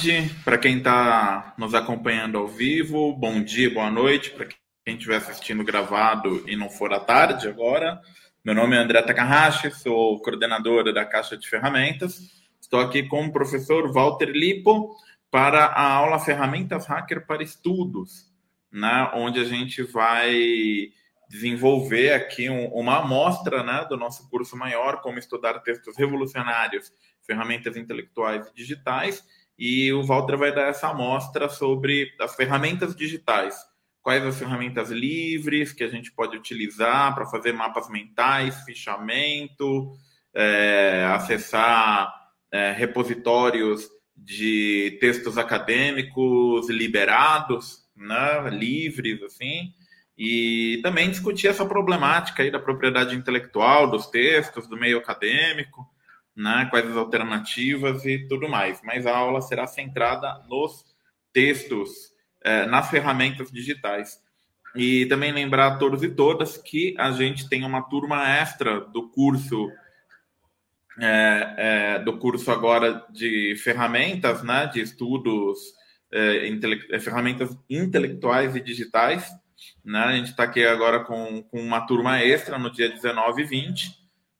Tarde 0.00 0.34
para 0.46 0.56
quem 0.56 0.78
está 0.78 1.52
nos 1.58 1.74
acompanhando 1.74 2.38
ao 2.38 2.48
vivo, 2.48 3.12
bom 3.12 3.42
dia, 3.42 3.70
boa 3.70 3.90
noite 3.90 4.30
para 4.30 4.46
quem 4.46 4.94
estiver 4.94 5.16
assistindo 5.16 5.62
gravado 5.62 6.42
e 6.48 6.56
não 6.56 6.70
for 6.70 6.90
à 6.94 6.98
tarde 6.98 7.46
agora. 7.46 8.00
Meu 8.42 8.54
nome 8.54 8.74
é 8.74 8.78
André 8.78 9.02
Takahashi, 9.02 9.70
sou 9.72 10.18
coordenadora 10.22 10.90
da 10.90 11.04
Caixa 11.04 11.36
de 11.36 11.46
Ferramentas. 11.46 12.18
Estou 12.58 12.80
aqui 12.80 13.02
com 13.08 13.26
o 13.26 13.30
professor 13.30 13.92
Walter 13.92 14.30
Lipo 14.30 14.96
para 15.30 15.66
a 15.66 15.92
aula 15.92 16.18
Ferramentas 16.18 16.86
Hacker 16.86 17.26
para 17.26 17.42
Estudos, 17.42 18.32
né, 18.72 19.10
onde 19.12 19.38
a 19.38 19.44
gente 19.44 19.82
vai 19.82 20.88
desenvolver 21.28 22.14
aqui 22.14 22.48
um, 22.48 22.68
uma 22.68 23.00
amostra 23.00 23.62
né, 23.62 23.84
do 23.86 23.98
nosso 23.98 24.30
curso 24.30 24.56
maior, 24.56 25.02
como 25.02 25.18
estudar 25.18 25.58
textos 25.58 25.94
revolucionários, 25.98 26.90
ferramentas 27.20 27.76
intelectuais 27.76 28.48
e 28.48 28.54
digitais, 28.54 29.22
e 29.60 29.92
o 29.92 30.02
Walter 30.02 30.38
vai 30.38 30.54
dar 30.54 30.68
essa 30.68 30.88
amostra 30.88 31.46
sobre 31.50 32.10
as 32.18 32.34
ferramentas 32.34 32.96
digitais, 32.96 33.54
quais 34.00 34.24
as 34.24 34.38
ferramentas 34.38 34.88
livres 34.88 35.70
que 35.70 35.84
a 35.84 35.88
gente 35.88 36.10
pode 36.12 36.34
utilizar 36.34 37.14
para 37.14 37.26
fazer 37.26 37.52
mapas 37.52 37.90
mentais, 37.90 38.64
fichamento, 38.64 39.92
é, 40.34 41.06
acessar 41.12 42.10
é, 42.50 42.72
repositórios 42.72 43.86
de 44.16 44.96
textos 44.98 45.36
acadêmicos 45.36 46.70
liberados, 46.70 47.84
né, 47.94 48.48
livres, 48.48 49.22
assim, 49.22 49.74
e 50.16 50.80
também 50.82 51.10
discutir 51.10 51.48
essa 51.48 51.66
problemática 51.66 52.42
aí 52.42 52.50
da 52.50 52.58
propriedade 52.58 53.14
intelectual 53.14 53.90
dos 53.90 54.06
textos, 54.06 54.66
do 54.66 54.76
meio 54.78 54.96
acadêmico, 54.96 55.86
né, 56.40 56.66
quais 56.70 56.86
as 56.88 56.96
alternativas 56.96 58.04
e 58.04 58.26
tudo 58.26 58.48
mais. 58.48 58.80
Mas 58.82 59.06
a 59.06 59.16
aula 59.16 59.40
será 59.42 59.66
centrada 59.66 60.42
nos 60.48 60.84
textos, 61.32 61.90
é, 62.42 62.66
nas 62.66 62.88
ferramentas 62.90 63.50
digitais. 63.50 64.18
E 64.74 65.04
também 65.06 65.32
lembrar 65.32 65.66
a 65.66 65.76
todos 65.76 66.02
e 66.02 66.08
todas 66.08 66.56
que 66.56 66.94
a 66.98 67.10
gente 67.12 67.48
tem 67.48 67.64
uma 67.64 67.82
turma 67.82 68.28
extra 68.28 68.80
do 68.80 69.10
curso 69.10 69.68
é, 70.98 71.54
é, 71.56 71.98
do 72.00 72.18
curso 72.18 72.50
agora 72.50 73.06
de 73.10 73.54
ferramentas, 73.56 74.42
né, 74.42 74.66
de 74.66 74.80
estudos, 74.80 75.58
é, 76.12 76.48
intele 76.48 76.84
é, 76.90 76.98
ferramentas 76.98 77.56
intelectuais 77.68 78.54
e 78.54 78.60
digitais, 78.60 79.30
né? 79.84 79.98
A 79.98 80.12
gente 80.16 80.30
está 80.30 80.44
aqui 80.44 80.64
agora 80.64 81.00
com, 81.04 81.42
com 81.44 81.60
uma 81.60 81.86
turma 81.86 82.20
extra 82.20 82.58
no 82.58 82.70
dia 82.70 82.88
19 82.88 83.42
e 83.42 83.44
20, 83.44 83.90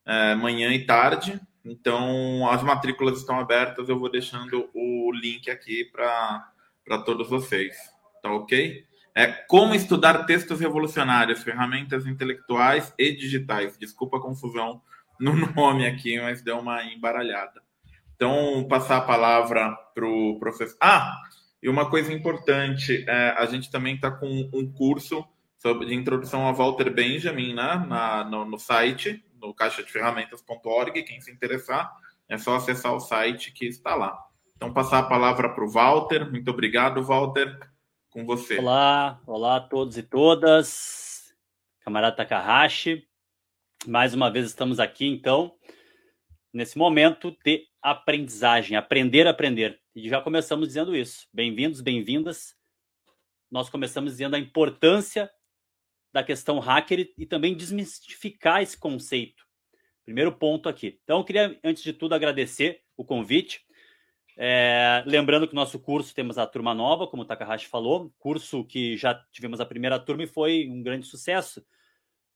é, 0.06 0.34
manhã 0.34 0.72
e 0.72 0.84
tarde. 0.84 1.40
Então, 1.64 2.48
as 2.50 2.62
matrículas 2.62 3.18
estão 3.18 3.38
abertas. 3.38 3.88
Eu 3.88 3.98
vou 3.98 4.10
deixando 4.10 4.68
o 4.74 5.12
link 5.12 5.50
aqui 5.50 5.84
para 5.84 6.98
todos 7.04 7.28
vocês. 7.28 7.76
Tá 8.22 8.32
ok? 8.32 8.84
É 9.14 9.26
como 9.26 9.74
estudar 9.74 10.24
textos 10.24 10.60
revolucionários, 10.60 11.42
ferramentas 11.42 12.06
intelectuais 12.06 12.94
e 12.98 13.12
digitais. 13.12 13.76
Desculpa 13.76 14.18
a 14.18 14.20
confusão 14.20 14.80
no 15.18 15.34
nome 15.54 15.86
aqui, 15.86 16.20
mas 16.20 16.42
deu 16.42 16.58
uma 16.58 16.84
embaralhada. 16.84 17.62
Então, 18.14 18.66
passar 18.68 18.98
a 18.98 19.02
palavra 19.02 19.74
para 19.94 20.06
o 20.06 20.38
professor. 20.38 20.76
Ah, 20.80 21.16
e 21.62 21.68
uma 21.68 21.88
coisa 21.88 22.12
importante, 22.12 23.04
é, 23.08 23.34
a 23.36 23.46
gente 23.46 23.70
também 23.70 23.94
está 23.94 24.10
com 24.10 24.50
um 24.52 24.70
curso 24.72 25.26
sobre, 25.58 25.86
de 25.86 25.94
introdução 25.94 26.46
a 26.46 26.52
Walter 26.52 26.90
Benjamin 26.90 27.54
né, 27.54 27.84
na, 27.86 28.24
no, 28.24 28.44
no 28.44 28.58
site, 28.58 29.22
no 29.40 29.54
caixadeferramentas.org. 29.54 31.02
Quem 31.02 31.20
se 31.20 31.32
interessar, 31.32 31.90
é 32.28 32.36
só 32.38 32.56
acessar 32.56 32.94
o 32.94 33.00
site 33.00 33.52
que 33.52 33.66
está 33.66 33.94
lá. 33.94 34.18
Então, 34.56 34.72
passar 34.72 34.98
a 34.98 35.08
palavra 35.08 35.48
para 35.48 35.64
o 35.64 35.70
Walter. 35.70 36.30
Muito 36.30 36.50
obrigado, 36.50 37.02
Walter. 37.02 37.58
Com 38.10 38.26
você. 38.26 38.58
Olá, 38.58 39.20
olá 39.26 39.56
a 39.56 39.60
todos 39.60 39.96
e 39.96 40.02
todas. 40.02 41.34
Camarada 41.80 42.16
Takahashi. 42.16 43.06
Mais 43.86 44.12
uma 44.12 44.30
vez 44.30 44.44
estamos 44.44 44.78
aqui, 44.78 45.06
então, 45.06 45.54
nesse 46.52 46.76
momento 46.76 47.34
de 47.42 47.66
aprendizagem, 47.80 48.76
aprender 48.76 49.26
a 49.26 49.30
aprender. 49.30 49.80
E 49.94 50.06
já 50.06 50.20
começamos 50.20 50.68
dizendo 50.68 50.94
isso. 50.94 51.26
Bem-vindos, 51.32 51.80
bem-vindas. 51.80 52.54
Nós 53.50 53.70
começamos 53.70 54.12
dizendo 54.12 54.36
a 54.36 54.38
importância 54.38 55.30
da 56.12 56.22
questão 56.22 56.58
hacker 56.58 57.12
e 57.16 57.26
também 57.26 57.56
desmistificar 57.56 58.62
esse 58.62 58.78
conceito. 58.78 59.44
Primeiro 60.04 60.32
ponto 60.32 60.68
aqui. 60.68 60.98
Então, 61.04 61.18
eu 61.18 61.24
queria, 61.24 61.58
antes 61.62 61.82
de 61.82 61.92
tudo, 61.92 62.14
agradecer 62.14 62.82
o 62.96 63.04
convite. 63.04 63.64
É, 64.36 65.04
lembrando 65.06 65.46
que 65.46 65.54
nosso 65.54 65.78
curso 65.78 66.14
temos 66.14 66.38
a 66.38 66.46
turma 66.46 66.74
nova, 66.74 67.06
como 67.06 67.22
o 67.22 67.26
Takahashi 67.26 67.66
falou, 67.66 68.12
curso 68.18 68.64
que 68.64 68.96
já 68.96 69.14
tivemos 69.30 69.60
a 69.60 69.66
primeira 69.66 69.98
turma 69.98 70.24
e 70.24 70.26
foi 70.26 70.66
um 70.68 70.82
grande 70.82 71.06
sucesso, 71.06 71.64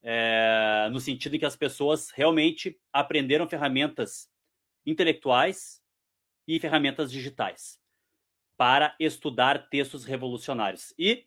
é, 0.03 0.89
no 0.93 1.01
sentido 1.01 1.35
em 1.35 1.39
que 1.39 1.47
as 1.47 1.56
pessoas 1.56 2.11
realmente 2.11 2.79
aprenderam 2.93 3.49
ferramentas 3.49 4.29
intelectuais 4.85 5.83
e 6.47 6.61
ferramentas 6.61 7.11
digitais 7.11 7.81
para 8.56 8.95
estudar 9.01 9.69
textos 9.69 10.05
revolucionários. 10.05 10.93
E 10.99 11.27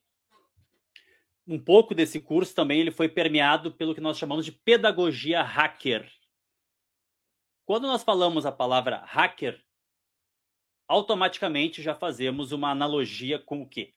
um 1.47 1.57
pouco 1.57 1.95
desse 1.95 2.19
curso 2.19 2.53
também 2.53 2.81
ele 2.81 2.91
foi 2.91 3.07
permeado 3.07 3.71
pelo 3.71 3.95
que 3.95 4.01
nós 4.01 4.17
chamamos 4.17 4.43
de 4.43 4.51
pedagogia 4.51 5.41
hacker. 5.41 6.11
Quando 7.65 7.87
nós 7.87 8.03
falamos 8.03 8.45
a 8.45 8.51
palavra 8.51 8.97
hacker, 9.05 9.63
automaticamente 10.87 11.81
já 11.81 11.95
fazemos 11.95 12.51
uma 12.51 12.69
analogia 12.69 13.39
com 13.39 13.61
o 13.61 13.67
quê? 13.67 13.93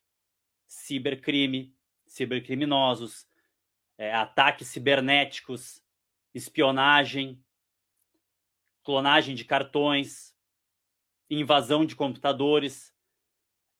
Cibercrime, 0.67 1.75
cibercriminosos, 2.07 3.29
é, 3.99 4.15
ataques 4.15 4.69
cibernéticos, 4.69 5.83
espionagem, 6.33 7.45
clonagem 8.83 9.35
de 9.35 9.45
cartões, 9.45 10.35
invasão 11.29 11.85
de 11.85 11.95
computadores. 11.95 12.95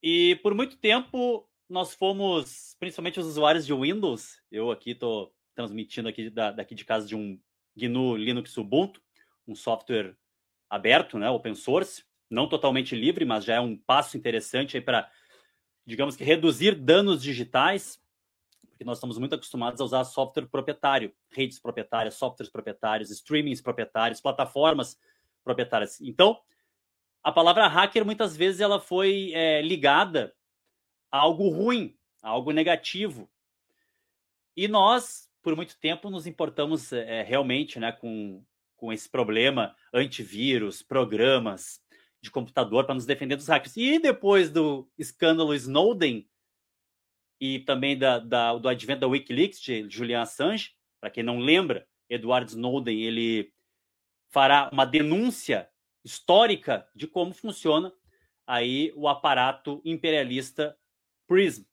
E 0.03 0.37
por 0.37 0.55
muito 0.55 0.77
tempo 0.77 1.50
nós 1.71 1.95
fomos, 1.95 2.77
principalmente 2.81 3.21
os 3.21 3.27
usuários 3.27 3.65
de 3.65 3.73
Windows, 3.73 4.43
eu 4.51 4.73
aqui 4.73 4.91
estou 4.91 5.33
transmitindo 5.55 6.09
aqui 6.09 6.29
da, 6.29 6.51
daqui 6.51 6.75
de 6.75 6.85
casa 6.85 7.07
de 7.07 7.15
um 7.15 7.41
GNU 7.77 8.17
Linux 8.17 8.57
Ubuntu, 8.57 9.01
um 9.47 9.55
software 9.55 10.17
aberto, 10.69 11.17
né, 11.17 11.31
open 11.31 11.55
source, 11.55 12.05
não 12.29 12.49
totalmente 12.49 12.97
livre, 12.97 13.25
mas 13.25 13.45
já 13.45 13.55
é 13.55 13.61
um 13.61 13.77
passo 13.77 14.17
interessante 14.17 14.81
para, 14.81 15.09
digamos 15.87 16.17
que, 16.17 16.25
reduzir 16.25 16.75
danos 16.75 17.23
digitais, 17.23 18.03
porque 18.69 18.85
nós 18.85 18.99
estamos 18.99 19.17
muito 19.19 19.37
acostumados 19.37 19.81
a 19.81 19.85
usar 19.85 20.05
software 20.05 20.47
proprietário, 20.47 21.15
redes 21.31 21.61
proprietárias, 21.61 22.15
softwares 22.15 22.51
proprietários, 22.51 23.11
streamings 23.11 23.61
proprietários, 23.61 24.21
plataformas 24.21 24.99
proprietárias. 25.45 26.01
Então, 26.01 26.41
a 27.23 27.31
palavra 27.31 27.69
hacker 27.69 28.05
muitas 28.05 28.37
vezes 28.37 28.61
ela 28.61 28.81
foi 28.81 29.33
é, 29.35 29.63
ligada 29.63 30.35
algo 31.11 31.49
ruim, 31.49 31.97
algo 32.23 32.53
negativo. 32.53 33.31
E 34.57 34.69
nós, 34.69 35.29
por 35.43 35.57
muito 35.57 35.79
tempo, 35.79 36.11
nos 36.11 36.27
importamos 36.27 36.93
é, 36.93 37.23
realmente 37.23 37.79
né, 37.79 37.93
com, 37.93 38.45
com 38.77 38.93
esse 38.93 39.09
problema 39.09 39.75
antivírus, 39.93 40.83
programas 40.83 41.81
de 42.23 42.31
computador 42.31 42.85
para 42.85 42.95
nos 42.95 43.07
defender 43.07 43.37
dos 43.37 43.49
hackers. 43.49 43.77
E 43.77 43.99
depois 43.99 44.51
do 44.51 44.89
escândalo 44.99 45.55
Snowden 45.55 46.29
e 47.41 47.61
também 47.61 47.97
da, 47.97 48.19
da, 48.19 48.55
do 48.57 48.69
advento 48.69 49.01
da 49.01 49.09
Wikileaks 49.09 49.61
de 49.61 49.89
Julian 49.89 50.21
Assange, 50.23 50.73
para 51.01 51.11
quem 51.11 51.23
não 51.23 51.39
lembra, 51.39 51.89
Edward 52.09 52.51
Snowden 52.51 53.01
ele 53.01 53.53
fará 54.29 54.69
uma 54.71 54.85
denúncia 54.85 55.69
histórica 56.05 56.87
de 56.95 57.07
como 57.07 57.33
funciona 57.33 57.93
aí 58.47 58.93
o 58.95 59.09
aparato 59.09 59.81
imperialista 59.85 60.77
PRISM, 61.31 61.65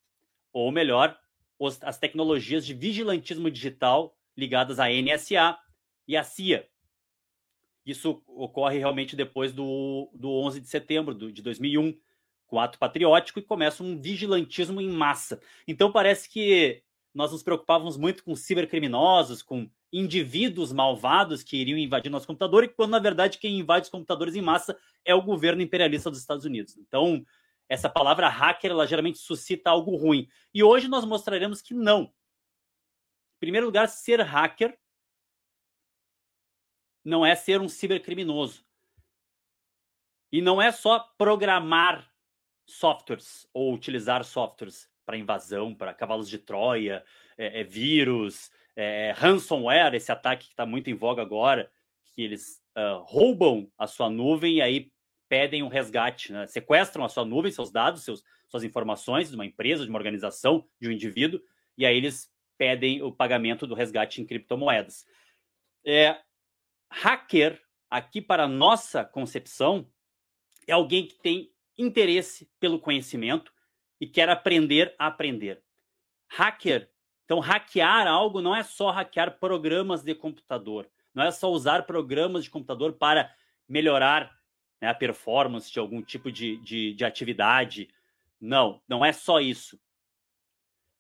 ou 0.53 0.71
melhor, 0.71 1.17
os, 1.57 1.81
as 1.81 1.97
tecnologias 1.97 2.63
de 2.63 2.75
vigilantismo 2.75 3.49
digital 3.49 4.15
ligadas 4.37 4.79
à 4.79 4.85
NSA 4.87 5.57
e 6.07 6.15
à 6.15 6.23
CIA. 6.23 6.69
Isso 7.83 8.21
ocorre 8.27 8.77
realmente 8.77 9.15
depois 9.15 9.51
do, 9.51 10.11
do 10.13 10.29
11 10.29 10.61
de 10.61 10.67
setembro 10.67 11.15
do, 11.15 11.31
de 11.31 11.41
2001, 11.41 11.97
com 12.45 12.57
o 12.57 12.59
ato 12.59 12.77
patriótico, 12.77 13.39
e 13.39 13.41
começa 13.41 13.83
um 13.83 13.99
vigilantismo 13.99 14.79
em 14.79 14.89
massa. 14.89 15.41
Então 15.67 15.91
parece 15.91 16.29
que 16.29 16.83
nós 17.11 17.31
nos 17.31 17.41
preocupávamos 17.41 17.97
muito 17.97 18.23
com 18.23 18.35
cibercriminosos, 18.35 19.41
com 19.41 19.67
indivíduos 19.91 20.71
malvados 20.71 21.41
que 21.41 21.57
iriam 21.57 21.79
invadir 21.79 22.11
nosso 22.11 22.27
computador, 22.27 22.63
e 22.63 22.67
quando 22.67 22.91
na 22.91 22.99
verdade 22.99 23.39
quem 23.39 23.57
invade 23.57 23.85
os 23.85 23.89
computadores 23.89 24.35
em 24.35 24.41
massa 24.41 24.77
é 25.03 25.15
o 25.15 25.21
governo 25.23 25.63
imperialista 25.63 26.11
dos 26.11 26.19
Estados 26.19 26.45
Unidos. 26.45 26.77
Então, 26.77 27.25
essa 27.69 27.89
palavra 27.89 28.29
hacker, 28.29 28.71
ela 28.71 28.87
geralmente 28.87 29.19
suscita 29.19 29.69
algo 29.69 29.95
ruim. 29.95 30.27
E 30.53 30.63
hoje 30.63 30.87
nós 30.87 31.05
mostraremos 31.05 31.61
que 31.61 31.73
não. 31.73 32.03
Em 32.03 33.39
primeiro 33.39 33.67
lugar, 33.67 33.87
ser 33.87 34.21
hacker 34.21 34.77
não 37.03 37.25
é 37.25 37.35
ser 37.35 37.61
um 37.61 37.69
cibercriminoso. 37.69 38.65
E 40.31 40.41
não 40.41 40.61
é 40.61 40.71
só 40.71 40.99
programar 41.17 42.11
softwares 42.65 43.47
ou 43.53 43.73
utilizar 43.73 44.23
softwares 44.23 44.89
para 45.05 45.17
invasão, 45.17 45.73
para 45.73 45.93
cavalos 45.93 46.27
de 46.27 46.37
Troia, 46.37 47.03
é, 47.37 47.61
é 47.61 47.63
vírus, 47.63 48.51
é, 48.75 49.13
ransomware, 49.15 49.95
esse 49.95 50.11
ataque 50.11 50.47
que 50.47 50.53
está 50.53 50.65
muito 50.65 50.89
em 50.89 50.93
voga 50.93 51.21
agora, 51.21 51.71
que 52.03 52.21
eles 52.21 52.61
uh, 52.77 53.01
roubam 53.03 53.71
a 53.77 53.87
sua 53.87 54.09
nuvem 54.09 54.55
e 54.55 54.61
aí 54.61 54.91
pedem 55.29 55.63
um 55.63 55.67
resgate, 55.67 56.31
né? 56.31 56.47
sequestram 56.47 57.03
a 57.03 57.09
sua 57.09 57.25
nuvem, 57.25 57.51
seus 57.51 57.71
dados, 57.71 58.03
seus, 58.03 58.23
suas 58.47 58.63
informações 58.63 59.29
de 59.29 59.35
uma 59.35 59.45
empresa, 59.45 59.83
de 59.83 59.89
uma 59.89 59.99
organização, 59.99 60.67
de 60.79 60.87
um 60.87 60.91
indivíduo, 60.91 61.41
e 61.77 61.85
aí 61.85 61.95
eles 61.95 62.31
pedem 62.57 63.01
o 63.01 63.11
pagamento 63.11 63.67
do 63.67 63.75
resgate 63.75 64.21
em 64.21 64.25
criptomoedas. 64.25 65.05
É, 65.85 66.19
hacker, 66.91 67.61
aqui 67.89 68.21
para 68.21 68.47
nossa 68.47 69.05
concepção, 69.05 69.89
é 70.67 70.73
alguém 70.73 71.07
que 71.07 71.15
tem 71.15 71.51
interesse 71.77 72.49
pelo 72.59 72.79
conhecimento 72.79 73.53
e 73.99 74.07
quer 74.07 74.29
aprender 74.29 74.95
a 74.97 75.07
aprender. 75.07 75.63
Hacker, 76.29 76.89
então 77.25 77.39
hackear 77.39 78.07
algo 78.07 78.41
não 78.41 78.55
é 78.55 78.63
só 78.63 78.89
hackear 78.89 79.39
programas 79.39 80.03
de 80.03 80.13
computador, 80.15 80.89
não 81.13 81.23
é 81.23 81.31
só 81.31 81.49
usar 81.51 81.85
programas 81.85 82.43
de 82.43 82.49
computador 82.49 82.93
para 82.93 83.33
melhorar 83.67 84.36
né, 84.81 84.89
a 84.89 84.93
performance 84.93 85.71
de 85.71 85.79
algum 85.79 86.01
tipo 86.01 86.31
de, 86.31 86.57
de, 86.57 86.93
de 86.93 87.05
atividade. 87.05 87.89
Não, 88.39 88.81
não 88.87 89.03
é 89.03 89.11
só 89.11 89.39
isso. 89.39 89.79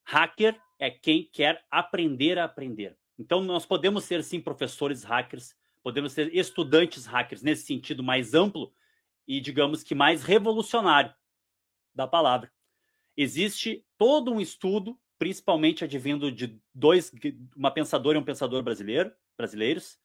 Hacker 0.03 0.59
é 0.79 0.89
quem 0.89 1.23
quer 1.23 1.65
aprender 1.69 2.39
a 2.39 2.45
aprender. 2.45 2.97
Então, 3.19 3.41
nós 3.41 3.65
podemos 3.65 4.03
ser, 4.03 4.23
sim, 4.23 4.39
professores 4.39 5.03
hackers, 5.03 5.55
podemos 5.81 6.13
ser 6.13 6.33
estudantes 6.35 7.05
hackers, 7.05 7.41
nesse 7.41 7.65
sentido 7.65 8.03
mais 8.03 8.33
amplo 8.33 8.71
e, 9.27 9.41
digamos 9.41 9.83
que, 9.83 9.95
mais 9.95 10.23
revolucionário 10.23 11.13
da 11.93 12.07
palavra. 12.07 12.51
Existe 13.15 13.83
todo 13.97 14.31
um 14.31 14.39
estudo, 14.39 14.97
principalmente 15.17 15.83
advindo 15.83 16.31
de 16.31 16.59
dois, 16.73 17.11
uma 17.55 17.71
pensadora 17.71 18.17
e 18.17 18.21
um 18.21 18.25
pensador 18.25 18.61
brasileiro, 18.61 19.11
brasileiros. 19.35 19.99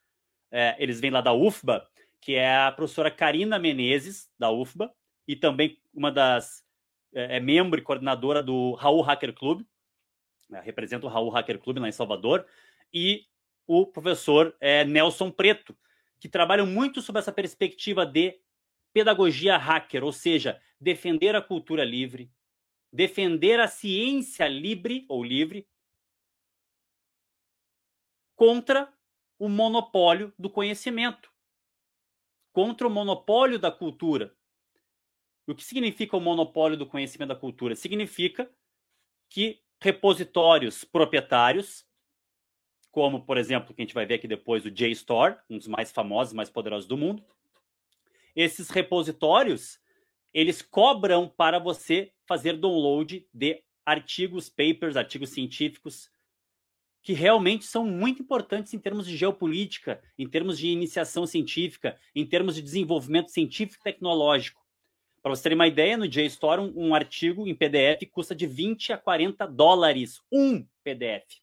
É, 0.50 0.74
eles 0.78 0.98
vêm 0.98 1.10
lá 1.10 1.20
da 1.20 1.34
UFBA, 1.34 1.86
que 2.22 2.36
é 2.36 2.56
a 2.56 2.72
professora 2.72 3.10
Karina 3.10 3.58
Menezes, 3.58 4.30
da 4.38 4.50
UFBA, 4.50 4.94
e 5.26 5.34
também 5.34 5.76
uma 5.92 6.10
das 6.10 6.64
é, 7.12 7.36
é 7.36 7.40
membro 7.40 7.78
e 7.78 7.82
coordenadora 7.82 8.42
do 8.42 8.74
Raul 8.74 9.02
Hacker 9.02 9.34
Club, 9.34 9.66
né, 10.48 10.62
representa 10.64 11.04
o 11.04 11.08
Raul 11.08 11.30
Hacker 11.30 11.58
Club 11.58 11.78
lá 11.78 11.88
em 11.88 11.92
Salvador, 11.92 12.46
e 12.94 13.26
o 13.66 13.84
professor 13.84 14.56
é, 14.60 14.84
Nelson 14.84 15.30
Preto, 15.32 15.76
que 16.20 16.28
trabalham 16.28 16.64
muito 16.64 17.02
sobre 17.02 17.18
essa 17.18 17.32
perspectiva 17.32 18.06
de 18.06 18.38
pedagogia 18.92 19.56
hacker, 19.56 20.04
ou 20.04 20.12
seja, 20.12 20.60
defender 20.80 21.34
a 21.34 21.42
cultura 21.42 21.84
livre, 21.84 22.30
defender 22.92 23.58
a 23.58 23.66
ciência 23.66 24.46
livre 24.46 25.04
ou 25.08 25.24
livre 25.24 25.66
contra 28.36 28.92
o 29.38 29.48
monopólio 29.48 30.32
do 30.38 30.48
conhecimento, 30.48 31.31
contra 32.52 32.86
o 32.86 32.90
monopólio 32.90 33.58
da 33.58 33.70
cultura. 33.70 34.34
O 35.46 35.54
que 35.54 35.64
significa 35.64 36.16
o 36.16 36.20
monopólio 36.20 36.76
do 36.76 36.86
conhecimento 36.86 37.30
da 37.30 37.36
cultura? 37.36 37.74
Significa 37.74 38.48
que 39.28 39.60
repositórios 39.80 40.84
proprietários, 40.84 41.84
como, 42.90 43.24
por 43.24 43.36
exemplo, 43.36 43.74
que 43.74 43.82
a 43.82 43.84
gente 43.84 43.94
vai 43.94 44.06
ver 44.06 44.14
aqui 44.14 44.28
depois, 44.28 44.64
o 44.64 44.70
JSTOR, 44.70 45.38
um 45.50 45.58
dos 45.58 45.66
mais 45.66 45.90
famosos, 45.90 46.34
mais 46.34 46.50
poderosos 46.50 46.86
do 46.86 46.96
mundo. 46.96 47.24
Esses 48.36 48.70
repositórios, 48.70 49.80
eles 50.32 50.62
cobram 50.62 51.28
para 51.28 51.58
você 51.58 52.12
fazer 52.26 52.56
download 52.58 53.26
de 53.32 53.64
artigos, 53.84 54.48
papers, 54.48 54.96
artigos 54.96 55.30
científicos, 55.30 56.11
que 57.02 57.12
realmente 57.12 57.64
são 57.64 57.84
muito 57.84 58.22
importantes 58.22 58.72
em 58.72 58.78
termos 58.78 59.06
de 59.06 59.16
geopolítica, 59.16 60.00
em 60.16 60.28
termos 60.28 60.56
de 60.56 60.68
iniciação 60.68 61.26
científica, 61.26 61.98
em 62.14 62.24
termos 62.24 62.54
de 62.54 62.62
desenvolvimento 62.62 63.30
científico 63.30 63.82
e 63.82 63.92
tecnológico. 63.92 64.62
Para 65.20 65.34
você 65.34 65.48
ter 65.48 65.54
uma 65.54 65.66
ideia, 65.66 65.96
no 65.96 66.08
JSTOR, 66.08 66.60
um, 66.60 66.88
um 66.88 66.94
artigo 66.94 67.46
em 67.46 67.54
PDF 67.54 68.08
custa 68.10 68.34
de 68.34 68.46
20 68.46 68.92
a 68.92 68.98
40 68.98 69.46
dólares, 69.46 70.20
um 70.30 70.64
PDF. 70.84 71.42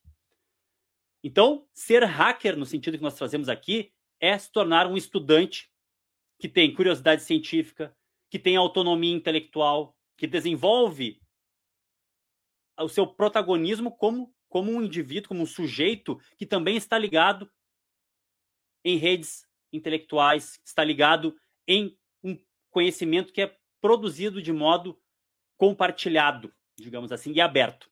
Então, 1.23 1.65
ser 1.73 2.03
hacker, 2.03 2.57
no 2.57 2.65
sentido 2.65 2.97
que 2.97 3.03
nós 3.03 3.15
trazemos 3.15 3.49
aqui, 3.49 3.91
é 4.19 4.37
se 4.37 4.51
tornar 4.51 4.87
um 4.87 4.95
estudante 4.95 5.69
que 6.37 6.47
tem 6.47 6.73
curiosidade 6.73 7.23
científica, 7.23 7.95
que 8.29 8.39
tem 8.39 8.55
autonomia 8.55 9.13
intelectual, 9.13 9.95
que 10.17 10.27
desenvolve 10.27 11.21
o 12.77 12.87
seu 12.87 13.05
protagonismo 13.05 13.91
como, 13.91 14.33
como 14.49 14.71
um 14.71 14.81
indivíduo, 14.81 15.29
como 15.29 15.43
um 15.43 15.45
sujeito 15.45 16.19
que 16.35 16.45
também 16.45 16.75
está 16.75 16.97
ligado 16.97 17.49
em 18.83 18.97
redes 18.97 19.47
intelectuais, 19.71 20.59
está 20.65 20.83
ligado 20.83 21.39
em 21.67 21.97
um 22.23 22.37
conhecimento 22.71 23.31
que 23.31 23.43
é 23.43 23.55
produzido 23.79 24.41
de 24.41 24.51
modo 24.51 24.99
compartilhado, 25.55 26.53
digamos 26.75 27.11
assim, 27.11 27.31
e 27.31 27.39
aberto. 27.39 27.89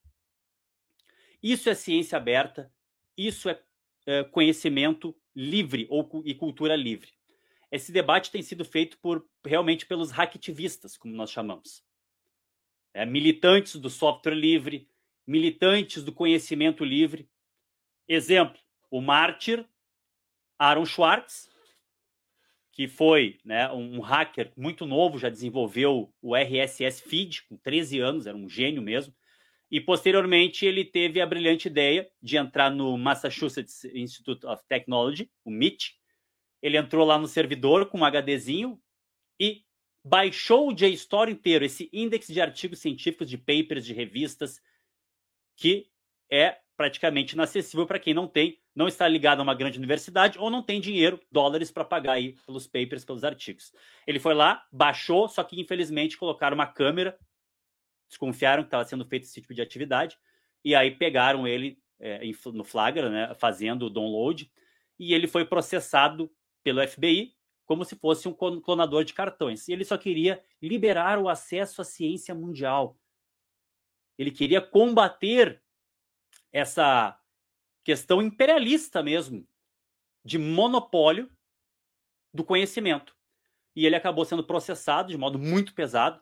Isso 1.41 1.69
é 1.69 1.75
ciência 1.75 2.17
aberta, 2.17 2.73
isso 3.15 3.49
é, 3.49 3.61
é 4.05 4.23
conhecimento 4.23 5.15
livre 5.35 5.85
ou, 5.89 6.23
e 6.25 6.33
cultura 6.33 6.75
livre. 6.75 7.11
Esse 7.71 7.91
debate 7.91 8.31
tem 8.31 8.41
sido 8.41 8.65
feito 8.65 8.97
por 8.97 9.27
realmente 9.45 9.85
pelos 9.85 10.11
hacktivistas, 10.11 10.97
como 10.97 11.13
nós 11.13 11.29
chamamos. 11.29 11.83
É, 12.93 13.05
militantes 13.05 13.75
do 13.75 13.89
software 13.89 14.33
livre, 14.33 14.89
militantes 15.27 16.03
do 16.03 16.13
conhecimento 16.13 16.85
livre. 16.85 17.29
Exemplo, 18.07 18.59
o 18.89 19.01
mártir 19.01 19.67
Aaron 20.57 20.85
Schwartz, 20.85 21.49
que 22.71 22.87
foi 22.87 23.39
né, 23.43 23.69
um 23.71 23.99
hacker 23.99 24.53
muito 24.55 24.85
novo, 24.85 25.19
já 25.19 25.29
desenvolveu 25.29 26.13
o 26.21 26.35
RSS 26.35 27.01
Feed 27.01 27.43
com 27.43 27.57
13 27.57 27.99
anos, 27.99 28.27
era 28.27 28.37
um 28.37 28.47
gênio 28.47 28.81
mesmo. 28.81 29.13
E 29.69 29.81
posteriormente 29.81 30.65
ele 30.65 30.85
teve 30.85 31.19
a 31.19 31.25
brilhante 31.25 31.67
ideia 31.67 32.09
de 32.21 32.37
entrar 32.37 32.69
no 32.69 32.97
Massachusetts 32.97 33.83
Institute 33.83 34.45
of 34.45 34.63
Technology, 34.69 35.29
o 35.43 35.51
MIT. 35.51 35.95
Ele 36.61 36.77
entrou 36.77 37.05
lá 37.05 37.17
no 37.19 37.27
servidor 37.27 37.87
com 37.87 37.99
um 37.99 38.05
HDzinho 38.05 38.79
e 39.37 39.63
baixou 40.05 40.69
o 40.69 40.73
JSTOR 40.73 41.27
inteiro, 41.29 41.65
esse 41.65 41.89
índice 41.91 42.31
de 42.31 42.39
artigos 42.39 42.79
científicos, 42.79 43.29
de 43.29 43.37
papers, 43.37 43.85
de 43.85 43.93
revistas, 43.93 44.61
que 45.57 45.89
é 46.31 46.57
praticamente 46.77 47.33
inacessível 47.33 47.85
para 47.85 47.99
quem 47.99 48.13
não 48.13 48.27
tem 48.27 48.61
não 48.77 48.87
está 48.87 49.07
ligado 49.07 49.39
a 49.39 49.43
uma 49.43 49.55
grande 49.55 49.79
universidade 49.79 50.37
ou 50.37 50.51
não 50.51 50.61
tem 50.61 50.79
dinheiro, 50.79 51.19
dólares, 51.31 51.71
para 51.71 51.83
pagar 51.83 52.11
aí 52.11 52.35
pelos 52.45 52.67
papers, 52.67 53.03
pelos 53.03 53.23
artigos. 53.23 53.73
Ele 54.05 54.19
foi 54.19 54.35
lá, 54.35 54.63
baixou, 54.71 55.27
só 55.27 55.43
que 55.43 55.59
infelizmente 55.59 56.15
colocaram 56.15 56.53
uma 56.53 56.67
câmera, 56.67 57.17
desconfiaram 58.07 58.61
que 58.61 58.67
estava 58.67 58.85
sendo 58.85 59.03
feito 59.03 59.23
esse 59.23 59.41
tipo 59.41 59.51
de 59.51 59.63
atividade, 59.63 60.15
e 60.63 60.75
aí 60.75 60.91
pegaram 60.91 61.47
ele 61.47 61.79
é, 61.99 62.21
no 62.53 62.63
flagra, 62.63 63.09
né, 63.09 63.33
fazendo 63.33 63.87
o 63.87 63.89
download, 63.89 64.47
e 64.99 65.11
ele 65.11 65.25
foi 65.25 65.43
processado 65.43 66.31
pelo 66.63 66.87
FBI 66.87 67.33
como 67.65 67.83
se 67.83 67.95
fosse 67.95 68.27
um 68.27 68.33
clonador 68.33 69.03
de 69.03 69.13
cartões. 69.13 69.67
E 69.67 69.73
ele 69.73 69.83
só 69.83 69.97
queria 69.97 70.39
liberar 70.61 71.17
o 71.17 71.27
acesso 71.27 71.81
à 71.81 71.83
ciência 71.83 72.35
mundial. 72.35 72.95
Ele 74.17 74.31
queria 74.31 74.61
combater 74.61 75.61
essa 76.51 77.19
questão 77.83 78.21
imperialista 78.21 79.03
mesmo, 79.03 79.47
de 80.23 80.37
monopólio 80.37 81.31
do 82.33 82.43
conhecimento. 82.43 83.15
E 83.75 83.85
ele 83.85 83.95
acabou 83.95 84.25
sendo 84.25 84.43
processado 84.43 85.09
de 85.09 85.17
modo 85.17 85.37
muito 85.37 85.73
pesado. 85.73 86.21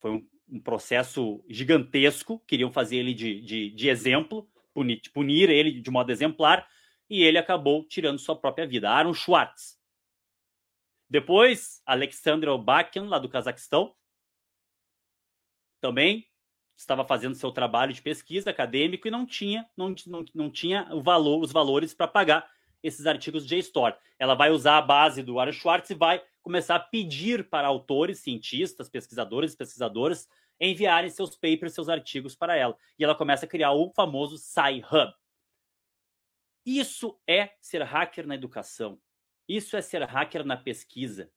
Foi 0.00 0.12
um, 0.12 0.28
um 0.48 0.60
processo 0.60 1.44
gigantesco. 1.48 2.40
Queriam 2.40 2.72
fazer 2.72 2.96
ele 2.96 3.14
de, 3.14 3.40
de, 3.42 3.70
de 3.70 3.88
exemplo, 3.88 4.50
punir, 4.72 5.00
punir 5.12 5.50
ele 5.50 5.80
de 5.80 5.90
modo 5.90 6.10
exemplar. 6.10 6.68
E 7.08 7.22
ele 7.22 7.38
acabou 7.38 7.86
tirando 7.86 8.18
sua 8.18 8.38
própria 8.38 8.66
vida. 8.66 8.90
Aaron 8.90 9.14
Schwartz. 9.14 9.78
Depois, 11.08 11.80
Alexander 11.86 12.50
Obakian, 12.50 13.04
lá 13.04 13.18
do 13.18 13.28
Cazaquistão, 13.28 13.94
também 15.80 16.27
estava 16.78 17.04
fazendo 17.04 17.34
seu 17.34 17.50
trabalho 17.50 17.92
de 17.92 18.00
pesquisa 18.00 18.50
acadêmico 18.50 19.08
e 19.08 19.10
não 19.10 19.26
tinha, 19.26 19.68
não, 19.76 19.92
não, 20.06 20.24
não 20.32 20.50
tinha 20.50 20.88
o 20.92 21.02
valor, 21.02 21.42
os 21.42 21.50
valores 21.50 21.92
para 21.92 22.06
pagar 22.06 22.48
esses 22.80 23.04
artigos 23.04 23.44
de 23.44 23.58
JSTOR. 23.58 23.96
Ela 24.16 24.36
vai 24.36 24.50
usar 24.50 24.78
a 24.78 24.82
base 24.82 25.20
do 25.20 25.40
Aaron 25.40 25.52
Schwartz 25.52 25.90
e 25.90 25.94
vai 25.94 26.22
começar 26.40 26.76
a 26.76 26.80
pedir 26.80 27.48
para 27.48 27.66
autores, 27.66 28.20
cientistas, 28.20 28.88
pesquisadores 28.88 29.52
e 29.52 29.56
pesquisadoras 29.56 30.28
enviarem 30.60 31.10
seus 31.10 31.36
papers, 31.36 31.74
seus 31.74 31.88
artigos 31.88 32.36
para 32.36 32.56
ela. 32.56 32.76
E 32.96 33.02
ela 33.02 33.14
começa 33.14 33.44
a 33.44 33.48
criar 33.48 33.72
o 33.72 33.90
famoso 33.90 34.38
Sci-Hub. 34.38 35.12
Isso 36.64 37.18
é 37.26 37.54
ser 37.60 37.82
hacker 37.82 38.26
na 38.26 38.36
educação. 38.36 39.00
Isso 39.48 39.76
é 39.76 39.82
ser 39.82 40.04
hacker 40.04 40.44
na 40.44 40.56
pesquisa. 40.56 41.30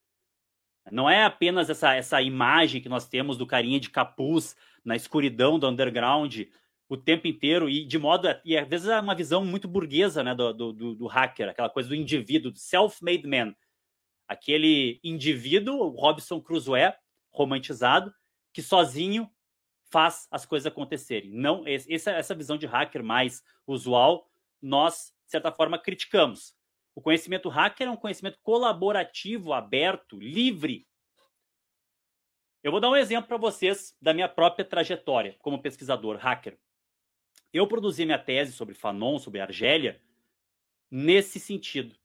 Não 0.91 1.09
é 1.09 1.23
apenas 1.23 1.69
essa, 1.69 1.93
essa 1.93 2.21
imagem 2.21 2.81
que 2.81 2.89
nós 2.89 3.07
temos 3.07 3.37
do 3.37 3.45
carinha 3.45 3.79
de 3.79 3.89
capuz 3.89 4.55
na 4.83 4.95
escuridão 4.95 5.59
do 5.59 5.67
underground 5.67 6.41
o 6.89 6.97
tempo 6.97 7.25
inteiro 7.25 7.69
e 7.69 7.85
de 7.85 7.97
modo 7.97 8.27
e 8.43 8.57
às 8.57 8.67
vezes 8.67 8.87
é 8.87 8.99
uma 8.99 9.15
visão 9.15 9.45
muito 9.45 9.65
burguesa 9.67 10.21
né 10.23 10.35
do, 10.35 10.51
do, 10.53 10.95
do 10.95 11.07
hacker 11.07 11.47
aquela 11.47 11.69
coisa 11.69 11.87
do 11.87 11.95
indivíduo 11.95 12.51
do 12.51 12.59
self-made 12.59 13.25
man. 13.25 13.55
Aquele 14.27 14.99
indivíduo 15.03 15.75
o 15.75 15.89
Robson 15.89 16.41
Crusoe 16.41 16.93
romantizado 17.31 18.13
que 18.53 18.61
sozinho 18.61 19.29
faz 19.89 20.27
as 20.29 20.45
coisas 20.45 20.67
acontecerem. 20.67 21.31
Não 21.31 21.63
essa 21.65 22.11
essa 22.11 22.35
visão 22.35 22.57
de 22.57 22.65
hacker 22.65 23.03
mais 23.03 23.41
usual 23.65 24.27
nós 24.61 25.13
de 25.25 25.31
certa 25.31 25.51
forma 25.51 25.79
criticamos. 25.79 26.53
O 26.93 27.01
conhecimento 27.01 27.47
hacker 27.47 27.87
é 27.87 27.91
um 27.91 27.95
conhecimento 27.95 28.37
colaborativo 28.43 29.53
aberto 29.53 30.19
livre 30.19 30.85
eu 32.63 32.71
vou 32.71 32.79
dar 32.79 32.89
um 32.89 32.95
exemplo 32.95 33.27
para 33.27 33.37
vocês 33.37 33.95
da 34.01 34.13
minha 34.13 34.29
própria 34.29 34.65
trajetória 34.65 35.35
como 35.39 35.61
pesquisador 35.61 36.17
hacker 36.17 36.57
eu 37.53 37.67
produzi 37.67 38.05
minha 38.05 38.19
tese 38.19 38.53
sobre 38.53 38.73
Fanon, 38.73 39.19
sobre 39.19 39.39
Argélia, 39.39 40.01
nesse 40.89 41.39
sentido. 41.39 41.95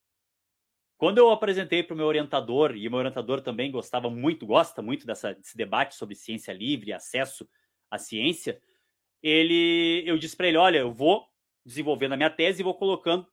Quando 0.96 1.18
eu 1.18 1.30
apresentei 1.30 1.82
para 1.82 1.94
o 1.94 1.96
meu 1.96 2.06
orientador, 2.06 2.74
e 2.74 2.88
meu 2.88 2.98
orientador 2.98 3.40
também 3.40 3.70
gostava 3.70 4.10
muito, 4.10 4.46
gosta 4.46 4.80
muito 4.80 5.06
dessa, 5.06 5.34
desse 5.34 5.56
debate 5.56 5.94
sobre 5.94 6.14
ciência 6.14 6.52
livre, 6.52 6.92
acesso 6.92 7.48
à 7.90 7.98
ciência, 7.98 8.60
ele, 9.22 10.02
eu 10.06 10.18
disse 10.18 10.36
para 10.36 10.48
ele, 10.48 10.56
olha, 10.56 10.78
eu 10.78 10.92
vou 10.92 11.26
desenvolvendo 11.64 12.12
a 12.12 12.16
minha 12.16 12.30
tese 12.30 12.60
e 12.60 12.64
vou 12.64 12.74
colocando 12.74 13.26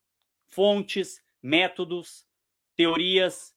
fontes, 0.48 1.24
métodos, 1.42 2.28
teorias, 2.76 3.53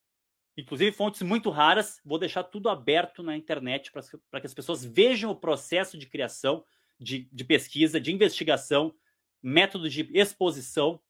inclusive 0.56 0.92
fontes 0.92 1.22
muito 1.22 1.50
raras, 1.50 2.00
vou 2.04 2.18
deixar 2.18 2.44
tudo 2.44 2.68
aberto 2.68 3.22
na 3.22 3.36
internet 3.36 3.92
para 3.92 4.40
que 4.40 4.46
as 4.46 4.54
pessoas 4.54 4.84
vejam 4.84 5.30
o 5.30 5.36
processo 5.36 5.98
de 5.98 6.06
criação 6.06 6.64
de, 6.98 7.28
de 7.30 7.44
pesquisa, 7.44 8.00
de 8.00 8.12
investigação, 8.12 8.94
método 9.42 9.88
de 9.88 10.08
exposição 10.14 11.00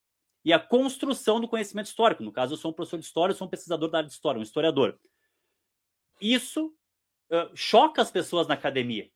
e 0.45 0.53
a 0.53 0.59
construção 0.59 1.41
do 1.41 1.49
conhecimento 1.49 1.87
histórico. 1.87 2.23
No 2.23 2.33
caso, 2.33 2.55
eu 2.55 2.57
sou 2.57 2.71
um 2.71 2.75
professor 2.75 2.99
de 2.99 3.05
história, 3.05 3.33
eu 3.33 3.37
sou 3.37 3.47
um 3.47 3.51
pesquisador 3.51 3.89
da 3.89 3.99
área 3.99 4.09
de 4.09 4.15
história, 4.15 4.39
um 4.39 4.43
historiador. 4.43 4.99
Isso 6.21 6.75
uh, 7.31 7.57
choca 7.57 8.03
as 8.03 8.11
pessoas 8.11 8.47
na 8.47 8.55
academia. 8.55 9.11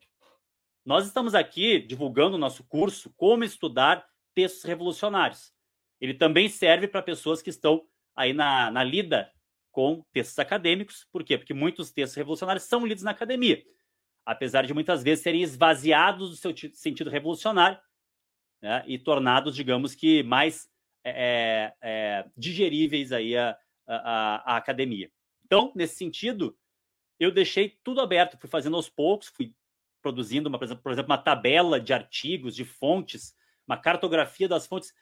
Nós 0.85 1.07
estamos 1.07 1.35
aqui 1.35 1.79
divulgando 1.79 2.37
o 2.37 2.39
nosso 2.39 2.65
curso 2.65 3.13
Como 3.17 3.45
Estudar 3.45 4.07
Textos 4.35 4.65
Revolucionários. 4.65 5.53
Ele 6.01 6.15
também 6.15 6.49
serve 6.49 6.89
para 6.89 7.03
pessoas 7.03 7.43
que 7.43 7.51
estão 7.51 7.87
aí 8.17 8.33
na, 8.33 8.71
na 8.71 8.83
lida 8.83 9.31
com 9.71 10.05
textos 10.13 10.39
acadêmicos. 10.39 11.07
Por 11.13 11.25
quê? 11.25 11.39
Porque 11.39 11.55
muitos 11.55 11.91
textos 11.93 12.17
revolucionários 12.17 12.65
são 12.65 12.87
lidos 12.87 13.05
na 13.05 13.11
academia 13.11 13.63
apesar 14.25 14.67
de 14.67 14.75
muitas 14.75 15.03
vezes 15.03 15.25
serem 15.25 15.43
esvaziados 15.43 16.31
do 16.31 16.37
seu 16.37 16.55
sentido 16.75 17.11
revolucionário 17.11 17.79
né, 18.63 18.85
e 18.87 18.99
tornados, 18.99 19.55
digamos 19.55 19.95
que, 19.95 20.23
mais 20.23 20.69
é, 21.05 21.75
é, 21.83 21.89
é 21.91 22.31
digeríveis 22.37 23.13
aí 23.13 23.37
a, 23.37 23.57
a, 23.87 24.55
a, 24.55 24.57
academia. 24.57 25.11
Então, 25.45 25.73
nesse 25.75 25.97
sentido, 25.97 26.57
eu 27.19 27.33
deixei 27.33 27.79
tudo 27.83 28.01
aberto, 28.01 28.39
fui 28.39 28.49
fazendo 28.49 28.77
aos 28.77 28.89
poucos, 28.89 29.29
fui 29.29 29.53
produzindo, 30.03 30.49
uma, 30.49 30.59
por 30.59 30.93
exemplo, 30.93 31.05
uma 31.05 31.19
tabela 31.19 31.81
de 31.81 31.93
artigos, 31.93 32.55
de 32.55 32.65
fontes, 32.65 33.35
uma 33.67 33.77
cartografia 33.77 34.49
das 34.49 34.67
fontes. 34.67 34.95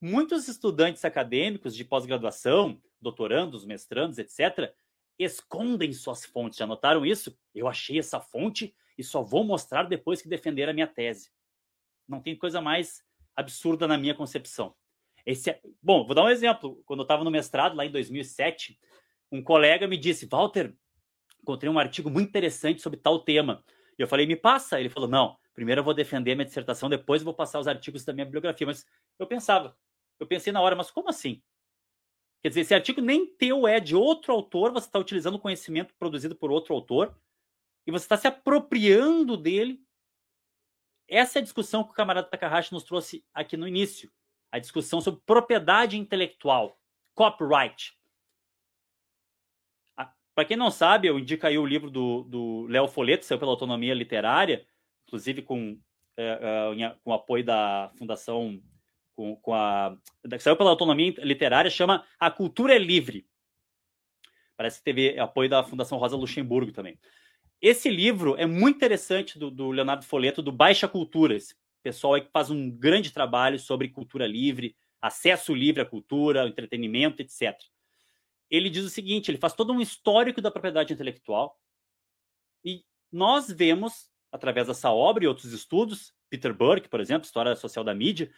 Muitos 0.00 0.46
estudantes 0.46 1.04
acadêmicos 1.04 1.74
de 1.74 1.84
pós-graduação, 1.84 2.80
doutorandos, 3.06 3.64
mestrandos, 3.64 4.18
etc., 4.18 4.74
escondem 5.18 5.92
suas 5.92 6.24
fontes. 6.24 6.58
Já 6.58 6.66
notaram 6.66 7.06
isso? 7.06 7.38
Eu 7.54 7.68
achei 7.68 7.98
essa 7.98 8.20
fonte 8.20 8.74
e 8.98 9.04
só 9.04 9.22
vou 9.22 9.44
mostrar 9.44 9.84
depois 9.84 10.20
que 10.20 10.28
defender 10.28 10.68
a 10.68 10.72
minha 10.72 10.86
tese. 10.86 11.30
Não 12.08 12.20
tem 12.20 12.36
coisa 12.36 12.60
mais 12.60 13.02
absurda 13.34 13.86
na 13.86 13.96
minha 13.96 14.14
concepção. 14.14 14.74
Esse 15.24 15.50
é... 15.50 15.60
Bom, 15.82 16.04
vou 16.04 16.14
dar 16.14 16.24
um 16.24 16.28
exemplo. 16.28 16.82
Quando 16.84 17.00
eu 17.00 17.04
estava 17.04 17.22
no 17.22 17.30
mestrado, 17.30 17.76
lá 17.76 17.86
em 17.86 17.90
2007, 17.90 18.78
um 19.30 19.42
colega 19.42 19.86
me 19.86 19.96
disse: 19.96 20.26
Walter, 20.26 20.74
encontrei 21.40 21.70
um 21.70 21.78
artigo 21.78 22.10
muito 22.10 22.28
interessante 22.28 22.82
sobre 22.82 22.98
tal 22.98 23.20
tema. 23.20 23.64
E 23.98 24.02
eu 24.02 24.08
falei: 24.08 24.26
me 24.26 24.36
passa. 24.36 24.78
Ele 24.78 24.88
falou: 24.88 25.08
não, 25.08 25.36
primeiro 25.54 25.80
eu 25.80 25.84
vou 25.84 25.94
defender 25.94 26.34
minha 26.34 26.44
dissertação, 26.44 26.88
depois 26.88 27.22
eu 27.22 27.24
vou 27.24 27.34
passar 27.34 27.58
os 27.58 27.66
artigos 27.66 28.04
da 28.04 28.12
minha 28.12 28.24
bibliografia. 28.24 28.66
Mas 28.66 28.84
eu 29.18 29.26
pensava, 29.26 29.76
eu 30.18 30.26
pensei 30.26 30.52
na 30.52 30.60
hora, 30.60 30.76
mas 30.76 30.90
como 30.90 31.08
assim? 31.08 31.42
Quer 32.46 32.50
dizer, 32.50 32.60
esse 32.60 32.74
artigo 32.74 33.00
nem 33.00 33.26
teu 33.26 33.66
é 33.66 33.80
de 33.80 33.96
outro 33.96 34.32
autor, 34.32 34.70
você 34.70 34.86
está 34.86 35.00
utilizando 35.00 35.36
conhecimento 35.36 35.92
produzido 35.98 36.36
por 36.36 36.52
outro 36.52 36.72
autor 36.72 37.12
e 37.84 37.90
você 37.90 38.04
está 38.04 38.16
se 38.16 38.28
apropriando 38.28 39.36
dele. 39.36 39.84
Essa 41.08 41.38
é 41.38 41.40
a 41.40 41.42
discussão 41.42 41.82
que 41.82 41.90
o 41.90 41.92
camarada 41.92 42.28
Takahashi 42.28 42.72
nos 42.72 42.84
trouxe 42.84 43.24
aqui 43.34 43.56
no 43.56 43.66
início. 43.66 44.12
A 44.52 44.60
discussão 44.60 45.00
sobre 45.00 45.20
propriedade 45.26 45.98
intelectual, 45.98 46.78
copyright. 47.16 47.98
Para 50.32 50.44
quem 50.44 50.56
não 50.56 50.70
sabe, 50.70 51.08
eu 51.08 51.18
indico 51.18 51.48
aí 51.48 51.58
o 51.58 51.66
livro 51.66 51.90
do 51.90 52.68
Léo 52.68 52.86
Folleto, 52.86 53.24
saiu 53.24 53.40
pela 53.40 53.50
Autonomia 53.50 53.92
Literária, 53.92 54.64
inclusive 55.04 55.42
com, 55.42 55.76
é, 56.16 56.74
é, 56.78 56.96
com 57.02 57.10
o 57.10 57.12
apoio 57.12 57.44
da 57.44 57.90
Fundação 57.98 58.62
com, 59.16 59.34
com 59.36 59.54
a. 59.54 59.96
que 60.30 60.38
saiu 60.38 60.56
pela 60.56 60.70
autonomia 60.70 61.14
literária, 61.18 61.70
chama 61.70 62.04
A 62.20 62.30
Cultura 62.30 62.76
é 62.76 62.78
Livre. 62.78 63.26
Parece 64.56 64.78
que 64.78 64.84
teve 64.84 65.18
apoio 65.18 65.48
da 65.48 65.64
Fundação 65.64 65.98
Rosa 65.98 66.16
Luxemburgo 66.16 66.70
também. 66.70 66.98
Esse 67.60 67.90
livro 67.90 68.36
é 68.36 68.46
muito 68.46 68.76
interessante 68.76 69.38
do, 69.38 69.50
do 69.50 69.70
Leonardo 69.70 70.04
Folleto, 70.04 70.42
do 70.42 70.52
Baixa 70.52 70.86
Cultura. 70.86 71.34
Esse 71.34 71.56
pessoal 71.82 72.14
aí 72.14 72.20
que 72.20 72.30
faz 72.30 72.50
um 72.50 72.70
grande 72.70 73.10
trabalho 73.10 73.58
sobre 73.58 73.88
cultura 73.88 74.26
livre, 74.26 74.76
acesso 75.00 75.54
livre 75.54 75.82
à 75.82 75.86
cultura, 75.86 76.46
entretenimento, 76.46 77.22
etc. 77.22 77.58
Ele 78.50 78.68
diz 78.68 78.84
o 78.84 78.90
seguinte: 78.90 79.30
ele 79.30 79.38
faz 79.38 79.54
todo 79.54 79.72
um 79.72 79.80
histórico 79.80 80.42
da 80.42 80.50
propriedade 80.50 80.92
intelectual 80.92 81.58
e 82.62 82.84
nós 83.10 83.50
vemos, 83.50 84.10
através 84.30 84.66
dessa 84.66 84.90
obra 84.90 85.24
e 85.24 85.26
outros 85.26 85.52
estudos, 85.52 86.12
Peter 86.28 86.52
Burke, 86.52 86.88
por 86.88 87.00
exemplo, 87.00 87.24
História 87.24 87.54
Social 87.56 87.84
da 87.84 87.94
Mídia, 87.94 88.30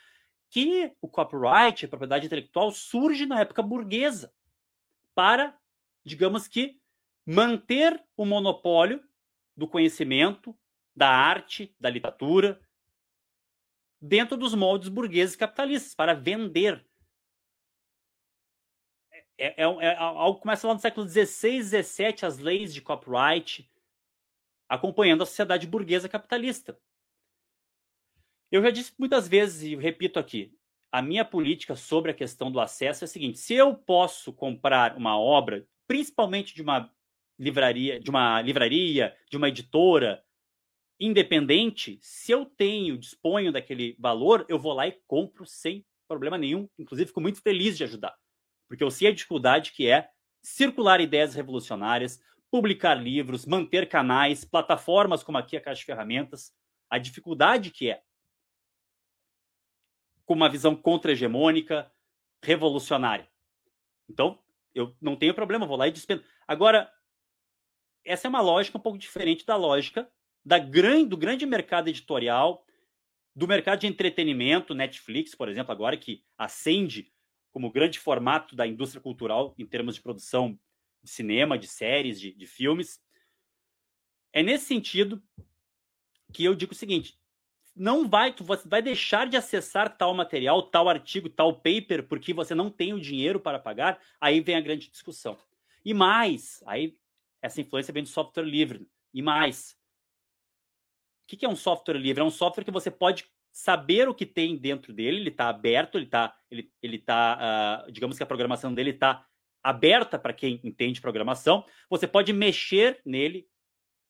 que 0.50 0.93
o 1.00 1.09
copyright, 1.09 1.85
a 1.85 1.88
propriedade 1.88 2.26
intelectual, 2.26 2.71
surge 2.71 3.26
na 3.26 3.40
época 3.40 3.62
burguesa 3.62 4.33
para, 5.14 5.59
digamos 6.05 6.49
que, 6.49 6.81
manter 7.26 8.02
o 8.17 8.25
monopólio 8.25 9.02
do 9.57 9.69
conhecimento, 9.69 10.57
da 10.95 11.11
arte, 11.11 11.75
da 11.78 11.90
literatura, 11.90 12.61
dentro 14.00 14.37
dos 14.37 14.55
moldes 14.55 14.88
burgueses 14.88 15.37
capitalistas, 15.37 15.95
para 15.95 16.14
vender. 16.14 16.87
É, 19.37 19.62
é, 19.62 19.64
é, 19.64 19.97
algo 19.97 20.37
que 20.37 20.43
começa 20.43 20.67
lá 20.67 20.75
no 20.75 20.81
século 20.81 21.09
XVI, 21.09 21.62
XVII, 21.62 22.25
as 22.25 22.38
leis 22.38 22.73
de 22.73 22.81
copyright, 22.81 23.71
acompanhando 24.69 25.23
a 25.23 25.26
sociedade 25.26 25.67
burguesa 25.67 26.09
capitalista. 26.09 26.81
Eu 28.50 28.62
já 28.62 28.71
disse 28.71 28.93
muitas 28.99 29.28
vezes 29.28 29.62
e 29.62 29.76
repito 29.76 30.19
aqui, 30.19 30.55
a 30.90 31.02
minha 31.02 31.25
política 31.25 31.76
sobre 31.76 32.11
a 32.11 32.14
questão 32.14 32.50
do 32.50 32.61
acesso 32.61 33.05
é 33.05 33.07
a 33.07 33.09
seguinte: 33.09 33.38
se 33.38 33.55
eu 33.55 33.75
posso 33.75 34.33
comprar 34.33 34.97
uma 34.97 35.19
obra, 35.19 35.67
principalmente 35.87 36.55
de 36.55 36.62
uma 36.62 36.90
livraria, 37.38 38.00
de 38.00 38.11
uma 38.11 38.40
livraria, 38.40 39.14
de 39.31 39.37
uma 39.37 39.49
editora 39.49 40.23
independente, 41.00 41.99
se 42.02 42.33
eu 42.33 42.45
tenho, 42.45 42.99
disponho 42.99 43.52
daquele 43.52 43.95
valor, 44.00 44.45
eu 44.49 44.59
vou 44.59 44.73
lá 44.73 44.88
e 44.88 44.99
compro 45.07 45.47
sem 45.47 45.87
problema 46.09 46.37
nenhum. 46.37 46.69
Inclusive, 46.76 47.09
fico 47.09 47.21
muito 47.21 47.40
feliz 47.40 47.76
de 47.76 47.85
ajudar, 47.85 48.17
porque 48.67 48.83
eu 48.83 48.90
sei 48.90 49.09
a 49.09 49.14
dificuldade 49.14 49.73
que 49.73 49.88
é 49.88 50.09
circular 50.43 51.00
ideias 51.00 51.35
revolucionárias, 51.35 52.19
publicar 52.50 52.95
livros, 52.95 53.45
manter 53.45 53.88
canais, 53.88 54.45
plataformas 54.45 55.23
como 55.23 55.38
aqui 55.38 55.57
a 55.57 55.61
Caixa 55.61 55.81
de 55.81 55.87
Ferramentas, 55.87 56.52
a 56.90 56.99
dificuldade 56.99 57.71
que 57.71 57.90
é 57.90 58.02
com 60.28 60.35
uma 60.35 60.50
visão 60.50 60.76
contra-hegemônica, 60.76 61.90
revolucionária. 62.42 63.26
Então, 64.06 64.38
eu 64.75 64.94
não 65.00 65.16
tenho 65.16 65.32
problema, 65.32 65.66
vou 65.66 65.78
lá 65.78 65.88
e 65.88 65.90
despendo. 65.90 66.23
Agora, 66.47 66.92
essa 68.04 68.26
é 68.26 68.28
uma 68.28 68.42
lógica 68.42 68.76
um 68.76 68.80
pouco 68.80 68.99
diferente 68.99 69.47
da 69.47 69.56
lógica 69.56 70.06
da 70.44 70.58
grande, 70.58 71.08
do 71.08 71.16
grande 71.16 71.47
mercado 71.47 71.88
editorial, 71.88 72.62
do 73.35 73.49
mercado 73.49 73.80
de 73.80 73.87
entretenimento, 73.87 74.75
Netflix, 74.75 75.35
por 75.35 75.49
exemplo, 75.49 75.73
agora 75.73 75.97
que 75.97 76.23
acende 76.37 77.11
como 77.50 77.73
grande 77.73 77.99
formato 77.99 78.54
da 78.54 78.66
indústria 78.66 79.00
cultural 79.00 79.54
em 79.58 79.64
termos 79.64 79.94
de 79.94 80.02
produção 80.02 80.61
de 81.02 81.11
cinema, 81.11 81.58
de 81.58 81.66
séries, 81.66 82.20
de, 82.20 82.35
de 82.35 82.47
filmes. 82.47 83.00
É 84.30 84.42
nesse 84.42 84.66
sentido 84.66 85.23
que 86.35 86.44
eu 86.44 86.54
digo 86.54 86.73
o 86.73 86.76
seguinte: 86.76 87.18
não 87.78 88.08
vai, 88.08 88.32
tu 88.32 88.44
vai 88.44 88.82
deixar 88.82 89.26
de 89.26 89.37
acessar 89.37 89.97
tal 89.97 90.12
material, 90.14 90.62
tal 90.62 90.88
artigo, 90.88 91.28
tal 91.28 91.54
paper, 91.54 92.06
porque 92.08 92.35
você 92.35 92.54
não 92.54 92.70
tem 92.70 92.92
o 92.92 93.00
dinheiro 93.00 93.38
para 93.38 93.58
pagar, 93.58 94.00
aí 94.20 94.40
vem 94.40 94.56
a 94.56 94.61
grande 94.61 94.90
discussão. 94.90 95.38
E 95.85 95.94
mais, 95.94 96.62
aí 96.66 96.97
essa 97.40 97.61
influência 97.61 97.94
vem 97.94 98.02
do 98.02 98.08
software 98.08 98.44
livre. 98.44 98.87
E 99.14 99.23
mais, 99.23 99.78
o 101.25 101.37
que 101.37 101.44
é 101.44 101.49
um 101.49 101.56
software 101.56 101.99
livre? 101.99 102.20
É 102.20 102.25
um 102.25 102.30
software 102.30 102.64
que 102.64 102.70
você 102.70 102.90
pode 102.90 103.25
saber 103.52 104.08
o 104.08 104.14
que 104.14 104.26
tem 104.26 104.56
dentro 104.56 104.92
dele, 104.92 105.18
ele 105.18 105.30
está 105.30 105.49
aberto, 105.49 105.97
ele 105.97 106.04
está, 106.04 106.37
ele, 106.50 106.73
ele 106.82 106.99
tá, 106.99 107.85
uh, 107.87 107.92
digamos 107.92 108.16
que 108.16 108.23
a 108.23 108.26
programação 108.26 108.73
dele 108.73 108.90
está 108.90 109.26
aberta 109.62 110.18
para 110.18 110.32
quem 110.32 110.61
entende 110.62 111.00
programação. 111.00 111.64
Você 111.90 112.06
pode 112.06 112.32
mexer 112.32 113.00
nele, 113.04 113.49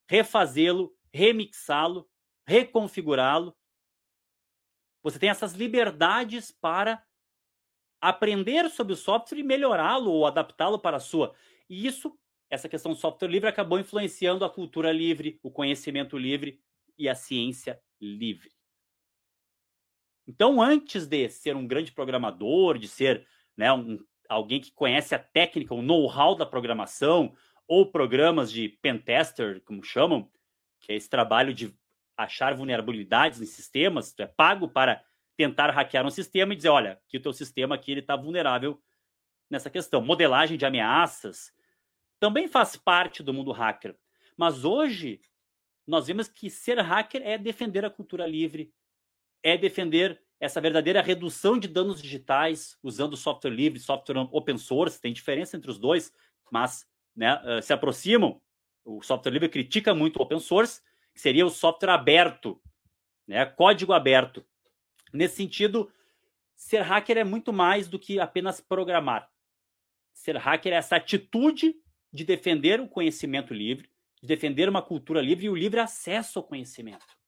refazê-lo, 0.09 0.95
remixá-lo, 1.13 2.09
reconfigurá-lo. 2.49 3.55
Você 5.03 5.19
tem 5.19 5.29
essas 5.29 5.53
liberdades 5.53 6.51
para 6.51 7.05
aprender 8.01 8.71
sobre 8.71 8.95
o 8.95 8.97
software 8.97 9.39
e 9.39 9.43
melhorá-lo 9.43 10.11
ou 10.11 10.27
adaptá-lo 10.27 10.79
para 10.79 10.97
a 10.97 11.01
sua. 11.01 11.35
E 11.69 11.87
isso, 11.87 12.19
essa 12.49 12.67
questão 12.67 12.93
do 12.93 12.99
software 12.99 13.29
livre, 13.29 13.51
acabou 13.51 13.79
influenciando 13.79 14.47
a 14.47 14.51
cultura 14.51 14.91
livre, 14.91 15.39
o 15.43 15.51
conhecimento 15.51 16.17
livre 16.17 16.59
e 16.97 17.07
a 17.07 17.15
ciência 17.15 17.79
livre. 18.01 18.51
Então, 20.27 20.63
antes 20.63 21.07
de 21.07 21.29
ser 21.29 21.55
um 21.55 21.67
grande 21.67 21.93
programador, 21.93 22.79
de 22.79 22.89
ser 22.89 23.27
né, 23.57 23.71
um, 23.73 23.99
alguém 24.27 24.61
que 24.61 24.73
conhece 24.73 25.15
a 25.15 25.19
técnica, 25.19 25.75
o 25.75 25.83
know-how 25.83 26.35
da 26.35 26.47
programação, 26.47 27.35
ou 27.67 27.91
programas 27.91 28.51
de 28.51 28.71
pentester, 28.71 29.61
como 29.65 29.85
chamam, 29.85 30.31
que 30.81 30.93
é 30.93 30.97
esse 30.97 31.11
trabalho 31.11 31.53
de 31.53 31.78
achar 32.19 32.55
vulnerabilidades 32.55 33.41
em 33.41 33.47
sistemas, 33.47 34.13
tu 34.13 34.23
é 34.23 34.27
pago 34.27 34.69
para 34.69 35.03
tentar 35.37 35.71
hackear 35.71 36.05
um 36.05 36.11
sistema 36.11 36.53
e 36.53 36.57
dizer, 36.57 36.69
olha, 36.69 37.01
que 37.09 37.17
o 37.17 37.23
teu 37.23 37.33
sistema 37.33 37.77
aqui 37.77 37.93
ele 37.93 38.01
está 38.01 38.17
vulnerável 38.17 38.83
nessa 39.49 39.71
questão. 39.71 40.03
Modelagem 40.03 40.59
de 40.59 40.67
ameaças 40.67 41.53
também 42.19 42.49
faz 42.49 42.77
parte 42.77 43.23
do 43.23 43.33
mundo 43.33 43.53
hacker. 43.53 43.97
Mas 44.37 44.65
hoje 44.65 45.21
nós 45.87 46.09
vemos 46.09 46.29
que 46.29 46.51
ser 46.51 46.81
hacker 46.81 47.23
é 47.25 47.39
defender 47.39 47.85
a 47.85 47.91
cultura 47.91 48.27
livre, 48.27 48.75
é 49.43 49.57
defender 49.57 50.21
essa 50.41 50.61
verdadeira 50.61 51.01
redução 51.01 51.57
de 51.57 51.69
danos 51.69 52.03
digitais 52.03 52.77
usando 52.83 53.17
software 53.17 53.51
livre, 53.51 53.79
software 53.79 54.29
open 54.33 54.59
source. 54.59 55.01
Tem 55.01 55.13
diferença 55.13 55.57
entre 55.57 55.71
os 55.71 55.79
dois, 55.79 56.13
mas 56.51 56.85
né, 57.15 57.41
eh, 57.45 57.63
se 57.63 57.73
aproximam. 57.73 58.41
O 58.85 59.03
software 59.03 59.33
livre 59.33 59.49
critica 59.49 59.95
muito 59.95 60.19
o 60.19 60.23
open 60.23 60.41
source, 60.41 60.81
que 61.19 61.23
seria 61.23 61.45
o 61.45 61.51
software 61.51 61.91
aberto, 61.91 62.63
né, 63.27 63.45
código 63.45 63.93
aberto. 63.93 64.47
Nesse 65.13 65.35
sentido, 65.35 65.93
ser 66.55 66.81
hacker 66.83 67.19
é 67.19 67.25
muito 67.25 67.53
mais 67.53 67.89
do 67.89 67.99
que 67.99 68.21
apenas 68.21 68.61
programar. 68.61 69.29
Ser 70.15 70.37
hacker 70.37 70.73
é 70.73 70.77
essa 70.77 70.95
atitude 70.95 71.75
de 72.13 72.25
defender 72.25 72.81
o 72.81 72.87
conhecimento 72.87 73.53
livre, 73.53 73.91
de 74.23 74.29
defender 74.29 74.69
uma 74.69 74.81
cultura 74.81 75.21
livre 75.21 75.47
e 75.47 75.51
o 75.51 75.57
livre 75.57 75.81
acesso 75.81 76.39
ao 76.39 76.45
conhecimento. 76.45 77.19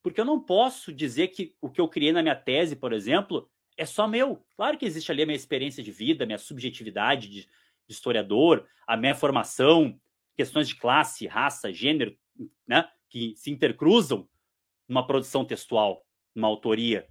Porque 0.00 0.20
eu 0.20 0.24
não 0.24 0.40
posso 0.40 0.92
dizer 0.92 1.28
que 1.28 1.56
o 1.60 1.68
que 1.68 1.80
eu 1.80 1.88
criei 1.88 2.12
na 2.12 2.22
minha 2.22 2.36
tese, 2.36 2.76
por 2.76 2.92
exemplo, 2.92 3.50
é 3.76 3.84
só 3.84 4.06
meu. 4.06 4.46
Claro 4.54 4.78
que 4.78 4.86
existe 4.86 5.10
ali 5.10 5.24
a 5.24 5.26
minha 5.26 5.34
experiência 5.34 5.82
de 5.82 5.90
vida, 5.90 6.24
minha 6.24 6.38
subjetividade 6.38 7.28
de, 7.28 7.40
de 7.42 7.48
historiador, 7.88 8.64
a 8.86 8.96
minha 8.96 9.16
formação, 9.16 10.00
questões 10.38 10.68
de 10.68 10.76
classe, 10.76 11.26
raça, 11.26 11.72
gênero, 11.72 12.16
né, 12.66 12.90
que 13.08 13.34
se 13.36 13.50
intercruzam 13.50 14.28
numa 14.86 15.06
produção 15.06 15.44
textual 15.44 16.04
uma 16.34 16.48
autoria. 16.48 17.08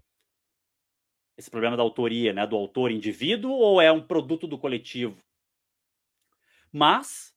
Esse 1.38 1.52
problema 1.52 1.78
da 1.78 1.84
autoria, 1.84 2.34
né, 2.34 2.48
do 2.48 2.56
autor 2.56 2.92
indivíduo 2.92 3.52
ou 3.52 3.82
é 3.82 3.92
um 3.92 4.06
produto 4.06 4.48
do 4.48 4.58
coletivo? 4.58 5.22
Mas 6.72 7.36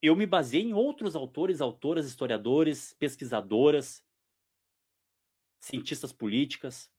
eu 0.00 0.16
me 0.16 0.26
baseei 0.26 0.62
em 0.62 0.74
outros 0.74 1.14
autores, 1.14 1.60
autoras, 1.60 2.06
historiadores, 2.06 2.94
pesquisadoras, 2.94 4.04
cientistas 5.60 6.12
políticas. 6.12 6.90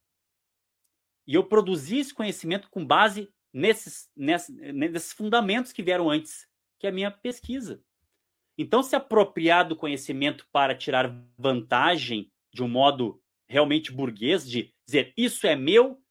E 1.28 1.36
eu 1.36 1.48
produzi 1.48 2.00
esse 2.00 2.14
conhecimento 2.14 2.70
com 2.70 2.86
base 2.86 3.32
nesses, 3.52 4.10
nesses, 4.16 4.56
nesses 4.74 5.14
fundamentos 5.14 5.72
que 5.72 5.84
vieram 5.84 6.10
antes, 6.10 6.48
que 6.80 6.88
é 6.88 6.90
a 6.90 6.94
minha 6.94 7.12
pesquisa. 7.12 7.84
Então, 8.58 8.84
se 8.84 8.96
apropriar 8.96 9.68
do 9.68 9.76
conhecimento 9.76 10.48
para 10.52 10.76
tirar 10.76 11.16
vantagem 11.38 12.32
de 12.54 12.64
um 12.64 12.68
modo 12.68 13.22
realmente 13.48 13.92
burguês 13.92 14.50
de 14.50 14.74
dizer 14.86 15.14
isso 15.18 15.48
é 15.48 15.56
meu, 15.56 16.02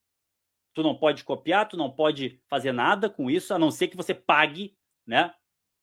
tu 0.75 0.83
não 0.83 0.97
pode 0.97 1.25
copiar, 1.25 1.69
tu 1.69 1.77
não 1.77 1.91
pode 1.91 2.41
fazer 2.49 2.73
nada 2.73 3.09
com 3.09 3.31
isso, 3.31 3.55
a 3.55 3.59
não 3.59 3.71
ser 3.71 3.89
que 3.89 3.97
você 3.97 4.15
pague 4.15 4.77
né, 5.07 5.35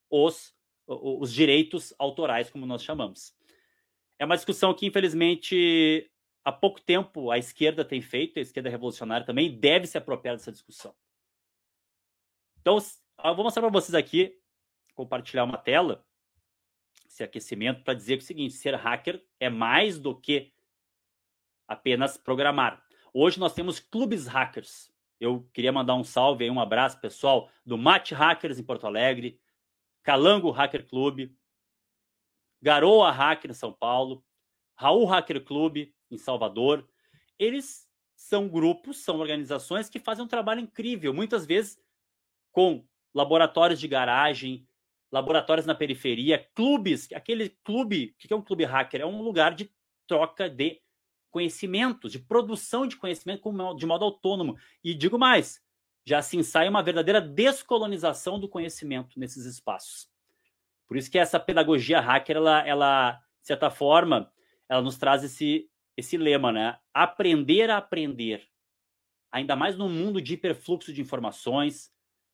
os, 0.09 0.53
os 0.87 1.33
direitos 1.33 1.93
autorais, 1.97 2.49
como 2.49 2.65
nós 2.65 2.83
chamamos. 2.83 3.33
É 4.17 4.25
uma 4.25 4.35
discussão 4.35 4.73
que, 4.73 4.85
infelizmente, 4.85 6.11
há 6.43 6.51
pouco 6.51 6.81
tempo 6.81 7.31
a 7.31 7.37
esquerda 7.37 7.85
tem 7.85 8.01
feito, 8.01 8.37
a 8.37 8.41
esquerda 8.41 8.69
revolucionária 8.69 9.25
também 9.25 9.57
deve 9.57 9.87
se 9.87 9.97
apropriar 9.97 10.35
dessa 10.35 10.51
discussão. 10.51 10.93
Então, 12.59 12.77
eu 13.23 13.35
vou 13.35 13.45
mostrar 13.45 13.61
para 13.61 13.71
vocês 13.71 13.95
aqui, 13.95 14.37
compartilhar 14.93 15.45
uma 15.45 15.57
tela, 15.57 16.05
esse 17.09 17.23
aquecimento, 17.23 17.83
para 17.83 17.95
dizer 17.95 18.19
o 18.19 18.21
seguinte: 18.21 18.53
ser 18.53 18.75
hacker 18.75 19.25
é 19.39 19.49
mais 19.49 19.99
do 19.99 20.15
que 20.15 20.53
apenas 21.67 22.17
programar. 22.17 22.83
Hoje 23.13 23.39
nós 23.39 23.53
temos 23.53 23.79
clubes 23.79 24.27
hackers. 24.27 24.91
Eu 25.19 25.49
queria 25.53 25.71
mandar 25.71 25.95
um 25.95 26.03
salve 26.03 26.45
aí, 26.45 26.51
um 26.51 26.59
abraço 26.59 27.01
pessoal 27.01 27.51
do 27.65 27.77
Mate 27.77 28.13
Hackers 28.13 28.57
em 28.57 28.63
Porto 28.63 28.87
Alegre, 28.87 29.41
Calango 30.01 30.49
Hacker 30.51 30.87
Club, 30.87 31.29
Garoa 32.61 33.11
Hacker 33.11 33.51
em 33.51 33.53
São 33.53 33.73
Paulo, 33.73 34.23
Raul 34.75 35.05
Hacker 35.05 35.43
Club 35.43 35.91
em 36.09 36.17
Salvador. 36.17 36.87
Eles 37.37 37.89
são 38.15 38.47
grupos, 38.47 38.99
são 38.99 39.19
organizações 39.19 39.89
que 39.89 39.99
fazem 39.99 40.23
um 40.23 40.27
trabalho 40.27 40.61
incrível, 40.61 41.13
muitas 41.13 41.45
vezes 41.45 41.77
com 42.51 42.85
laboratórios 43.13 43.79
de 43.79 43.87
garagem, 43.87 44.68
laboratórios 45.11 45.65
na 45.65 45.75
periferia, 45.75 46.47
clubes. 46.53 47.11
Aquele 47.13 47.49
clube, 47.63 48.15
o 48.15 48.27
que 48.27 48.33
é 48.33 48.35
um 48.35 48.41
clube 48.41 48.63
hacker? 48.63 49.01
É 49.01 49.05
um 49.05 49.21
lugar 49.21 49.53
de 49.53 49.71
troca 50.07 50.49
de 50.49 50.81
conhecimentos, 51.31 52.11
de 52.11 52.19
produção 52.19 52.87
de 52.87 52.97
conhecimento 52.97 53.51
de 53.75 53.85
modo 53.85 54.05
autônomo. 54.05 54.57
E 54.83 54.93
digo 54.93 55.17
mais, 55.17 55.61
já 56.05 56.21
se 56.21 56.37
ensaia 56.37 56.69
uma 56.69 56.83
verdadeira 56.83 57.21
descolonização 57.21 58.39
do 58.39 58.49
conhecimento 58.49 59.19
nesses 59.19 59.45
espaços. 59.45 60.09
Por 60.87 60.97
isso 60.97 61.11
que 61.11 61.19
essa 61.19 61.39
pedagogia 61.39 61.99
hacker, 61.99 62.37
ela, 62.37 62.67
ela 62.67 63.11
de 63.41 63.47
certa 63.47 63.69
forma, 63.69 64.31
ela 64.67 64.81
nos 64.81 64.97
traz 64.97 65.23
esse, 65.23 65.69
esse 65.95 66.17
lema, 66.17 66.51
né? 66.51 66.79
Aprender 66.93 67.69
a 67.69 67.77
aprender. 67.77 68.47
Ainda 69.31 69.55
mais 69.55 69.77
num 69.77 69.89
mundo 69.89 70.19
de 70.19 70.33
hiperfluxo 70.33 70.91
de 70.91 71.01
informações, 71.01 71.93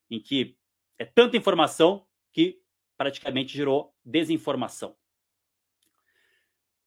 em 0.10 0.22
que 0.22 0.58
é 0.98 1.04
tanta 1.04 1.36
informação 1.36 2.08
que 2.32 2.62
praticamente 2.98 3.56
gerou 3.56 3.94
desinformação. 4.04 4.96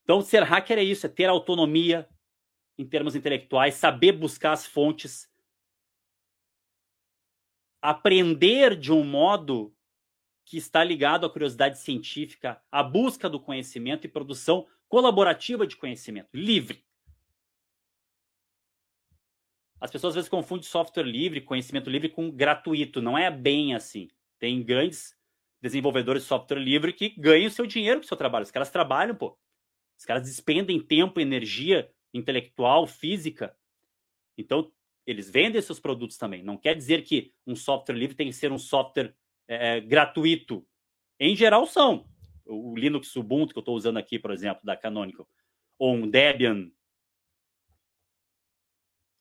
Então, 0.02 0.22
ser 0.22 0.42
hacker 0.42 0.78
é 0.78 0.82
isso, 0.82 1.04
é 1.04 1.08
ter 1.08 1.26
autonomia 1.26 2.08
em 2.78 2.86
termos 2.86 3.14
intelectuais, 3.14 3.74
saber 3.74 4.12
buscar 4.12 4.52
as 4.52 4.64
fontes, 4.64 5.30
aprender 7.82 8.76
de 8.76 8.92
um 8.92 9.04
modo 9.04 9.74
que 10.44 10.56
está 10.56 10.82
ligado 10.82 11.26
à 11.26 11.30
curiosidade 11.30 11.78
científica, 11.78 12.62
à 12.72 12.82
busca 12.82 13.28
do 13.28 13.38
conhecimento 13.38 14.06
e 14.06 14.08
produção 14.08 14.66
colaborativa 14.88 15.66
de 15.66 15.76
conhecimento, 15.76 16.30
livre. 16.32 16.82
As 19.80 19.90
pessoas 19.90 20.12
às 20.12 20.14
vezes 20.14 20.30
confundem 20.30 20.64
software 20.64 21.04
livre, 21.04 21.40
conhecimento 21.40 21.90
livre 21.90 22.08
com 22.08 22.30
gratuito. 22.30 23.02
Não 23.02 23.16
é 23.16 23.30
bem 23.30 23.74
assim. 23.74 24.08
Tem 24.38 24.62
grandes 24.62 25.17
desenvolvedores 25.60 26.22
de 26.22 26.28
software 26.28 26.58
livre 26.58 26.92
que 26.92 27.10
ganham 27.10 27.50
seu 27.50 27.66
dinheiro 27.66 28.00
com 28.00 28.04
o 28.04 28.08
seu 28.08 28.16
trabalho. 28.16 28.44
Os 28.44 28.50
caras 28.50 28.70
trabalham, 28.70 29.14
pô. 29.14 29.38
Os 29.98 30.04
caras 30.04 30.22
despendem 30.22 30.80
tempo, 30.80 31.20
energia 31.20 31.90
intelectual, 32.14 32.86
física. 32.86 33.56
Então, 34.36 34.72
eles 35.06 35.30
vendem 35.30 35.60
seus 35.60 35.80
produtos 35.80 36.16
também. 36.16 36.42
Não 36.42 36.56
quer 36.56 36.74
dizer 36.74 37.02
que 37.02 37.32
um 37.46 37.56
software 37.56 37.96
livre 37.96 38.16
tem 38.16 38.28
que 38.28 38.32
ser 38.32 38.52
um 38.52 38.58
software 38.58 39.14
é, 39.48 39.80
gratuito. 39.80 40.66
Em 41.18 41.34
geral, 41.34 41.66
são. 41.66 42.08
O 42.44 42.76
Linux 42.76 43.14
Ubuntu, 43.16 43.52
que 43.52 43.58
eu 43.58 43.62
estou 43.62 43.76
usando 43.76 43.96
aqui, 43.96 44.18
por 44.18 44.30
exemplo, 44.30 44.64
da 44.64 44.76
Canonical, 44.76 45.28
ou 45.78 45.94
um 45.94 46.08
Debian, 46.08 46.70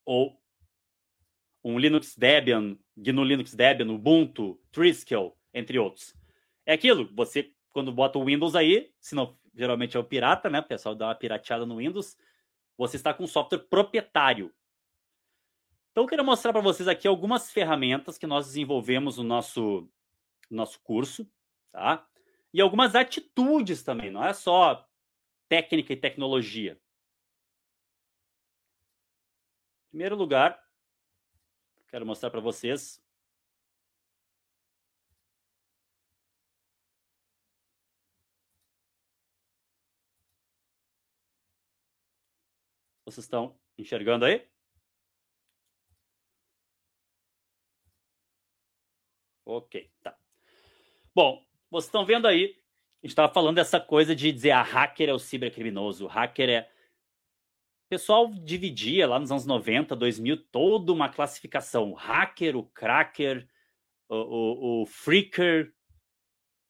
ou 0.06 0.42
um 1.64 1.78
Linux 1.78 2.16
Debian, 2.16 2.78
GNU 2.96 3.24
Linux 3.24 3.54
Debian, 3.54 3.92
Ubuntu, 3.92 4.62
Triskel, 4.72 5.38
entre 5.54 5.78
outros. 5.78 6.14
É 6.68 6.74
aquilo, 6.74 7.10
você, 7.16 7.54
quando 7.72 7.94
bota 7.94 8.20
o 8.20 8.26
Windows 8.26 8.54
aí, 8.54 8.94
se 9.00 9.16
não 9.16 9.40
geralmente 9.56 9.96
é 9.96 10.00
o 10.00 10.04
pirata, 10.04 10.50
né? 10.50 10.60
O 10.60 10.64
pessoal 10.64 10.94
dá 10.94 11.08
uma 11.08 11.16
pirateada 11.16 11.66
no 11.66 11.78
Windows. 11.78 12.18
Você 12.78 12.98
está 12.98 13.14
com 13.14 13.24
um 13.24 13.28
software 13.28 13.60
proprietário. 13.60 14.54
Então, 15.90 16.04
eu 16.04 16.08
quero 16.08 16.26
mostrar 16.26 16.52
para 16.52 16.62
vocês 16.62 16.88
aqui 16.90 17.08
algumas 17.08 17.52
ferramentas 17.52 18.18
que 18.18 18.28
nós 18.28 18.48
desenvolvemos 18.48 19.18
no 19.18 19.24
nosso, 19.24 19.90
no 20.52 20.58
nosso 20.58 20.80
curso. 20.82 21.26
tá? 21.72 22.06
E 22.54 22.60
algumas 22.60 22.96
atitudes 22.96 23.82
também, 23.82 24.12
não 24.12 24.24
é 24.24 24.34
só 24.34 24.86
técnica 25.48 25.94
e 25.94 25.98
tecnologia. 25.98 26.80
Em 29.88 29.90
primeiro 29.92 30.18
lugar, 30.18 30.62
quero 31.90 32.06
mostrar 32.06 32.30
para 32.30 32.42
vocês 32.42 33.02
Vocês 43.08 43.24
estão 43.24 43.58
enxergando 43.78 44.26
aí? 44.26 44.46
Ok, 49.46 49.90
tá. 50.04 50.14
Bom, 51.16 51.42
vocês 51.72 51.88
estão 51.88 52.06
vendo 52.06 52.28
aí, 52.28 52.62
a 53.02 53.08
gente 53.08 53.12
estava 53.12 53.34
falando 53.34 53.56
dessa 53.56 53.80
coisa 53.80 54.14
de 54.14 54.30
dizer 54.30 54.52
a 54.52 54.60
ah, 54.60 54.64
hacker 54.64 55.08
é 55.08 55.14
o 55.14 55.20
cibercriminoso, 55.20 56.04
o 56.04 56.08
hacker 56.10 56.50
é. 56.50 56.72
O 57.86 57.90
pessoal 57.90 58.28
dividia 58.30 59.08
lá 59.08 59.18
nos 59.18 59.32
anos 59.32 59.46
90, 59.46 59.96
2000, 59.96 60.44
toda 60.52 60.92
uma 60.92 61.08
classificação. 61.08 61.92
O 61.92 61.94
hacker, 61.94 62.58
o 62.58 62.64
cracker, 62.64 63.48
o, 64.10 64.16
o, 64.16 64.82
o 64.82 64.86
freaker, 64.86 65.74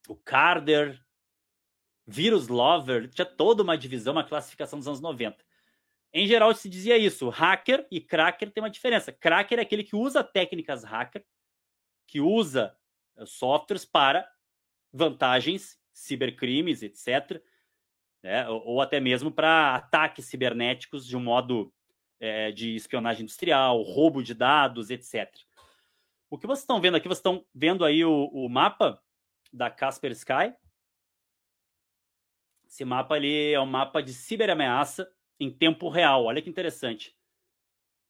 o 0.08 0.16
carder, 0.16 1.04
vírus 2.06 2.48
lover, 2.48 3.10
tinha 3.10 3.26
toda 3.26 3.64
uma 3.64 3.76
divisão, 3.76 4.14
uma 4.14 4.24
classificação 4.24 4.78
dos 4.78 4.88
anos 4.88 5.02
90. 5.02 5.47
Em 6.18 6.26
geral, 6.26 6.52
se 6.56 6.68
dizia 6.68 6.98
isso. 6.98 7.30
Hacker 7.30 7.86
e 7.92 8.02
cracker 8.02 8.50
tem 8.50 8.64
uma 8.64 8.72
diferença. 8.72 9.12
Cracker 9.12 9.60
é 9.60 9.62
aquele 9.62 9.84
que 9.84 9.96
usa 9.96 10.24
técnicas 10.24 10.84
hacker, 10.84 11.24
que 12.08 12.20
usa 12.20 12.76
eh, 13.18 13.26
softwares 13.28 13.86
para 13.86 14.28
vantagens, 14.92 15.80
cibercrimes, 15.94 16.82
etc. 16.82 17.40
Né? 18.24 18.50
Ou, 18.50 18.66
ou, 18.66 18.82
até 18.82 19.00
mesmo 19.00 19.32
para 19.32 19.76
ataques 19.76 20.26
cibernéticos 20.26 21.06
de 21.06 21.16
um 21.16 21.22
modo 21.22 21.72
é, 22.20 22.52
de 22.52 22.76
espionagem 22.76 23.22
industrial, 23.22 23.84
roubo 23.84 24.24
de 24.24 24.34
dados, 24.34 24.90
etc. 24.90 25.32
O 26.32 26.38
que 26.40 26.48
vocês 26.48 26.64
estão 26.64 26.82
vendo 26.82 26.98
aqui, 26.98 27.08
vocês 27.08 27.20
estão 27.20 27.46
vendo 27.54 27.86
aí 27.86 28.04
o, 28.04 28.26
o 28.34 28.50
mapa 28.50 29.00
da 29.54 29.70
Casper 29.70 30.14
Sky. 30.14 30.52
Esse 32.66 32.84
mapa 32.84 33.14
ali 33.14 33.54
é 33.54 33.60
um 33.60 33.68
mapa 33.68 34.02
de 34.02 34.16
ciberameaça 34.16 35.08
em 35.40 35.52
tempo 35.52 35.90
real. 35.90 36.26
Olha 36.26 36.42
que 36.42 36.50
interessante. 36.50 37.16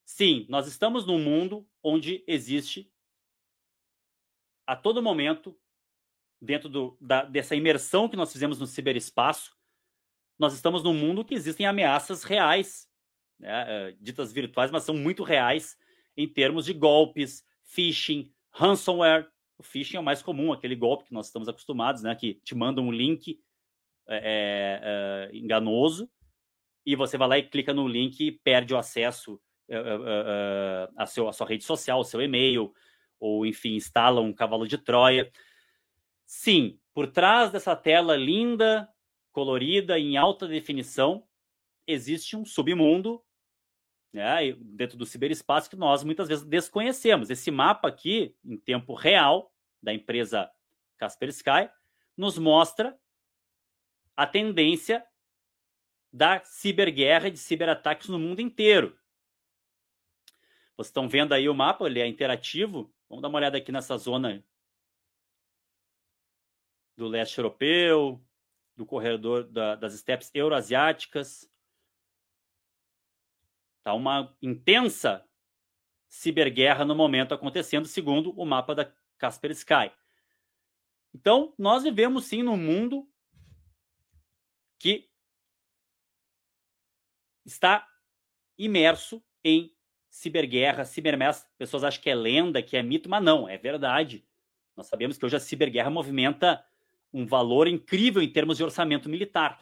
Sim, 0.06 0.46
nós 0.48 0.68
estamos 0.68 1.06
num 1.06 1.20
mundo 1.20 1.68
onde 1.84 2.24
existe 2.26 2.92
a 4.66 4.76
todo 4.76 5.02
momento, 5.02 5.58
dentro 6.42 6.70
do, 6.70 6.98
da, 7.00 7.24
dessa 7.24 7.56
imersão 7.56 8.10
que 8.10 8.18
nós 8.18 8.32
fizemos 8.32 8.60
no 8.60 8.68
ciberespaço, 8.68 9.56
nós 10.38 10.54
estamos 10.54 10.84
num 10.84 10.94
mundo 10.94 11.26
que 11.26 11.34
existem 11.34 11.66
ameaças 11.66 12.24
reais, 12.24 12.88
né, 13.40 13.66
eh, 13.68 13.96
ditas 14.00 14.32
virtuais, 14.32 14.70
mas 14.70 14.84
são 14.84 14.96
muito 14.96 15.24
reais 15.24 15.78
em 16.16 16.28
termos 16.28 16.66
de 16.66 16.74
golpes, 16.74 17.44
phishing, 17.64 18.32
ransomware. 18.52 19.28
O 19.58 19.64
phishing 19.64 19.98
é 19.98 20.00
o 20.00 20.04
mais 20.04 20.22
comum, 20.22 20.54
aquele 20.54 20.76
golpe 20.76 21.06
que 21.06 21.14
nós 21.14 21.28
estamos 21.28 21.48
acostumados, 21.50 22.04
né, 22.04 22.14
que 22.16 22.36
te 22.36 22.54
manda 22.54 22.82
um 22.82 22.92
link 22.92 23.42
é, 24.08 25.30
é, 25.32 25.36
enganoso 25.36 26.10
e 26.88 26.96
você 26.96 27.18
vai 27.18 27.28
lá 27.28 27.38
e 27.38 27.44
clica 27.44 27.74
no 27.74 27.86
link 27.86 28.26
e 28.26 28.32
perde 28.32 28.74
o 28.74 28.78
acesso 28.78 29.34
uh, 29.34 29.74
uh, 29.74 30.94
à, 30.96 31.06
seu, 31.06 31.28
à 31.28 31.34
sua 31.34 31.46
rede 31.46 31.66
social, 31.66 31.98
ao 31.98 32.06
seu 32.06 32.22
e-mail, 32.22 32.74
ou 33.20 33.46
enfim, 33.46 33.76
instala 33.76 34.22
um 34.22 34.32
cavalo 34.32 34.66
de 34.66 34.78
Troia. 34.78 35.30
Sim, 36.26 36.80
por 36.94 37.08
trás 37.08 37.52
dessa 37.52 37.76
tela 37.76 38.16
linda, 38.16 38.88
colorida, 39.34 40.00
em 40.00 40.16
alta 40.16 40.48
definição, 40.48 41.28
existe 41.86 42.38
um 42.38 42.46
submundo 42.46 43.22
né, 44.14 44.54
dentro 44.58 44.98
do 44.98 45.06
ciberespaço 45.06 45.70
que 45.70 45.76
nós 45.76 46.06
muitas 46.06 46.30
vezes 46.30 46.46
desconhecemos. 46.46 47.30
Esse 47.30 47.52
mapa 47.52 47.90
aqui, 47.90 48.34
em 48.46 48.58
tempo 48.58 48.94
real, 48.94 49.52
da 49.84 49.94
empresa 49.94 50.50
Kaspersky, 50.98 51.70
nos 52.16 52.38
mostra 52.38 52.98
a 54.16 54.26
tendência 54.26 55.06
da 56.18 56.44
ciberguerra 56.44 57.28
e 57.28 57.32
de 57.32 57.38
ciberataques 57.38 58.10
no 58.10 58.18
mundo 58.18 58.42
inteiro. 58.42 58.98
Vocês 60.76 60.88
estão 60.88 61.08
vendo 61.08 61.32
aí 61.32 61.48
o 61.48 61.54
mapa, 61.54 61.86
ele 61.86 62.00
é 62.00 62.08
interativo. 62.08 62.92
Vamos 63.08 63.22
dar 63.22 63.30
uma 63.30 63.38
olhada 63.38 63.58
aqui 63.58 63.72
nessa 63.72 63.96
zona 63.98 64.44
do 66.96 67.08
leste 67.08 67.38
europeu, 67.38 68.20
do 68.76 68.84
corredor 68.84 69.44
da, 69.44 69.76
das 69.76 69.94
estepes 69.94 70.32
euroasiáticas. 70.34 71.48
Está 73.78 73.94
uma 73.94 74.36
intensa 74.42 75.24
ciberguerra 76.08 76.84
no 76.84 76.96
momento 76.96 77.36
acontecendo, 77.36 77.88
segundo 77.88 78.32
o 78.32 78.44
mapa 78.44 78.74
da 78.74 78.92
Casper 79.20 79.52
Sky. 79.52 79.92
Então, 81.14 81.54
nós 81.60 81.84
vivemos 81.84 82.26
sim 82.26 82.42
num 82.42 82.58
mundo 82.58 83.08
que 84.80 85.07
está 87.48 87.88
imerso 88.58 89.24
em 89.44 89.74
ciberguerra, 90.10 90.86
cibermessa. 90.86 91.48
Pessoas 91.58 91.84
acham 91.84 92.02
que 92.02 92.10
é 92.10 92.16
lenda, 92.16 92.62
que 92.62 92.76
é 92.76 92.84
mito, 92.84 93.10
mas 93.10 93.24
não, 93.24 93.48
é 93.48 93.58
verdade. 93.58 94.26
Nós 94.76 94.88
sabemos 94.88 95.18
que 95.18 95.26
hoje 95.26 95.38
a 95.38 95.40
ciberguerra 95.40 95.90
movimenta 95.90 96.64
um 97.14 97.26
valor 97.26 97.68
incrível 97.68 98.22
em 98.22 98.32
termos 98.32 98.58
de 98.58 98.64
orçamento 98.64 99.10
militar. 99.10 99.60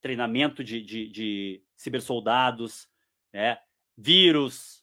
Treinamento 0.00 0.64
de, 0.64 0.80
de, 0.80 1.08
de 1.08 1.62
cibersoldados, 1.76 2.88
né? 3.32 3.58
vírus, 3.96 4.82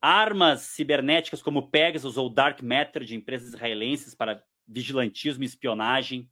armas 0.00 0.60
cibernéticas 0.60 1.42
como 1.42 1.68
Pegasus 1.68 2.16
ou 2.16 2.30
Dark 2.30 2.62
Matter 2.62 3.02
de 3.02 3.16
empresas 3.16 3.48
israelenses 3.48 4.14
para 4.14 4.44
vigilantismo 4.68 5.42
e 5.42 5.46
espionagem 5.46 6.30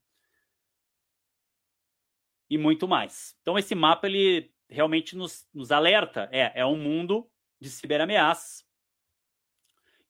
e 2.49 2.59
muito 2.59 2.87
mais. 2.87 3.37
Então 3.42 3.59
esse 3.59 3.75
mapa 3.75 4.07
ele 4.07 4.54
realmente 4.68 5.16
nos, 5.16 5.46
nos 5.53 5.70
alerta. 5.70 6.29
É, 6.33 6.61
é 6.61 6.66
um 6.66 6.77
mundo 6.77 7.31
de 7.61 7.70
ciberameaças. 7.70 8.64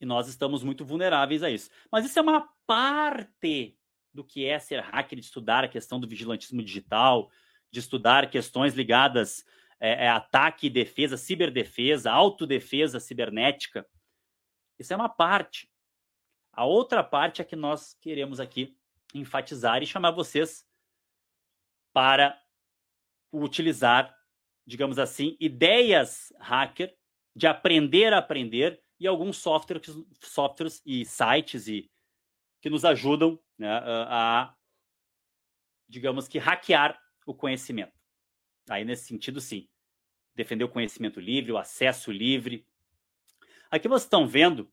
E 0.00 0.06
nós 0.06 0.28
estamos 0.28 0.62
muito 0.62 0.84
vulneráveis 0.84 1.42
a 1.42 1.50
isso. 1.50 1.70
Mas 1.90 2.04
isso 2.04 2.18
é 2.18 2.22
uma 2.22 2.48
parte 2.66 3.78
do 4.12 4.24
que 4.24 4.46
é 4.46 4.58
ser 4.58 4.80
hacker, 4.80 5.18
de 5.18 5.24
estudar 5.24 5.64
a 5.64 5.68
questão 5.68 5.98
do 5.98 6.08
vigilantismo 6.08 6.62
digital, 6.62 7.30
de 7.70 7.80
estudar 7.80 8.30
questões 8.30 8.74
ligadas 8.74 9.44
é, 9.80 10.04
é, 10.04 10.08
ataque 10.08 10.68
e 10.68 10.70
defesa, 10.70 11.16
ciberdefesa, 11.16 12.10
autodefesa 12.10 13.00
cibernética. 13.00 13.86
Isso 14.78 14.92
é 14.92 14.96
uma 14.96 15.08
parte. 15.08 15.70
A 16.52 16.64
outra 16.64 17.02
parte 17.02 17.42
é 17.42 17.44
que 17.44 17.56
nós 17.56 17.94
queremos 18.00 18.38
aqui 18.38 18.78
enfatizar 19.12 19.82
e 19.82 19.86
chamar 19.86 20.12
vocês 20.12 20.64
para 21.92 22.40
utilizar 23.32 24.16
digamos 24.66 24.98
assim, 24.98 25.36
ideias 25.38 26.32
hacker 26.38 26.96
de 27.34 27.46
aprender 27.46 28.12
a 28.12 28.18
aprender 28.18 28.82
e 28.98 29.06
alguns 29.06 29.36
softwares, 29.36 29.94
softwares 30.20 30.80
e 30.86 31.04
sites 31.04 31.68
e, 31.68 31.90
que 32.60 32.70
nos 32.70 32.84
ajudam 32.84 33.38
né, 33.58 33.68
a, 34.08 34.54
digamos 35.88 36.28
que, 36.28 36.38
hackear 36.38 36.98
o 37.26 37.34
conhecimento. 37.34 37.92
Aí, 38.68 38.84
nesse 38.84 39.06
sentido, 39.06 39.40
sim. 39.40 39.68
Defender 40.34 40.64
o 40.64 40.68
conhecimento 40.68 41.20
livre, 41.20 41.52
o 41.52 41.58
acesso 41.58 42.10
livre. 42.10 42.66
Aqui 43.70 43.88
vocês 43.88 44.04
estão 44.04 44.26
vendo 44.26 44.72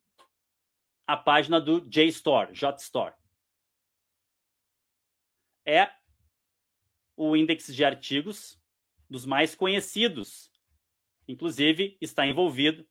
a 1.05 1.17
página 1.17 1.59
do 1.59 1.81
JSTOR, 1.81 2.51
JSTOR. 2.53 3.13
É 5.65 5.91
o 7.15 7.35
índice 7.35 7.73
de 7.73 7.83
artigos 7.83 8.60
dos 9.11 9.25
mais 9.25 9.53
conhecidos. 9.53 10.49
Inclusive, 11.27 11.97
está 11.99 12.25
envolvido 12.25 12.87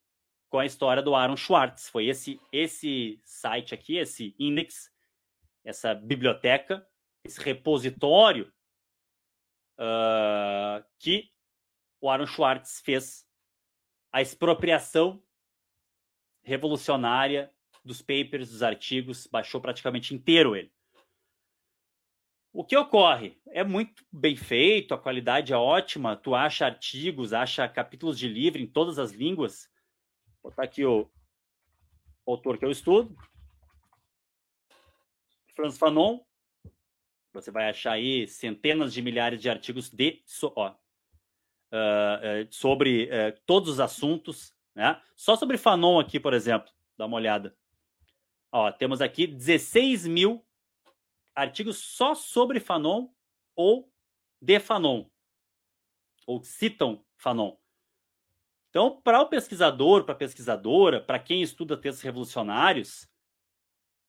com 0.50 0.58
a 0.58 0.66
história 0.66 1.02
do 1.02 1.14
Aaron 1.14 1.36
Schwartz. 1.36 1.88
Foi 1.88 2.06
esse, 2.06 2.38
esse 2.52 3.18
site 3.24 3.74
aqui, 3.74 3.96
esse 3.96 4.36
index, 4.38 4.92
essa 5.64 5.94
biblioteca, 5.94 6.86
esse 7.24 7.40
repositório 7.40 8.52
uh, 9.78 10.84
que 10.98 11.32
o 12.02 12.10
Aaron 12.10 12.26
Schwartz 12.26 12.82
fez 12.84 13.26
a 14.12 14.20
expropriação 14.20 15.22
revolucionária 16.42 17.50
dos 17.82 18.02
papers, 18.02 18.50
dos 18.50 18.62
artigos, 18.62 19.26
baixou 19.26 19.58
praticamente 19.58 20.14
inteiro 20.14 20.54
ele. 20.54 20.70
O 22.52 22.64
que 22.64 22.76
ocorre? 22.76 23.40
É 23.48 23.62
muito 23.62 24.04
bem 24.10 24.34
feito, 24.34 24.92
a 24.92 24.98
qualidade 24.98 25.52
é 25.52 25.56
ótima, 25.56 26.16
tu 26.16 26.34
acha 26.34 26.66
artigos, 26.66 27.32
acha 27.32 27.68
capítulos 27.68 28.18
de 28.18 28.28
livro 28.28 28.60
em 28.60 28.66
todas 28.66 28.98
as 28.98 29.12
línguas. 29.12 29.70
Vou 30.42 30.50
botar 30.50 30.64
aqui 30.64 30.84
o 30.84 31.08
autor 32.26 32.58
que 32.58 32.64
eu 32.64 32.70
estudo. 32.70 33.16
Franz 35.54 35.78
Fanon, 35.78 36.20
Você 37.32 37.52
vai 37.52 37.70
achar 37.70 37.92
aí 37.92 38.26
centenas 38.26 38.92
de 38.92 39.00
milhares 39.00 39.40
de 39.40 39.48
artigos 39.48 39.88
de, 39.88 40.20
ó, 40.56 40.70
uh, 40.70 42.48
sobre 42.50 43.04
uh, 43.04 43.40
todos 43.46 43.68
os 43.68 43.80
assuntos. 43.80 44.52
Né? 44.74 45.00
Só 45.14 45.36
sobre 45.36 45.56
Fanon 45.56 46.00
aqui, 46.00 46.18
por 46.18 46.34
exemplo, 46.34 46.72
dá 46.96 47.06
uma 47.06 47.16
olhada. 47.16 47.56
Ó, 48.50 48.72
temos 48.72 49.00
aqui 49.00 49.28
16 49.28 50.08
mil 50.08 50.44
artigos 51.34 51.78
só 51.78 52.14
sobre 52.14 52.60
Fanon 52.60 53.08
ou 53.54 53.92
de 54.40 54.58
Fanon, 54.58 55.06
ou 56.26 56.42
citam 56.42 57.04
Fanon. 57.16 57.56
Então, 58.70 59.00
para 59.00 59.20
o 59.20 59.28
pesquisador, 59.28 60.04
para 60.04 60.14
a 60.14 60.18
pesquisadora, 60.18 61.00
para 61.00 61.18
quem 61.18 61.42
estuda 61.42 61.76
textos 61.76 62.02
revolucionários, 62.02 63.08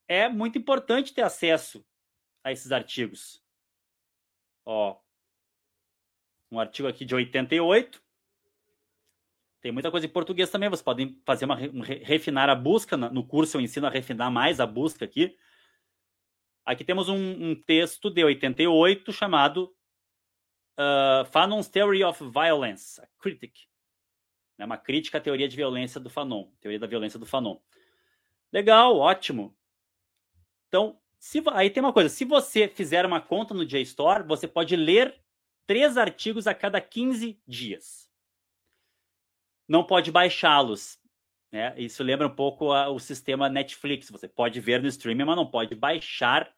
é 0.07 0.29
muito 0.29 0.57
importante 0.57 1.13
ter 1.13 1.23
acesso 1.23 1.85
a 2.43 2.51
esses 2.51 2.71
artigos. 2.71 3.43
Ó, 4.65 4.99
um 6.51 6.59
artigo 6.59 6.87
aqui 6.87 7.05
de 7.05 7.15
88. 7.15 8.03
Tem 9.61 9.71
muita 9.71 9.89
coisa 9.89 10.05
em 10.05 10.09
português 10.09 10.49
também. 10.49 10.69
Vocês 10.69 10.83
podem 10.83 11.19
fazer 11.25 11.45
uma 11.45 11.55
refinar 11.55 12.49
a 12.49 12.55
busca 12.55 12.97
no 12.97 13.25
curso. 13.25 13.57
Eu 13.57 13.61
ensino 13.61 13.87
a 13.87 13.89
refinar 13.89 14.31
mais 14.31 14.59
a 14.59 14.65
busca 14.65 15.05
aqui. 15.05 15.37
Aqui 16.65 16.83
temos 16.83 17.09
um, 17.09 17.51
um 17.51 17.55
texto 17.55 18.09
de 18.09 18.23
88 18.23 19.11
chamado 19.11 19.73
uh, 20.77 21.25
Fanon's 21.31 21.67
Theory 21.67 22.03
of 22.03 22.23
Violence, 22.23 23.01
a 23.01 23.07
Critic. 23.19 23.65
É 24.57 24.65
uma 24.65 24.77
crítica 24.77 25.17
à 25.17 25.21
teoria 25.21 25.47
de 25.47 25.55
violência 25.55 25.99
do 25.99 26.09
Fanon, 26.09 26.51
teoria 26.59 26.79
da 26.79 26.85
violência 26.85 27.17
do 27.17 27.25
Fanon. 27.25 27.57
Legal, 28.53 28.95
ótimo. 28.95 29.57
Então, 30.67 30.99
se, 31.17 31.41
aí 31.51 31.69
tem 31.71 31.81
uma 31.81 31.91
coisa: 31.93 32.09
se 32.09 32.23
você 32.23 32.67
fizer 32.67 33.03
uma 33.05 33.19
conta 33.19 33.55
no 33.55 33.65
JSTOR, 33.65 34.23
você 34.27 34.47
pode 34.47 34.75
ler 34.75 35.19
três 35.65 35.97
artigos 35.97 36.45
a 36.45 36.53
cada 36.53 36.79
15 36.79 37.41
dias. 37.47 38.07
Não 39.67 39.83
pode 39.83 40.11
baixá-los. 40.11 41.00
Né? 41.51 41.73
Isso 41.77 42.03
lembra 42.03 42.27
um 42.27 42.35
pouco 42.35 42.71
a, 42.71 42.89
o 42.89 42.99
sistema 42.99 43.49
Netflix. 43.49 44.09
Você 44.09 44.27
pode 44.27 44.59
ver 44.59 44.81
no 44.81 44.87
streaming, 44.87 45.25
mas 45.25 45.35
não 45.35 45.45
pode 45.45 45.75
baixar 45.75 46.53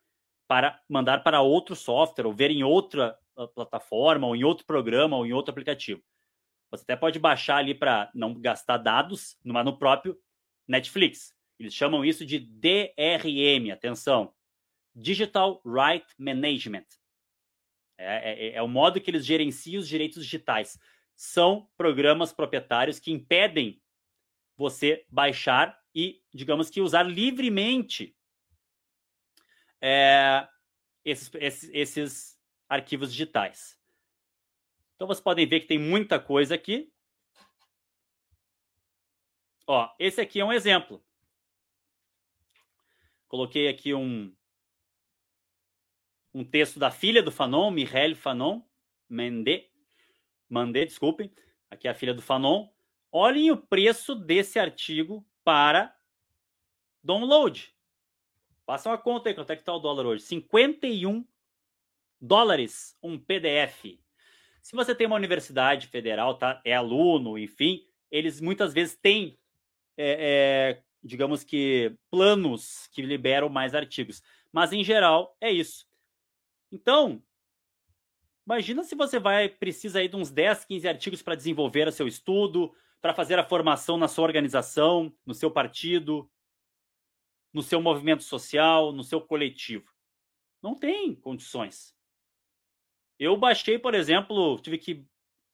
para 0.47 0.79
mandar 0.87 1.23
para 1.23 1.41
outro 1.41 1.75
software 1.75 2.27
ou 2.27 2.33
ver 2.33 2.51
em 2.51 2.63
outra 2.63 3.17
ah, 3.35 3.47
plataforma 3.47 4.27
ou 4.27 4.35
em 4.35 4.43
outro 4.43 4.65
programa 4.65 5.17
ou 5.17 5.25
em 5.25 5.33
outro 5.33 5.51
aplicativo. 5.51 6.01
Você 6.69 6.83
até 6.83 6.95
pode 6.95 7.19
baixar 7.19 7.57
ali 7.57 7.73
para 7.73 8.09
não 8.13 8.33
gastar 8.33 8.77
dados, 8.77 9.37
mas 9.43 9.65
no 9.65 9.77
próprio 9.77 10.17
Netflix. 10.67 11.33
Eles 11.59 11.73
chamam 11.73 12.03
isso 12.03 12.25
de 12.25 12.39
DRM, 12.39 13.71
atenção, 13.71 14.33
Digital 14.95 15.61
Right 15.65 16.05
Management. 16.17 16.85
É, 17.97 18.47
é, 18.47 18.55
é, 18.55 18.61
o 18.61 18.67
modo 18.67 18.99
que 18.99 19.09
eles 19.09 19.25
gerenciam 19.25 19.79
os 19.79 19.87
direitos 19.87 20.23
digitais. 20.23 20.79
São 21.15 21.69
programas 21.77 22.33
proprietários 22.33 22.99
que 22.99 23.11
impedem 23.11 23.79
você 24.55 25.05
baixar 25.09 25.79
e, 25.93 26.23
digamos 26.33 26.69
que, 26.69 26.81
usar 26.81 27.03
livremente 27.03 28.15
é, 29.81 30.47
esses, 31.03 31.31
esses, 31.35 31.69
esses 31.73 32.39
arquivos 32.69 33.11
digitais. 33.11 33.79
Então 34.95 35.07
vocês 35.07 35.23
podem 35.23 35.47
ver 35.47 35.61
que 35.61 35.67
tem 35.67 35.77
muita 35.77 36.19
coisa 36.19 36.55
aqui. 36.55 36.91
Ó, 39.67 39.89
esse 39.99 40.21
aqui 40.21 40.39
é 40.39 40.45
um 40.45 40.53
exemplo. 40.53 41.03
Coloquei 43.27 43.67
aqui 43.67 43.93
um, 43.93 44.35
um 46.33 46.43
texto 46.43 46.79
da 46.79 46.91
filha 46.91 47.21
do 47.23 47.31
Fanon, 47.31 47.71
Mireille 47.71 48.15
Fanon, 48.15 48.61
Mende, 49.09 49.69
Mandé, 50.49 50.85
desculpem, 50.85 51.33
aqui 51.69 51.87
é 51.87 51.91
a 51.91 51.95
filha 51.95 52.13
do 52.13 52.21
Fanon. 52.21 52.72
Olhem 53.15 53.51
o 53.51 53.57
preço 53.57 54.15
desse 54.15 54.57
artigo 54.57 55.23
para 55.43 55.95
download. 57.03 57.71
Passa 58.65 58.89
uma 58.89 58.97
conta 58.97 59.29
aí, 59.29 59.35
quanto 59.35 59.51
é 59.51 59.55
que 59.55 59.61
está 59.61 59.71
o 59.71 59.77
dólar 59.77 60.07
hoje? 60.07 60.23
51 60.23 61.23
dólares 62.19 62.97
um 63.03 63.19
PDF. 63.19 63.99
Se 64.63 64.75
você 64.75 64.95
tem 64.95 65.05
uma 65.05 65.15
universidade 65.15 65.85
federal, 65.85 66.39
tá, 66.39 66.59
é 66.65 66.73
aluno, 66.73 67.37
enfim, 67.37 67.85
eles 68.09 68.41
muitas 68.41 68.73
vezes 68.73 68.95
têm, 68.95 69.37
é, 69.95 70.79
é, 70.79 70.83
digamos 71.03 71.43
que, 71.43 71.95
planos 72.09 72.87
que 72.93 73.03
liberam 73.03 73.47
mais 73.47 73.75
artigos. 73.75 74.23
Mas, 74.51 74.73
em 74.73 74.83
geral, 74.83 75.37
é 75.39 75.51
isso. 75.51 75.85
Então, 76.71 77.21
imagina 78.43 78.83
se 78.83 78.95
você 78.95 79.19
vai 79.19 79.49
precisa 79.49 79.99
aí 79.99 80.07
de 80.07 80.15
uns 80.15 80.31
10, 80.31 80.65
15 80.65 80.87
artigos 80.87 81.21
para 81.21 81.35
desenvolver 81.35 81.87
o 81.87 81.91
seu 81.91 82.07
estudo, 82.07 82.73
para 83.03 83.13
fazer 83.13 83.37
a 83.37 83.43
formação 83.43 83.97
na 83.97 84.07
sua 84.07 84.23
organização, 84.23 85.13
no 85.25 85.33
seu 85.33 85.51
partido, 85.51 86.31
no 87.51 87.61
seu 87.61 87.81
movimento 87.81 88.23
social, 88.23 88.93
no 88.93 89.03
seu 89.03 89.19
coletivo. 89.19 89.91
Não 90.61 90.73
tem 90.73 91.13
condições. 91.13 91.93
Eu 93.19 93.35
baixei, 93.35 93.77
por 93.77 93.93
exemplo, 93.93 94.57
tive 94.59 94.77
que 94.77 95.05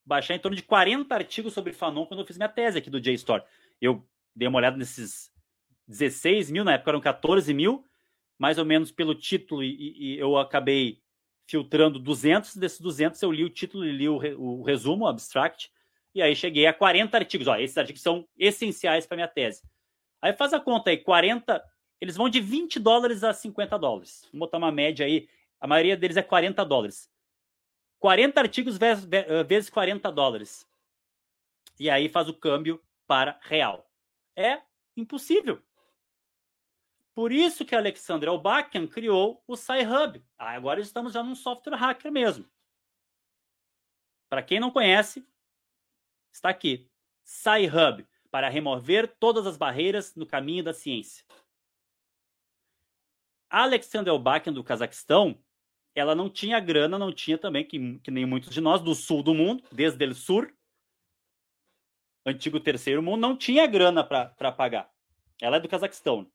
baixar 0.05 0.35
em 0.35 0.39
torno 0.39 0.55
de 0.55 0.62
40 0.62 1.12
artigos 1.12 1.51
sobre 1.51 1.73
Fanon 1.73 2.05
quando 2.05 2.19
eu 2.19 2.25
fiz 2.27 2.38
minha 2.38 2.47
tese 2.47 2.77
aqui 2.77 2.89
do 2.91 3.01
JSTOR. 3.01 3.43
Eu 3.81 4.07
dei 4.35 4.47
uma 4.47 4.59
olhada 4.59 4.77
nesses 4.77 5.33
16 5.88 6.51
mil, 6.51 6.63
na 6.63 6.73
época 6.73 6.91
eram 6.91 7.01
14 7.01 7.51
mil, 7.51 7.83
mais 8.38 8.59
ou 8.59 8.65
menos 8.65 8.91
pelo 8.91 9.15
título, 9.15 9.63
e, 9.63 10.13
e 10.13 10.19
eu 10.19 10.38
acabei 10.38 11.01
filtrando 11.47 11.97
200, 11.97 12.57
desses 12.57 12.79
200 12.79 13.19
eu 13.23 13.31
li 13.31 13.43
o 13.43 13.49
título 13.49 13.88
e 13.88 13.91
li 13.91 14.07
o, 14.07 14.19
re, 14.19 14.35
o 14.35 14.62
resumo, 14.62 15.05
o 15.05 15.07
abstract, 15.07 15.71
e 16.13 16.22
aí 16.22 16.36
cheguei 16.36 16.65
a 16.67 16.74
40 16.74 17.17
artigos. 17.17 17.48
Ó, 17.48 17.56
esses 17.56 17.78
artigos 17.78 18.02
são 18.02 18.28
essenciais 18.38 19.06
para 19.06 19.15
minha 19.15 19.28
tese. 19.28 19.63
Aí 20.22 20.34
faz 20.34 20.54
a 20.54 20.60
conta 20.60 20.89
aí, 20.89 20.98
40, 20.98 21.63
eles 22.02 22.15
vão 22.15 22.30
de 22.30 22.41
20 22.41 22.80
dólares 22.80 23.24
a 23.24 23.34
50 23.34 23.78
dólares. 23.78 24.22
Vamos 24.32 24.39
botar 24.39 24.58
uma 24.58 24.72
média 24.72 25.06
aí, 25.06 25.30
a 25.60 25.67
maioria 25.67 25.95
deles 25.95 26.17
é 26.17 26.22
40 26.22 26.63
dólares. 26.65 27.10
40 28.00 28.39
artigos 28.39 28.78
vezes 28.78 29.69
40 29.69 30.12
dólares. 30.12 30.67
E 31.80 31.89
aí 31.89 32.10
faz 32.10 32.28
o 32.28 32.34
câmbio 32.34 32.82
para 33.08 33.39
real. 33.41 33.89
É 34.36 34.62
impossível. 34.95 35.62
Por 37.13 37.34
isso 37.34 37.65
que 37.65 37.76
Alexander 37.76 38.30
Elbakian 38.30 38.88
criou 38.88 39.43
o 39.45 39.58
Sci-Hub. 39.58 40.24
Ah, 40.38 40.52
agora 40.52 40.80
estamos 40.80 41.12
já 41.12 41.22
num 41.22 41.36
software 41.36 41.76
hacker 41.76 42.12
mesmo. 42.12 42.50
Para 44.30 44.43
quem 44.43 44.60
não 44.60 44.72
conhece, 44.72 45.28
está 46.39 46.49
aqui. 46.49 46.89
Sci-Hub, 47.23 48.08
para 48.32 48.49
remover 48.49 49.15
todas 49.19 49.45
as 49.45 49.58
barreiras 49.58 50.15
no 50.15 50.25
caminho 50.25 50.63
da 50.63 50.73
ciência. 50.73 51.23
Alexander 53.49 54.13
Elbakian, 54.13 54.54
do 54.54 54.63
Cazaquistão, 54.63 55.38
ela 55.95 56.15
não 56.15 56.30
tinha 56.30 56.60
grana, 56.60 56.97
não 56.97 57.12
tinha 57.12 57.38
também, 57.38 57.65
que, 57.65 57.99
que 57.99 58.12
nem 58.12 58.25
muitos 58.25 58.52
de 58.52 58.62
nós, 58.62 58.82
do 58.82 58.93
sul 58.93 59.23
do 59.23 59.34
mundo, 59.34 59.63
desde 59.71 60.04
o 60.06 60.15
sul, 60.15 60.47
antigo 62.25 62.60
terceiro 62.60 63.02
mundo, 63.02 63.21
não 63.21 63.36
tinha 63.36 63.65
grana 63.65 64.04
para 64.04 64.52
pagar. 64.52 64.91
Ela 65.41 65.58
é 65.58 65.60
do 65.60 65.69
Cazaquistão 65.69 66.32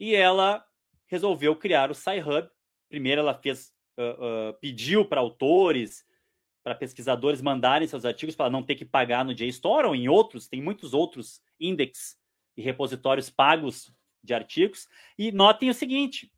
e 0.00 0.14
ela 0.14 0.64
resolveu 1.06 1.54
criar 1.56 1.90
o 1.90 1.94
Sci-Hub. 1.94 2.48
Primeiro, 2.88 3.20
ela 3.20 3.34
fez, 3.34 3.72
uh, 3.98 4.50
uh, 4.50 4.54
pediu 4.60 5.04
para 5.04 5.20
autores, 5.20 6.04
para 6.68 6.74
pesquisadores 6.74 7.40
mandarem 7.40 7.88
seus 7.88 8.04
artigos 8.04 8.36
para 8.36 8.50
não 8.50 8.62
ter 8.62 8.74
que 8.74 8.84
pagar 8.84 9.24
no 9.24 9.34
JSTOR 9.34 9.86
ou 9.86 9.94
em 9.94 10.06
outros, 10.06 10.46
tem 10.46 10.60
muitos 10.60 10.92
outros 10.92 11.42
index 11.58 12.20
e 12.54 12.60
repositórios 12.60 13.30
pagos 13.30 13.90
de 14.22 14.34
artigos. 14.34 14.86
E 15.18 15.32
notem 15.32 15.70
o 15.70 15.74
seguinte: 15.74 16.30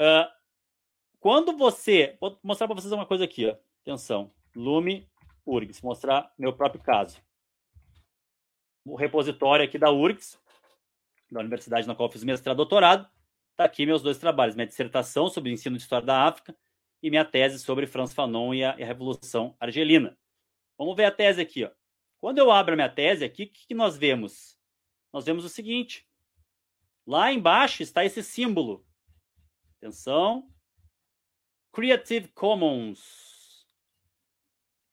uh, 0.00 0.28
quando 1.20 1.56
você. 1.56 2.16
Vou 2.20 2.36
mostrar 2.42 2.66
para 2.66 2.74
vocês 2.74 2.92
uma 2.92 3.06
coisa 3.06 3.22
aqui, 3.22 3.46
ó. 3.46 3.56
atenção. 3.82 4.32
Lume 4.56 5.08
URGS, 5.46 5.80
mostrar 5.80 6.32
meu 6.36 6.52
próprio 6.52 6.82
caso. 6.82 7.22
O 8.84 8.96
repositório 8.96 9.64
aqui 9.64 9.78
da 9.78 9.92
URGS, 9.92 10.40
da 11.30 11.38
universidade 11.38 11.86
na 11.86 11.94
qual 11.94 12.08
eu 12.08 12.12
fiz 12.12 12.24
mestrado 12.24 12.56
e 12.56 12.58
doutorado. 12.58 13.08
Está 13.52 13.64
aqui 13.64 13.86
meus 13.86 14.02
dois 14.02 14.18
trabalhos: 14.18 14.56
minha 14.56 14.66
dissertação 14.66 15.28
sobre 15.28 15.52
ensino 15.52 15.76
de 15.76 15.82
história 15.84 16.04
da 16.04 16.26
África 16.26 16.56
e 17.04 17.10
minha 17.10 17.24
tese 17.24 17.58
sobre 17.58 17.86
Franz 17.86 18.14
Fanon 18.14 18.54
e 18.54 18.64
a, 18.64 18.70
a 18.70 18.76
Revolução 18.76 19.54
Argelina. 19.60 20.16
Vamos 20.78 20.96
ver 20.96 21.04
a 21.04 21.10
tese 21.10 21.38
aqui. 21.38 21.62
Ó. 21.62 21.70
Quando 22.16 22.38
eu 22.38 22.50
abro 22.50 22.72
a 22.72 22.76
minha 22.76 22.88
tese 22.88 23.22
aqui, 23.22 23.42
o 23.42 23.46
que, 23.46 23.66
que 23.66 23.74
nós 23.74 23.94
vemos? 23.94 24.58
Nós 25.12 25.26
vemos 25.26 25.44
o 25.44 25.50
seguinte: 25.50 26.08
lá 27.06 27.30
embaixo 27.30 27.82
está 27.82 28.06
esse 28.06 28.22
símbolo. 28.22 28.86
Atenção. 29.76 30.50
Creative 31.72 32.28
Commons 32.28 33.66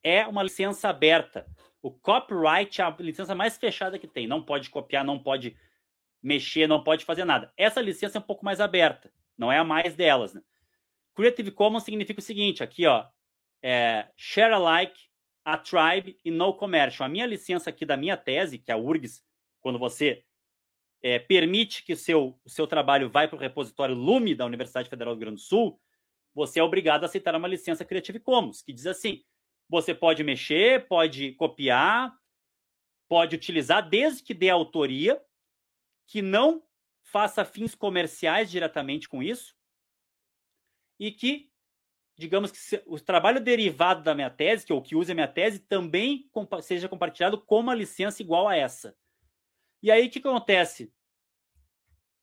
é 0.04 0.28
uma 0.28 0.44
licença 0.44 0.90
aberta. 0.90 1.50
O 1.82 1.92
copyright 1.92 2.82
é 2.82 2.84
a 2.84 2.90
licença 3.00 3.34
mais 3.34 3.58
fechada 3.58 3.98
que 3.98 4.08
tem. 4.08 4.28
Não 4.28 4.44
pode 4.44 4.70
copiar, 4.70 5.06
não 5.06 5.18
pode 5.18 5.58
mexer, 6.22 6.68
não 6.68 6.84
pode 6.84 7.06
fazer 7.06 7.24
nada. 7.24 7.54
Essa 7.56 7.80
licença 7.80 8.18
é 8.18 8.20
um 8.20 8.26
pouco 8.26 8.44
mais 8.44 8.60
aberta. 8.60 9.14
não 9.38 9.50
é 9.50 9.58
a 9.58 9.64
mais 9.64 9.96
delas. 9.96 10.34
Né? 10.34 10.42
Creative 11.16 11.52
Commons 11.52 11.84
significa 11.84 12.20
o 12.20 12.24
seguinte, 12.24 12.64
aqui 12.64 12.86
ó, 12.86 13.06
é 13.64 14.08
share 14.16 14.54
alike, 14.54 15.00
a 15.44 15.58
tribe 15.58 16.18
e 16.24 16.32
no 16.32 16.54
commercial. 16.54 17.06
A 17.06 17.10
minha 17.10 17.26
licença 17.26 17.70
aqui 17.70 17.86
da 17.86 17.98
minha 17.98 18.16
tese, 18.16 18.58
que 18.58 18.72
é 18.72 18.74
a 18.74 18.78
URGS, 18.78 19.24
quando 19.60 19.78
você 19.78 20.24
é, 21.02 21.20
permite 21.20 21.84
que 21.84 21.96
seu, 21.96 22.40
o 22.44 22.50
seu 22.50 22.68
trabalho 22.68 23.10
vai 23.10 23.28
para 23.28 23.36
o 23.38 23.40
repositório 23.40 23.96
Lume 23.96 24.36
da 24.36 24.46
Universidade 24.46 24.90
Federal 24.90 25.14
do 25.14 25.18
Rio 25.18 25.28
Grande 25.28 25.42
do 25.42 25.46
Sul, 25.46 25.80
você 26.34 26.60
é 26.60 26.64
obrigado 26.64 27.04
a 27.04 27.08
aceitar 27.08 27.36
uma 27.36 27.48
licença 27.48 27.84
Creative 27.84 28.20
Commons, 28.20 28.62
que 28.62 28.72
diz 28.72 28.86
assim: 28.86 29.24
você 29.68 29.94
pode 29.94 30.24
mexer, 30.24 30.88
pode 30.88 31.34
copiar, 31.34 32.16
pode 33.08 33.36
utilizar, 33.36 33.88
desde 33.88 34.24
que 34.24 34.34
dê 34.34 34.50
autoria, 34.50 35.22
que 36.08 36.22
não 36.22 36.64
faça 37.04 37.44
fins 37.44 37.76
comerciais 37.76 38.50
diretamente 38.50 39.10
com 39.10 39.22
isso, 39.22 39.54
e 41.02 41.12
que, 41.12 41.50
digamos 42.16 42.52
que 42.52 42.84
o 42.86 43.00
trabalho 43.00 43.42
derivado 43.42 44.04
da 44.04 44.14
minha 44.14 44.30
tese, 44.30 44.64
que 44.64 44.72
ou 44.72 44.84
que 44.84 44.96
use 44.96 45.12
a 45.12 45.16
minha 45.16 45.28
tese, 45.28 45.58
também 45.58 46.30
seja 46.62 46.88
compartilhado 46.88 47.42
com 47.42 47.60
uma 47.60 47.74
licença 47.74 48.22
igual 48.22 48.48
a 48.48 48.56
essa. 48.56 48.96
E 49.82 49.90
aí 49.90 50.06
o 50.06 50.12
que 50.12 50.20
acontece? 50.20 50.94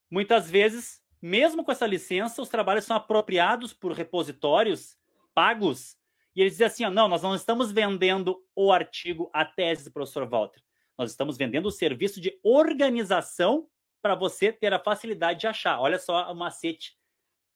Muitas 0.08 0.48
vezes, 0.48 1.02
mesmo 1.20 1.64
com 1.64 1.72
essa 1.72 1.88
licença, 1.88 2.40
os 2.40 2.48
trabalhos 2.48 2.84
são 2.84 2.96
apropriados 2.96 3.72
por 3.72 3.90
repositórios 3.90 4.96
pagos 5.34 5.98
e 6.36 6.40
eles 6.40 6.52
dizem 6.52 6.66
assim: 6.68 6.84
ó, 6.84 6.90
não, 6.90 7.08
nós 7.08 7.22
não 7.22 7.34
estamos 7.34 7.72
vendendo 7.72 8.46
o 8.54 8.70
artigo, 8.70 9.28
a 9.32 9.44
tese 9.44 9.86
do 9.86 9.90
professor 9.90 10.24
Walter. 10.28 10.62
Nós 10.96 11.10
estamos 11.10 11.36
vendendo 11.36 11.66
o 11.66 11.72
serviço 11.72 12.20
de 12.20 12.38
organização 12.44 13.68
para 14.00 14.14
você 14.14 14.52
ter 14.52 14.72
a 14.72 14.78
facilidade 14.78 15.40
de 15.40 15.48
achar. 15.48 15.80
Olha 15.80 15.98
só 15.98 16.30
o 16.30 16.36
macete 16.36 16.96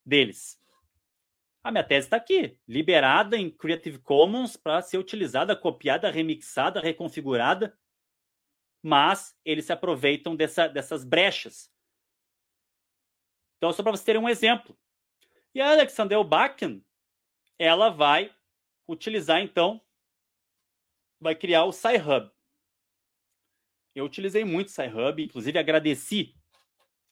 deles. 0.04 0.60
A 1.62 1.70
minha 1.70 1.84
tese 1.84 2.06
está 2.06 2.16
aqui, 2.16 2.58
liberada 2.66 3.36
em 3.36 3.48
Creative 3.48 3.98
Commons 3.98 4.56
para 4.56 4.82
ser 4.82 4.98
utilizada, 4.98 5.54
copiada, 5.54 6.10
remixada, 6.10 6.80
reconfigurada, 6.80 7.78
mas 8.82 9.38
eles 9.44 9.66
se 9.66 9.72
aproveitam 9.72 10.34
dessa, 10.34 10.66
dessas 10.66 11.04
brechas. 11.04 11.72
Então, 13.56 13.72
só 13.72 13.80
para 13.80 13.92
vocês 13.92 14.04
terem 14.04 14.20
um 14.20 14.28
exemplo. 14.28 14.76
E 15.54 15.60
a 15.60 15.70
Alexander 15.70 16.24
Bakken, 16.24 16.84
ela 17.56 17.90
vai 17.90 18.34
utilizar, 18.88 19.40
então, 19.40 19.80
vai 21.20 21.36
criar 21.36 21.64
o 21.64 21.72
Sci-Hub. 21.72 22.28
Eu 23.94 24.04
utilizei 24.04 24.44
muito 24.44 24.66
o 24.66 24.70
Sci-Hub, 24.70 25.22
inclusive 25.22 25.58
agradeci 25.60 26.34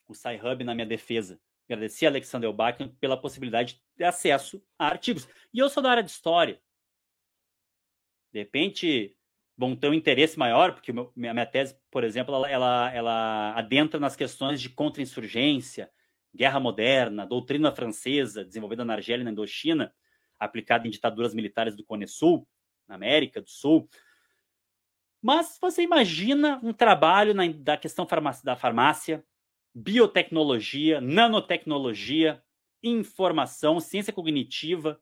o 0.08 0.14
Sci-Hub 0.14 0.64
na 0.64 0.74
minha 0.74 0.86
defesa. 0.86 1.40
Agradeci 1.68 2.04
a 2.04 2.08
Alexander 2.08 2.52
Bakken 2.52 2.88
pela 2.96 3.20
possibilidade 3.20 3.74
de 3.74 3.82
acesso 4.04 4.62
a 4.78 4.86
artigos. 4.86 5.28
E 5.52 5.58
eu 5.58 5.68
sou 5.68 5.82
da 5.82 5.90
área 5.90 6.02
de 6.02 6.10
história. 6.10 6.60
De 8.32 8.38
repente, 8.38 9.16
vão 9.56 9.76
ter 9.76 9.88
um 9.88 9.94
interesse 9.94 10.38
maior, 10.38 10.72
porque 10.72 10.92
meu, 10.92 11.12
minha 11.14 11.44
tese, 11.44 11.76
por 11.90 12.04
exemplo, 12.04 12.34
ela, 12.34 12.50
ela, 12.50 12.92
ela 12.94 13.54
adentra 13.54 14.00
nas 14.00 14.16
questões 14.16 14.60
de 14.60 14.70
contra-insurgência, 14.70 15.90
guerra 16.34 16.60
moderna, 16.60 17.26
doutrina 17.26 17.70
francesa, 17.70 18.44
desenvolvida 18.44 18.84
na 18.84 18.94
Argélia 18.94 19.22
e 19.22 19.24
na 19.24 19.32
Indochina, 19.32 19.92
aplicada 20.38 20.86
em 20.86 20.90
ditaduras 20.90 21.34
militares 21.34 21.76
do 21.76 21.84
Cone 21.84 22.06
Sul, 22.06 22.48
na 22.88 22.94
América 22.94 23.42
do 23.42 23.50
Sul. 23.50 23.88
Mas 25.20 25.58
você 25.60 25.82
imagina 25.82 26.58
um 26.62 26.72
trabalho 26.72 27.34
na, 27.34 27.46
da 27.48 27.76
questão 27.76 28.06
farmácia, 28.06 28.42
da 28.44 28.56
farmácia, 28.56 29.22
biotecnologia, 29.74 31.00
nanotecnologia, 31.00 32.42
informação, 32.82 33.80
ciência 33.80 34.12
cognitiva. 34.12 35.00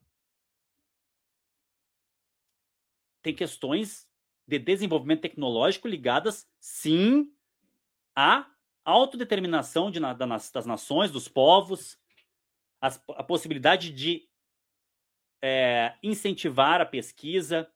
Tem 3.23 3.35
questões 3.35 4.09
de 4.47 4.59
desenvolvimento 4.59 5.21
tecnológico 5.23 5.87
ligadas, 5.87 6.49
sim, 6.59 7.33
à 8.17 8.51
autodeterminação 8.85 9.91
de, 9.91 10.01
da, 10.01 10.14
das 10.14 10.67
nações, 10.67 11.11
dos 11.11 11.29
povos, 11.29 11.99
a, 12.81 12.87
a 12.87 13.23
possibilidade 13.23 13.93
de 13.93 14.29
é, 15.43 15.97
incentivar 16.03 16.81
a 16.81 16.87
pesquisa, 16.87 17.71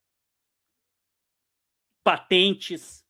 patentes, 2.03 3.07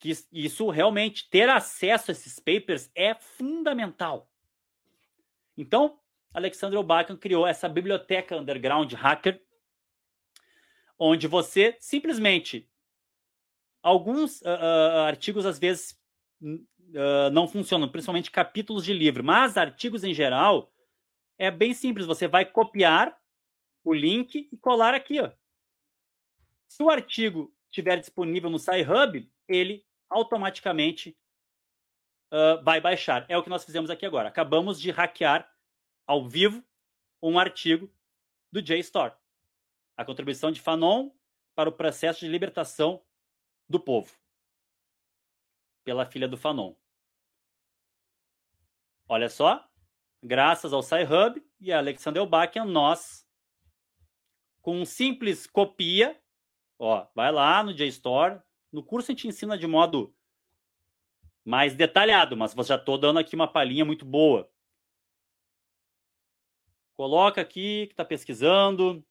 que 0.00 0.12
isso 0.32 0.70
realmente 0.70 1.28
ter 1.28 1.48
acesso 1.48 2.10
a 2.10 2.12
esses 2.12 2.38
papers 2.38 2.90
é 2.94 3.14
fundamental. 3.14 4.30
Então, 5.58 5.98
Alexander 6.32 6.78
Obakan 6.78 7.16
criou 7.16 7.44
essa 7.44 7.68
biblioteca 7.68 8.36
underground 8.36 8.92
hacker, 8.92 9.42
onde 10.96 11.26
você 11.26 11.76
simplesmente 11.80 12.70
alguns 13.82 14.40
uh, 14.42 14.44
uh, 14.44 14.98
artigos 15.06 15.44
às 15.44 15.58
vezes 15.58 16.00
uh, 16.40 17.30
não 17.32 17.48
funcionam, 17.48 17.88
principalmente 17.88 18.30
capítulos 18.30 18.84
de 18.84 18.92
livro, 18.92 19.24
mas 19.24 19.56
artigos 19.56 20.04
em 20.04 20.14
geral 20.14 20.72
é 21.36 21.50
bem 21.50 21.74
simples. 21.74 22.06
Você 22.06 22.28
vai 22.28 22.44
copiar 22.44 23.18
o 23.82 23.92
link 23.92 24.48
e 24.52 24.56
colar 24.58 24.94
aqui, 24.94 25.20
ó. 25.20 25.30
Se 26.68 26.82
o 26.82 26.90
artigo 26.90 27.52
estiver 27.64 27.98
disponível 27.98 28.50
no 28.50 28.58
SciHub, 28.58 29.28
ele 29.48 29.84
automaticamente 30.08 31.16
uh, 32.32 32.62
vai 32.62 32.80
baixar. 32.80 33.26
É 33.28 33.36
o 33.36 33.42
que 33.42 33.50
nós 33.50 33.64
fizemos 33.64 33.90
aqui 33.90 34.06
agora. 34.06 34.28
Acabamos 34.28 34.80
de 34.80 34.90
hackear 34.90 35.50
ao 36.06 36.26
vivo 36.26 36.64
um 37.22 37.38
artigo 37.38 37.92
do 38.50 38.62
JSTOR. 38.62 39.12
A 39.96 40.04
contribuição 40.04 40.50
de 40.50 40.60
Fanon 40.60 41.10
para 41.54 41.68
o 41.68 41.72
processo 41.72 42.20
de 42.20 42.28
libertação 42.28 43.02
do 43.68 43.80
povo. 43.80 44.16
Pela 45.84 46.06
filha 46.06 46.28
do 46.28 46.36
Fanon. 46.36 46.74
Olha 49.08 49.28
só, 49.28 49.68
graças 50.22 50.72
ao 50.72 50.82
SciHub 50.82 51.42
e 51.58 51.72
a 51.72 51.78
Alexander 51.78 52.22
Elbakian, 52.22 52.64
nós, 52.64 53.26
com 54.60 54.80
um 54.80 54.84
simples 54.84 55.46
copia, 55.46 56.20
ó, 56.78 57.06
vai 57.14 57.32
lá 57.32 57.62
no 57.64 57.74
JSTOR, 57.74 58.42
no 58.70 58.82
curso 58.82 59.10
a 59.10 59.14
gente 59.14 59.26
ensina 59.26 59.56
de 59.56 59.66
modo 59.66 60.14
mais 61.48 61.74
detalhado, 61.74 62.36
mas 62.36 62.52
já 62.66 62.76
estou 62.76 62.98
dando 62.98 63.18
aqui 63.18 63.34
uma 63.34 63.50
palhinha 63.50 63.82
muito 63.82 64.04
boa. 64.04 64.50
Coloca 66.94 67.40
aqui 67.40 67.86
que 67.86 67.94
está 67.94 68.04
pesquisando. 68.04 69.02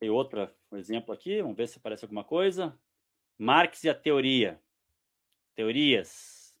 Tem 0.00 0.10
outro 0.10 0.50
exemplo 0.72 1.14
aqui, 1.14 1.40
vamos 1.40 1.56
ver 1.56 1.68
se 1.68 1.78
aparece 1.78 2.04
alguma 2.04 2.24
coisa. 2.24 2.76
Marx 3.38 3.84
e 3.84 3.88
a 3.88 3.94
teoria. 3.94 4.60
Teorias. 5.54 6.58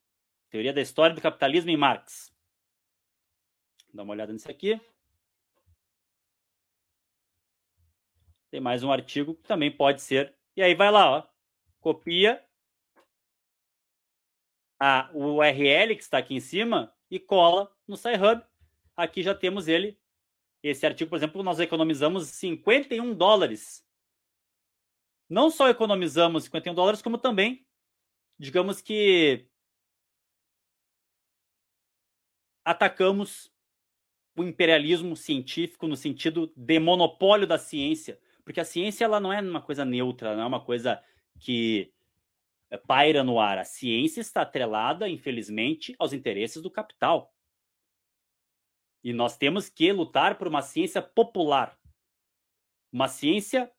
Teoria 0.48 0.72
da 0.72 0.80
História 0.80 1.14
do 1.14 1.20
Capitalismo 1.20 1.70
em 1.70 1.76
Marx. 1.76 2.37
Dá 3.98 4.04
uma 4.04 4.12
olhada 4.12 4.32
nisso 4.32 4.48
aqui. 4.48 4.80
Tem 8.48 8.60
mais 8.60 8.84
um 8.84 8.92
artigo 8.92 9.34
que 9.34 9.42
também 9.42 9.76
pode 9.76 10.02
ser. 10.02 10.36
E 10.54 10.62
aí 10.62 10.72
vai 10.72 10.88
lá, 10.88 11.10
ó. 11.10 11.28
Copia 11.80 12.46
a 14.78 15.10
URL 15.12 15.96
que 15.96 16.02
está 16.02 16.18
aqui 16.18 16.32
em 16.32 16.38
cima 16.38 16.94
e 17.10 17.18
cola 17.18 17.76
no 17.88 17.96
SciHub. 17.96 18.40
Aqui 18.96 19.20
já 19.20 19.34
temos 19.34 19.66
ele. 19.66 20.00
Esse 20.62 20.86
artigo, 20.86 21.10
por 21.10 21.16
exemplo, 21.16 21.42
nós 21.42 21.58
economizamos 21.58 22.28
51 22.28 23.16
dólares. 23.16 23.84
Não 25.28 25.50
só 25.50 25.68
economizamos 25.68 26.44
51 26.44 26.72
dólares, 26.72 27.02
como 27.02 27.18
também, 27.18 27.66
digamos 28.38 28.80
que 28.80 29.50
atacamos 32.64 33.52
o 34.38 34.44
imperialismo 34.44 35.16
científico 35.16 35.88
no 35.88 35.96
sentido 35.96 36.52
de 36.56 36.78
monopólio 36.78 37.46
da 37.46 37.58
ciência, 37.58 38.20
porque 38.44 38.60
a 38.60 38.64
ciência 38.64 39.04
ela 39.04 39.18
não 39.18 39.32
é 39.32 39.40
uma 39.40 39.60
coisa 39.60 39.84
neutra, 39.84 40.36
não 40.36 40.44
é 40.44 40.46
uma 40.46 40.64
coisa 40.64 41.02
que 41.40 41.92
eh, 42.70 42.76
paira 42.78 43.24
no 43.24 43.40
ar. 43.40 43.58
A 43.58 43.64
ciência 43.64 44.20
está 44.20 44.42
atrelada, 44.42 45.08
infelizmente, 45.08 45.94
aos 45.98 46.12
interesses 46.12 46.62
do 46.62 46.70
capital. 46.70 47.34
E 49.02 49.12
nós 49.12 49.36
temos 49.36 49.68
que 49.68 49.92
lutar 49.92 50.38
por 50.38 50.46
uma 50.46 50.62
ciência 50.62 51.02
popular, 51.02 51.76
uma 52.92 53.08
ciência 53.08 53.70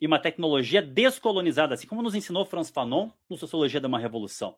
e 0.00 0.06
uma 0.06 0.18
tecnologia 0.18 0.82
descolonizada, 0.82 1.74
assim 1.74 1.86
como 1.86 2.02
nos 2.02 2.14
ensinou 2.14 2.44
Franz 2.44 2.70
Fanon 2.70 3.10
no 3.28 3.36
Sociologia 3.36 3.80
de 3.80 3.86
uma 3.86 3.98
Revolução, 3.98 4.56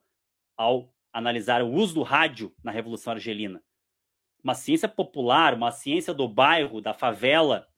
ao 0.57 0.93
analisar 1.12 1.62
o 1.62 1.72
uso 1.72 1.95
do 1.95 2.03
rádio 2.03 2.55
na 2.62 2.70
Revolução 2.70 3.12
Argelina. 3.12 3.62
Uma 4.43 4.55
ciência 4.55 4.88
popular, 4.88 5.55
uma 5.55 5.70
ciência 5.70 6.14
do 6.14 6.28
bairro, 6.28 6.80
da 6.80 6.95
favela, 6.95 7.68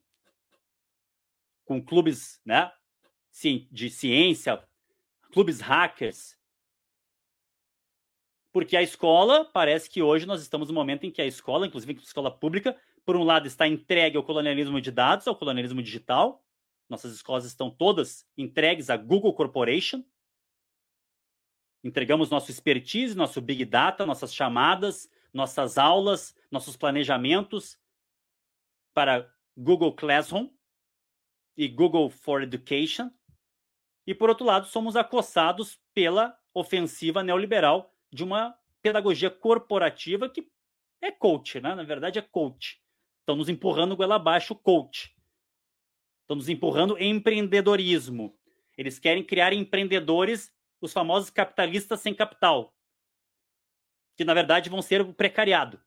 com 1.64 1.82
clubes 1.82 2.40
né, 2.44 2.70
de 3.70 3.90
ciência, 3.90 4.62
clubes 5.32 5.60
hackers. 5.60 6.36
Porque 8.52 8.76
a 8.76 8.82
escola, 8.82 9.46
parece 9.46 9.88
que 9.88 10.02
hoje 10.02 10.26
nós 10.26 10.42
estamos 10.42 10.68
no 10.68 10.74
momento 10.74 11.04
em 11.04 11.10
que 11.10 11.22
a 11.22 11.26
escola, 11.26 11.66
inclusive 11.66 11.98
a 11.98 12.02
escola 12.02 12.30
pública, 12.30 12.78
por 13.04 13.16
um 13.16 13.24
lado 13.24 13.46
está 13.46 13.66
entregue 13.66 14.16
ao 14.16 14.22
colonialismo 14.22 14.80
de 14.80 14.90
dados, 14.90 15.26
ao 15.26 15.34
colonialismo 15.34 15.82
digital. 15.82 16.44
Nossas 16.88 17.14
escolas 17.14 17.46
estão 17.46 17.70
todas 17.70 18.26
entregues 18.36 18.90
à 18.90 18.96
Google 18.96 19.32
Corporation. 19.34 20.04
Entregamos 21.82 22.30
nosso 22.30 22.50
expertise, 22.50 23.16
nosso 23.16 23.40
big 23.40 23.64
data, 23.64 24.06
nossas 24.06 24.32
chamadas, 24.34 25.08
nossas 25.32 25.78
aulas, 25.78 26.36
nossos 26.50 26.76
planejamentos 26.76 27.78
para 28.94 29.32
Google 29.56 29.94
Classroom 29.94 30.50
e 31.56 31.68
Google 31.68 32.10
for 32.10 32.42
Education. 32.42 33.10
E, 34.06 34.14
por 34.14 34.28
outro 34.28 34.44
lado, 34.44 34.66
somos 34.66 34.96
acossados 34.96 35.80
pela 35.94 36.38
ofensiva 36.52 37.22
neoliberal 37.22 37.94
de 38.12 38.24
uma 38.24 38.56
pedagogia 38.82 39.30
corporativa 39.30 40.28
que 40.28 40.50
é 41.00 41.10
coach, 41.10 41.60
né? 41.60 41.74
Na 41.74 41.82
verdade, 41.82 42.18
é 42.18 42.22
coach. 42.22 42.80
Estão 43.20 43.36
nos 43.36 43.48
empurrando 43.48 43.96
goela 43.96 44.16
abaixo 44.16 44.54
coach. 44.54 45.16
Estão 46.22 46.36
nos 46.36 46.48
empurrando 46.48 47.00
empreendedorismo. 47.00 48.36
Eles 48.76 48.98
querem 48.98 49.22
criar 49.22 49.52
empreendedores, 49.52 50.52
os 50.80 50.92
famosos 50.92 51.30
capitalistas 51.30 52.00
sem 52.00 52.14
capital, 52.14 52.74
que 54.16 54.24
na 54.24 54.34
verdade 54.34 54.70
vão 54.70 54.82
ser 54.82 55.00
o 55.00 55.12
precariado. 55.12 55.82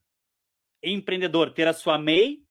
Empreendedor, 0.83 1.51
ter 1.51 1.67
a 1.67 1.73
sua 1.73 1.97
MEI, 1.97 2.45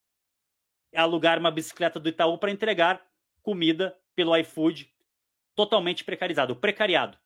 alugar 0.95 1.39
uma 1.39 1.51
bicicleta 1.51 1.99
do 1.99 2.09
Itaú 2.09 2.39
para 2.39 2.51
entregar 2.51 3.05
comida 3.43 3.99
pelo 4.15 4.37
iFood, 4.37 4.93
totalmente 5.55 6.05
precarizado, 6.05 6.57
precariado. 6.57 7.19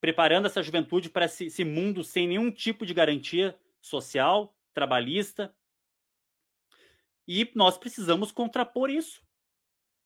Preparando 0.00 0.46
essa 0.46 0.62
juventude 0.62 1.08
para 1.08 1.24
esse, 1.24 1.46
esse 1.46 1.64
mundo 1.64 2.04
sem 2.04 2.28
nenhum 2.28 2.50
tipo 2.50 2.84
de 2.84 2.92
garantia 2.92 3.58
social, 3.80 4.56
trabalhista. 4.72 5.54
E 7.26 7.50
nós 7.54 7.78
precisamos 7.78 8.30
contrapor 8.30 8.90
isso 8.90 9.26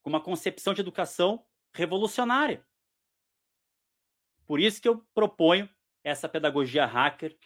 com 0.02 0.10
uma 0.10 0.22
concepção 0.22 0.72
de 0.72 0.80
educação 0.80 1.44
revolucionária. 1.74 2.64
Por 4.46 4.60
isso 4.60 4.80
que 4.80 4.88
eu 4.88 5.04
proponho 5.14 5.68
essa 6.05 6.28
pedagogia 6.28 6.86
hacker. 6.86 7.36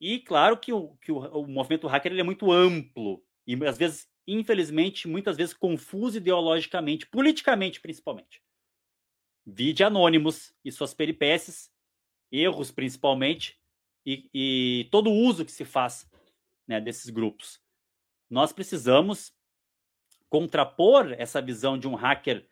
E 0.00 0.18
claro 0.18 0.56
que 0.56 0.72
o, 0.72 0.96
que 0.96 1.12
o, 1.12 1.18
o 1.18 1.46
movimento 1.46 1.86
hacker 1.86 2.12
ele 2.12 2.20
é 2.20 2.24
muito 2.24 2.50
amplo 2.50 3.24
e 3.46 3.54
às 3.66 3.76
vezes, 3.76 4.08
infelizmente, 4.26 5.08
muitas 5.08 5.36
vezes 5.36 5.54
confuso 5.54 6.18
ideologicamente, 6.18 7.06
politicamente 7.06 7.80
principalmente. 7.80 8.42
Vide 9.44 9.82
anônimos 9.82 10.54
e 10.64 10.70
suas 10.70 10.94
peripécias, 10.94 11.70
erros 12.30 12.70
principalmente, 12.70 13.60
e, 14.06 14.28
e 14.32 14.88
todo 14.90 15.10
o 15.10 15.14
uso 15.14 15.44
que 15.44 15.52
se 15.52 15.64
faz 15.64 16.08
né, 16.66 16.80
desses 16.80 17.10
grupos. 17.10 17.60
Nós 18.30 18.52
precisamos 18.52 19.32
contrapor 20.28 21.12
essa 21.18 21.42
visão 21.42 21.78
de 21.78 21.86
um 21.86 21.94
hacker 21.94 22.48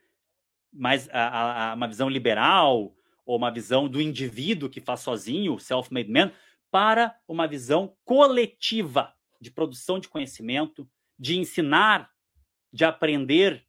mais 0.73 1.09
a, 1.11 1.71
a, 1.71 1.75
uma 1.75 1.89
visão 1.89 2.09
liberal, 2.09 2.95
ou 3.31 3.37
uma 3.37 3.53
visão 3.53 3.89
do 3.89 4.03
indivíduo 4.03 4.69
que 4.69 4.81
faz 4.81 5.03
sozinho, 5.03 5.57
self-made 5.57 6.11
man, 6.11 6.33
para 6.69 7.17
uma 7.29 7.47
visão 7.47 7.97
coletiva 8.05 9.15
de 9.41 9.53
produção 9.53 10.01
de 10.01 10.09
conhecimento, 10.09 10.91
de 11.17 11.39
ensinar, 11.39 12.11
de 12.73 12.85
aprender. 12.85 13.65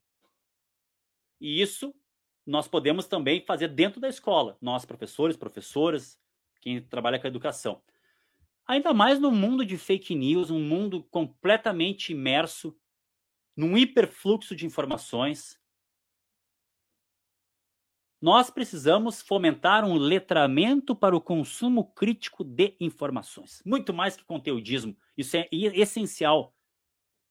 E 1.39 1.61
isso 1.61 1.93
nós 2.43 2.67
podemos 2.67 3.05
também 3.05 3.45
fazer 3.45 3.67
dentro 3.67 4.01
da 4.01 4.09
escola, 4.09 4.57
nós 4.59 4.83
professores, 4.83 5.37
professoras, 5.37 6.19
quem 6.59 6.81
trabalha 6.81 7.19
com 7.19 7.27
a 7.27 7.29
educação. 7.29 7.83
Ainda 8.65 8.95
mais 8.95 9.19
no 9.19 9.29
mundo 9.29 9.63
de 9.63 9.77
fake 9.77 10.15
news, 10.15 10.49
um 10.49 10.59
mundo 10.59 11.03
completamente 11.03 12.13
imerso 12.13 12.75
num 13.55 13.77
hiperfluxo 13.77 14.55
de 14.55 14.65
informações, 14.65 15.60
nós 18.21 18.51
precisamos 18.51 19.19
fomentar 19.19 19.83
um 19.83 19.95
letramento 19.95 20.95
para 20.95 21.15
o 21.15 21.21
consumo 21.21 21.85
crítico 21.85 22.43
de 22.43 22.75
informações. 22.79 23.63
Muito 23.65 23.91
mais 23.91 24.15
que 24.15 24.23
conteudismo. 24.23 24.95
Isso 25.17 25.35
é 25.35 25.47
essencial 25.51 26.53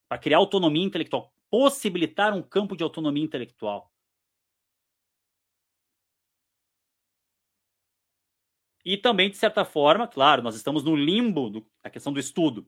para 0.09 0.19
criar 0.19 0.39
autonomia 0.39 0.85
intelectual, 0.85 1.33
possibilitar 1.49 2.35
um 2.35 2.43
campo 2.43 2.77
de 2.77 2.83
autonomia 2.83 3.23
intelectual. 3.23 3.93
E 8.85 8.97
também, 8.97 9.31
de 9.31 9.37
certa 9.37 9.65
forma, 9.65 10.09
claro, 10.09 10.43
nós 10.43 10.57
estamos 10.57 10.83
no 10.83 10.97
limbo 10.97 11.65
da 11.85 11.91
questão 11.91 12.13
do 12.13 12.19
estudo. 12.19 12.67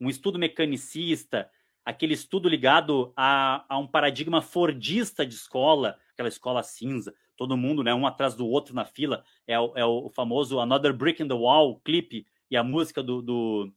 Um 0.00 0.08
estudo 0.08 0.38
mecanicista, 0.38 1.48
aquele 1.84 2.14
estudo 2.14 2.48
ligado 2.48 3.12
a, 3.14 3.64
a 3.68 3.78
um 3.78 3.86
paradigma 3.86 4.42
fordista 4.42 5.24
de 5.24 5.34
escola, 5.34 5.98
aquela 6.12 6.28
escola 6.28 6.62
cinza, 6.62 7.14
todo 7.40 7.56
mundo, 7.56 7.82
né, 7.82 7.94
um 7.94 8.06
atrás 8.06 8.34
do 8.34 8.46
outro 8.46 8.74
na 8.74 8.84
fila, 8.84 9.24
é, 9.46 9.58
o, 9.58 9.72
é 9.74 9.82
o 9.82 10.10
famoso 10.10 10.60
Another 10.60 10.92
Brick 10.92 11.22
in 11.22 11.26
the 11.26 11.32
Wall 11.32 11.80
clipe 11.80 12.26
e 12.50 12.54
a 12.54 12.62
música 12.62 13.02
do, 13.02 13.22
do, 13.22 13.72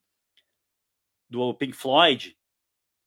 do 1.30 1.54
Pink 1.54 1.72
Floyd, 1.72 2.38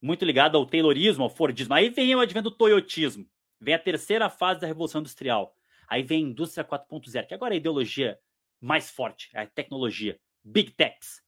muito 0.01 0.25
ligado 0.25 0.57
ao 0.57 0.65
Taylorismo, 0.65 1.23
ao 1.23 1.29
Fordismo. 1.29 1.75
Aí 1.75 1.91
vem 1.91 2.15
o 2.15 2.19
advento 2.19 2.49
do 2.49 2.55
Toyotismo, 2.55 3.29
vem 3.61 3.75
a 3.75 3.79
terceira 3.79 4.31
fase 4.31 4.59
da 4.59 4.65
Revolução 4.65 5.01
Industrial. 5.01 5.55
Aí 5.87 6.01
vem 6.01 6.25
a 6.25 6.29
Indústria 6.29 6.65
4.0, 6.65 7.27
que 7.27 7.35
agora 7.35 7.53
é 7.53 7.57
a 7.57 7.57
ideologia 7.57 8.17
mais 8.59 8.89
forte, 8.89 9.29
é 9.35 9.41
a 9.41 9.45
tecnologia, 9.45 10.19
Big 10.43 10.71
Techs, 10.71 11.21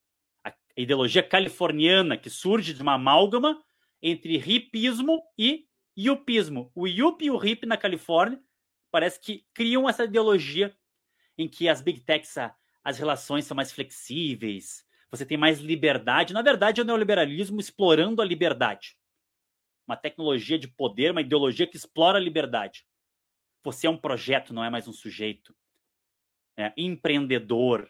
a 0.44 0.52
ideologia 0.76 1.22
californiana 1.22 2.18
que 2.18 2.32
surge 2.32 2.74
de 2.74 2.82
uma 2.82 2.96
amálgama 2.96 3.64
entre 4.02 4.38
hipismo 4.38 5.22
e 5.38 5.68
yupismo. 5.96 6.72
O 6.74 6.88
yup 6.88 7.24
e 7.24 7.30
o 7.30 7.46
hip 7.46 7.68
na 7.68 7.78
Califórnia 7.78 8.42
parece 8.92 9.20
que 9.20 9.46
criam 9.54 9.88
essa 9.88 10.04
ideologia 10.04 10.76
em 11.38 11.48
que 11.48 11.70
as 11.70 11.82
big 11.82 12.02
techs, 12.02 12.36
as 12.84 12.98
relações 12.98 13.46
são 13.46 13.56
mais 13.56 13.72
flexíveis, 13.72 14.86
você 15.12 15.26
tem 15.26 15.38
mais 15.38 15.60
liberdade. 15.60 16.34
Na 16.34 16.42
verdade, 16.42 16.80
é 16.80 16.84
o 16.84 16.86
neoliberalismo 16.86 17.60
explorando 17.60 18.22
a 18.22 18.26
liberdade. 18.26 18.98
Uma 19.88 19.96
tecnologia 19.96 20.60
de 20.60 20.68
poder, 20.68 21.12
uma 21.12 21.22
ideologia 21.22 21.66
que 21.66 21.78
explora 21.78 22.18
a 22.18 22.22
liberdade. 22.22 22.86
Você 23.64 23.88
é 23.88 23.90
um 23.90 23.98
projeto, 23.98 24.54
não 24.54 24.64
é 24.64 24.70
mais 24.70 24.88
um 24.88 24.94
sujeito. 24.94 25.56
É, 26.56 26.74
empreendedor, 26.78 27.90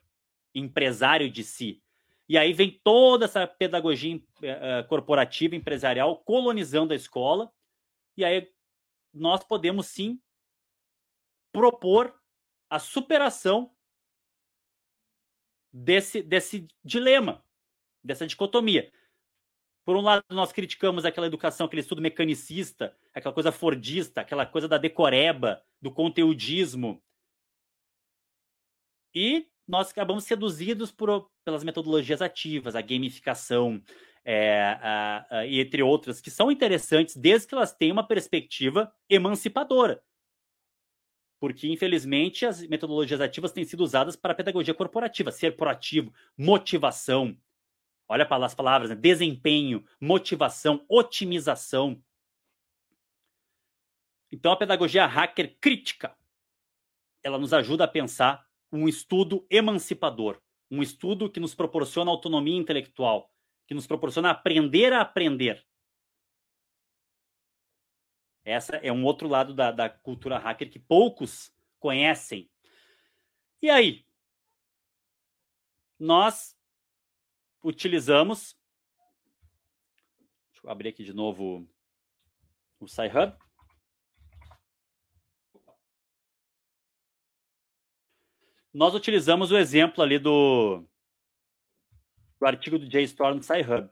empresário 0.55 1.29
de 1.29 1.43
si. 1.43 1.83
E 2.27 2.37
aí 2.37 2.53
vem 2.53 2.79
toda 2.83 3.25
essa 3.25 3.47
pedagogia 3.47 4.15
uh, 4.15 4.87
corporativa, 4.87 5.55
empresarial, 5.55 6.17
colonizando 6.17 6.93
a 6.93 6.95
escola. 6.95 7.51
E 8.15 8.23
aí 8.23 8.47
nós 9.11 9.43
podemos 9.43 9.87
sim 9.87 10.21
propor 11.51 12.13
a 12.69 12.79
superação 12.79 13.73
desse, 15.73 16.21
desse 16.21 16.67
dilema, 16.83 17.43
dessa 18.03 18.27
dicotomia. 18.27 18.91
Por 19.85 19.95
um 19.95 20.01
lado, 20.01 20.23
nós 20.29 20.51
criticamos 20.51 21.03
aquela 21.03 21.27
educação, 21.27 21.65
aquele 21.65 21.81
estudo 21.81 22.01
mecanicista, 22.01 22.95
aquela 23.13 23.33
coisa 23.33 23.51
fordista, 23.51 24.21
aquela 24.21 24.45
coisa 24.45 24.67
da 24.67 24.77
decoreba, 24.77 25.63
do 25.81 25.91
conteudismo. 25.91 27.01
E 29.15 29.47
nós 29.67 29.89
acabamos 29.89 30.25
seduzidos 30.25 30.91
por, 30.91 31.31
pelas 31.43 31.63
metodologias 31.63 32.21
ativas, 32.21 32.75
a 32.75 32.81
gamificação, 32.81 33.83
é, 34.23 34.61
a, 34.61 35.25
a, 35.29 35.47
entre 35.47 35.81
outras, 35.81 36.21
que 36.21 36.29
são 36.29 36.51
interessantes 36.51 37.15
desde 37.15 37.47
que 37.47 37.55
elas 37.55 37.73
tenham 37.73 37.93
uma 37.93 38.07
perspectiva 38.07 38.93
emancipadora 39.09 40.03
porque 41.39 41.67
infelizmente 41.67 42.45
as 42.45 42.61
metodologias 42.67 43.21
ativas 43.21 43.51
têm 43.51 43.63
sido 43.63 43.81
usadas 43.81 44.15
para 44.15 44.33
a 44.33 44.35
pedagogia 44.35 44.73
corporativa, 44.73 45.31
ser 45.31 45.55
proativo, 45.55 46.13
motivação. 46.37 47.37
Olha 48.07 48.25
para 48.25 48.45
as 48.45 48.53
palavras, 48.53 48.89
né? 48.89 48.95
desempenho, 48.95 49.85
motivação, 50.01 50.83
otimização. 50.89 52.03
Então 54.31 54.51
a 54.51 54.57
pedagogia 54.57 55.05
hacker 55.05 55.57
crítica, 55.61 56.15
ela 57.23 57.37
nos 57.37 57.53
ajuda 57.53 57.85
a 57.85 57.87
pensar 57.87 58.45
um 58.71 58.87
estudo 58.87 59.45
emancipador, 59.49 60.41
um 60.69 60.83
estudo 60.83 61.29
que 61.29 61.39
nos 61.39 61.55
proporciona 61.55 62.11
autonomia 62.11 62.57
intelectual, 62.57 63.31
que 63.67 63.73
nos 63.73 63.87
proporciona 63.87 64.31
aprender 64.31 64.93
a 64.93 65.01
aprender, 65.01 65.65
essa 68.49 68.77
é 68.77 68.91
um 68.91 69.05
outro 69.05 69.27
lado 69.27 69.53
da, 69.53 69.71
da 69.71 69.89
cultura 69.89 70.37
hacker 70.37 70.69
que 70.69 70.79
poucos 70.79 71.53
conhecem. 71.79 72.49
E 73.61 73.69
aí? 73.69 74.05
Nós 75.99 76.57
utilizamos. 77.63 78.57
Deixa 80.51 80.65
eu 80.65 80.71
abrir 80.71 80.89
aqui 80.89 81.03
de 81.03 81.13
novo 81.13 81.67
o 82.79 82.87
Sci-Hub. 82.87 83.37
Nós 88.73 88.93
utilizamos 88.93 89.51
o 89.51 89.57
exemplo 89.57 90.03
ali 90.03 90.17
do, 90.17 90.87
do 92.39 92.45
artigo 92.45 92.79
do 92.79 92.87
JSTOR 92.87 93.35
no 93.35 93.43
Sci-Hub. 93.43 93.89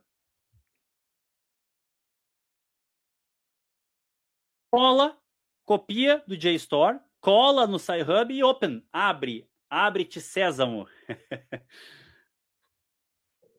Cola, 4.69 5.17
copia 5.63 6.21
do 6.27 6.35
JSTOR, 6.35 6.99
cola 7.21 7.65
no 7.65 7.79
Sci-Hub 7.79 8.33
e 8.33 8.43
open, 8.43 8.85
abre, 8.91 9.49
abre-te 9.69 10.19
sésamo. 10.19 10.85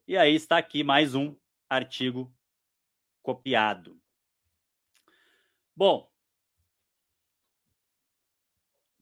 e 0.06 0.18
aí 0.18 0.34
está 0.34 0.58
aqui 0.58 0.84
mais 0.84 1.14
um 1.14 1.34
artigo 1.66 2.30
copiado. 3.22 3.98
Bom, 5.74 6.12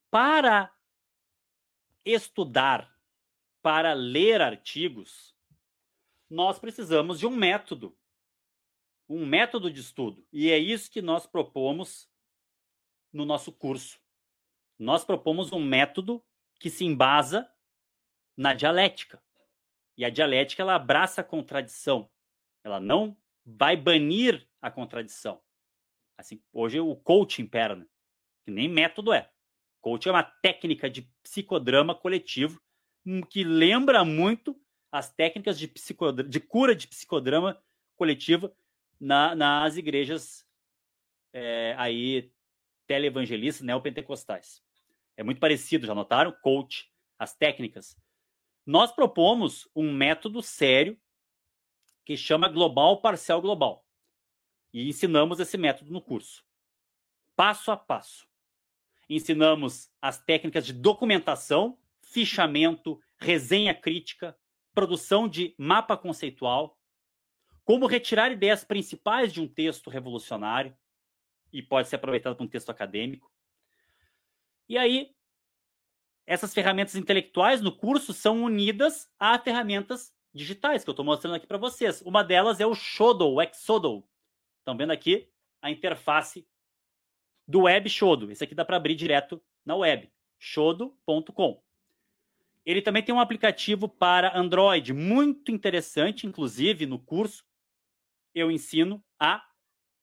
para 0.09 0.73
estudar, 2.05 2.97
para 3.61 3.95
ler 3.95 4.41
artigos, 4.41 5.37
nós 6.31 6.57
precisamos 6.59 7.19
de 7.19 7.27
um 7.27 7.31
método, 7.31 7.99
um 9.09 9.25
método 9.25 9.71
de 9.71 9.81
estudo. 9.81 10.27
E 10.33 10.51
é 10.51 10.59
isso 10.59 10.91
que 10.91 11.01
nós 11.01 11.27
propomos 11.27 12.09
no 13.13 13.25
nosso 13.25 13.53
curso. 13.53 14.01
Nós 14.79 15.05
propomos 15.05 15.53
um 15.53 15.65
método 15.65 16.25
que 16.59 16.69
se 16.69 16.85
embasa 16.85 17.51
na 18.37 18.53
dialética. 18.53 19.23
E 19.97 20.05
a 20.05 20.11
dialética 20.11 20.63
ela 20.63 20.75
abraça 20.75 21.21
a 21.21 21.25
contradição. 21.25 22.11
Ela 22.63 22.81
não 22.81 23.17
vai 23.45 23.77
banir 23.77 24.47
a 24.61 24.71
contradição. 24.71 25.41
Assim, 26.19 26.43
hoje 26.53 26.81
o 26.81 26.97
coaching 26.97 27.43
impera, 27.43 27.77
né? 27.77 27.87
que 28.45 28.51
nem 28.51 28.69
método 28.69 29.13
é. 29.13 29.31
Coaching 29.81 30.09
é 30.09 30.13
uma 30.13 30.23
técnica 30.23 30.91
de 30.91 31.03
psicodrama 31.23 31.95
coletivo 31.95 32.61
hum, 33.05 33.23
que 33.23 33.45
lembra 33.45 34.05
muito 34.05 34.61
as 34.91 35.13
técnicas 35.13 35.59
de, 35.59 35.73
de 36.29 36.41
cura 36.41 36.75
de 36.75 36.89
psicodrama 36.89 37.63
coletivo 37.97 38.55
na, 39.01 39.35
nas 39.35 39.77
igrejas 39.77 40.47
é, 41.33 41.75
aí 41.79 42.33
televangelistas 42.87 43.65
neopentecostais. 43.65 44.63
É 45.17 45.23
muito 45.23 45.41
parecido, 45.41 45.87
já 45.87 45.95
notaram? 45.95 46.33
Coach, 46.43 46.91
as 47.19 47.35
técnicas. 47.35 47.97
Nós 48.65 48.93
propomos 48.93 49.69
um 49.75 49.93
método 49.93 50.43
sério 50.43 50.99
que 52.05 52.17
chama 52.17 52.49
Global 52.49 53.01
Parcial 53.01 53.41
Global. 53.41 53.85
E 54.73 54.89
ensinamos 54.89 55.41
esse 55.41 55.57
método 55.57 55.93
no 55.93 56.01
curso. 56.01 56.45
Passo 57.35 57.71
a 57.71 57.77
passo. 57.77 58.27
Ensinamos 59.09 59.91
as 60.03 60.19
técnicas 60.23 60.67
de 60.67 60.73
documentação, 60.73 61.79
fichamento, 62.03 63.01
resenha 63.19 63.75
crítica, 63.75 64.37
produção 64.75 65.29
de 65.29 65.55
mapa 65.59 65.97
conceitual, 65.97 66.76
como 67.67 67.89
retirar 67.89 68.31
ideias 68.31 68.63
principais 68.63 69.33
de 69.33 69.41
um 69.41 69.49
texto 69.49 69.91
revolucionário 69.91 70.75
e 71.53 71.61
pode 71.61 71.89
ser 71.89 71.97
aproveitado 71.97 72.37
para 72.37 72.45
um 72.45 72.49
texto 72.49 72.71
acadêmico. 72.71 73.29
E 74.69 74.79
aí, 74.79 75.13
essas 76.25 76.55
ferramentas 76.55 76.95
intelectuais 76.95 77.61
no 77.61 77.77
curso 77.77 78.13
são 78.13 78.45
unidas 78.45 79.13
a 79.19 79.37
ferramentas 79.37 80.15
digitais 80.33 80.85
que 80.85 80.91
eu 80.91 80.93
estou 80.93 81.05
mostrando 81.05 81.35
aqui 81.35 81.47
para 81.47 81.59
vocês. 81.59 82.01
Uma 82.03 82.23
delas 82.23 82.61
é 82.61 82.67
o 82.67 82.75
Shodo, 82.75 83.29
o 83.29 83.43
Exodo. 83.43 84.09
Estão 84.61 84.77
vendo 84.77 84.93
aqui 84.93 85.29
a 85.61 85.69
interface 85.69 86.47
do 87.49 87.63
Web 87.63 87.89
Shodo. 87.89 88.31
Esse 88.31 88.45
aqui 88.45 88.55
dá 88.55 88.65
para 88.65 88.77
abrir 88.77 88.95
direto 88.95 89.43
na 89.65 89.75
web, 89.75 90.09
shodo.com. 90.39 91.61
Ele 92.65 92.81
também 92.81 93.03
tem 93.03 93.15
um 93.15 93.21
aplicativo 93.21 93.89
para 93.89 94.39
Android 94.39 94.93
muito 94.93 95.51
interessante, 95.51 96.29
inclusive 96.29 96.87
no 96.87 97.01
curso 97.01 97.45
eu 98.37 98.51
ensino 98.51 99.03
a 99.19 99.43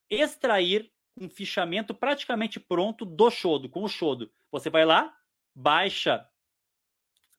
extrair 0.09 0.91
um 1.15 1.29
fichamento 1.29 1.93
praticamente 1.93 2.59
pronto 2.59 3.05
do 3.05 3.29
Shodo, 3.29 3.69
com 3.69 3.83
o 3.83 3.87
Shodo. 3.87 4.33
Você 4.51 4.71
vai 4.71 4.83
lá, 4.83 5.15
baixa, 5.53 6.27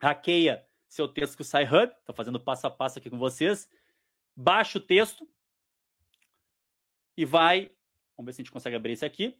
hackeia 0.00 0.64
seu 0.88 1.08
texto 1.08 1.36
com 1.36 1.42
o 1.42 1.44
SciHub, 1.44 1.92
estou 1.98 2.14
fazendo 2.14 2.38
passo 2.38 2.68
a 2.68 2.70
passo 2.70 3.00
aqui 3.00 3.10
com 3.10 3.18
vocês, 3.18 3.68
baixa 4.36 4.78
o 4.78 4.80
texto 4.80 5.28
e 7.16 7.24
vai, 7.24 7.72
vamos 8.16 8.26
ver 8.26 8.32
se 8.32 8.40
a 8.40 8.44
gente 8.44 8.52
consegue 8.52 8.76
abrir 8.76 8.92
esse 8.92 9.04
aqui, 9.04 9.36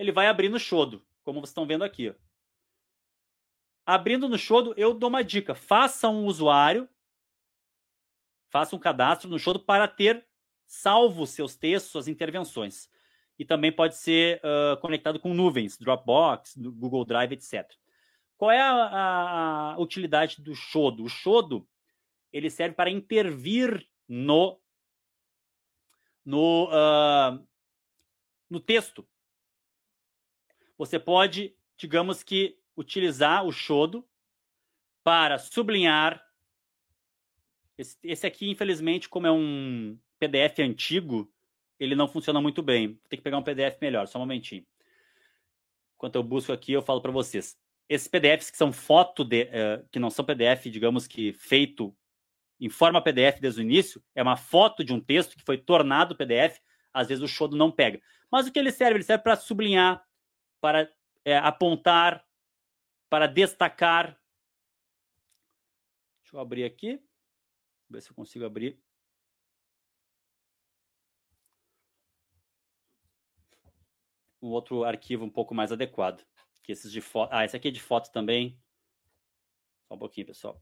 ele 0.00 0.10
vai 0.10 0.26
abrir 0.26 0.48
no 0.48 0.58
Shodo, 0.58 1.06
como 1.22 1.38
vocês 1.38 1.50
estão 1.50 1.66
vendo 1.66 1.84
aqui. 1.84 2.12
Abrindo 3.86 4.28
no 4.28 4.36
Shodo, 4.36 4.74
eu 4.76 4.92
dou 4.92 5.08
uma 5.08 5.22
dica, 5.22 5.54
faça 5.54 6.08
um 6.08 6.24
usuário, 6.24 6.88
faça 8.50 8.74
um 8.74 8.80
cadastro 8.80 9.30
no 9.30 9.38
Shodo 9.38 9.60
para 9.60 9.86
ter 9.86 10.26
salvo 10.66 11.26
seus 11.26 11.56
textos, 11.56 11.92
suas 11.92 12.08
intervenções. 12.08 12.88
E 13.38 13.44
também 13.44 13.70
pode 13.70 13.96
ser 13.96 14.40
uh, 14.40 14.80
conectado 14.80 15.20
com 15.20 15.34
nuvens, 15.34 15.76
Dropbox, 15.76 16.56
Google 16.56 17.04
Drive, 17.04 17.32
etc. 17.32 17.70
Qual 18.36 18.50
é 18.50 18.60
a, 18.60 19.74
a, 19.74 19.78
utilidade 19.78 20.42
do 20.42 20.54
Shodo? 20.54 21.04
O 21.04 21.08
Shodo 21.08 21.66
ele 22.32 22.50
serve 22.50 22.74
para 22.74 22.90
intervir 22.90 23.86
no 24.08 24.60
no, 26.24 26.68
uh, 26.68 27.46
no 28.50 28.58
texto. 28.58 29.06
Você 30.76 30.98
pode, 30.98 31.56
digamos 31.76 32.22
que, 32.22 32.58
utilizar 32.76 33.46
o 33.46 33.52
Shodo 33.52 34.06
para 35.04 35.38
sublinhar. 35.38 36.20
Esse, 37.78 37.96
esse 38.02 38.26
aqui, 38.26 38.50
infelizmente, 38.50 39.08
como 39.08 39.26
é 39.26 39.30
um 39.30 39.96
PDF 40.18 40.60
antigo, 40.60 41.32
ele 41.78 41.94
não 41.94 42.08
funciona 42.08 42.40
muito 42.40 42.62
bem. 42.62 42.88
Vou 42.88 43.08
ter 43.08 43.16
que 43.16 43.22
pegar 43.22 43.38
um 43.38 43.42
PDF 43.42 43.78
melhor, 43.80 44.06
só 44.06 44.18
um 44.18 44.22
momentinho. 44.22 44.66
Enquanto 45.96 46.16
eu 46.16 46.22
busco 46.22 46.52
aqui, 46.52 46.72
eu 46.72 46.82
falo 46.82 47.00
para 47.00 47.12
vocês. 47.12 47.56
Esses 47.88 48.08
PDFs 48.08 48.50
que 48.50 48.56
são 48.56 48.72
foto 48.72 49.24
de, 49.24 49.44
uh, 49.44 49.88
que 49.90 49.98
não 49.98 50.10
são 50.10 50.24
PDF, 50.24 50.66
digamos 50.66 51.06
que 51.06 51.32
feito 51.32 51.96
em 52.58 52.68
forma 52.68 53.02
PDF 53.02 53.38
desde 53.40 53.60
o 53.60 53.62
início, 53.62 54.02
é 54.14 54.22
uma 54.22 54.36
foto 54.36 54.82
de 54.82 54.92
um 54.92 55.00
texto 55.00 55.36
que 55.36 55.44
foi 55.44 55.58
tornado 55.58 56.16
PDF, 56.16 56.58
às 56.92 57.08
vezes 57.08 57.22
o 57.22 57.28
Shodo 57.28 57.56
não 57.56 57.70
pega. 57.70 58.00
Mas 58.30 58.46
o 58.46 58.52
que 58.52 58.58
ele 58.58 58.72
serve? 58.72 58.96
Ele 58.96 59.04
serve 59.04 59.22
para 59.22 59.36
sublinhar, 59.36 60.04
para 60.60 60.90
é, 61.24 61.36
apontar, 61.36 62.26
para 63.10 63.26
destacar. 63.26 64.18
Deixa 66.22 66.36
eu 66.36 66.40
abrir 66.40 66.64
aqui, 66.64 67.00
ver 67.88 68.00
se 68.00 68.10
eu 68.10 68.14
consigo 68.14 68.44
abrir. 68.44 68.80
Um 74.46 74.50
outro 74.50 74.84
arquivo 74.84 75.24
um 75.24 75.30
pouco 75.30 75.54
mais 75.54 75.72
adequado 75.72 76.24
que 76.66 76.72
esses 76.72 76.90
de 76.90 77.00
foto. 77.00 77.32
Ah, 77.32 77.44
esse 77.44 77.56
aqui 77.56 77.68
é 77.68 77.70
de 77.70 77.80
foto 77.80 78.10
também. 78.10 78.58
Só 79.86 79.94
um 79.94 79.98
pouquinho, 79.98 80.26
pessoal. 80.26 80.60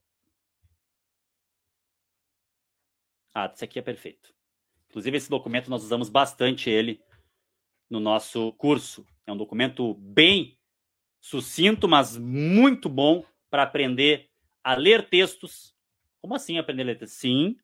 Ah, 3.34 3.50
esse 3.52 3.64
aqui 3.64 3.78
é 3.78 3.82
perfeito. 3.82 4.32
Inclusive, 4.90 5.16
esse 5.16 5.30
documento 5.30 5.70
nós 5.70 5.82
usamos 5.82 6.10
bastante 6.10 6.68
ele 6.68 7.02
no 7.88 7.98
nosso 7.98 8.52
curso. 8.52 9.06
É 9.26 9.32
um 9.32 9.36
documento 9.36 9.94
bem 9.94 10.58
sucinto, 11.20 11.88
mas 11.88 12.18
muito 12.18 12.88
bom 12.88 13.24
para 13.48 13.62
aprender 13.62 14.30
a 14.62 14.74
ler 14.74 15.08
textos. 15.08 15.74
Como 16.20 16.34
assim 16.34 16.58
aprender 16.58 16.82
a 16.82 16.86
ler 16.86 16.98
textos? 16.98 17.18
Sim, 17.18 17.56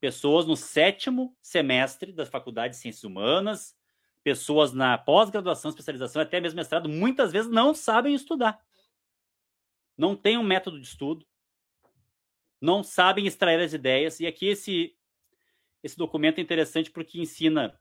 pessoas 0.00 0.46
no 0.46 0.56
sétimo 0.56 1.36
semestre 1.42 2.10
da 2.10 2.24
Faculdade 2.24 2.74
de 2.74 2.80
Ciências 2.80 3.04
Humanas, 3.04 3.76
pessoas 4.22 4.72
na 4.72 4.98
pós-graduação, 4.98 5.70
especialização, 5.70 6.22
até 6.22 6.40
mesmo 6.40 6.56
mestrado, 6.56 6.88
muitas 6.88 7.32
vezes 7.32 7.50
não 7.50 7.74
sabem 7.74 8.14
estudar. 8.14 8.62
Não 9.96 10.16
tem 10.16 10.36
um 10.36 10.42
método 10.42 10.78
de 10.80 10.86
estudo, 10.86 11.26
não 12.60 12.82
sabem 12.82 13.26
extrair 13.26 13.60
as 13.60 13.72
ideias. 13.72 14.20
E 14.20 14.26
aqui 14.26 14.46
esse, 14.46 14.96
esse 15.82 15.96
documento 15.96 16.38
é 16.38 16.42
interessante 16.42 16.90
porque 16.90 17.20
ensina 17.20 17.78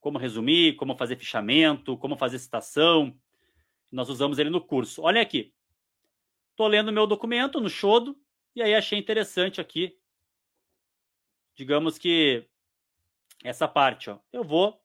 como 0.00 0.18
resumir, 0.18 0.76
como 0.76 0.96
fazer 0.96 1.16
fichamento, 1.16 1.96
como 1.96 2.16
fazer 2.16 2.38
citação. 2.38 3.18
Nós 3.90 4.10
usamos 4.10 4.38
ele 4.38 4.50
no 4.50 4.60
curso. 4.60 5.02
Olha 5.02 5.20
aqui. 5.22 5.54
Estou 6.50 6.66
lendo 6.66 6.92
meu 6.92 7.06
documento 7.06 7.60
no 7.60 7.70
Shodo 7.70 8.16
e 8.54 8.62
aí 8.62 8.74
achei 8.74 8.98
interessante 8.98 9.60
aqui. 9.60 9.98
Digamos 11.54 11.96
que 11.96 12.46
essa 13.42 13.66
parte, 13.66 14.10
ó. 14.10 14.18
Eu 14.32 14.44
vou 14.44 14.83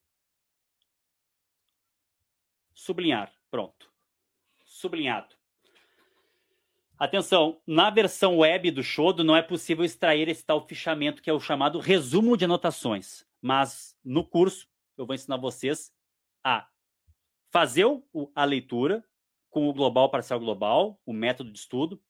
sublinhar. 2.79 3.31
Pronto. 3.51 3.91
Sublinhado. 4.63 5.35
Atenção, 6.97 7.61
na 7.65 7.89
versão 7.89 8.39
web 8.39 8.71
do 8.71 8.83
Shodo 8.83 9.23
não 9.23 9.35
é 9.35 9.41
possível 9.41 9.85
extrair 9.85 10.27
esse 10.27 10.45
tal 10.45 10.65
fichamento 10.67 11.21
que 11.21 11.29
é 11.29 11.33
o 11.33 11.39
chamado 11.39 11.79
resumo 11.79 12.37
de 12.37 12.45
anotações. 12.45 13.25
Mas 13.41 13.97
no 14.03 14.25
curso 14.25 14.67
eu 14.97 15.05
vou 15.05 15.15
ensinar 15.15 15.37
vocês 15.37 15.93
a 16.43 16.67
fazer 17.51 17.85
a 18.35 18.43
leitura 18.43 19.03
com 19.49 19.67
o 19.67 19.73
global 19.73 20.09
parcial 20.09 20.39
global, 20.39 21.01
o 21.05 21.13
método 21.13 21.51
de 21.51 21.59
estudo 21.59 22.01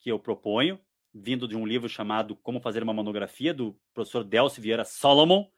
que 0.00 0.10
eu 0.10 0.18
proponho, 0.18 0.78
vindo 1.14 1.46
de 1.46 1.56
um 1.56 1.66
livro 1.66 1.88
chamado 1.88 2.36
Como 2.36 2.60
Fazer 2.60 2.82
uma 2.82 2.92
Monografia, 2.92 3.54
do 3.54 3.78
professor 3.94 4.24
Delcio 4.24 4.62
Vieira 4.62 4.84
Solomon. 4.84 5.48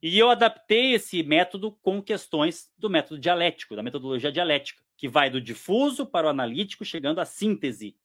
E 0.00 0.16
eu 0.18 0.30
adaptei 0.30 0.94
esse 0.94 1.22
método 1.22 1.72
com 1.82 2.00
questões 2.00 2.72
do 2.78 2.88
método 2.88 3.20
dialético, 3.20 3.74
da 3.74 3.82
metodologia 3.82 4.30
dialética, 4.30 4.82
que 4.96 5.08
vai 5.08 5.28
do 5.28 5.40
difuso 5.40 6.06
para 6.06 6.26
o 6.26 6.30
analítico, 6.30 6.84
chegando 6.84 7.20
à 7.20 7.24
síntese. 7.24 7.96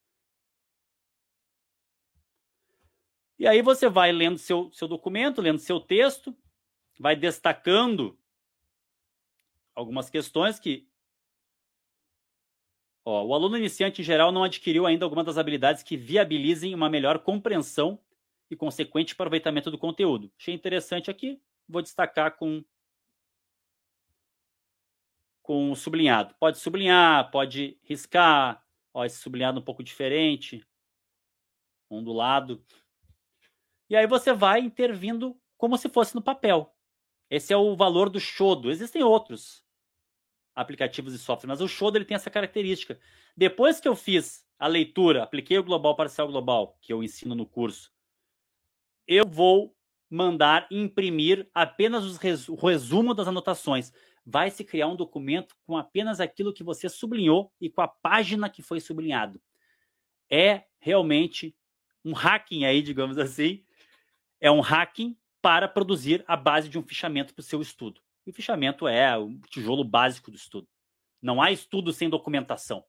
E 3.38 3.48
aí 3.48 3.62
você 3.62 3.90
vai 3.90 4.12
lendo 4.12 4.38
seu, 4.38 4.72
seu 4.72 4.88
documento, 4.88 5.42
lendo 5.42 5.60
seu 5.60 5.80
texto, 5.80 6.36
vai 7.00 7.16
destacando 7.16 8.18
algumas 9.76 10.10
questões 10.10 10.60
que 10.60 10.88
ó, 13.04 13.24
o 13.24 13.34
aluno 13.34 13.58
iniciante 13.58 14.02
em 14.02 14.06
geral 14.06 14.32
não 14.32 14.44
adquiriu 14.44 14.86
ainda 14.86 15.06
algumas 15.06 15.26
das 15.26 15.38
habilidades 15.38 15.84
que 15.84 15.98
viabilizem 15.98 16.74
uma 16.74 16.90
melhor 16.90 17.20
compreensão 17.20 18.00
e 18.50 18.56
consequente 18.56 19.14
aproveitamento 19.14 19.72
do 19.72 19.78
conteúdo. 19.78 20.32
Achei 20.38 20.54
interessante 20.54 21.10
aqui, 21.10 21.42
vou 21.68 21.82
destacar 21.82 22.36
com 22.38 22.64
com 25.42 25.76
sublinhado. 25.76 26.34
Pode 26.40 26.58
sublinhar, 26.58 27.30
pode 27.30 27.78
riscar, 27.84 28.66
ó, 28.94 29.04
esse 29.04 29.18
sublinhado 29.18 29.60
um 29.60 29.64
pouco 29.64 29.84
diferente, 29.84 30.66
ondulado. 31.90 32.64
E 33.90 33.96
aí 33.96 34.08
você 34.08 34.34
vai 34.34 34.62
intervindo 34.62 35.38
como 35.58 35.78
se 35.78 35.90
fosse 35.90 36.16
no 36.16 36.22
papel. 36.22 36.74
Esse 37.30 37.52
é 37.52 37.58
o 37.58 37.76
valor 37.76 38.10
do 38.10 38.20
Shodo. 38.20 38.72
Existem 38.72 39.04
outros 39.04 39.64
aplicativos 40.56 41.14
e 41.14 41.20
software, 41.20 41.50
mas 41.50 41.62
o 41.62 41.68
Shodo 41.68 41.98
ele 41.98 42.06
tem 42.06 42.16
essa 42.16 42.30
característica. 42.30 43.00
Depois 43.36 43.80
que 43.80 43.88
eu 43.88 43.96
fiz 43.96 44.48
a 44.58 44.68
leitura, 44.68 45.24
apliquei 45.24 45.58
o 45.58 45.64
global 45.64 45.96
parcial 45.96 46.28
global, 46.28 46.78
que 46.80 46.94
eu 46.94 47.04
ensino 47.04 47.36
no 47.36 47.46
curso, 47.46 47.92
eu 49.08 49.28
vou 49.28 49.76
mandar 50.14 50.68
imprimir 50.70 51.50
apenas 51.56 52.06
o 52.48 52.56
resumo 52.56 53.16
das 53.16 53.28
anotações. 53.28 53.92
Vai 54.24 54.52
se 54.52 54.64
criar 54.64 54.88
um 54.88 54.96
documento 54.96 55.56
com 55.66 55.76
apenas 55.76 56.20
aquilo 56.20 56.54
que 56.54 56.64
você 56.64 56.88
sublinhou 56.88 57.52
e 57.60 57.68
com 57.68 57.82
a 57.82 57.88
página 57.88 58.48
que 58.48 58.62
foi 58.62 58.80
sublinhado. 58.80 59.42
É 60.30 60.66
realmente 60.80 61.56
um 62.06 62.14
hacking 62.14 62.64
aí, 62.64 62.84
digamos 62.84 63.18
assim. 63.18 63.64
É 64.40 64.52
um 64.52 64.60
hacking 64.60 65.18
para 65.42 65.68
produzir 65.68 66.24
a 66.28 66.38
base 66.38 66.70
de 66.70 66.78
um 66.78 66.84
fichamento 66.84 67.34
para 67.34 67.42
o 67.42 67.46
seu 67.46 67.60
estudo. 67.60 68.00
E 68.24 68.30
o 68.30 68.34
fichamento 68.34 68.88
é 68.88 69.18
o 69.18 69.36
tijolo 69.50 69.84
básico 69.84 70.30
do 70.30 70.38
estudo. 70.38 70.68
Não 71.20 71.42
há 71.42 71.52
estudo 71.52 71.92
sem 71.92 72.08
documentação. 72.08 72.86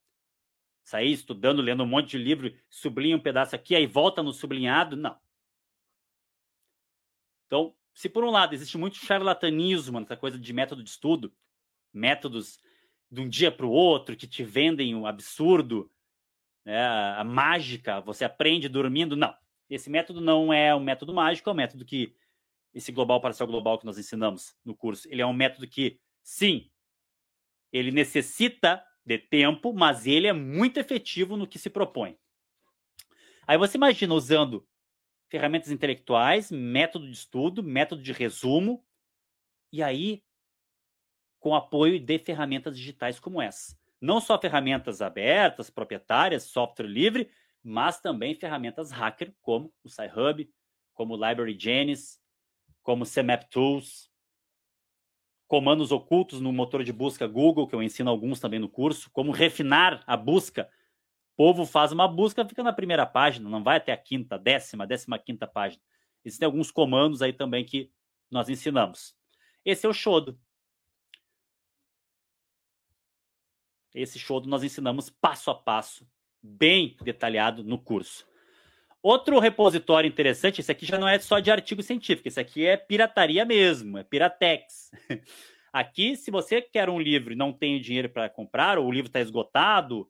Sair 0.84 1.12
estudando, 1.12 1.62
lendo 1.62 1.84
um 1.84 1.86
monte 1.86 2.10
de 2.10 2.18
livro, 2.18 2.54
sublinha 2.68 3.16
um 3.16 3.20
pedaço 3.20 3.56
aqui, 3.56 3.74
aí 3.74 3.86
volta 3.86 4.22
no 4.22 4.30
sublinhado, 4.30 4.94
não. 4.94 5.23
Então, 7.46 7.74
se 7.94 8.08
por 8.08 8.24
um 8.24 8.30
lado 8.30 8.54
existe 8.54 8.76
muito 8.76 8.96
charlatanismo 8.96 10.00
nessa 10.00 10.16
coisa 10.16 10.38
de 10.38 10.52
método 10.52 10.82
de 10.82 10.90
estudo, 10.90 11.32
métodos 11.92 12.58
de 13.10 13.20
um 13.20 13.28
dia 13.28 13.52
para 13.52 13.66
o 13.66 13.70
outro 13.70 14.16
que 14.16 14.26
te 14.26 14.42
vendem 14.42 14.94
o 14.94 15.00
um 15.00 15.06
absurdo, 15.06 15.90
né, 16.64 16.84
a 16.86 17.22
mágica, 17.22 18.00
você 18.00 18.24
aprende 18.24 18.68
dormindo, 18.68 19.16
não. 19.16 19.34
Esse 19.68 19.88
método 19.88 20.20
não 20.20 20.52
é 20.52 20.74
um 20.74 20.80
método 20.80 21.14
mágico, 21.14 21.48
é 21.48 21.52
um 21.52 21.56
método 21.56 21.84
que 21.84 22.14
esse 22.72 22.90
global 22.90 23.20
parcial 23.20 23.46
global 23.46 23.78
que 23.78 23.86
nós 23.86 23.98
ensinamos 23.98 24.56
no 24.64 24.74
curso, 24.74 25.06
ele 25.08 25.22
é 25.22 25.26
um 25.26 25.32
método 25.32 25.68
que, 25.68 26.00
sim, 26.22 26.70
ele 27.72 27.92
necessita 27.92 28.84
de 29.04 29.18
tempo, 29.18 29.72
mas 29.72 30.06
ele 30.06 30.26
é 30.26 30.32
muito 30.32 30.78
efetivo 30.78 31.36
no 31.36 31.46
que 31.46 31.58
se 31.58 31.70
propõe. 31.70 32.18
Aí 33.46 33.58
você 33.58 33.76
imagina 33.76 34.14
usando 34.14 34.66
ferramentas 35.34 35.72
intelectuais, 35.72 36.48
método 36.52 37.06
de 37.06 37.12
estudo, 37.12 37.60
método 37.60 38.00
de 38.00 38.12
resumo, 38.12 38.86
e 39.72 39.82
aí 39.82 40.22
com 41.40 41.56
apoio 41.56 41.98
de 41.98 42.20
ferramentas 42.20 42.78
digitais 42.78 43.18
como 43.18 43.42
essa. 43.42 43.76
Não 44.00 44.20
só 44.20 44.40
ferramentas 44.40 45.02
abertas, 45.02 45.70
proprietárias, 45.70 46.44
software 46.44 46.86
livre, 46.86 47.28
mas 47.64 48.00
também 48.00 48.36
ferramentas 48.36 48.92
hacker 48.92 49.34
como 49.40 49.74
o 49.82 49.88
SciHub, 49.88 50.48
como 50.92 51.14
o 51.14 51.28
Library 51.28 51.58
Genesis, 51.58 52.22
como 52.80 53.04
CMap 53.04 53.50
Tools, 53.50 54.08
comandos 55.48 55.90
ocultos 55.90 56.40
no 56.40 56.52
motor 56.52 56.84
de 56.84 56.92
busca 56.92 57.26
Google, 57.26 57.66
que 57.66 57.74
eu 57.74 57.82
ensino 57.82 58.08
alguns 58.08 58.38
também 58.38 58.60
no 58.60 58.68
curso, 58.68 59.10
como 59.10 59.32
refinar 59.32 60.04
a 60.06 60.16
busca. 60.16 60.70
Povo 61.36 61.66
faz 61.66 61.90
uma 61.90 62.06
busca, 62.06 62.46
fica 62.46 62.62
na 62.62 62.72
primeira 62.72 63.04
página, 63.04 63.48
não 63.48 63.62
vai 63.62 63.78
até 63.78 63.92
a 63.92 63.96
quinta, 63.96 64.38
décima, 64.38 64.86
décima 64.86 65.18
quinta 65.18 65.46
página. 65.46 65.82
Existem 66.24 66.46
alguns 66.46 66.70
comandos 66.70 67.22
aí 67.22 67.32
também 67.32 67.64
que 67.64 67.90
nós 68.30 68.48
ensinamos. 68.48 69.16
Esse 69.64 69.86
é 69.86 69.88
o 69.88 69.92
Shodo. 69.92 70.38
Esse 73.94 74.18
Shodo 74.18 74.48
nós 74.48 74.62
ensinamos 74.62 75.10
passo 75.10 75.50
a 75.50 75.54
passo, 75.54 76.06
bem 76.42 76.96
detalhado 77.02 77.64
no 77.64 77.78
curso. 77.78 78.26
Outro 79.02 79.38
repositório 79.38 80.08
interessante, 80.08 80.60
esse 80.60 80.72
aqui 80.72 80.86
já 80.86 80.98
não 80.98 81.06
é 81.06 81.18
só 81.18 81.38
de 81.38 81.50
artigo 81.50 81.82
científico, 81.82 82.26
esse 82.26 82.40
aqui 82.40 82.64
é 82.64 82.76
pirataria 82.76 83.44
mesmo, 83.44 83.98
é 83.98 84.02
Piratex. 84.02 84.90
Aqui, 85.70 86.14
se 86.14 86.30
você 86.30 86.62
quer 86.62 86.88
um 86.88 87.00
livro 87.00 87.32
e 87.32 87.36
não 87.36 87.52
tem 87.52 87.80
dinheiro 87.80 88.08
para 88.08 88.30
comprar, 88.30 88.78
ou 88.78 88.86
o 88.86 88.92
livro 88.92 89.08
está 89.08 89.20
esgotado, 89.20 90.08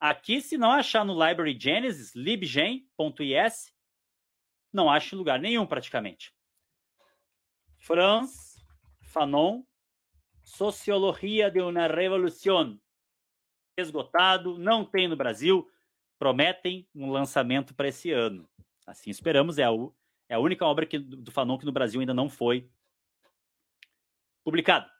aqui, 0.00 0.40
se 0.40 0.56
não 0.56 0.72
achar 0.72 1.04
no 1.04 1.12
Library 1.12 1.56
Genesis, 1.60 2.14
libgen.is, 2.14 3.72
não 4.72 4.90
acha 4.90 5.14
em 5.14 5.18
lugar 5.18 5.38
nenhum 5.38 5.66
praticamente. 5.66 6.34
Franz 7.78 8.56
Fanon, 9.02 9.62
Sociologia 10.42 11.50
de 11.50 11.60
uma 11.60 11.86
Revolução. 11.86 12.80
Esgotado, 13.76 14.58
não 14.58 14.84
tem 14.84 15.06
no 15.06 15.16
Brasil 15.16 15.70
prometem 16.20 16.86
um 16.94 17.10
lançamento 17.10 17.74
para 17.74 17.88
esse 17.88 18.12
ano. 18.12 18.46
Assim 18.86 19.08
esperamos, 19.08 19.56
é 19.56 19.64
a, 19.64 19.70
é 20.28 20.34
a 20.34 20.38
única 20.38 20.66
obra 20.66 20.84
que, 20.84 20.98
do 20.98 21.32
Fanon 21.32 21.56
que 21.56 21.64
no 21.64 21.72
Brasil 21.72 21.98
ainda 21.98 22.12
não 22.12 22.28
foi 22.28 22.70
publicada. 24.44 24.92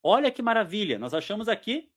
Olha 0.00 0.30
que 0.30 0.40
maravilha, 0.40 0.96
nós 0.96 1.12
achamos 1.12 1.48
aqui 1.48 1.92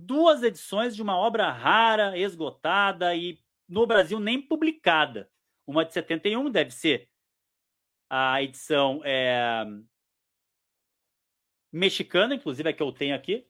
duas 0.00 0.42
edições 0.42 0.96
de 0.96 1.02
uma 1.02 1.16
obra 1.16 1.50
rara, 1.50 2.18
esgotada 2.18 3.14
e 3.14 3.38
no 3.68 3.86
Brasil 3.86 4.18
nem 4.18 4.40
publicada. 4.40 5.30
Uma 5.66 5.84
de 5.84 5.92
71 5.92 6.50
deve 6.50 6.70
ser 6.72 7.08
a 8.08 8.42
edição 8.42 9.00
é, 9.04 9.64
mexicana, 11.70 12.34
inclusive 12.34 12.68
a 12.68 12.72
que 12.72 12.82
eu 12.82 12.90
tenho 12.90 13.14
aqui, 13.14 13.46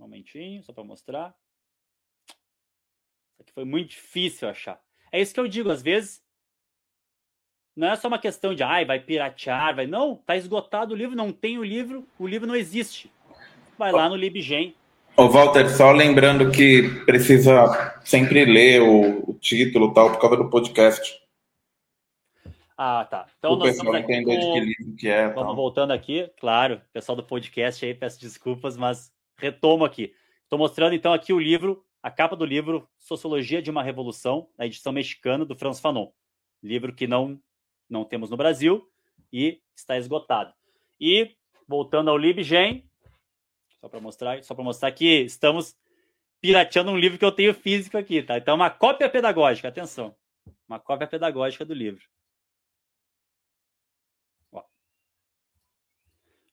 Um 0.00 0.04
momentinho, 0.04 0.62
só 0.62 0.72
para 0.72 0.82
mostrar. 0.82 1.38
Isso 2.26 3.42
aqui 3.42 3.52
foi 3.52 3.66
muito 3.66 3.90
difícil 3.90 4.48
achar. 4.48 4.82
É 5.12 5.20
isso 5.20 5.34
que 5.34 5.40
eu 5.40 5.46
digo, 5.46 5.70
às 5.70 5.82
vezes. 5.82 6.24
Não 7.80 7.88
é 7.88 7.96
só 7.96 8.08
uma 8.08 8.18
questão 8.18 8.54
de, 8.54 8.62
ai, 8.62 8.84
vai 8.84 9.00
piratear, 9.00 9.74
vai. 9.74 9.86
Não, 9.86 10.14
tá 10.14 10.36
esgotado 10.36 10.92
o 10.92 10.96
livro, 10.96 11.16
não 11.16 11.32
tem 11.32 11.56
o 11.56 11.64
livro, 11.64 12.06
o 12.18 12.26
livro 12.26 12.46
não 12.46 12.54
existe. 12.54 13.10
Vai 13.78 13.90
lá 13.90 14.06
no 14.06 14.16
LibGen. 14.16 14.74
Ô, 15.16 15.26
Walter, 15.30 15.66
só 15.70 15.90
lembrando 15.90 16.50
que 16.50 16.82
precisa 17.06 17.98
sempre 18.04 18.44
ler 18.44 18.82
o, 18.82 19.30
o 19.30 19.32
título 19.32 19.94
tal, 19.94 20.10
por 20.10 20.20
causa 20.20 20.36
do 20.36 20.50
podcast. 20.50 21.22
Ah, 22.76 23.06
tá. 23.10 23.24
Então 23.38 23.54
o 23.54 23.56
nós 23.56 23.70
estamos 23.70 23.94
aqui 23.94 24.24
com... 24.24 24.30
de 24.30 24.36
que 24.36 24.60
livro 24.60 24.96
que 24.98 25.08
é. 25.08 25.28
Vamos 25.28 25.44
tal. 25.44 25.56
voltando 25.56 25.92
aqui, 25.92 26.30
claro. 26.38 26.82
Pessoal 26.92 27.16
do 27.16 27.24
podcast 27.24 27.82
aí, 27.82 27.94
peço 27.94 28.20
desculpas, 28.20 28.76
mas 28.76 29.10
retomo 29.38 29.86
aqui. 29.86 30.12
Estou 30.42 30.58
mostrando 30.58 30.94
então 30.94 31.14
aqui 31.14 31.32
o 31.32 31.38
livro, 31.38 31.82
a 32.02 32.10
capa 32.10 32.36
do 32.36 32.44
livro 32.44 32.86
Sociologia 32.98 33.62
de 33.62 33.70
uma 33.70 33.82
Revolução, 33.82 34.48
a 34.58 34.66
edição 34.66 34.92
mexicana 34.92 35.46
do 35.46 35.56
Franz 35.56 35.80
Fanon. 35.80 36.08
Livro 36.62 36.92
que 36.92 37.06
não, 37.06 37.40
não 37.90 38.04
temos 38.04 38.30
no 38.30 38.36
Brasil 38.36 38.88
e 39.32 39.60
está 39.74 39.98
esgotado. 39.98 40.54
E 40.98 41.36
voltando 41.66 42.10
ao 42.10 42.16
LibGen, 42.16 42.88
só 43.80 43.88
para 43.88 44.00
mostrar, 44.00 44.42
só 44.44 44.54
para 44.54 44.64
mostrar 44.64 44.92
que 44.92 45.22
estamos 45.22 45.76
pirateando 46.40 46.90
um 46.90 46.98
livro 46.98 47.18
que 47.18 47.24
eu 47.24 47.32
tenho 47.32 47.52
físico 47.52 47.98
aqui, 47.98 48.22
tá? 48.22 48.38
Então 48.38 48.54
uma 48.54 48.70
cópia 48.70 49.10
pedagógica, 49.10 49.68
atenção. 49.68 50.16
Uma 50.68 50.78
cópia 50.78 51.06
pedagógica 51.06 51.64
do 51.64 51.74
livro. 51.74 52.04
Ó. 54.52 54.62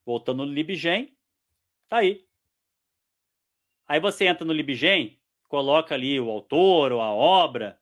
Voltando 0.04 0.44
no 0.44 0.52
LibGen, 0.52 1.16
tá 1.88 1.98
aí. 1.98 2.26
Aí 3.86 4.00
você 4.00 4.26
entra 4.26 4.44
no 4.44 4.52
LibGen, 4.52 5.18
coloca 5.48 5.94
ali 5.94 6.20
o 6.20 6.30
autor 6.30 6.92
ou 6.92 7.00
a 7.00 7.10
obra, 7.12 7.80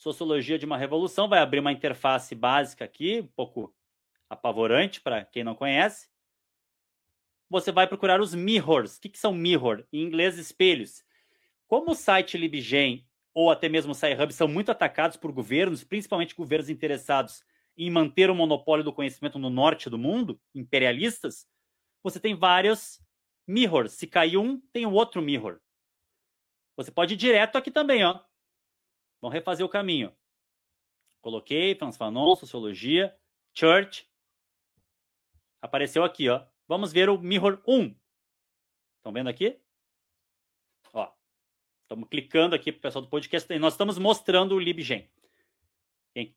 Sociologia 0.00 0.58
de 0.58 0.64
uma 0.64 0.78
Revolução, 0.78 1.28
vai 1.28 1.40
abrir 1.40 1.60
uma 1.60 1.72
interface 1.72 2.34
básica 2.34 2.86
aqui, 2.86 3.20
um 3.20 3.26
pouco 3.26 3.70
apavorante 4.30 4.98
para 4.98 5.26
quem 5.26 5.44
não 5.44 5.54
conhece. 5.54 6.08
Você 7.50 7.70
vai 7.70 7.86
procurar 7.86 8.18
os 8.18 8.34
mirrors. 8.34 8.96
O 8.96 9.00
que, 9.02 9.10
que 9.10 9.18
são 9.18 9.34
mirror? 9.34 9.84
Em 9.92 10.02
inglês, 10.02 10.38
espelhos. 10.38 11.04
Como 11.66 11.90
o 11.90 11.94
site 11.94 12.38
LibGen 12.38 13.06
ou 13.34 13.50
até 13.50 13.68
mesmo 13.68 13.92
o 13.92 13.94
SciHub 13.94 14.32
são 14.32 14.48
muito 14.48 14.72
atacados 14.72 15.18
por 15.18 15.32
governos, 15.32 15.84
principalmente 15.84 16.34
governos 16.34 16.70
interessados 16.70 17.44
em 17.76 17.90
manter 17.90 18.30
o 18.30 18.34
monopólio 18.34 18.82
do 18.82 18.94
conhecimento 18.94 19.38
no 19.38 19.50
norte 19.50 19.90
do 19.90 19.98
mundo, 19.98 20.40
imperialistas, 20.54 21.46
você 22.02 22.18
tem 22.18 22.34
vários 22.34 23.02
mirrors. 23.46 23.92
Se 23.92 24.06
cair 24.06 24.38
um, 24.38 24.58
tem 24.72 24.86
o 24.86 24.92
outro 24.92 25.20
mirror. 25.20 25.60
Você 26.74 26.90
pode 26.90 27.12
ir 27.12 27.18
direto 27.18 27.56
aqui 27.58 27.70
também, 27.70 28.02
ó. 28.02 28.18
Vamos 29.20 29.34
refazer 29.34 29.64
o 29.64 29.68
caminho. 29.68 30.14
Coloquei 31.20 31.74
Franz 31.74 31.96
Fanon, 31.96 32.34
Sociologia, 32.34 33.14
Church. 33.52 34.08
Apareceu 35.60 36.02
aqui, 36.02 36.28
ó. 36.28 36.44
Vamos 36.66 36.92
ver 36.92 37.10
o 37.10 37.18
Mirror 37.18 37.62
1. 37.66 37.94
Estão 38.96 39.12
vendo 39.12 39.28
aqui? 39.28 39.60
Ó. 40.94 41.12
Estamos 41.82 42.08
clicando 42.08 42.54
aqui 42.54 42.72
para 42.72 42.78
o 42.78 42.82
pessoal 42.82 43.02
do 43.02 43.10
podcast. 43.10 43.58
Nós 43.58 43.74
estamos 43.74 43.98
mostrando 43.98 44.54
o 44.54 44.58
LibGen. 44.58 45.10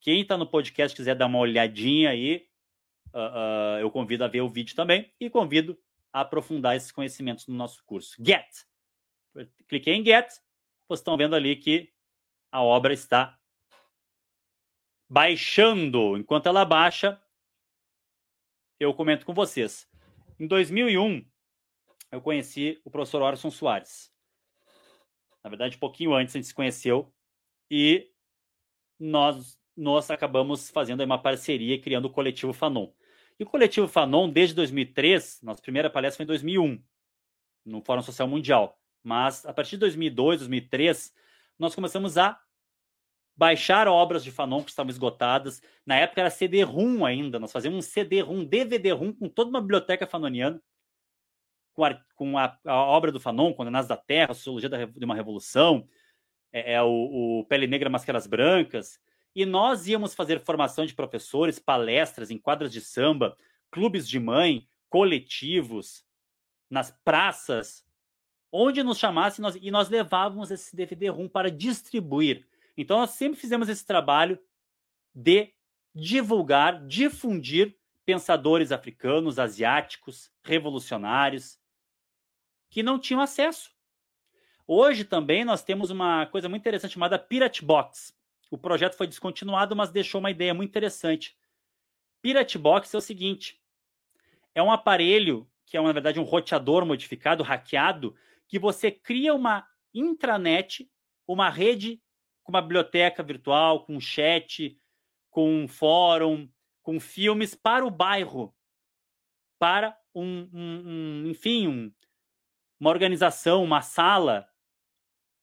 Quem 0.02 0.22
está 0.22 0.38
no 0.38 0.46
podcast 0.46 0.96
quiser 0.96 1.16
dar 1.16 1.28
uma 1.28 1.40
olhadinha 1.40 2.10
aí, 2.10 2.48
uh, 3.14 3.18
uh, 3.18 3.80
eu 3.80 3.90
convido 3.90 4.24
a 4.24 4.28
ver 4.28 4.42
o 4.42 4.50
vídeo 4.50 4.76
também 4.76 5.12
e 5.20 5.30
convido 5.30 5.80
a 6.12 6.22
aprofundar 6.22 6.76
esses 6.76 6.92
conhecimentos 6.92 7.48
no 7.48 7.56
nosso 7.56 7.84
curso. 7.86 8.16
Get. 8.24 8.48
Cliquei 9.68 9.94
em 9.94 10.06
Get. 10.06 10.30
Vocês 10.88 11.00
estão 11.00 11.16
vendo 11.18 11.36
ali 11.36 11.56
que 11.56 11.93
a 12.54 12.62
obra 12.62 12.94
está 12.94 13.36
baixando. 15.10 16.16
Enquanto 16.16 16.46
ela 16.46 16.64
baixa, 16.64 17.20
eu 18.80 18.94
comento 18.94 19.26
com 19.26 19.34
vocês. 19.34 19.90
Em 20.40 20.46
2001, 20.46 21.26
eu 22.12 22.22
conheci 22.22 22.80
o 22.86 22.92
professor 22.92 23.24
Orson 23.24 23.50
Soares. 23.50 24.14
Na 25.44 25.50
verdade, 25.50 25.78
um 25.78 25.80
pouquinho 25.80 26.14
antes 26.14 26.36
a 26.36 26.38
gente 26.38 26.48
se 26.48 26.54
conheceu 26.54 27.12
e 27.72 28.12
nós, 29.00 29.60
nós 29.76 30.12
acabamos 30.12 30.70
fazendo 30.70 31.04
uma 31.04 31.18
parceria 31.18 31.82
criando 31.82 32.06
o 32.06 32.12
coletivo 32.12 32.54
Fanon. 32.54 32.94
E 33.40 33.44
o 33.44 33.48
coletivo 33.48 33.88
Fanon, 33.88 34.30
desde 34.30 34.54
2003, 34.54 35.42
nossa 35.42 35.62
primeira 35.62 35.90
palestra 35.90 36.18
foi 36.18 36.24
em 36.26 36.28
2001, 36.28 36.84
no 37.66 37.82
Fórum 37.82 38.04
Social 38.04 38.28
Mundial. 38.28 38.80
Mas 39.04 39.44
a 39.44 39.52
partir 39.52 39.72
de 39.72 39.78
2002, 39.78 40.42
2003, 40.42 41.14
nós 41.58 41.76
começamos 41.76 42.18
a 42.18 42.40
baixar 43.36 43.88
obras 43.88 44.24
de 44.24 44.32
Fanon 44.32 44.64
que 44.64 44.70
estavam 44.70 44.90
esgotadas. 44.90 45.62
Na 45.86 45.96
época 45.96 46.22
era 46.22 46.30
CD-ROM 46.30 47.06
ainda, 47.06 47.40
nós 47.40 47.52
fazíamos 47.52 47.86
um 47.86 47.90
CD-ROM, 47.90 48.46
DVD-ROM 48.46 49.14
com 49.14 49.28
toda 49.28 49.50
uma 49.50 49.62
biblioteca 49.62 50.06
fanoniana, 50.06 50.62
com 51.74 51.84
a, 51.84 52.00
com 52.16 52.38
a, 52.38 52.58
a 52.66 52.76
obra 52.76 53.12
do 53.12 53.20
Fanon, 53.20 53.54
Condenados 53.54 53.88
da 53.88 53.98
Terra, 53.98 54.34
Sociologia 54.34 54.70
da, 54.70 54.86
de 54.86 55.06
uma 55.06 55.16
Revolução, 55.16 55.88
é, 56.52 56.74
é 56.74 56.82
o, 56.82 57.40
o, 57.40 57.46
Pele 57.46 57.68
Negra, 57.68 57.90
Máscaras 57.90 58.28
Brancas. 58.28 59.00
E 59.36 59.46
nós 59.46 59.88
íamos 59.88 60.14
fazer 60.14 60.40
formação 60.40 60.86
de 60.86 60.94
professores, 60.94 61.58
palestras 61.58 62.30
em 62.30 62.38
quadras 62.38 62.72
de 62.72 62.80
samba, 62.80 63.36
clubes 63.72 64.08
de 64.08 64.20
mãe, 64.20 64.68
coletivos, 64.88 66.06
nas 66.70 66.92
praças, 67.04 67.83
onde 68.56 68.84
nos 68.84 69.00
chamasse, 69.00 69.42
nós, 69.42 69.58
e 69.60 69.72
nós 69.72 69.90
levávamos 69.90 70.52
esse 70.52 70.76
DVD-ROM 70.76 71.28
para 71.28 71.50
distribuir. 71.50 72.48
Então, 72.78 73.00
nós 73.00 73.10
sempre 73.10 73.40
fizemos 73.40 73.68
esse 73.68 73.84
trabalho 73.84 74.40
de 75.14 75.52
divulgar, 75.94 76.86
difundir 76.86 77.76
pensadores 78.06 78.72
africanos, 78.72 79.40
asiáticos, 79.40 80.32
revolucionários, 80.44 81.60
que 82.70 82.84
não 82.84 83.00
tinham 83.00 83.22
acesso. 83.22 83.72
Hoje 84.68 85.04
também 85.04 85.44
nós 85.44 85.64
temos 85.64 85.90
uma 85.90 86.28
coisa 86.28 86.48
muito 86.48 86.62
interessante 86.62 86.94
chamada 86.94 87.18
Pirate 87.18 87.66
Box. 87.66 88.16
O 88.52 88.58
projeto 88.58 88.96
foi 88.96 89.08
descontinuado, 89.08 89.76
mas 89.76 89.92
deixou 89.92 90.20
uma 90.20 90.32
ideia 90.32 90.54
muito 90.54 90.70
interessante. 90.70 91.36
Pirate 92.22 92.58
Box 92.58 92.94
é 92.94 92.98
o 92.98 93.02
seguinte: 93.02 93.60
é 94.54 94.62
um 94.62 94.72
aparelho 94.72 95.50
que 95.66 95.78
é, 95.78 95.82
na 95.82 95.92
verdade, 95.92 96.20
um 96.20 96.24
roteador 96.24 96.86
modificado, 96.86 97.44
hackeado, 97.44 98.16
que 98.54 98.60
você 98.60 98.92
cria 98.92 99.34
uma 99.34 99.68
intranet, 99.92 100.88
uma 101.28 101.50
rede 101.50 102.00
com 102.44 102.52
uma 102.52 102.62
biblioteca 102.62 103.24
virtual, 103.24 103.84
com 103.84 104.00
chat, 104.00 104.80
com 105.32 105.64
um 105.64 105.68
fórum, 105.68 106.48
com 106.84 107.00
filmes 107.00 107.56
para 107.56 107.84
o 107.84 107.90
bairro, 107.90 108.56
para 109.58 109.98
um, 110.14 110.48
um, 110.54 110.84
um 110.86 111.28
enfim, 111.32 111.68
um, 111.68 111.92
uma 112.80 112.92
organização, 112.92 113.64
uma 113.64 113.82
sala. 113.82 114.48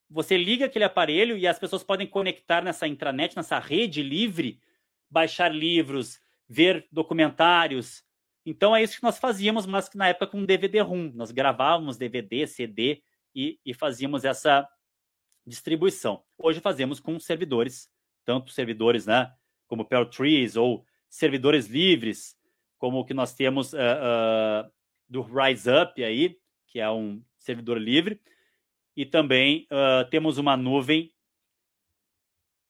Você 0.09 0.37
liga 0.39 0.67
aquele 0.67 0.85
aparelho 0.85 1.37
e 1.37 1.49
as 1.49 1.59
pessoas 1.59 1.83
podem 1.83 2.07
conectar 2.07 2.63
nessa 2.63 2.87
intranet, 2.87 3.35
nessa 3.35 3.59
rede 3.59 4.05
livre, 4.05 4.63
baixar 5.11 5.53
livros, 5.53 6.21
ver 6.49 6.87
documentários. 6.93 8.05
Então 8.45 8.75
é 8.75 8.83
isso 8.83 8.97
que 8.97 9.03
nós 9.03 9.19
fazíamos, 9.19 9.67
mas 9.67 9.89
que 9.89 9.99
na 9.99 10.09
época 10.09 10.29
com 10.29 10.45
DVD-ROM. 10.45 11.13
Nós 11.15 11.31
gravávamos 11.31 11.97
DVD, 11.97 12.47
CD 12.47 13.03
e, 13.35 13.59
e 13.65 13.75
fazíamos 13.75 14.25
essa 14.25 14.69
distribuição. 15.47 16.23
Hoje 16.39 16.61
fazemos 16.61 17.01
com 17.01 17.19
servidores, 17.19 17.91
tanto 18.25 18.51
servidores, 18.51 19.07
né, 19.07 19.33
como 19.67 19.85
Perl 19.85 20.07
Trees 20.07 20.57
ou 20.57 20.85
servidores 21.09 21.67
livres, 21.67 22.37
como 22.79 22.99
o 22.99 23.05
que 23.05 23.15
nós 23.15 23.35
temos 23.35 23.73
uh, 23.73 23.77
uh, 23.77 24.71
do 25.09 25.23
Rise 25.23 25.69
Up 25.71 26.03
aí, 26.03 26.39
que 26.67 26.81
é 26.81 26.91
um 26.91 27.23
servidor 27.39 27.79
livre, 27.79 28.21
e 28.97 29.05
também 29.05 29.67
uh, 29.71 30.09
temos 30.09 30.39
uma 30.39 30.57
nuvem 30.57 31.13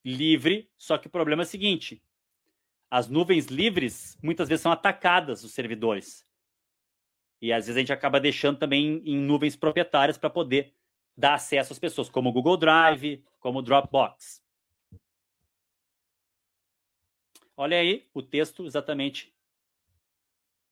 livre, 0.05 0.71
só 0.77 0.97
que 0.97 1.07
o 1.07 1.11
problema 1.11 1.43
é 1.43 1.45
o 1.45 1.49
seguinte, 1.49 2.03
as 2.91 3.09
nuvens 3.09 3.47
livres 3.47 4.19
muitas 4.23 4.49
vezes 4.49 4.63
são 4.63 4.73
atacadas 4.73 5.45
os 5.45 5.53
servidores. 5.53 6.27
E 7.41 7.53
às 7.53 7.67
vezes 7.67 7.77
a 7.77 7.81
gente 7.81 7.93
acaba 7.93 8.21
deixando 8.21 8.59
também 8.59 9.01
em 9.05 9.17
nuvens 9.17 9.57
proprietárias 9.57 10.19
para 10.19 10.29
poder 10.29 10.75
dar 11.17 11.35
acesso 11.35 11.73
às 11.73 11.79
pessoas, 11.79 12.09
como 12.09 12.31
o 12.31 12.33
Google 12.33 12.57
Drive, 12.57 13.25
como 13.39 13.61
o 13.61 13.63
Dropbox. 13.63 14.43
Olha 17.57 17.79
aí 17.79 18.09
o 18.13 18.23
texto 18.23 18.65
exatamente 18.65 19.35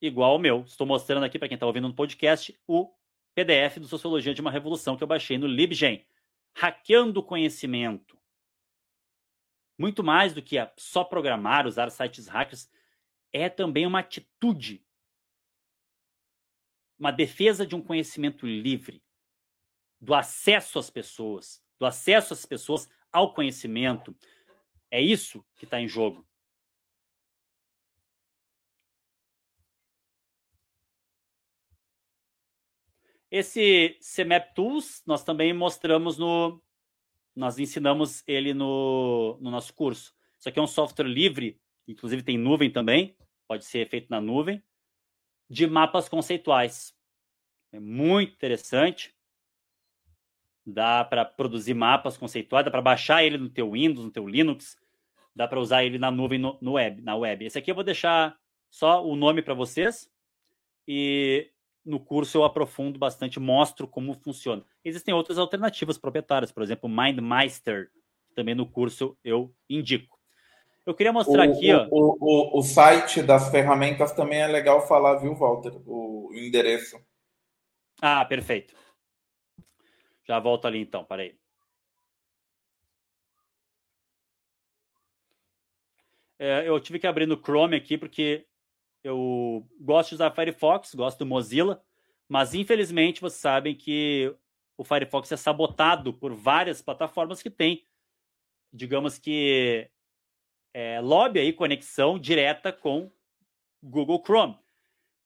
igual 0.01 0.33
ao 0.33 0.39
meu. 0.39 0.63
Estou 0.63 0.87
mostrando 0.87 1.25
aqui 1.25 1.39
para 1.39 1.49
quem 1.49 1.55
está 1.55 1.67
ouvindo 1.67 1.87
no 1.87 1.95
podcast 1.95 2.59
o 2.67 2.93
PDF 3.35 3.79
do 3.79 3.87
Sociologia 3.87 4.35
de 4.35 4.41
uma 4.41 4.51
Revolução 4.51 4.97
que 4.97 5.03
eu 5.03 5.09
baixei 5.09 5.39
no 5.39 5.47
LibGen. 5.47 6.05
Hackeando 6.55 7.21
o 7.21 7.23
conhecimento. 7.23 8.18
Muito 9.79 10.03
mais 10.03 10.35
do 10.35 10.43
que 10.43 10.57
só 10.77 11.05
programar, 11.05 11.67
usar 11.67 11.89
sites 11.91 12.27
hackers, 12.27 12.69
é 13.33 13.49
também 13.49 13.87
uma 13.87 14.01
atitude. 14.01 14.85
Uma 16.99 17.13
defesa 17.13 17.65
de 17.65 17.77
um 17.77 17.83
conhecimento 17.83 18.45
livre 18.45 19.01
do 20.01 20.15
acesso 20.15 20.79
às 20.79 20.91
pessoas, 20.91 21.63
do 21.79 21.87
acesso 21.87 22.33
às 22.33 22.45
pessoas 22.45 22.89
ao 23.13 23.33
conhecimento. 23.33 24.17
É 24.91 25.01
isso 25.01 25.45
que 25.57 25.65
está 25.65 25.81
em 25.81 25.87
jogo. 25.87 26.27
Esse 33.31 33.99
CMAP 34.01 34.55
Tools 34.55 35.03
nós 35.07 35.23
também 35.23 35.53
mostramos 35.53 36.17
no. 36.17 36.63
Nós 37.39 37.59
ensinamos 37.59 38.23
ele 38.27 38.53
no, 38.53 39.39
no 39.41 39.51
nosso 39.51 39.73
curso. 39.75 40.15
Isso 40.39 40.49
aqui 40.49 40.59
é 40.59 40.63
um 40.63 40.67
software 40.67 41.07
livre, 41.07 41.61
inclusive 41.87 42.23
tem 42.23 42.37
nuvem 42.37 42.71
também, 42.71 43.17
pode 43.47 43.65
ser 43.65 43.89
feito 43.89 44.09
na 44.11 44.21
nuvem, 44.21 44.63
de 45.49 45.67
mapas 45.67 46.09
conceituais. 46.09 46.95
É 47.73 47.81
muito 47.81 48.35
interessante 48.35 49.15
dá 50.69 51.03
para 51.03 51.25
produzir 51.25 51.73
mapas 51.73 52.17
conceituais, 52.19 52.65
dá 52.65 52.71
para 52.71 52.83
baixar 52.83 53.25
ele 53.25 53.39
no 53.39 53.49
teu 53.49 53.73
Windows, 53.73 54.05
no 54.05 54.11
teu 54.11 54.29
Linux, 54.29 54.77
dá 55.35 55.49
para 55.49 55.59
usar 55.59 55.83
ele 55.83 55.99
na 55.99 56.11
nuvem 56.11 56.39
no, 56.39 56.59
no, 56.61 56.73
web, 56.73 57.01
na 57.01 57.17
web. 57.17 57.45
Esse 57.45 57.59
aqui 57.59 57.71
eu 57.71 57.75
vou 57.75 57.85
deixar 57.85 58.39
só 58.71 59.05
o 59.05 59.17
nome 59.17 59.41
para 59.41 59.55
vocês 59.55 60.11
e 60.87 61.51
no 61.89 61.99
curso 61.99 62.39
eu 62.39 62.45
aprofundo 62.45 62.99
bastante, 62.99 63.41
mostro 63.41 63.89
como 63.89 64.13
funciona. 64.15 64.63
Existem 64.85 65.15
outras 65.15 65.39
alternativas 65.39 65.97
proprietárias, 65.97 66.53
por 66.53 66.63
exemplo, 66.63 66.89
MindMeister, 66.89 67.91
também 68.35 68.55
no 68.55 68.67
curso 68.67 69.17
eu 69.25 69.55
indico. 69.69 70.19
Eu 70.85 70.95
queria 70.95 71.13
mostrar 71.13 71.49
o, 71.49 71.53
aqui, 71.53 71.73
o, 71.73 71.79
ó. 71.79 71.89
O, 71.91 72.17
o, 72.21 72.59
o, 72.59 72.63
site 72.63 73.23
das 73.23 73.51
ferramentas 73.51 74.13
também 74.13 74.41
é 74.41 74.47
legal 74.47 74.87
falar, 74.87 75.17
viu, 75.17 75.35
Walter? 75.35 75.73
O 75.87 76.31
endereço. 76.35 76.99
Ah, 78.01 78.25
perfeito. 78.25 78.75
Já 80.27 80.39
volto 80.39 80.67
ali 80.67 80.81
então, 80.81 81.05
peraí. 81.05 81.35
É, 86.39 86.69
eu 86.69 86.79
tive 86.79 86.99
que 86.99 87.07
abrir 87.07 87.27
no 87.27 87.37
Chrome 87.37 87.77
aqui 87.77 87.99
porque 87.99 88.47
eu 89.09 89.67
gosto 89.81 90.11
de 90.11 90.15
usar 90.17 90.31
Firefox, 90.31 90.95
gosto 90.95 91.19
do 91.19 91.27
Mozilla, 91.27 91.83
mas 92.29 92.55
infelizmente 92.55 93.21
vocês 93.21 93.41
sabem 93.41 93.75
que 93.75 94.35
o 94.77 94.85
Firefox 94.85 95.33
é 95.33 95.37
sabotado 95.37 96.13
por 96.13 96.35
várias 96.35 96.83
plataformas 96.83 97.43
que 97.43 97.51
têm, 97.51 97.85
digamos 98.73 99.19
que, 99.19 99.91
é, 100.75 101.01
lobby 101.01 101.41
aí, 101.41 101.53
conexão 101.53 102.19
direta 102.19 102.73
com 102.73 103.11
Google 103.83 104.23
Chrome. 104.25 104.59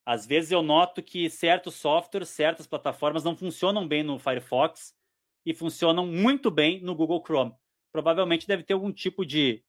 Às 0.06 0.26
vezes 0.26 0.50
eu 0.50 0.62
noto 0.62 1.02
que 1.02 1.28
certos 1.28 1.74
softwares, 1.74 2.28
certas 2.28 2.66
plataformas 2.66 3.24
não 3.24 3.36
funcionam 3.36 3.86
bem 3.86 4.02
no 4.02 4.18
Firefox 4.18 4.96
e 5.44 5.52
funcionam 5.52 6.06
muito 6.06 6.50
bem 6.50 6.80
no 6.80 6.94
Google 6.94 7.22
Chrome. 7.24 7.54
Provavelmente 7.92 8.46
deve 8.46 8.62
ter 8.62 8.72
algum 8.74 8.92
tipo 8.92 9.24
de 9.24 9.62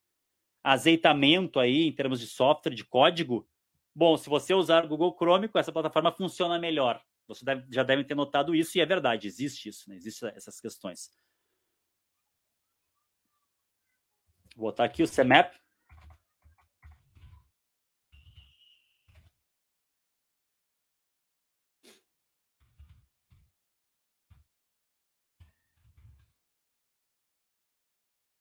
azeitamento 0.63 1.59
aí 1.59 1.87
em 1.87 1.91
termos 1.91 2.19
de 2.19 2.27
software, 2.27 2.73
de 2.73 2.85
código. 2.85 3.47
Bom, 3.95 4.17
se 4.17 4.27
você 4.27 4.53
usar 4.53 4.85
o 4.85 4.87
Google 4.87 5.15
Chrome, 5.15 5.49
essa 5.55 5.71
plataforma 5.71 6.11
funciona 6.11 6.57
melhor. 6.57 7.01
Você 7.27 7.45
deve, 7.45 7.65
já 7.71 7.83
deve 7.83 8.03
ter 8.03 8.15
notado 8.15 8.55
isso 8.55 8.77
e 8.77 8.81
é 8.81 8.85
verdade, 8.85 9.27
existe 9.27 9.69
isso, 9.69 9.89
né? 9.89 9.95
Existem 9.95 10.29
essas 10.35 10.59
questões. 10.59 11.11
Vou 14.55 14.67
botar 14.69 14.85
aqui 14.85 15.03
o 15.03 15.07
CMAP. 15.07 15.55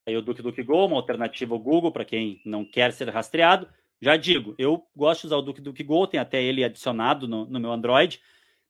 Aí 0.07 0.17
o 0.17 0.23
Duke 0.23 0.43
Duke 0.43 0.63
Go, 0.63 0.87
uma 0.87 0.97
alternativa 0.97 1.55
ao 1.55 1.61
Google 1.61 1.93
para 1.93 2.05
quem 2.05 2.43
não 2.45 2.65
quer 2.65 2.93
ser 2.93 3.09
rastreado. 3.09 3.69
Já 4.03 4.17
digo, 4.17 4.55
eu 4.59 4.85
gosto 4.97 5.21
de 5.21 5.27
usar 5.29 5.37
o 5.37 5.43
Duke 5.43 5.61
Duke 5.61 5.85
Go, 5.85 6.09
tem 6.09 6.19
até 6.19 6.43
ele 6.43 6.65
adicionado 6.65 7.29
no, 7.29 7.47
no 7.47 7.61
meu 7.61 7.71
Android, 7.71 8.21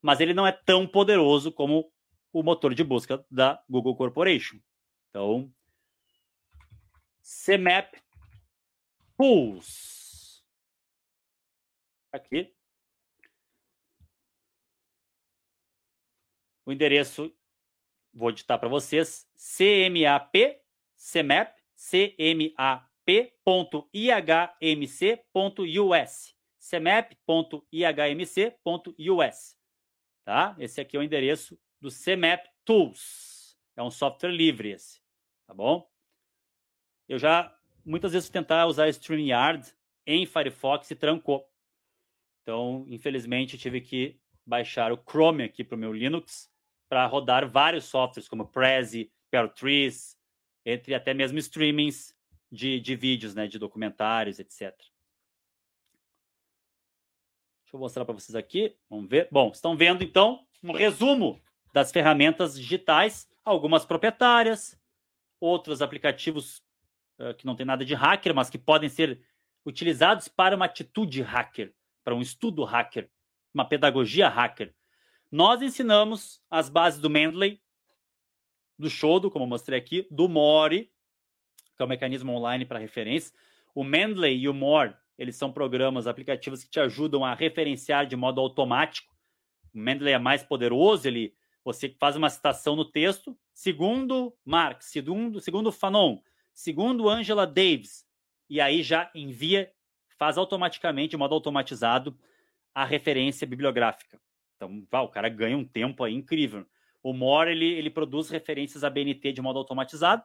mas 0.03 0.21
ele 0.21 0.35
não 0.35 0.47
é 0.47 0.53
tão 0.53 0.87
poderoso 0.87 1.51
como 1.51 1.91
o 2.31 2.43
motor 2.43 2.75
de 2.75 2.85
busca 2.85 3.25
da 3.31 3.65
Google 3.67 3.97
Corporation. 3.97 4.59
Então, 5.09 5.51
CMAP 7.23 7.95
Pools. 9.17 10.45
Aqui. 12.13 12.55
O 16.67 16.73
endereço, 16.73 17.35
vou 18.13 18.31
digitar 18.31 18.61
para 18.61 18.69
vocês, 18.69 19.27
CMAP 19.35 20.61
cmap, 21.03 21.57
cmap.ihmc.us, 23.05 23.93
cmap.ihmc.us, 26.59 27.17
tá? 30.25 30.57
Esse 30.59 30.81
aqui 30.81 30.97
é 30.97 31.01
o 31.01 31.03
endereço 31.03 31.59
do 31.81 31.89
CMAP 31.91 32.47
Tools. 32.65 33.57
É 33.77 33.83
um 33.83 33.91
software 33.91 34.31
livre 34.31 34.71
esse, 34.71 35.01
tá 35.47 35.55
bom? 35.55 35.91
Eu 37.09 37.19
já 37.19 37.53
muitas 37.85 38.13
vezes 38.13 38.31
tentar 38.31 38.67
usar 38.67 38.89
StreamYard 38.89 39.75
em 40.07 40.25
Firefox 40.25 40.91
e 40.91 40.95
trancou. 40.95 41.49
Então, 42.43 42.85
infelizmente, 42.89 43.59
tive 43.59 43.81
que 43.81 44.21
baixar 44.47 44.93
o 44.93 44.97
Chrome 44.97 45.45
aqui 45.45 45.65
para 45.65 45.77
o 45.77 45.79
meu 45.79 45.93
Linux 45.93 46.51
para 46.89 47.07
rodar 47.07 47.49
vários 47.49 47.85
softwares 47.87 48.29
como 48.29 48.47
Prezi, 48.47 49.11
Perltrees, 49.31 50.17
entre 50.65 50.95
até 50.95 51.15
mesmo 51.15 51.39
streamings 51.39 52.15
de, 52.53 52.79
de 52.79 52.95
vídeos, 52.95 53.35
né, 53.35 53.47
de 53.47 53.59
documentários, 53.59 54.39
etc. 54.39 54.77
Deixa 57.65 57.73
eu 57.73 57.81
mostrar 57.81 58.05
para 58.05 58.13
vocês 58.13 58.37
aqui. 58.37 58.77
Vamos 58.91 59.09
ver. 59.09 59.27
Bom, 59.33 59.51
estão 59.51 59.75
vendo 59.75 60.05
então 60.05 60.47
um 60.63 60.73
resumo 60.73 61.41
das 61.73 61.91
ferramentas 61.91 62.61
digitais, 62.61 63.27
algumas 63.43 63.87
proprietárias, 63.87 64.79
outros 65.41 65.81
aplicativos 65.81 66.63
uh, 67.19 67.35
que 67.35 67.47
não 67.47 67.57
tem 67.57 67.65
nada 67.65 67.83
de 67.83 67.95
hacker, 67.95 68.35
mas 68.35 68.51
que 68.51 68.59
podem 68.59 68.91
ser 68.91 69.25
utilizados 69.65 70.29
para 70.29 70.55
uma 70.55 70.67
atitude 70.67 71.23
hacker, 71.23 71.75
para 72.05 72.15
um 72.15 72.21
estudo 72.21 72.63
hacker, 72.65 73.11
uma 73.55 73.65
pedagogia 73.65 74.29
hacker. 74.29 74.75
Nós 75.31 75.63
ensinamos 75.63 76.43
as 76.51 76.69
bases 76.69 77.01
do 77.01 77.09
Mendeley, 77.09 77.63
do 78.79 78.91
Shodo, 78.91 79.31
como 79.31 79.47
eu 79.47 79.49
mostrei 79.49 79.79
aqui, 79.79 80.07
do 80.11 80.29
More, 80.29 80.93
que 81.83 81.85
é 81.85 81.87
o 81.87 81.89
mecanismo 81.89 82.33
online 82.33 82.65
para 82.65 82.79
referência. 82.79 83.35
O 83.75 83.83
Mendeley 83.83 84.39
e 84.39 84.49
o 84.49 84.55
More, 84.55 84.95
eles 85.19 85.37
são 85.37 85.53
programas, 85.53 86.07
aplicativos 86.07 86.63
que 86.63 86.71
te 86.71 86.79
ajudam 86.79 87.25
a 87.25 87.35
referenciar 87.35 88.07
de 88.07 88.15
modo 88.15 88.41
automático. 88.41 89.13
O 89.75 89.79
Mendeley 89.79 90.15
é 90.15 90.19
mais 90.19 90.43
poderoso, 90.43 91.09
ele 91.09 91.35
você 91.65 91.89
faz 92.01 92.17
uma 92.17 92.29
citação 92.29 92.75
no 92.75 92.85
texto, 92.85 93.39
segundo 93.55 94.37
Marx, 94.45 94.87
segundo, 94.87 95.41
segundo 95.41 95.71
Fanon, 95.71 96.19
segundo 96.53 97.09
Angela 97.09 97.47
Davis, 97.47 98.05
e 98.51 98.61
aí 98.61 98.83
já 98.83 99.11
envia, 99.15 99.73
faz 100.19 100.37
automaticamente, 100.37 101.11
de 101.11 101.17
modo 101.17 101.35
automatizado, 101.35 102.19
a 102.75 102.85
referência 102.85 103.47
bibliográfica. 103.47 104.21
Então, 104.57 104.85
o 105.05 105.09
cara 105.09 105.29
ganha 105.29 105.57
um 105.57 105.65
tempo 105.65 106.03
aí 106.03 106.15
incrível. 106.15 106.67
O 107.01 107.13
More 107.13 107.51
ele, 107.51 107.67
ele 107.67 107.91
produz 107.91 108.29
referências 108.29 108.83
a 108.83 108.91
BNT 108.91 109.33
de 109.33 109.41
modo 109.41 109.59
automatizado. 109.59 110.25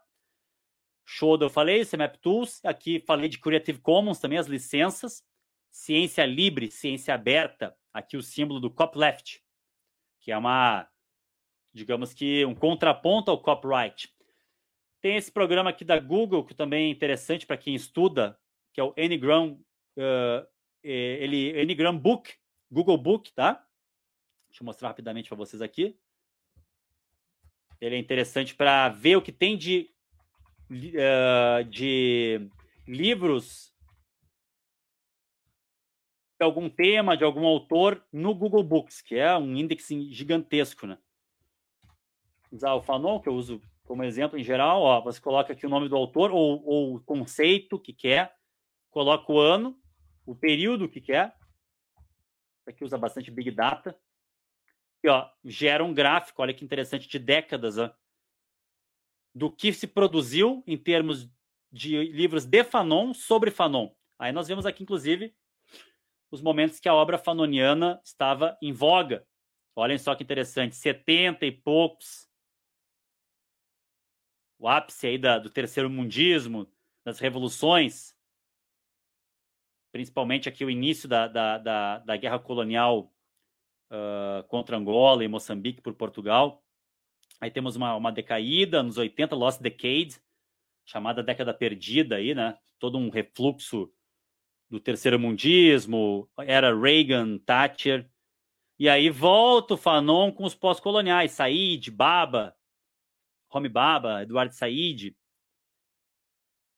Show, 1.10 1.40
eu 1.40 1.50
falei, 1.50 1.86
CMAP 1.86 2.18
Tools. 2.18 2.60
Aqui 2.66 3.00
falei 3.00 3.30
de 3.30 3.40
Creative 3.40 3.80
Commons 3.80 4.20
também, 4.20 4.38
as 4.38 4.48
licenças. 4.48 5.24
Ciência 5.72 6.26
livre, 6.26 6.70
ciência 6.70 7.14
aberta. 7.14 7.74
Aqui 7.94 8.18
o 8.18 8.22
símbolo 8.22 8.60
do 8.60 8.70
copyleft, 8.70 9.42
que 10.20 10.34
é 10.34 10.38
uma, 10.38 10.86
digamos 11.74 12.14
que 12.14 12.44
um 12.44 12.54
contraponto 12.54 13.32
ao 13.32 13.42
copyright. 13.42 14.14
Tem 15.00 15.16
esse 15.16 15.32
programa 15.32 15.70
aqui 15.70 15.86
da 15.86 15.98
Google, 15.98 16.44
que 16.44 16.54
também 16.54 16.88
é 16.88 16.92
interessante 16.92 17.46
para 17.46 17.56
quem 17.56 17.74
estuda, 17.74 18.38
que 18.74 18.82
é 18.82 18.84
o 18.84 18.94
Ngram, 18.98 19.64
uh, 19.98 20.48
ele, 20.84 21.74
Ngram 21.74 21.98
Book, 21.98 22.36
Google 22.70 22.98
Book, 22.98 23.32
tá? 23.32 23.66
Deixa 24.50 24.62
eu 24.62 24.66
mostrar 24.66 24.90
rapidamente 24.90 25.30
para 25.30 25.38
vocês 25.38 25.62
aqui. 25.62 25.98
Ele 27.80 27.96
é 27.96 27.98
interessante 27.98 28.54
para 28.54 28.90
ver 28.90 29.16
o 29.16 29.22
que 29.22 29.32
tem 29.32 29.58
de, 29.58 29.90
uh, 30.70 31.64
de 31.66 32.50
livros 32.88 33.74
de 36.40 36.46
algum 36.46 36.70
tema, 36.70 37.18
de 37.18 37.24
algum 37.24 37.46
autor 37.46 38.04
no 38.12 38.34
Google 38.36 38.64
Books, 38.64 39.02
que 39.02 39.16
é 39.16 39.36
um 39.36 39.56
índice 39.56 40.12
gigantesco, 40.12 40.86
né? 40.86 40.98
Usar 42.52 42.76
o 42.76 42.82
Fanon, 42.82 43.20
que 43.20 43.28
eu 43.28 43.34
uso 43.34 43.62
como 43.84 44.04
exemplo 44.04 44.38
em 44.38 44.44
geral, 44.44 44.82
ó, 44.82 45.02
você 45.02 45.20
coloca 45.20 45.54
aqui 45.54 45.66
o 45.66 45.70
nome 45.70 45.90
do 45.90 45.96
autor 45.96 46.32
ou, 46.32 46.64
ou 46.66 46.96
o 46.96 47.02
conceito 47.02 47.80
que 47.80 47.94
quer, 47.94 48.36
coloca 48.92 49.32
o 49.32 49.40
ano, 49.40 49.80
o 50.26 50.36
período 50.36 50.90
que 50.90 51.02
quer. 51.02 51.36
Aqui 52.68 52.84
usa 52.84 52.98
bastante 52.98 53.32
Big 53.32 53.50
Data 53.52 53.98
ó, 55.08 55.30
gera 55.44 55.84
um 55.84 55.94
gráfico, 55.94 56.42
olha 56.42 56.54
que 56.54 56.64
interessante, 56.64 57.08
de 57.08 57.20
décadas, 57.20 57.78
ó, 57.78 57.94
do 59.38 59.52
que 59.52 59.72
se 59.72 59.86
produziu 59.86 60.64
em 60.66 60.76
termos 60.76 61.30
de 61.72 62.12
livros 62.12 62.44
de 62.44 62.64
Fanon 62.64 63.14
sobre 63.14 63.52
Fanon. 63.52 63.94
Aí 64.18 64.32
nós 64.32 64.48
vemos 64.48 64.66
aqui, 64.66 64.82
inclusive, 64.82 65.36
os 66.32 66.42
momentos 66.42 66.80
que 66.80 66.90
a 66.90 66.94
obra 66.94 67.20
fanoniana 67.20 68.02
estava 68.04 68.58
em 68.62 68.74
voga. 68.74 69.26
Olhem 69.76 69.98
só 70.00 70.16
que 70.16 70.24
interessante, 70.24 70.76
70 70.76 71.46
e 71.46 71.52
poucos. 71.52 72.28
O 74.58 74.68
ápice 74.68 75.06
aí 75.06 75.18
da, 75.20 75.38
do 75.38 75.52
terceiro 75.52 75.88
mundismo, 75.88 76.68
das 77.06 77.20
revoluções, 77.20 78.16
principalmente 79.92 80.50
aqui 80.50 80.66
o 80.66 80.70
início 80.70 81.08
da, 81.08 81.28
da, 81.28 81.60
da, 81.60 82.00
da 82.00 82.18
guerra 82.18 82.40
colonial 82.40 83.14
uh, 83.92 84.44
contra 84.48 84.76
Angola 84.76 85.24
e 85.24 85.28
Moçambique 85.28 85.80
por 85.80 85.94
Portugal. 85.94 86.64
Aí 87.40 87.52
temos 87.52 87.76
uma, 87.76 87.96
uma 87.96 88.12
decaída, 88.12 88.82
nos 88.82 88.98
80, 88.98 89.36
Lost 89.36 89.62
Decade, 89.62 90.20
chamada 90.86 91.22
década 91.22 91.54
perdida 91.54 92.16
aí, 92.16 92.34
né? 92.34 92.58
Todo 92.80 92.98
um 92.98 93.10
refluxo 93.10 93.92
do 94.70 94.80
terceiro 94.80 95.20
mundismo, 95.20 96.30
era 96.40 96.76
Reagan, 96.76 97.38
Thatcher. 97.40 98.10
E 98.80 98.90
aí 98.90 99.10
volta 99.10 99.76
o 99.76 99.78
Fanon 99.78 100.32
com 100.32 100.44
os 100.44 100.56
pós-coloniais, 100.56 101.32
Said, 101.32 101.90
Baba, 101.92 102.56
Homi 103.50 103.70
Baba, 103.70 104.24
Eduardo 104.24 104.54
Said, 104.54 105.16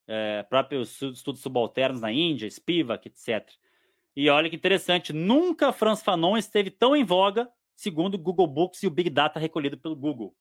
é, 0.07 0.43
próprios 0.43 1.01
estudos 1.01 1.41
subalternos 1.41 2.01
na 2.01 2.11
Índia, 2.11 2.49
Spivak, 2.49 3.07
etc. 3.07 3.47
E 4.15 4.29
olha 4.29 4.49
que 4.49 4.55
interessante, 4.55 5.13
nunca 5.13 5.71
Franz 5.71 6.01
Fanon 6.01 6.37
esteve 6.37 6.71
tão 6.71 6.95
em 6.95 7.03
voga, 7.03 7.49
segundo 7.75 8.15
o 8.15 8.17
Google 8.17 8.47
Books 8.47 8.81
e 8.83 8.87
o 8.87 8.91
Big 8.91 9.09
Data 9.09 9.39
recolhido 9.39 9.77
pelo 9.77 9.95
Google. 9.95 10.35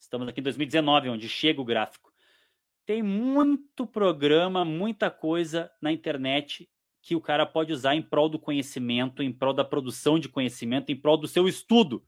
Estamos 0.00 0.26
aqui 0.26 0.40
em 0.40 0.42
2019, 0.42 1.10
onde 1.10 1.28
chega 1.28 1.60
o 1.60 1.64
gráfico. 1.64 2.10
tem 2.86 3.02
muito 3.02 3.86
programa, 3.86 4.64
muita 4.64 5.10
coisa 5.10 5.70
na 5.80 5.92
internet 5.92 6.68
que 7.02 7.14
o 7.14 7.20
cara 7.20 7.46
pode 7.46 7.72
usar 7.72 7.94
em 7.94 8.02
prol 8.02 8.28
do 8.28 8.38
conhecimento, 8.38 9.22
em 9.22 9.32
prol 9.32 9.52
da 9.52 9.64
produção 9.64 10.18
de 10.18 10.28
conhecimento, 10.28 10.90
em 10.90 11.00
prol 11.00 11.16
do 11.16 11.28
seu 11.28 11.46
estudo. 11.46 12.04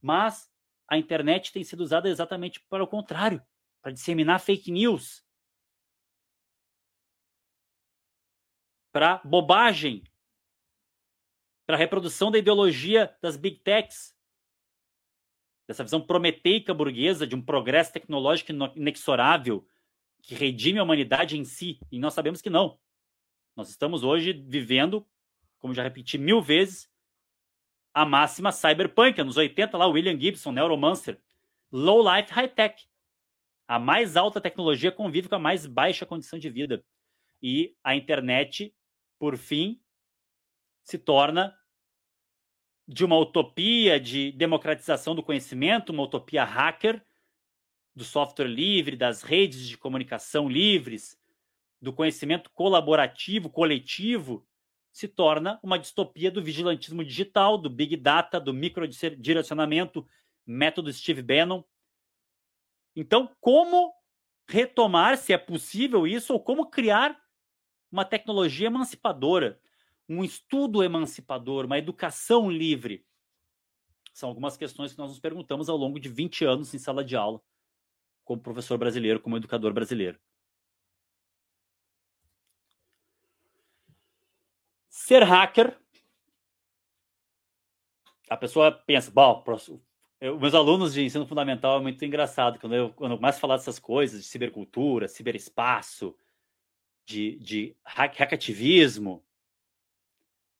Mas 0.00 0.48
a 0.86 0.96
internet 0.96 1.52
tem 1.52 1.64
sido 1.64 1.80
usada 1.80 2.08
exatamente 2.08 2.60
para 2.60 2.84
o 2.84 2.86
contrário, 2.86 3.42
para 3.82 3.90
disseminar 3.90 4.38
fake 4.38 4.70
news, 4.70 5.24
para 8.92 9.20
bobagem, 9.24 10.04
para 11.66 11.76
reprodução 11.76 12.30
da 12.30 12.38
ideologia 12.38 13.16
das 13.20 13.36
big 13.36 13.60
techs, 13.60 14.14
dessa 15.70 15.84
visão 15.84 16.00
prometeica 16.00 16.74
burguesa 16.74 17.24
de 17.24 17.36
um 17.36 17.40
progresso 17.40 17.92
tecnológico 17.92 18.50
inexorável 18.74 19.64
que 20.20 20.34
redime 20.34 20.80
a 20.80 20.82
humanidade 20.82 21.38
em 21.38 21.44
si. 21.44 21.78
E 21.92 21.98
nós 22.00 22.12
sabemos 22.12 22.42
que 22.42 22.50
não. 22.50 22.76
Nós 23.54 23.70
estamos 23.70 24.02
hoje 24.02 24.32
vivendo, 24.32 25.06
como 25.60 25.72
já 25.72 25.84
repeti 25.84 26.18
mil 26.18 26.42
vezes, 26.42 26.90
a 27.94 28.04
máxima 28.04 28.50
cyberpunk, 28.50 29.20
anos 29.20 29.36
80, 29.36 29.78
lá, 29.78 29.86
William 29.86 30.18
Gibson, 30.18 30.50
Neuromancer. 30.50 31.20
Low 31.70 32.02
life, 32.02 32.32
high 32.32 32.48
tech. 32.48 32.84
A 33.68 33.78
mais 33.78 34.16
alta 34.16 34.40
tecnologia 34.40 34.90
convive 34.90 35.28
com 35.28 35.36
a 35.36 35.38
mais 35.38 35.66
baixa 35.66 36.04
condição 36.04 36.36
de 36.36 36.50
vida. 36.50 36.84
E 37.40 37.76
a 37.84 37.94
internet, 37.94 38.74
por 39.20 39.36
fim, 39.36 39.80
se 40.82 40.98
torna 40.98 41.56
de 42.90 43.04
uma 43.04 43.16
utopia 43.16 44.00
de 44.00 44.32
democratização 44.32 45.14
do 45.14 45.22
conhecimento, 45.22 45.90
uma 45.90 46.02
utopia 46.02 46.42
hacker, 46.42 47.00
do 47.94 48.02
software 48.02 48.48
livre, 48.48 48.96
das 48.96 49.22
redes 49.22 49.68
de 49.68 49.78
comunicação 49.78 50.48
livres, 50.48 51.16
do 51.80 51.92
conhecimento 51.92 52.50
colaborativo, 52.50 53.48
coletivo, 53.48 54.44
se 54.92 55.06
torna 55.06 55.60
uma 55.62 55.78
distopia 55.78 56.32
do 56.32 56.42
vigilantismo 56.42 57.04
digital, 57.04 57.56
do 57.56 57.70
big 57.70 57.96
data, 57.96 58.40
do 58.40 58.52
microdirecionamento, 58.52 60.04
método 60.44 60.92
Steve 60.92 61.22
Bannon. 61.22 61.62
Então, 62.96 63.30
como 63.40 63.94
retomar, 64.48 65.16
se 65.16 65.32
é 65.32 65.38
possível 65.38 66.08
isso, 66.08 66.32
ou 66.32 66.40
como 66.40 66.68
criar 66.68 67.16
uma 67.88 68.04
tecnologia 68.04 68.66
emancipadora, 68.66 69.59
um 70.10 70.24
estudo 70.24 70.82
emancipador, 70.82 71.66
uma 71.66 71.78
educação 71.78 72.50
livre? 72.50 73.06
São 74.12 74.28
algumas 74.28 74.56
questões 74.56 74.92
que 74.92 74.98
nós 74.98 75.10
nos 75.10 75.20
perguntamos 75.20 75.68
ao 75.68 75.76
longo 75.76 76.00
de 76.00 76.08
20 76.08 76.44
anos 76.44 76.74
em 76.74 76.78
sala 76.78 77.04
de 77.04 77.14
aula, 77.14 77.40
como 78.24 78.42
professor 78.42 78.76
brasileiro, 78.76 79.20
como 79.20 79.36
educador 79.36 79.72
brasileiro. 79.72 80.18
Ser 84.88 85.22
hacker, 85.22 85.80
a 88.28 88.36
pessoa 88.36 88.72
pensa, 88.72 89.10
bom, 89.12 89.44
eu, 90.20 90.38
meus 90.38 90.54
alunos 90.54 90.92
de 90.92 91.02
ensino 91.02 91.26
fundamental 91.26 91.78
é 91.78 91.82
muito 91.82 92.04
engraçado 92.04 92.58
quando 92.58 92.74
eu, 92.74 92.92
quando 92.92 93.12
eu 93.12 93.16
começo 93.16 93.38
a 93.38 93.40
falar 93.40 93.56
dessas 93.56 93.78
coisas 93.78 94.22
de 94.22 94.26
cibercultura, 94.26 95.08
ciberespaço, 95.08 96.16
de, 97.06 97.36
de 97.38 97.76
hack, 97.84 98.20
hackativismo, 98.20 99.24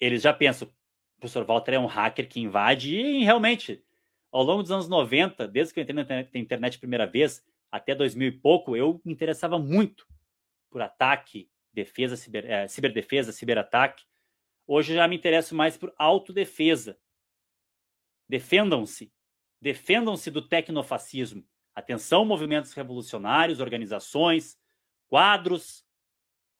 eles 0.00 0.22
já 0.22 0.32
pensam, 0.32 0.66
o 0.68 1.20
professor 1.20 1.44
Walter 1.44 1.74
é 1.74 1.78
um 1.78 1.86
hacker 1.86 2.28
que 2.28 2.40
invade, 2.40 2.96
e 2.96 3.22
realmente, 3.22 3.84
ao 4.32 4.42
longo 4.42 4.62
dos 4.62 4.72
anos 4.72 4.88
90, 4.88 5.46
desde 5.46 5.74
que 5.74 5.80
eu 5.80 5.82
entrei 5.82 5.94
na 5.94 6.40
internet 6.40 6.76
a 6.76 6.80
primeira 6.80 7.06
vez, 7.06 7.44
até 7.70 7.94
2000 7.94 8.28
e 8.28 8.32
pouco, 8.32 8.76
eu 8.76 9.00
me 9.04 9.12
interessava 9.12 9.58
muito 9.58 10.06
por 10.70 10.82
ataque, 10.82 11.50
defesa, 11.72 12.16
ciber, 12.16 12.44
é, 12.46 12.66
ciberdefesa, 12.66 13.32
ciberataque. 13.32 14.04
Hoje 14.66 14.94
já 14.94 15.06
me 15.06 15.16
interesso 15.16 15.54
mais 15.54 15.76
por 15.76 15.92
autodefesa. 15.98 16.98
Defendam-se. 18.28 19.12
Defendam-se 19.60 20.30
do 20.30 20.46
tecnofascismo. 20.46 21.44
Atenção, 21.74 22.24
movimentos 22.24 22.72
revolucionários, 22.72 23.60
organizações, 23.60 24.58
quadros, 25.08 25.84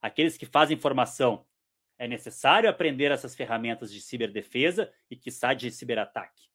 aqueles 0.01 0.36
que 0.36 0.47
fazem 0.47 0.76
formação. 0.76 1.47
É 2.01 2.09
necessário 2.09 2.70
aprender 2.70 3.11
essas 3.11 3.36
ferramentas 3.36 3.92
de 3.92 4.01
ciberdefesa 4.01 4.90
e, 5.11 5.16
quiçá, 5.16 5.53
de 5.53 5.70
ciberataque. 5.70 6.48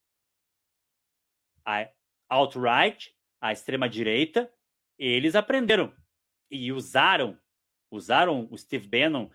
A 1.63 1.87
alt-right, 2.27 3.15
a 3.39 3.53
extrema-direita, 3.53 4.51
eles 4.97 5.35
aprenderam 5.35 5.95
e 6.49 6.71
usaram, 6.71 7.39
usaram 7.91 8.47
o 8.49 8.57
Steve 8.57 8.87
Bannon 8.87 9.29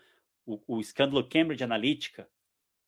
o, 0.45 0.61
o 0.67 0.81
escândalo 0.81 1.25
Cambridge 1.29 1.63
Analytica, 1.63 2.29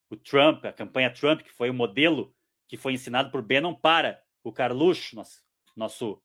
o 0.10 0.18
Trump, 0.18 0.66
a 0.66 0.74
campanha 0.74 1.14
Trump, 1.14 1.44
que 1.44 1.52
foi 1.54 1.70
o 1.70 1.74
modelo 1.74 2.36
que 2.68 2.76
foi 2.76 2.92
ensinado 2.92 3.32
por 3.32 3.42
Bannon 3.42 3.74
para 3.74 4.22
o 4.44 4.52
Carluxo, 4.52 5.16
nosso, 5.16 5.42
nosso 5.78 6.22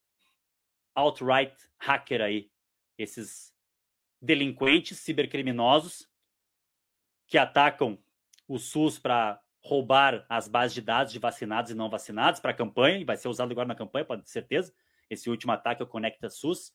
alt-right 0.97 1.55
hacker 1.79 2.23
aí, 2.23 2.51
esses 2.99 3.55
delinquentes 4.21 4.99
cibercriminosos 4.99 6.09
que 7.29 7.39
atacam 7.39 7.99
o 8.49 8.59
SUS 8.59 8.99
para 8.99 9.41
roubar 9.63 10.25
as 10.29 10.49
bases 10.49 10.75
de 10.75 10.81
dados 10.81 11.13
de 11.13 11.19
vacinados 11.19 11.71
e 11.71 11.75
não 11.75 11.91
vacinados 11.91 12.41
para 12.41 12.51
a 12.51 12.55
campanha, 12.55 12.99
e 12.99 13.05
vai 13.05 13.17
ser 13.17 13.29
usado 13.29 13.53
agora 13.53 13.69
na 13.69 13.75
campanha, 13.75 14.05
pode 14.05 14.23
ter 14.23 14.31
certeza. 14.31 14.75
Esse 15.11 15.29
último 15.29 15.53
ataque, 15.53 15.83
o 15.83 15.87
Conecta 15.87 16.29
SUS, 16.31 16.73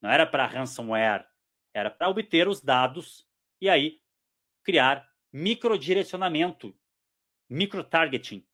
não 0.00 0.10
era 0.10 0.26
para 0.26 0.46
ransomware, 0.46 1.26
era 1.72 1.90
para 1.90 2.08
obter 2.08 2.48
os 2.48 2.60
dados 2.60 3.26
e 3.60 3.68
aí 3.68 4.00
criar 4.62 5.06
microdirecionamento, 5.32 6.74
microtargeting. 7.48 8.46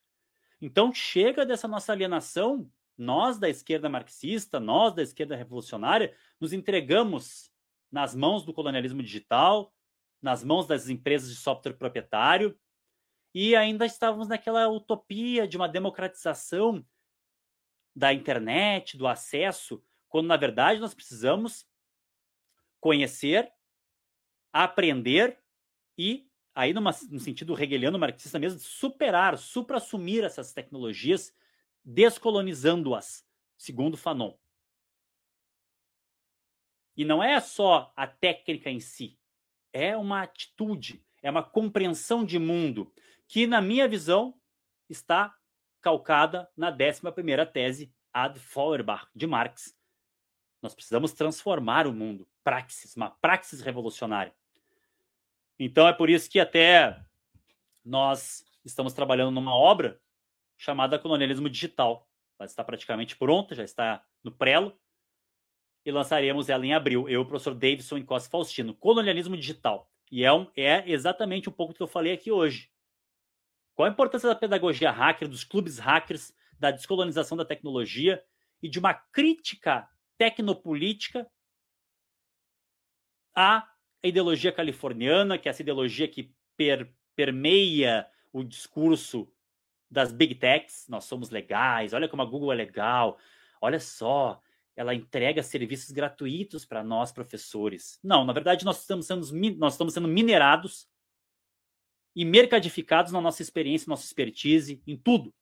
Então 0.61 0.93
chega 0.93 1.47
dessa 1.47 1.69
nossa 1.69 1.93
alienação, 1.93 2.71
nós 2.97 3.39
da 3.39 3.49
esquerda 3.49 3.89
marxista, 3.89 4.59
nós 4.59 4.95
da 4.95 5.03
esquerda 5.03 5.37
revolucionária, 5.37 6.15
nos 6.41 6.53
entregamos 6.53 7.51
nas 7.91 8.15
mãos 8.15 8.45
do 8.45 8.53
colonialismo 8.53 9.03
digital, 9.03 9.73
nas 10.21 10.45
mãos 10.45 10.67
das 10.67 10.89
empresas 10.89 11.31
de 11.31 11.37
software 11.37 11.75
proprietário, 11.75 12.59
e 13.35 13.55
ainda 13.55 13.87
estávamos 13.87 14.29
naquela 14.29 14.69
utopia 14.69 15.47
de 15.47 15.57
uma 15.57 15.69
democratização 15.69 16.85
da 17.95 18.13
internet, 18.13 18.97
do 18.97 19.07
acesso, 19.07 19.83
quando 20.09 20.27
na 20.27 20.37
verdade 20.37 20.81
nós 20.81 20.95
precisamos 20.95 21.67
conhecer 22.81 23.53
aprender 24.53 25.39
e, 25.97 26.29
aí 26.55 26.73
numa, 26.73 26.91
no 27.11 27.21
sentido 27.21 27.61
hegeliano 27.61 27.99
marxista 27.99 28.39
mesmo, 28.39 28.59
superar, 28.59 29.39
supra-assumir 29.39 30.25
essas 30.25 30.53
tecnologias, 30.53 31.33
descolonizando-as, 31.85 33.25
segundo 33.57 33.97
Fanon. 33.97 34.37
E 36.97 37.05
não 37.05 37.23
é 37.23 37.39
só 37.41 37.93
a 37.97 38.07
técnica 38.07 38.71
em 38.71 38.81
si, 38.81 39.19
é 39.73 39.97
uma 39.97 40.23
atitude, 40.23 41.05
é 41.23 41.31
uma 41.31 41.43
compreensão 41.43 42.25
de 42.25 42.39
mundo 42.39 42.93
que, 43.27 43.47
na 43.47 43.61
minha 43.61 43.87
visão, 43.89 44.35
está 44.89 45.35
calcada 45.81 46.49
na 46.57 46.71
11ª 46.71 47.47
tese 47.51 47.93
ad 48.13 48.39
Feuerbach 48.39 49.07
de 49.15 49.27
Marx. 49.27 49.77
Nós 50.61 50.75
precisamos 50.75 51.13
transformar 51.13 51.87
o 51.87 51.93
mundo, 51.93 52.29
praxis, 52.45 52.97
uma 52.97 53.11
praxis 53.11 53.61
revolucionária. 53.61 54.35
Então 55.59 55.87
é 55.87 55.93
por 55.93 56.11
isso 56.11 56.29
que 56.29 56.41
até 56.41 57.03
nós 57.85 58.45
estamos 58.65 58.93
trabalhando 58.93 59.31
numa 59.31 59.55
obra 59.55 60.01
chamada 60.57 60.99
Colonialismo 60.99 61.49
Digital. 61.49 62.09
Ela 62.39 62.47
está 62.47 62.65
praticamente 62.65 63.17
pronta, 63.17 63.55
já 63.55 63.65
está 63.65 64.05
no 64.23 64.33
prelo, 64.33 64.79
e 65.85 65.91
lançaremos 65.91 66.49
ela 66.49 66.65
em 66.65 66.75
abril. 66.75 67.09
Eu, 67.09 67.23
o 67.23 67.27
professor 67.27 67.55
Davidson 67.55 67.99
e 67.99 68.05
Costa 68.05 68.31
Faustino. 68.31 68.75
Colonialismo 68.75 69.37
Digital. 69.37 69.91
E 70.11 70.25
é, 70.25 70.33
um, 70.33 70.47
é 70.57 70.91
exatamente 70.91 71.49
um 71.49 71.53
pouco 71.53 71.73
do 71.73 71.77
que 71.77 71.83
eu 71.83 71.87
falei 71.87 72.13
aqui 72.13 72.31
hoje. 72.31 72.71
Qual 73.75 73.89
a 73.89 73.93
importância 73.93 74.29
da 74.29 74.35
pedagogia 74.35 74.91
hacker, 74.91 75.29
dos 75.29 75.45
clubes 75.45 75.79
hackers, 75.79 76.35
da 76.59 76.71
descolonização 76.71 77.37
da 77.37 77.45
tecnologia 77.45 78.23
e 78.63 78.69
de 78.69 78.79
uma 78.79 78.93
crítica 78.93 79.89
tecnopolítica 80.19 81.27
a 83.35 83.67
ideologia 84.03 84.53
californiana, 84.53 85.39
que 85.39 85.49
é 85.49 85.51
essa 85.51 85.63
ideologia 85.63 86.09
que 86.09 86.35
per, 86.57 86.93
permeia 87.15 88.07
o 88.33 88.43
discurso 88.43 89.33
das 89.91 90.13
big 90.13 90.35
techs. 90.35 90.87
Nós 90.89 91.05
somos 91.05 91.31
legais, 91.31 91.93
olha 91.93 92.09
como 92.09 92.23
a 92.23 92.27
Google 92.27 92.53
é 92.53 92.57
legal, 92.57 93.19
olha 93.61 93.81
só, 93.81 94.43
ela 94.77 94.95
entrega 94.95 95.43
serviços 95.43 95.91
gratuitos 95.91 96.65
para 96.65 96.83
nós, 96.83 97.13
professores. 97.13 97.99
Não, 98.03 98.25
na 98.25 98.33
verdade, 98.33 98.65
nós 98.65 98.81
estamos 98.81 99.07
sendo, 99.07 99.27
nós 99.57 99.75
estamos 99.75 99.95
sendo 99.95 100.09
minerados 100.09 100.89
e 102.15 102.25
mercadificados 102.25 103.13
na 103.13 103.21
nossa 103.21 103.43
experiência, 103.43 103.89
nossa 103.89 104.05
expertise, 104.05 104.83
em 104.87 104.97
tudo. 104.97 105.33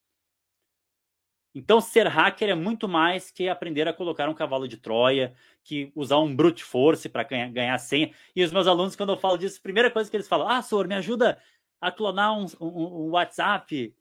Então, 1.54 1.80
ser 1.80 2.06
hacker 2.06 2.50
é 2.50 2.54
muito 2.54 2.86
mais 2.86 3.30
que 3.30 3.48
aprender 3.48 3.88
a 3.88 3.92
colocar 3.92 4.28
um 4.28 4.34
cavalo 4.34 4.68
de 4.68 4.76
Troia, 4.76 5.34
que 5.64 5.90
usar 5.94 6.18
um 6.18 6.34
brute 6.34 6.62
force 6.62 7.08
para 7.08 7.24
ganhar, 7.24 7.76
senha. 7.78 8.12
E 8.36 8.44
os 8.44 8.52
meus 8.52 8.66
alunos, 8.66 8.94
quando 8.94 9.12
eu 9.12 9.16
falo 9.16 9.38
disso, 9.38 9.58
a 9.58 9.62
primeira 9.62 9.90
coisa 9.90 10.10
que 10.10 10.16
eles 10.16 10.28
falam: 10.28 10.48
Ah, 10.48 10.62
senhor, 10.62 10.86
me 10.86 10.94
ajuda 10.94 11.40
a 11.80 11.90
clonar 11.90 12.38
um, 12.38 12.46
um, 12.60 13.06
um 13.06 13.10
WhatsApp, 13.10 13.94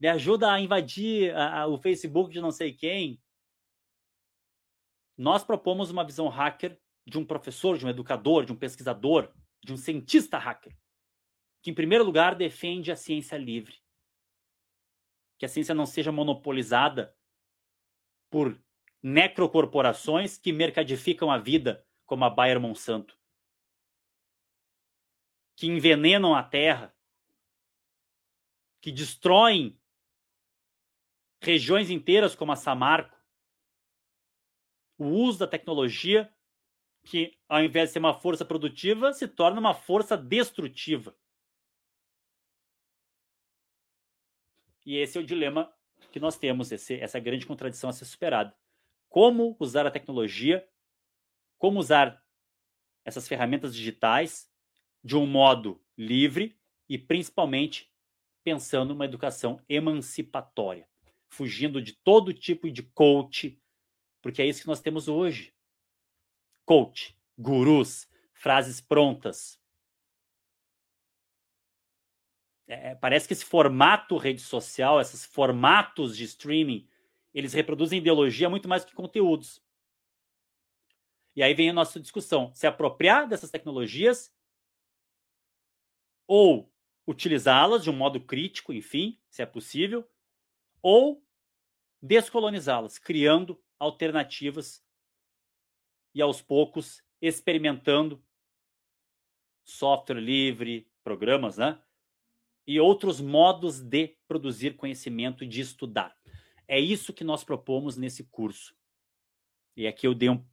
me 0.00 0.08
ajuda 0.08 0.52
a 0.52 0.60
invadir 0.60 1.34
a, 1.34 1.60
a, 1.60 1.66
o 1.66 1.78
Facebook 1.78 2.32
de 2.32 2.40
não 2.40 2.50
sei 2.50 2.72
quem. 2.72 3.20
Nós 5.18 5.42
propomos 5.42 5.90
uma 5.90 6.04
visão 6.04 6.28
hacker 6.28 6.80
de 7.04 7.18
um 7.18 7.26
professor, 7.26 7.76
de 7.76 7.84
um 7.84 7.88
educador, 7.88 8.44
de 8.44 8.52
um 8.52 8.56
pesquisador, 8.56 9.34
de 9.64 9.72
um 9.72 9.76
cientista 9.76 10.38
hacker, 10.38 10.78
que, 11.60 11.72
em 11.72 11.74
primeiro 11.74 12.04
lugar, 12.04 12.36
defende 12.36 12.92
a 12.92 12.96
ciência 12.96 13.36
livre. 13.36 13.76
Que 15.36 15.44
a 15.44 15.48
ciência 15.48 15.74
não 15.74 15.86
seja 15.86 16.12
monopolizada 16.12 17.16
por 18.30 18.62
necrocorporações 19.02 20.38
que 20.38 20.52
mercadificam 20.52 21.30
a 21.32 21.38
vida, 21.38 21.84
como 22.06 22.24
a 22.24 22.30
Bayer 22.30 22.60
Monsanto, 22.60 23.18
que 25.56 25.66
envenenam 25.66 26.34
a 26.34 26.42
terra, 26.44 26.94
que 28.80 28.92
destroem 28.92 29.78
regiões 31.42 31.90
inteiras 31.90 32.36
como 32.36 32.52
a 32.52 32.56
Samarco. 32.56 33.17
O 34.98 35.06
uso 35.06 35.38
da 35.38 35.46
tecnologia, 35.46 36.30
que 37.04 37.38
ao 37.48 37.62
invés 37.62 37.88
de 37.88 37.92
ser 37.94 37.98
uma 38.00 38.12
força 38.12 38.44
produtiva, 38.44 39.12
se 39.12 39.28
torna 39.28 39.60
uma 39.60 39.72
força 39.72 40.16
destrutiva. 40.16 41.16
E 44.84 44.96
esse 44.96 45.16
é 45.16 45.20
o 45.20 45.24
dilema 45.24 45.72
que 46.10 46.18
nós 46.18 46.36
temos, 46.36 46.72
esse, 46.72 46.94
essa 46.94 47.20
grande 47.20 47.46
contradição 47.46 47.90
a 47.90 47.92
ser 47.92 48.04
superada. 48.04 48.56
Como 49.08 49.56
usar 49.60 49.86
a 49.86 49.90
tecnologia, 49.90 50.68
como 51.58 51.78
usar 51.78 52.22
essas 53.04 53.28
ferramentas 53.28 53.74
digitais 53.74 54.50
de 55.02 55.16
um 55.16 55.26
modo 55.26 55.82
livre 55.96 56.58
e 56.88 56.98
principalmente 56.98 57.92
pensando 58.42 58.90
numa 58.90 59.04
educação 59.04 59.62
emancipatória, 59.68 60.88
fugindo 61.28 61.82
de 61.82 61.92
todo 61.92 62.32
tipo 62.32 62.70
de 62.70 62.82
coach, 62.82 63.60
porque 64.28 64.42
é 64.42 64.46
isso 64.46 64.60
que 64.60 64.66
nós 64.66 64.82
temos 64.82 65.08
hoje. 65.08 65.54
Coach, 66.66 67.18
gurus, 67.38 68.06
frases 68.34 68.78
prontas, 68.78 69.58
É, 72.66 72.90
é, 72.90 72.94
parece 72.94 73.26
que 73.26 73.32
esse 73.32 73.46
formato 73.46 74.18
rede 74.18 74.42
social, 74.42 75.00
esses 75.00 75.24
formatos 75.24 76.14
de 76.14 76.24
streaming, 76.24 76.86
eles 77.32 77.54
reproduzem 77.54 77.98
ideologia 77.98 78.50
muito 78.50 78.68
mais 78.68 78.84
que 78.84 78.94
conteúdos. 78.94 79.64
E 81.34 81.42
aí 81.42 81.54
vem 81.54 81.70
a 81.70 81.72
nossa 81.72 81.98
discussão: 81.98 82.52
se 82.54 82.66
apropriar 82.66 83.26
dessas 83.26 83.50
tecnologias 83.50 84.30
ou 86.26 86.70
utilizá-las 87.06 87.82
de 87.82 87.88
um 87.88 87.96
modo 87.96 88.20
crítico, 88.20 88.70
enfim, 88.74 89.18
se 89.30 89.40
é 89.40 89.46
possível, 89.46 90.06
ou 90.82 91.24
descolonizá-las, 92.02 92.98
criando 92.98 93.58
alternativas 93.78 94.84
e 96.14 96.22
aos 96.22 96.42
poucos 96.42 97.02
experimentando 97.20 98.22
software 99.64 100.20
livre, 100.20 100.90
programas, 101.02 101.58
né? 101.58 101.80
e 102.68 102.78
outros 102.78 103.18
modos 103.18 103.80
de 103.80 104.18
produzir 104.28 104.76
conhecimento 104.76 105.42
e 105.42 105.46
de 105.46 105.62
estudar. 105.62 106.14
É 106.66 106.78
isso 106.78 107.14
que 107.14 107.24
nós 107.24 107.42
propomos 107.42 107.96
nesse 107.96 108.24
curso. 108.24 108.76
E 109.74 109.86
aqui 109.86 110.06
eu 110.06 110.14
dei 110.14 110.28
um, 110.28 110.44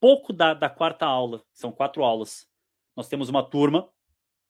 pouco 0.00 0.32
da, 0.32 0.54
da 0.54 0.68
quarta 0.68 1.06
aula, 1.06 1.44
são 1.54 1.70
quatro 1.70 2.02
aulas. 2.02 2.50
Nós 2.96 3.08
temos 3.08 3.28
uma 3.28 3.48
turma, 3.48 3.88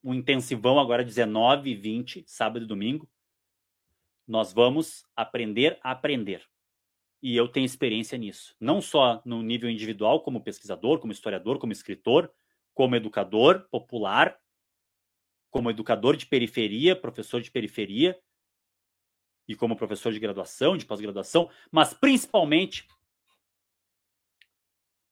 um 0.03 0.15
intensivão 0.15 0.81
agora 0.81 1.05
19 1.05 1.71
e 1.71 1.75
20, 1.75 2.25
sábado 2.27 2.65
e 2.65 2.67
domingo. 2.67 3.07
Nós 4.27 4.55
vamos 4.55 5.05
aprender 5.15 5.79
a 5.83 5.91
aprender. 5.91 6.49
E 7.23 7.37
eu 7.37 7.49
tenho 7.49 7.65
experiência 7.65 8.17
nisso, 8.19 8.55
não 8.61 8.81
só 8.81 9.23
no 9.25 9.43
nível 9.43 9.71
individual, 9.71 10.23
como 10.23 10.43
pesquisador, 10.43 10.99
como 10.99 11.13
historiador, 11.13 11.59
como 11.59 11.73
escritor, 11.73 12.31
como 12.75 12.95
educador 12.95 13.67
popular, 13.71 14.39
como 15.51 15.71
educador 15.71 16.17
de 16.17 16.27
periferia, 16.27 16.95
professor 16.95 17.41
de 17.41 17.51
periferia, 17.51 18.21
e 19.49 19.55
como 19.55 19.77
professor 19.77 20.13
de 20.13 20.19
graduação, 20.19 20.77
de 20.77 20.85
pós-graduação, 20.85 21.51
mas 21.71 21.95
principalmente 21.95 22.87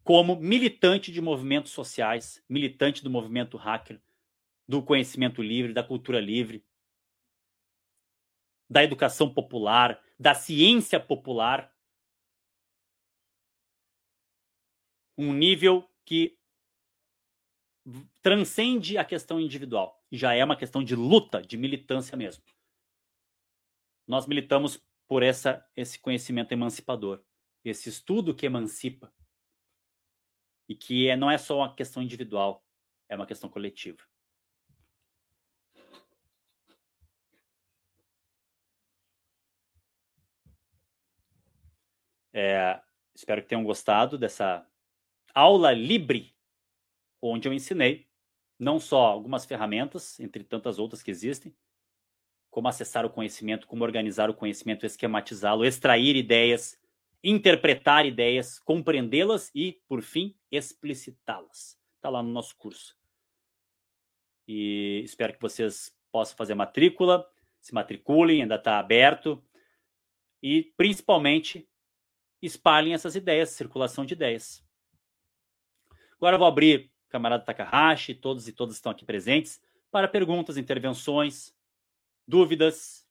como 0.03 0.37
militante 0.37 1.11
de 1.11 1.21
movimentos 1.21 1.73
sociais, 1.73 2.45
militante 2.49 3.03
do 3.03 3.09
movimento 3.09 3.57
hacker, 3.57 4.01
do 4.69 4.83
conhecimento 4.83 5.43
livre, 5.43 5.73
da 5.73 5.83
cultura 5.83 6.21
livre, 6.21 6.65
da 8.69 8.83
educação 8.83 9.33
popular, 9.33 10.03
da 10.19 10.35
ciência 10.35 10.99
popular. 11.01 11.74
Um 15.17 15.33
nível 15.33 15.89
que 16.05 16.37
transcende 18.23 18.97
a 18.97 19.05
questão 19.05 19.39
individual 19.39 20.03
já 20.11 20.35
é 20.35 20.45
uma 20.45 20.57
questão 20.57 20.83
de 20.83 20.97
luta, 20.97 21.43
de 21.43 21.57
militância 21.57 22.17
mesmo. 22.17 22.43
Nós 24.07 24.27
militamos 24.27 24.83
por 25.07 25.23
essa, 25.23 25.67
esse 25.77 25.99
conhecimento 25.99 26.53
emancipador, 26.53 27.23
esse 27.65 27.89
estudo 27.89 28.35
que 28.35 28.47
emancipa 28.47 29.13
e 30.69 30.75
que 30.75 31.09
é, 31.09 31.17
não 31.17 31.31
é 31.31 31.37
só 31.37 31.59
uma 31.59 31.75
questão 31.75 32.03
individual, 32.03 32.65
é 33.09 33.17
uma 33.17 33.27
questão 33.27 33.51
coletiva. 33.51 34.03
É, 42.33 42.83
espero 43.15 43.43
que 43.43 43.49
tenham 43.49 43.63
gostado 43.63 44.19
dessa 44.19 44.69
aula 45.35 45.73
livre, 45.73 46.35
onde 47.21 47.49
eu 47.49 47.53
ensinei 47.53 48.07
não 48.59 48.79
só 48.79 49.05
algumas 49.05 49.45
ferramentas, 49.45 50.19
entre 50.21 50.45
tantas 50.45 50.79
outras 50.79 51.03
que 51.03 51.11
existem, 51.11 51.55
como 52.51 52.69
acessar 52.69 53.05
o 53.05 53.11
conhecimento, 53.11 53.67
como 53.67 53.83
organizar 53.83 54.31
o 54.31 54.35
conhecimento, 54.35 54.87
esquematizá-lo, 54.87 55.65
extrair 55.65 56.15
ideias, 56.15 56.81
interpretar 57.23 58.07
ideias, 58.07 58.61
compreendê-las 58.61 59.51
e, 59.55 59.83
por 59.89 60.03
fim, 60.03 60.37
explicitá-las. 60.53 61.77
Está 61.97 62.09
lá 62.11 62.23
no 62.23 62.31
nosso 62.31 62.57
curso. 62.57 62.97
E 64.47 65.03
espero 65.05 65.33
que 65.33 65.41
vocês 65.41 65.93
possam 66.13 66.37
fazer 66.37 66.55
matrícula, 66.55 67.29
se 67.61 67.75
matriculem, 67.75 68.43
ainda 68.43 68.55
está 68.55 68.79
aberto. 68.79 69.43
E, 70.43 70.73
principalmente, 70.77 71.69
espalhem 72.41 72.95
essas 72.95 73.17
ideias, 73.17 73.51
circulação 73.51 74.05
de 74.05 74.15
ideias. 74.15 74.64
Agora 76.25 76.39
vou 76.39 76.47
abrir 76.47 76.91
camarada 77.11 77.45
Takahashi, 77.45 78.15
todos 78.15 78.49
e 78.49 78.53
todas 78.53 78.77
estão 78.77 78.91
aqui 78.91 79.05
presentes, 79.05 79.61
para 79.91 80.09
perguntas, 80.09 80.57
intervenções, 80.57 81.53
dúvidas. 82.27 83.07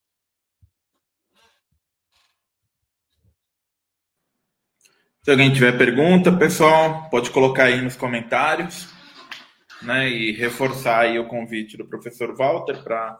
Se 5.22 5.30
alguém 5.30 5.52
tiver 5.52 5.78
pergunta, 5.78 6.36
pessoal, 6.36 7.08
pode 7.08 7.30
colocar 7.30 7.66
aí 7.66 7.80
nos 7.80 7.94
comentários, 7.94 8.88
né, 9.80 10.10
e 10.10 10.32
reforçar 10.32 11.02
aí 11.02 11.16
o 11.16 11.28
convite 11.28 11.76
do 11.76 11.86
professor 11.86 12.36
Walter 12.36 12.82
para 12.82 13.16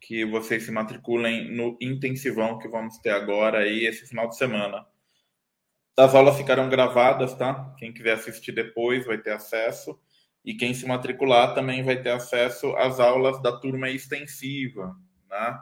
que 0.00 0.24
vocês 0.24 0.64
se 0.64 0.72
matriculem 0.72 1.48
no 1.54 1.78
intensivão 1.80 2.58
que 2.58 2.66
vamos 2.66 2.98
ter 2.98 3.10
agora 3.10 3.60
aí 3.60 3.86
esse 3.86 4.04
final 4.04 4.28
de 4.28 4.36
semana. 4.36 4.84
As 5.98 6.14
aulas 6.14 6.36
ficarão 6.36 6.68
gravadas, 6.68 7.34
tá? 7.34 7.74
Quem 7.76 7.92
quiser 7.92 8.12
assistir 8.12 8.52
depois 8.52 9.04
vai 9.04 9.18
ter 9.18 9.32
acesso. 9.32 10.00
E 10.44 10.54
quem 10.54 10.72
se 10.72 10.86
matricular 10.86 11.54
também 11.54 11.82
vai 11.82 12.00
ter 12.00 12.10
acesso 12.10 12.68
às 12.76 13.00
aulas 13.00 13.42
da 13.42 13.58
turma 13.58 13.90
extensiva, 13.90 14.94
né? 15.28 15.58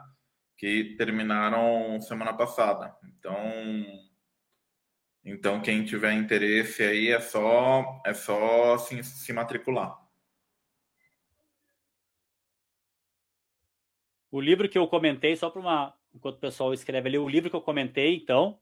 Que 0.55 0.95
terminaram 0.95 1.99
semana 2.01 2.33
passada. 2.33 2.95
Então, 3.03 3.35
então 5.25 5.59
quem 5.59 5.83
tiver 5.83 6.13
interesse 6.13 6.83
aí 6.83 7.09
é 7.09 7.19
só 7.19 7.99
é 8.05 8.13
só 8.13 8.77
se, 8.77 9.03
se 9.03 9.33
matricular. 9.33 9.97
O 14.29 14.39
livro 14.39 14.69
que 14.69 14.77
eu 14.77 14.87
comentei, 14.87 15.35
só 15.35 15.49
para 15.49 15.61
uma. 15.61 15.97
Enquanto 16.13 16.35
o 16.35 16.41
pessoal 16.41 16.73
escreve 16.73 17.09
ali, 17.09 17.17
o 17.17 17.27
livro 17.27 17.49
que 17.49 17.55
eu 17.55 17.61
comentei, 17.61 18.15
então, 18.15 18.59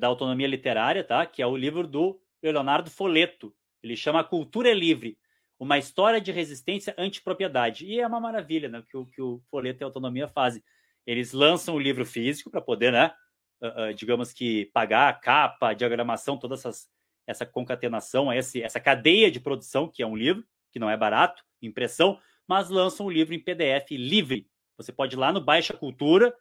da 0.00 0.06
autonomia 0.06 0.46
literária, 0.46 1.04
tá? 1.04 1.24
Que 1.24 1.42
é 1.42 1.46
o 1.46 1.56
livro 1.56 1.86
do 1.86 2.20
Leonardo 2.42 2.90
Foleto. 2.90 3.54
Ele 3.82 3.96
chama 3.96 4.24
Cultura 4.24 4.70
é 4.70 4.74
Livre 4.74 5.16
uma 5.62 5.78
história 5.78 6.20
de 6.20 6.32
resistência 6.32 6.92
antipropriedade. 6.98 7.86
E 7.86 8.00
é 8.00 8.06
uma 8.06 8.18
maravilha 8.18 8.68
né, 8.68 8.82
que, 8.90 8.96
o, 8.96 9.06
que 9.06 9.22
o 9.22 9.40
Folheto 9.48 9.80
e 9.80 9.84
a 9.84 9.86
Autonomia 9.86 10.26
fazem. 10.26 10.60
Eles 11.06 11.32
lançam 11.32 11.76
o 11.76 11.78
livro 11.78 12.04
físico 12.04 12.50
para 12.50 12.60
poder 12.60 12.90
né, 12.90 13.14
uh, 13.62 13.90
uh, 13.90 13.94
digamos 13.94 14.32
que, 14.32 14.66
pagar 14.74 15.08
a 15.08 15.12
capa, 15.12 15.68
a 15.68 15.72
diagramação, 15.72 16.36
toda 16.36 16.54
essas, 16.54 16.88
essa 17.28 17.46
concatenação, 17.46 18.32
esse, 18.32 18.60
essa 18.60 18.80
cadeia 18.80 19.30
de 19.30 19.38
produção, 19.38 19.88
que 19.88 20.02
é 20.02 20.06
um 20.06 20.16
livro, 20.16 20.44
que 20.72 20.80
não 20.80 20.90
é 20.90 20.96
barato, 20.96 21.44
impressão, 21.62 22.18
mas 22.48 22.68
lançam 22.68 23.06
um 23.06 23.10
livro 23.10 23.32
em 23.32 23.38
PDF 23.38 23.92
livre. 23.92 24.48
Você 24.76 24.90
pode 24.90 25.14
ir 25.14 25.18
lá 25.18 25.32
no 25.32 25.40
Baixa 25.40 25.74
Cultura 25.74 26.34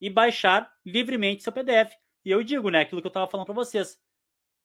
e 0.00 0.08
baixar 0.08 0.72
livremente 0.84 1.42
seu 1.42 1.52
PDF. 1.52 1.92
E 2.24 2.30
eu 2.30 2.42
digo, 2.42 2.70
né, 2.70 2.80
aquilo 2.80 3.00
que 3.00 3.06
eu 3.06 3.10
estava 3.10 3.30
falando 3.30 3.46
para 3.46 3.54
vocês. 3.54 4.00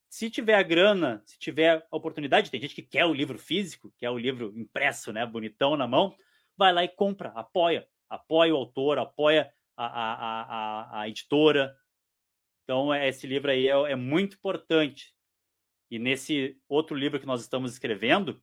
Se 0.08 0.30
tiver 0.30 0.54
a 0.54 0.62
grana, 0.62 1.22
se 1.26 1.38
tiver 1.38 1.86
a 1.90 1.96
oportunidade, 1.96 2.50
tem 2.50 2.60
gente 2.60 2.74
que 2.74 2.82
quer 2.82 3.04
o 3.04 3.12
livro 3.12 3.38
físico, 3.38 3.92
quer 3.98 4.10
o 4.10 4.18
livro 4.18 4.52
impresso, 4.56 5.12
né, 5.12 5.26
bonitão 5.26 5.76
na 5.76 5.86
mão, 5.86 6.16
vai 6.56 6.72
lá 6.72 6.84
e 6.84 6.88
compra, 6.88 7.30
apoia. 7.30 7.86
Apoia 8.08 8.54
o 8.54 8.56
autor, 8.56 8.98
apoia 8.98 9.52
a, 9.76 9.86
a, 9.86 10.42
a, 10.42 11.00
a 11.00 11.08
editora. 11.08 11.76
Então, 12.62 12.94
é, 12.94 13.08
esse 13.08 13.26
livro 13.26 13.50
aí 13.50 13.68
é, 13.68 13.92
é 13.92 13.96
muito 13.96 14.36
importante. 14.36 15.14
E 15.90 15.98
nesse 15.98 16.60
outro 16.68 16.96
livro 16.96 17.18
que 17.20 17.26
nós 17.26 17.40
estamos 17.40 17.72
escrevendo, 17.72 18.40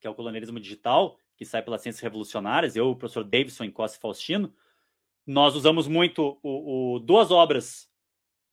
que 0.00 0.06
é 0.06 0.10
o 0.10 0.14
Colonialismo 0.14 0.60
Digital, 0.60 1.18
que 1.36 1.44
sai 1.44 1.62
pelas 1.62 1.82
Ciências 1.82 2.02
Revolucionárias, 2.02 2.76
eu, 2.76 2.90
o 2.90 2.96
professor 2.96 3.24
Davidson 3.24 3.70
Costa 3.70 3.98
Faustino, 4.00 4.54
nós 5.26 5.56
usamos 5.56 5.88
muito 5.88 6.38
o, 6.42 6.94
o 6.94 6.98
duas 7.00 7.30
obras 7.30 7.90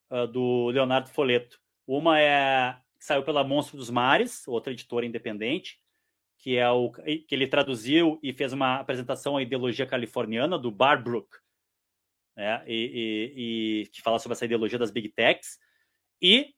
uh, 0.09 0.27
do 0.27 0.69
Leonardo 0.69 1.09
Folleto. 1.09 1.59
Uma 1.85 2.19
é 2.19 2.77
que 2.97 3.05
saiu 3.05 3.23
pela 3.23 3.43
Monstro 3.43 3.77
dos 3.77 3.89
Mares, 3.89 4.47
outra 4.47 4.73
editora 4.73 5.05
independente, 5.05 5.79
que 6.39 6.57
é 6.57 6.69
o 6.69 6.91
que 6.91 7.27
ele 7.29 7.47
traduziu 7.47 8.19
e 8.23 8.33
fez 8.33 8.53
uma 8.53 8.79
apresentação 8.79 9.37
à 9.37 9.41
ideologia 9.41 9.85
californiana 9.85 10.57
do 10.57 10.71
Barbrook, 10.71 11.29
né? 12.35 12.63
E, 12.65 12.73
e, 13.35 13.83
e 13.83 13.87
que 13.89 14.01
fala 14.01 14.19
sobre 14.19 14.33
essa 14.33 14.45
ideologia 14.45 14.79
das 14.79 14.91
big 14.91 15.09
techs. 15.09 15.59
E 16.21 16.55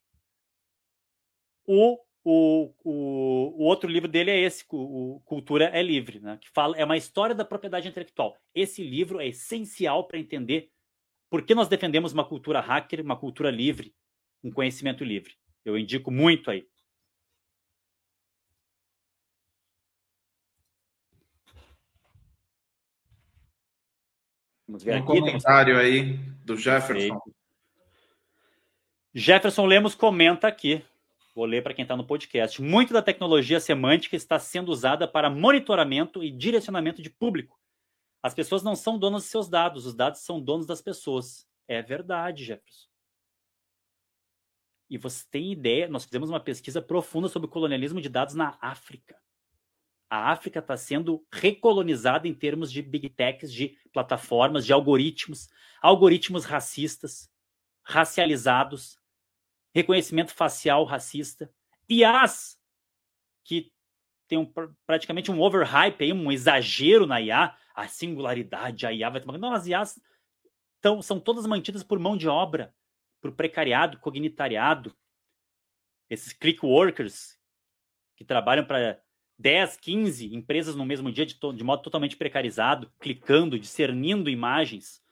o 1.67 2.04
o, 2.27 2.73
o, 2.83 3.53
o, 3.55 3.63
outro 3.65 3.87
livro 3.87 4.09
dele 4.09 4.31
é 4.31 4.39
esse, 4.39 4.65
o, 4.71 5.21
Cultura 5.25 5.65
é 5.65 5.83
Livre, 5.83 6.19
né? 6.19 6.39
que 6.41 6.49
fala, 6.49 6.75
é 6.75 6.83
uma 6.83 6.97
história 6.97 7.35
da 7.35 7.45
propriedade 7.45 7.87
intelectual. 7.87 8.35
Esse 8.53 8.83
livro 8.83 9.21
é 9.21 9.27
essencial 9.27 10.07
para 10.07 10.17
entender 10.17 10.71
por 11.29 11.43
que 11.45 11.53
nós 11.53 11.67
defendemos 11.67 12.13
uma 12.13 12.27
cultura 12.27 12.59
hacker, 12.59 12.99
uma 12.99 13.15
cultura 13.15 13.51
livre, 13.51 13.93
um 14.43 14.51
conhecimento 14.51 15.03
livre. 15.03 15.35
Eu 15.63 15.77
indico 15.77 16.09
muito 16.09 16.49
aí. 16.49 16.67
Vamos 24.67 24.83
ver 24.83 24.95
um 24.95 24.97
aqui. 24.97 25.05
comentário 25.05 25.77
aí 25.77 26.13
do 26.43 26.57
Jefferson. 26.57 27.21
Jefferson 29.13 29.67
Lemos 29.67 29.93
comenta 29.93 30.47
aqui. 30.47 30.83
Vou 31.35 31.43
ler 31.43 31.61
para 31.61 31.73
quem 31.73 31.83
está 31.83 31.97
no 31.97 32.07
podcast. 32.07 32.61
Muito 32.61 32.93
da 32.93 33.01
tecnologia 33.01 33.59
semântica 33.59 34.15
está 34.15 34.39
sendo 34.39 34.69
usada 34.71 35.05
para 35.05 35.29
monitoramento 35.29 36.23
e 36.23 36.31
direcionamento 36.31 37.01
de 37.01 37.09
público. 37.09 37.59
As 38.23 38.33
pessoas 38.33 38.63
não 38.63 38.73
são 38.73 38.97
donas 38.97 39.23
de 39.23 39.29
seus 39.29 39.49
dados, 39.49 39.85
os 39.85 39.93
dados 39.93 40.21
são 40.21 40.41
donos 40.41 40.65
das 40.65 40.81
pessoas. 40.81 41.45
É 41.67 41.81
verdade, 41.81 42.45
Jefferson. 42.45 42.87
E 44.89 44.97
você 44.97 45.25
tem 45.29 45.51
ideia? 45.51 45.89
Nós 45.89 46.05
fizemos 46.05 46.29
uma 46.29 46.39
pesquisa 46.39 46.81
profunda 46.81 47.27
sobre 47.27 47.47
o 47.47 47.51
colonialismo 47.51 47.99
de 47.99 48.07
dados 48.07 48.33
na 48.33 48.57
África. 48.61 49.19
A 50.09 50.31
África 50.31 50.59
está 50.59 50.77
sendo 50.77 51.25
recolonizada 51.33 52.29
em 52.29 52.33
termos 52.33 52.71
de 52.71 52.81
big 52.81 53.09
techs, 53.09 53.51
de 53.51 53.77
plataformas, 53.91 54.65
de 54.65 54.71
algoritmos, 54.71 55.49
algoritmos 55.81 56.45
racistas, 56.45 57.29
racializados, 57.83 58.97
reconhecimento 59.75 60.33
facial 60.33 60.85
racista, 60.85 61.51
IAs, 61.89 62.57
que 63.43 63.73
tem 64.25 64.37
um, 64.37 64.49
praticamente 64.87 65.29
um 65.29 65.41
overhype, 65.41 66.05
aí, 66.05 66.13
um 66.13 66.31
exagero 66.31 67.05
na 67.05 67.19
IA, 67.21 67.53
a 67.75 67.85
singularidade, 67.85 68.87
a 68.87 68.93
IA 68.93 69.09
vai 69.09 69.19
tomar. 69.19 69.37
Não, 69.37 69.51
as 69.51 69.67
IAs 69.67 70.01
tão, 70.79 71.01
são 71.01 71.19
todas 71.19 71.45
mantidas 71.45 71.83
por 71.83 71.99
mão 71.99 72.15
de 72.15 72.25
obra, 72.25 72.73
por 73.19 73.33
precariado, 73.33 73.99
cognitariado. 73.99 74.95
Esses 76.09 76.31
click 76.31 76.65
workers 76.65 77.37
que 78.15 78.23
trabalham 78.23 78.63
para 78.63 79.03
10, 79.37 79.75
15 79.75 80.33
empresas 80.33 80.75
no 80.75 80.85
mesmo 80.85 81.11
dia 81.11 81.25
de, 81.25 81.37
de 81.37 81.63
modo 81.65 81.81
totalmente 81.81 82.15
precarizado, 82.15 82.89
clicando, 82.97 83.59
discernindo 83.59 84.29
imagens. 84.29 85.03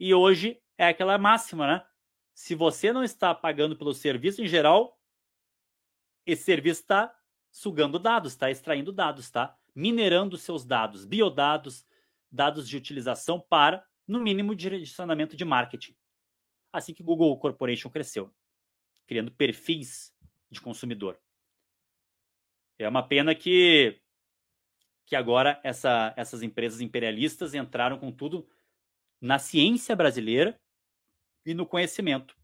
E 0.00 0.12
hoje 0.12 0.60
é 0.76 0.88
aquela 0.88 1.16
máxima, 1.16 1.68
né? 1.68 1.86
Se 2.34 2.54
você 2.54 2.92
não 2.92 3.04
está 3.04 3.32
pagando 3.32 3.76
pelo 3.76 3.94
serviço 3.94 4.42
em 4.42 4.48
geral, 4.48 5.00
esse 6.26 6.42
serviço 6.42 6.80
está 6.80 7.16
sugando 7.50 7.98
dados, 7.98 8.32
está 8.32 8.50
extraindo 8.50 8.92
dados, 8.92 9.26
está 9.26 9.56
minerando 9.74 10.36
seus 10.36 10.64
dados, 10.64 11.04
biodados, 11.04 11.86
dados 12.30 12.68
de 12.68 12.76
utilização 12.76 13.40
para, 13.40 13.86
no 14.06 14.20
mínimo, 14.20 14.54
direcionamento 14.54 15.36
de 15.36 15.44
marketing. 15.44 15.96
Assim 16.72 16.92
que 16.92 17.02
Google 17.02 17.38
Corporation 17.38 17.88
cresceu, 17.88 18.34
criando 19.06 19.30
perfis 19.30 20.12
de 20.50 20.60
consumidor. 20.60 21.20
É 22.76 22.88
uma 22.88 23.06
pena 23.06 23.34
que, 23.34 24.00
que 25.06 25.14
agora 25.14 25.60
essa, 25.62 26.12
essas 26.16 26.42
empresas 26.42 26.80
imperialistas 26.80 27.54
entraram 27.54 27.98
com 27.98 28.10
tudo 28.10 28.48
na 29.20 29.38
ciência 29.38 29.94
brasileira 29.94 30.60
e 31.44 31.54
no 31.54 31.66
conhecimento. 31.66 32.36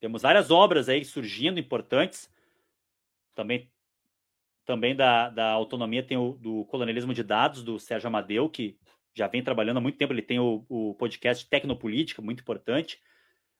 Temos 0.00 0.22
várias 0.22 0.50
obras 0.50 0.88
aí 0.88 1.04
surgindo 1.04 1.58
importantes. 1.58 2.30
Também, 3.34 3.70
também 4.64 4.94
da, 4.94 5.30
da 5.30 5.50
autonomia 5.50 6.02
tem 6.02 6.16
o 6.16 6.32
do 6.32 6.64
colonialismo 6.66 7.14
de 7.14 7.22
dados, 7.22 7.62
do 7.62 7.78
Sérgio 7.78 8.08
Amadeu, 8.08 8.48
que 8.48 8.78
já 9.14 9.26
vem 9.26 9.42
trabalhando 9.42 9.78
há 9.78 9.80
muito 9.80 9.98
tempo. 9.98 10.12
Ele 10.12 10.22
tem 10.22 10.38
o, 10.38 10.64
o 10.68 10.94
podcast 10.94 11.48
Tecnopolítica, 11.48 12.20
muito 12.20 12.40
importante. 12.40 13.00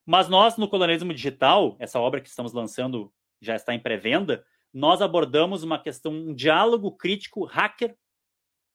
Mas 0.05 0.29
nós, 0.29 0.57
no 0.57 0.69
colonialismo 0.69 1.13
digital, 1.13 1.75
essa 1.79 1.99
obra 1.99 2.21
que 2.21 2.29
estamos 2.29 2.53
lançando 2.53 3.13
já 3.41 3.55
está 3.55 3.73
em 3.73 3.79
pré-venda, 3.79 4.45
nós 4.73 5.01
abordamos 5.01 5.63
uma 5.63 5.81
questão, 5.81 6.11
um 6.11 6.33
diálogo 6.33 6.91
crítico 6.91 7.43
hacker 7.43 7.97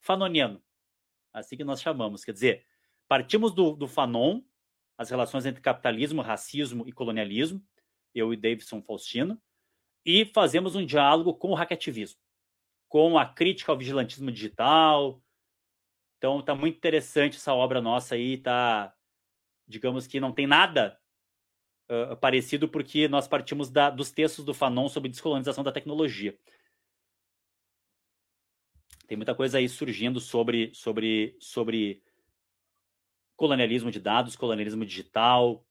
fanoniano. 0.00 0.62
Assim 1.32 1.56
que 1.56 1.64
nós 1.64 1.80
chamamos. 1.80 2.24
Quer 2.24 2.32
dizer, 2.32 2.66
Partimos 3.12 3.52
do, 3.52 3.76
do 3.76 3.86
Fanon, 3.86 4.40
as 4.96 5.10
relações 5.10 5.44
entre 5.44 5.60
capitalismo, 5.60 6.22
racismo 6.22 6.88
e 6.88 6.92
colonialismo, 6.92 7.62
eu 8.14 8.32
e 8.32 8.38
Davidson 8.38 8.80
Faustino, 8.80 9.38
e 10.02 10.24
fazemos 10.24 10.74
um 10.74 10.86
diálogo 10.86 11.34
com 11.34 11.50
o 11.50 11.54
hackativismo, 11.54 12.18
com 12.88 13.18
a 13.18 13.26
crítica 13.26 13.70
ao 13.70 13.76
vigilantismo 13.76 14.32
digital. 14.32 15.22
Então 16.16 16.40
está 16.40 16.54
muito 16.54 16.78
interessante 16.78 17.36
essa 17.36 17.52
obra 17.52 17.82
nossa 17.82 18.14
aí, 18.14 18.38
tá, 18.38 18.96
digamos 19.68 20.06
que 20.06 20.18
não 20.18 20.32
tem 20.32 20.46
nada 20.46 20.98
uh, 21.90 22.16
parecido 22.16 22.66
porque 22.66 23.08
nós 23.08 23.28
partimos 23.28 23.68
da, 23.68 23.90
dos 23.90 24.10
textos 24.10 24.42
do 24.42 24.54
Fanon 24.54 24.88
sobre 24.88 25.10
descolonização 25.10 25.62
da 25.62 25.70
tecnologia. 25.70 26.34
Tem 29.06 29.18
muita 29.18 29.34
coisa 29.34 29.58
aí 29.58 29.68
surgindo 29.68 30.18
sobre 30.18 30.72
sobre 30.72 31.36
sobre 31.38 32.02
colonialismo 33.42 33.90
de 33.90 33.98
dados, 33.98 34.36
colonialismo 34.36 34.86
digital, 34.86 35.66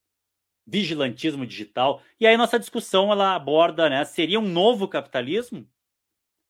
vigilantismo 0.67 1.45
digital. 1.45 2.01
E 2.19 2.27
aí 2.27 2.35
nossa 2.35 2.59
discussão 2.59 3.09
ela 3.13 3.33
aborda, 3.33 3.89
né, 3.89 4.03
seria 4.03 4.41
um 4.41 4.45
novo 4.45 4.89
capitalismo? 4.89 5.65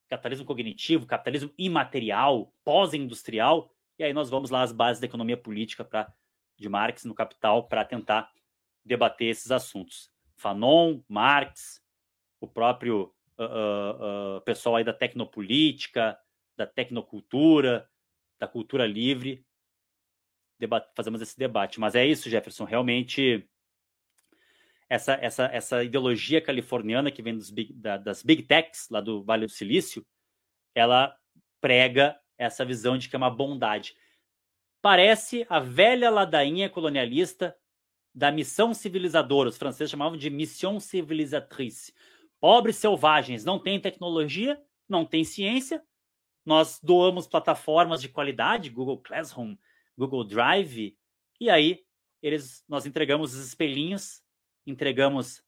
Capitalismo 0.09 0.47
cognitivo, 0.47 1.05
capitalismo 1.05 1.53
imaterial, 1.59 2.51
pós-industrial. 2.63 3.71
E 3.99 4.03
aí 4.03 4.13
nós 4.13 4.31
vamos 4.31 4.49
lá 4.49 4.63
às 4.63 4.71
bases 4.71 4.99
da 4.99 5.05
economia 5.05 5.37
política 5.37 5.85
para 5.85 6.11
de 6.57 6.67
Marx 6.67 7.05
no 7.05 7.13
Capital 7.13 7.67
para 7.67 7.85
tentar 7.85 8.31
debater 8.83 9.27
esses 9.27 9.51
assuntos. 9.51 10.11
Fanon, 10.35 11.01
Marx, 11.07 11.83
o 12.39 12.47
próprio 12.47 13.13
uh, 13.37 14.37
uh, 14.37 14.41
pessoal 14.41 14.77
aí 14.77 14.83
da 14.83 14.93
tecnopolítica, 14.93 16.17
da 16.57 16.65
tecnocultura, 16.65 17.87
da 18.39 18.47
cultura 18.47 18.87
livre, 18.87 19.45
fazemos 20.95 21.21
esse 21.21 21.37
debate. 21.37 21.79
Mas 21.79 21.95
é 21.95 22.05
isso, 22.05 22.29
Jefferson, 22.29 22.65
realmente 22.65 23.47
essa, 24.91 25.13
essa, 25.21 25.45
essa 25.45 25.83
ideologia 25.83 26.41
californiana 26.41 27.09
que 27.09 27.21
vem 27.21 27.39
big, 27.53 27.71
da, 27.71 27.95
das 27.95 28.21
big 28.21 28.43
techs 28.43 28.89
lá 28.89 28.99
do 28.99 29.23
Vale 29.23 29.45
do 29.45 29.51
Silício, 29.51 30.05
ela 30.75 31.15
prega 31.61 32.19
essa 32.37 32.65
visão 32.65 32.97
de 32.97 33.07
que 33.07 33.15
é 33.15 33.17
uma 33.17 33.29
bondade. 33.29 33.95
Parece 34.81 35.45
a 35.49 35.59
velha 35.59 36.09
ladainha 36.09 36.69
colonialista 36.69 37.55
da 38.13 38.31
missão 38.31 38.73
civilizadora. 38.73 39.47
Os 39.47 39.57
franceses 39.57 39.91
chamavam 39.91 40.17
de 40.17 40.29
mission 40.29 40.77
civilisatrice. 40.79 41.93
Pobres 42.39 42.75
selvagens, 42.75 43.45
não 43.45 43.59
têm 43.59 43.79
tecnologia, 43.79 44.61
não 44.89 45.05
têm 45.05 45.23
ciência. 45.23 45.81
Nós 46.45 46.81
doamos 46.83 47.27
plataformas 47.27 48.01
de 48.01 48.09
qualidade, 48.09 48.69
Google 48.69 48.97
Classroom, 48.97 49.55
Google 49.97 50.23
Drive 50.23 50.97
E 51.39 51.49
aí 51.49 51.83
eles, 52.21 52.63
nós 52.67 52.85
entregamos 52.85 53.33
os 53.33 53.45
espelhinhos, 53.47 54.23
entregamos 54.65 55.39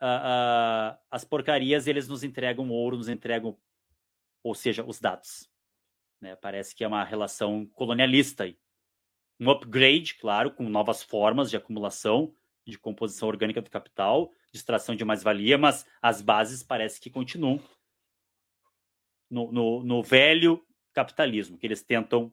uh, 0.00 0.04
uh, 0.04 0.98
as 1.10 1.24
porcarias, 1.24 1.86
eles 1.86 2.08
nos 2.08 2.24
entregam 2.24 2.70
ouro, 2.70 2.96
nos 2.96 3.08
entregam, 3.08 3.58
ou 4.42 4.54
seja, 4.54 4.84
os 4.84 4.98
dados. 4.98 5.48
Né? 6.20 6.34
Parece 6.36 6.74
que 6.74 6.84
é 6.84 6.88
uma 6.88 7.04
relação 7.04 7.66
colonialista 7.66 8.44
aí. 8.44 8.58
Um 9.38 9.50
upgrade, 9.50 10.14
claro, 10.14 10.52
com 10.52 10.68
novas 10.68 11.02
formas 11.02 11.50
de 11.50 11.56
acumulação, 11.56 12.34
de 12.66 12.78
composição 12.78 13.28
orgânica 13.28 13.60
do 13.60 13.70
capital, 13.70 14.32
de 14.52 14.58
extração 14.58 14.94
de 14.94 15.04
mais-valia, 15.04 15.58
mas 15.58 15.84
as 16.00 16.22
bases 16.22 16.62
parece 16.62 17.00
que 17.00 17.10
continuam 17.10 17.60
no, 19.28 19.50
no, 19.50 19.82
no 19.82 20.02
velho 20.02 20.64
capitalismo, 20.92 21.58
que 21.58 21.66
eles 21.66 21.82
tentam 21.82 22.32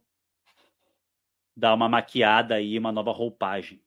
dar 1.59 1.73
uma 1.73 1.89
maquiada 1.89 2.55
aí, 2.55 2.79
uma 2.79 2.91
nova 2.91 3.11
roupagem. 3.11 3.81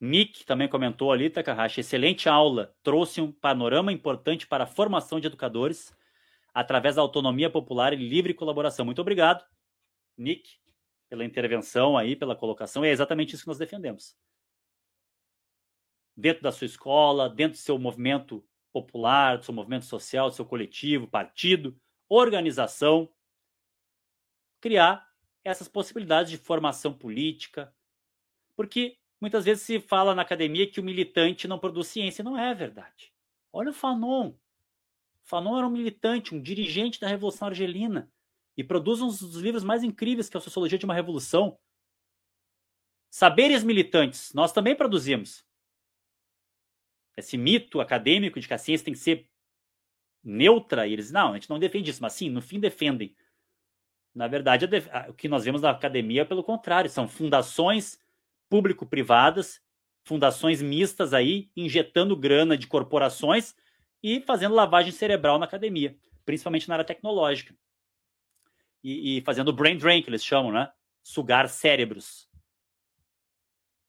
Nick 0.00 0.46
também 0.46 0.68
comentou 0.68 1.10
ali, 1.10 1.28
Takahashi, 1.28 1.80
excelente 1.80 2.28
aula, 2.28 2.72
trouxe 2.84 3.20
um 3.20 3.32
panorama 3.32 3.92
importante 3.92 4.46
para 4.46 4.62
a 4.62 4.66
formação 4.66 5.18
de 5.18 5.26
educadores 5.26 5.92
através 6.54 6.94
da 6.94 7.02
autonomia 7.02 7.50
popular 7.50 7.92
e 7.92 7.96
livre 7.96 8.32
colaboração. 8.32 8.84
Muito 8.84 9.00
obrigado, 9.00 9.44
Nick, 10.16 10.56
pela 11.08 11.24
intervenção 11.24 11.98
aí, 11.98 12.14
pela 12.14 12.36
colocação. 12.36 12.84
E 12.84 12.88
é 12.88 12.92
exatamente 12.92 13.34
isso 13.34 13.42
que 13.42 13.48
nós 13.48 13.58
defendemos. 13.58 14.16
Dentro 16.16 16.42
da 16.42 16.52
sua 16.52 16.66
escola, 16.66 17.28
dentro 17.28 17.58
do 17.58 17.62
seu 17.62 17.76
movimento 17.76 18.44
popular, 18.72 19.38
do 19.38 19.44
seu 19.44 19.54
movimento 19.54 19.84
social, 19.84 20.28
do 20.28 20.36
seu 20.36 20.44
coletivo, 20.44 21.08
partido, 21.08 21.76
organização, 22.08 23.08
criar 24.60 25.06
essas 25.44 25.68
possibilidades 25.68 26.30
de 26.30 26.38
formação 26.38 26.92
política, 26.92 27.74
porque 28.56 28.98
Muitas 29.20 29.44
vezes 29.44 29.64
se 29.64 29.80
fala 29.80 30.14
na 30.14 30.22
academia 30.22 30.70
que 30.70 30.78
o 30.78 30.84
militante 30.84 31.48
não 31.48 31.58
produz 31.58 31.88
ciência. 31.88 32.22
Não 32.22 32.38
é 32.38 32.54
verdade. 32.54 33.12
Olha 33.52 33.70
o 33.70 33.74
Fanon. 33.74 34.34
Fanon 35.24 35.58
era 35.58 35.66
um 35.66 35.70
militante, 35.70 36.34
um 36.34 36.40
dirigente 36.40 37.00
da 37.00 37.08
Revolução 37.08 37.48
Argelina 37.48 38.10
e 38.56 38.64
produz 38.64 39.00
um 39.00 39.08
dos 39.08 39.36
livros 39.36 39.64
mais 39.64 39.82
incríveis 39.82 40.28
que 40.28 40.36
é 40.36 40.38
a 40.38 40.40
Sociologia 40.40 40.78
de 40.78 40.84
uma 40.84 40.94
Revolução. 40.94 41.58
Saberes 43.10 43.64
militantes, 43.64 44.32
nós 44.32 44.52
também 44.52 44.76
produzimos. 44.76 45.44
Esse 47.16 47.36
mito 47.36 47.80
acadêmico 47.80 48.38
de 48.38 48.46
que 48.46 48.54
a 48.54 48.58
ciência 48.58 48.84
tem 48.84 48.94
que 48.94 49.00
ser 49.00 49.28
neutra, 50.22 50.86
e 50.86 50.92
eles, 50.92 51.10
não, 51.10 51.32
a 51.32 51.34
gente 51.34 51.50
não 51.50 51.58
defende 51.58 51.90
isso, 51.90 52.02
mas 52.02 52.12
sim, 52.12 52.30
no 52.30 52.40
fim 52.40 52.60
defendem. 52.60 53.16
Na 54.14 54.26
verdade, 54.26 54.66
o 55.08 55.14
que 55.14 55.28
nós 55.28 55.44
vemos 55.44 55.62
na 55.62 55.70
academia 55.70 56.22
é 56.22 56.24
pelo 56.24 56.42
contrário, 56.42 56.90
são 56.90 57.06
fundações 57.06 58.00
público-privadas, 58.48 59.60
fundações 60.04 60.62
mistas 60.62 61.12
aí, 61.12 61.50
injetando 61.56 62.16
grana 62.16 62.56
de 62.56 62.66
corporações 62.66 63.54
e 64.02 64.20
fazendo 64.22 64.54
lavagem 64.54 64.90
cerebral 64.90 65.38
na 65.38 65.44
academia, 65.44 65.96
principalmente 66.24 66.68
na 66.68 66.76
área 66.76 66.84
tecnológica. 66.84 67.54
E, 68.82 69.18
e 69.18 69.20
fazendo 69.22 69.52
brain 69.52 69.76
drain, 69.76 70.02
que 70.02 70.08
eles 70.08 70.24
chamam, 70.24 70.52
né? 70.52 70.72
Sugar 71.02 71.48
cérebros. 71.48 72.28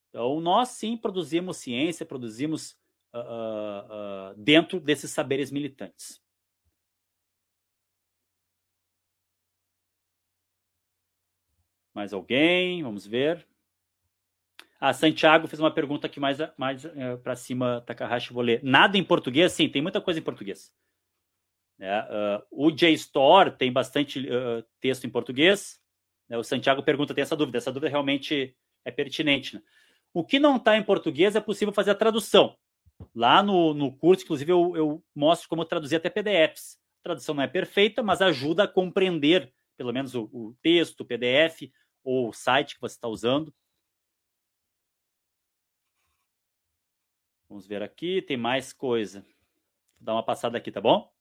Então, 0.09 0.39
nós 0.41 0.69
sim 0.69 0.97
produzimos 0.97 1.57
ciência, 1.57 2.05
produzimos 2.05 2.71
uh, 3.13 3.19
uh, 3.19 4.35
dentro 4.35 4.79
desses 4.79 5.11
saberes 5.11 5.51
militantes. 5.51 6.21
Mais 11.99 12.13
alguém? 12.13 12.81
Vamos 12.81 13.05
ver. 13.05 13.45
A 14.80 14.93
Santiago 14.93 15.49
fez 15.49 15.59
uma 15.59 15.69
pergunta 15.69 16.07
aqui 16.07 16.17
mais, 16.17 16.38
mais 16.55 16.85
é, 16.85 17.17
para 17.17 17.35
cima, 17.35 17.84
Takahashi, 17.85 18.31
vou 18.31 18.41
ler. 18.41 18.61
Nada 18.63 18.97
em 18.97 19.03
português? 19.03 19.51
Sim, 19.51 19.67
tem 19.67 19.81
muita 19.81 19.99
coisa 19.99 20.17
em 20.17 20.23
português. 20.23 20.73
É, 21.77 21.99
uh, 21.99 22.45
o 22.51 22.71
JSTOR 22.71 23.51
tem 23.51 23.69
bastante 23.69 24.21
uh, 24.30 24.63
texto 24.80 25.05
em 25.05 25.09
português. 25.09 25.77
Né? 26.30 26.38
O 26.38 26.43
Santiago 26.43 26.81
pergunta, 26.84 27.13
tem 27.13 27.21
essa 27.21 27.35
dúvida. 27.35 27.57
Essa 27.57 27.69
dúvida 27.69 27.89
realmente 27.89 28.55
é 28.85 28.91
pertinente. 28.91 29.55
Né? 29.55 29.61
O 30.13 30.23
que 30.23 30.39
não 30.39 30.55
está 30.55 30.77
em 30.77 30.84
português 30.84 31.35
é 31.35 31.41
possível 31.41 31.73
fazer 31.73 31.91
a 31.91 31.95
tradução. 31.95 32.55
Lá 33.13 33.43
no, 33.43 33.73
no 33.73 33.91
curso, 33.91 34.23
inclusive, 34.23 34.53
eu, 34.53 34.73
eu 34.73 35.03
mostro 35.13 35.49
como 35.49 35.65
traduzir 35.65 35.97
até 35.97 36.09
PDFs. 36.09 36.80
A 37.01 37.03
tradução 37.03 37.35
não 37.35 37.43
é 37.43 37.47
perfeita, 37.47 38.01
mas 38.01 38.21
ajuda 38.21 38.63
a 38.63 38.67
compreender, 38.69 39.51
pelo 39.76 39.91
menos, 39.91 40.15
o, 40.15 40.30
o 40.31 40.55
texto, 40.61 41.01
o 41.01 41.05
PDF 41.05 41.69
ou 42.03 42.30
o 42.30 42.34
site 42.34 42.76
que 42.76 42.81
você 42.81 42.95
está 42.95 43.07
usando. 43.07 43.53
Vamos 47.47 47.65
ver 47.65 47.81
aqui, 47.81 48.21
tem 48.21 48.38
mais 48.38 48.71
coisa. 48.71 49.21
Vou 49.21 50.05
dar 50.05 50.13
uma 50.13 50.23
passada 50.23 50.57
aqui, 50.57 50.71
tá 50.71 50.80
bom? 50.80 51.11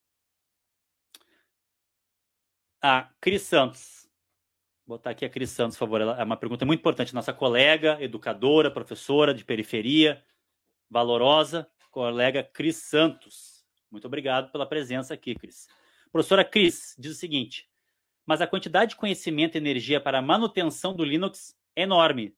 A 2.82 3.10
Cris 3.20 3.42
Santos. 3.42 4.08
Vou 4.86 4.96
botar 4.98 5.10
aqui 5.10 5.24
a 5.24 5.30
Cris 5.30 5.50
Santos, 5.50 5.76
por 5.76 5.86
favor. 5.86 6.00
Ela 6.00 6.20
é 6.20 6.24
uma 6.24 6.36
pergunta 6.36 6.64
muito 6.64 6.80
importante. 6.80 7.14
Nossa 7.14 7.32
colega, 7.32 7.96
educadora, 8.00 8.70
professora 8.70 9.34
de 9.34 9.44
periferia, 9.44 10.24
valorosa, 10.88 11.70
colega 11.90 12.42
Cris 12.42 12.76
Santos. 12.76 13.66
Muito 13.90 14.06
obrigado 14.06 14.52
pela 14.52 14.68
presença 14.68 15.14
aqui, 15.14 15.34
Cris. 15.34 15.66
Professora 16.12 16.44
Cris 16.44 16.94
diz 16.98 17.12
o 17.12 17.18
seguinte: 17.18 17.67
mas 18.28 18.42
a 18.42 18.46
quantidade 18.46 18.90
de 18.90 18.96
conhecimento 18.96 19.54
e 19.54 19.58
energia 19.58 19.98
para 19.98 20.18
a 20.18 20.22
manutenção 20.22 20.94
do 20.94 21.02
Linux 21.02 21.56
é 21.74 21.84
enorme. 21.84 22.36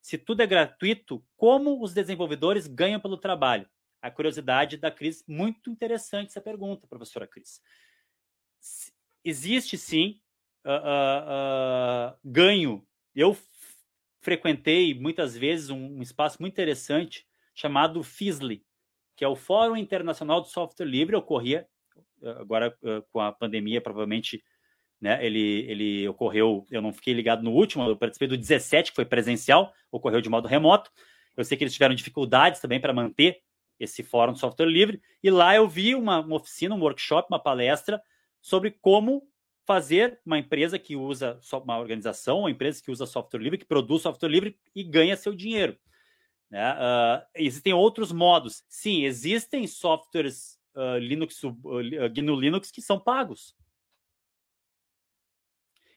Se 0.00 0.16
tudo 0.16 0.42
é 0.42 0.46
gratuito, 0.46 1.26
como 1.36 1.82
os 1.82 1.92
desenvolvedores 1.92 2.68
ganham 2.68 3.00
pelo 3.00 3.16
trabalho? 3.16 3.68
A 4.00 4.12
curiosidade 4.12 4.76
da 4.76 4.92
Cris, 4.92 5.24
muito 5.26 5.70
interessante 5.70 6.28
essa 6.28 6.40
pergunta, 6.40 6.86
professora 6.86 7.26
Cris. 7.26 7.60
Existe 9.24 9.76
sim 9.76 10.20
uh, 10.64 10.70
uh, 10.70 12.12
uh, 12.12 12.18
ganho. 12.24 12.86
Eu 13.12 13.36
frequentei 14.20 14.94
muitas 14.94 15.36
vezes 15.36 15.68
um, 15.68 15.96
um, 15.96 16.02
espaço 16.02 16.40
muito 16.40 16.52
interessante 16.52 17.26
chamado 17.56 18.04
FISLI, 18.04 18.64
que 19.16 19.24
é 19.24 19.28
o 19.28 19.34
Fórum 19.34 19.76
Internacional 19.76 20.40
do 20.40 20.46
Software 20.46 20.86
Livre. 20.86 21.16
Ocorria 21.16 21.66
agora 22.22 22.78
com 23.10 23.20
a 23.20 23.32
pandemia, 23.32 23.80
provavelmente 23.80 24.40
né? 25.04 25.22
Ele, 25.24 25.66
ele 25.68 26.08
ocorreu, 26.08 26.66
eu 26.70 26.80
não 26.80 26.90
fiquei 26.90 27.12
ligado 27.12 27.42
no 27.42 27.52
último, 27.52 27.84
eu 27.84 27.94
participei 27.94 28.26
do 28.26 28.38
17, 28.38 28.90
que 28.90 28.96
foi 28.96 29.04
presencial, 29.04 29.70
ocorreu 29.92 30.22
de 30.22 30.30
modo 30.30 30.48
remoto. 30.48 30.90
Eu 31.36 31.44
sei 31.44 31.58
que 31.58 31.62
eles 31.62 31.74
tiveram 31.74 31.94
dificuldades 31.94 32.58
também 32.58 32.80
para 32.80 32.90
manter 32.90 33.42
esse 33.78 34.02
fórum 34.02 34.32
de 34.32 34.38
software 34.38 34.64
livre, 34.64 35.02
e 35.22 35.30
lá 35.30 35.54
eu 35.54 35.68
vi 35.68 35.94
uma, 35.94 36.20
uma 36.20 36.36
oficina, 36.36 36.74
um 36.74 36.80
workshop, 36.80 37.28
uma 37.30 37.38
palestra 37.38 38.00
sobre 38.40 38.70
como 38.70 39.28
fazer 39.66 40.18
uma 40.24 40.38
empresa 40.38 40.78
que 40.78 40.96
usa 40.96 41.38
uma 41.62 41.78
organização, 41.78 42.38
uma 42.38 42.50
empresa 42.50 42.82
que 42.82 42.90
usa 42.90 43.04
software 43.04 43.40
livre, 43.40 43.58
que 43.58 43.66
produz 43.66 44.00
software 44.00 44.30
livre 44.30 44.56
e 44.74 44.82
ganha 44.82 45.18
seu 45.18 45.34
dinheiro. 45.34 45.76
Né? 46.50 46.72
Uh, 46.72 47.26
existem 47.34 47.74
outros 47.74 48.10
modos. 48.10 48.64
Sim, 48.70 49.04
existem 49.04 49.66
softwares 49.66 50.58
uh, 50.74 50.96
Linux, 50.96 51.42
uh, 51.44 51.52
GNU 52.14 52.40
Linux 52.40 52.70
que 52.70 52.80
são 52.80 52.98
pagos. 52.98 53.54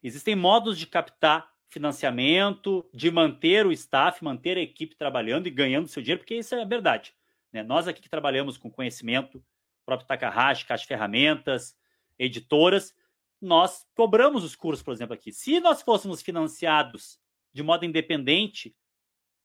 Existem 0.07 0.35
modos 0.35 0.79
de 0.79 0.88
captar 0.88 1.51
financiamento, 1.69 2.89
de 2.93 3.11
manter 3.11 3.65
o 3.65 3.71
staff, 3.73 4.23
manter 4.23 4.57
a 4.57 4.61
equipe 4.61 4.95
trabalhando 4.95 5.47
e 5.47 5.51
ganhando 5.51 5.88
seu 5.88 6.01
dinheiro, 6.01 6.21
porque 6.21 6.35
isso 6.35 6.55
é 6.55 6.65
verdade. 6.65 7.13
Né? 7.51 7.61
Nós 7.61 7.88
aqui 7.88 8.01
que 8.01 8.09
trabalhamos 8.09 8.57
com 8.57 8.71
conhecimento, 8.71 9.43
próprio 9.85 10.07
Takahashi, 10.07 10.65
Caixa 10.65 10.88
Ferramentas, 10.88 11.77
editoras, 12.17 12.95
nós 13.41 13.85
cobramos 13.93 14.43
os 14.43 14.55
cursos, 14.55 14.81
por 14.81 14.93
exemplo, 14.93 15.13
aqui. 15.13 15.31
Se 15.31 15.59
nós 15.59 15.81
fôssemos 15.81 16.21
financiados 16.21 17.19
de 17.53 17.61
modo 17.61 17.85
independente 17.85 18.75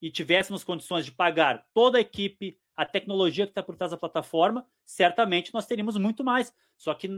e 0.01 0.11
tivéssemos 0.11 0.65
condições 0.65 1.05
de 1.05 1.13
pagar 1.13 1.67
toda 1.75 1.99
a 1.99 2.01
equipe, 2.01 2.59
a 2.77 2.87
tecnologia 2.87 3.47
que 3.47 3.51
está 3.51 3.63
por 3.63 3.77
trás 3.77 3.91
da 3.91 3.99
plataforma, 3.99 4.67
certamente 4.85 5.53
nós 5.53 5.67
teríamos 5.67 5.97
muito 5.97 6.25
mais. 6.25 6.55
Só 6.77 6.95
que 6.95 7.09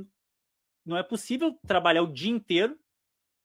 não 0.84 0.96
é 0.96 1.02
possível 1.02 1.58
trabalhar 1.66 2.02
o 2.02 2.12
dia 2.12 2.30
inteiro 2.30 2.78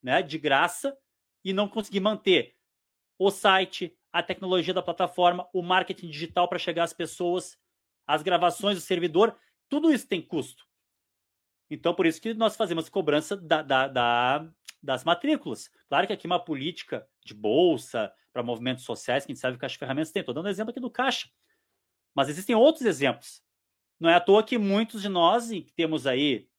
né, 0.01 0.21
de 0.21 0.37
graça 0.37 0.97
e 1.43 1.53
não 1.53 1.67
conseguir 1.67 1.99
manter 1.99 2.55
o 3.17 3.29
site, 3.29 3.95
a 4.11 4.23
tecnologia 4.23 4.73
da 4.73 4.81
plataforma, 4.81 5.47
o 5.53 5.61
marketing 5.61 6.09
digital 6.09 6.47
para 6.47 6.57
chegar 6.57 6.83
às 6.83 6.93
pessoas, 6.93 7.57
as 8.07 8.23
gravações 8.23 8.77
do 8.77 8.81
servidor, 8.81 9.37
tudo 9.67 9.91
isso 9.91 10.07
tem 10.07 10.21
custo. 10.21 10.65
Então, 11.69 11.93
por 11.93 12.05
isso 12.05 12.19
que 12.19 12.33
nós 12.33 12.55
fazemos 12.55 12.89
cobrança 12.89 13.37
da, 13.37 13.61
da, 13.61 13.87
da, 13.87 14.49
das 14.81 15.03
matrículas. 15.03 15.69
Claro 15.87 16.07
que 16.07 16.13
aqui 16.13 16.25
uma 16.25 16.43
política 16.43 17.07
de 17.23 17.33
bolsa 17.33 18.11
para 18.33 18.41
movimentos 18.41 18.83
sociais, 18.83 19.25
que 19.25 19.31
a 19.31 19.35
gente 19.35 19.41
sabe 19.41 19.57
que 19.57 19.65
as 19.65 19.75
ferramentas 19.75 20.11
tem. 20.11 20.21
Estou 20.21 20.33
dando 20.33 20.47
um 20.47 20.49
exemplo 20.49 20.71
aqui 20.71 20.79
do 20.79 20.89
Caixa. 20.89 21.29
Mas 22.15 22.29
existem 22.29 22.55
outros 22.55 22.85
exemplos. 22.85 23.43
Não 23.99 24.09
é 24.09 24.15
à 24.15 24.19
toa 24.19 24.43
que 24.43 24.57
muitos 24.57 25.01
de 25.01 25.09
nós, 25.09 25.49
que 25.49 25.73
temos 25.75 26.07
aí, 26.07 26.49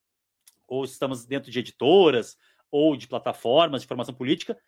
ou 0.68 0.84
estamos 0.84 1.26
dentro 1.26 1.50
de 1.50 1.58
editoras, 1.58 2.36
ou 2.70 2.96
de 2.96 3.08
plataformas 3.08 3.82
de 3.82 3.88
formação 3.88 4.14
política, 4.14 4.58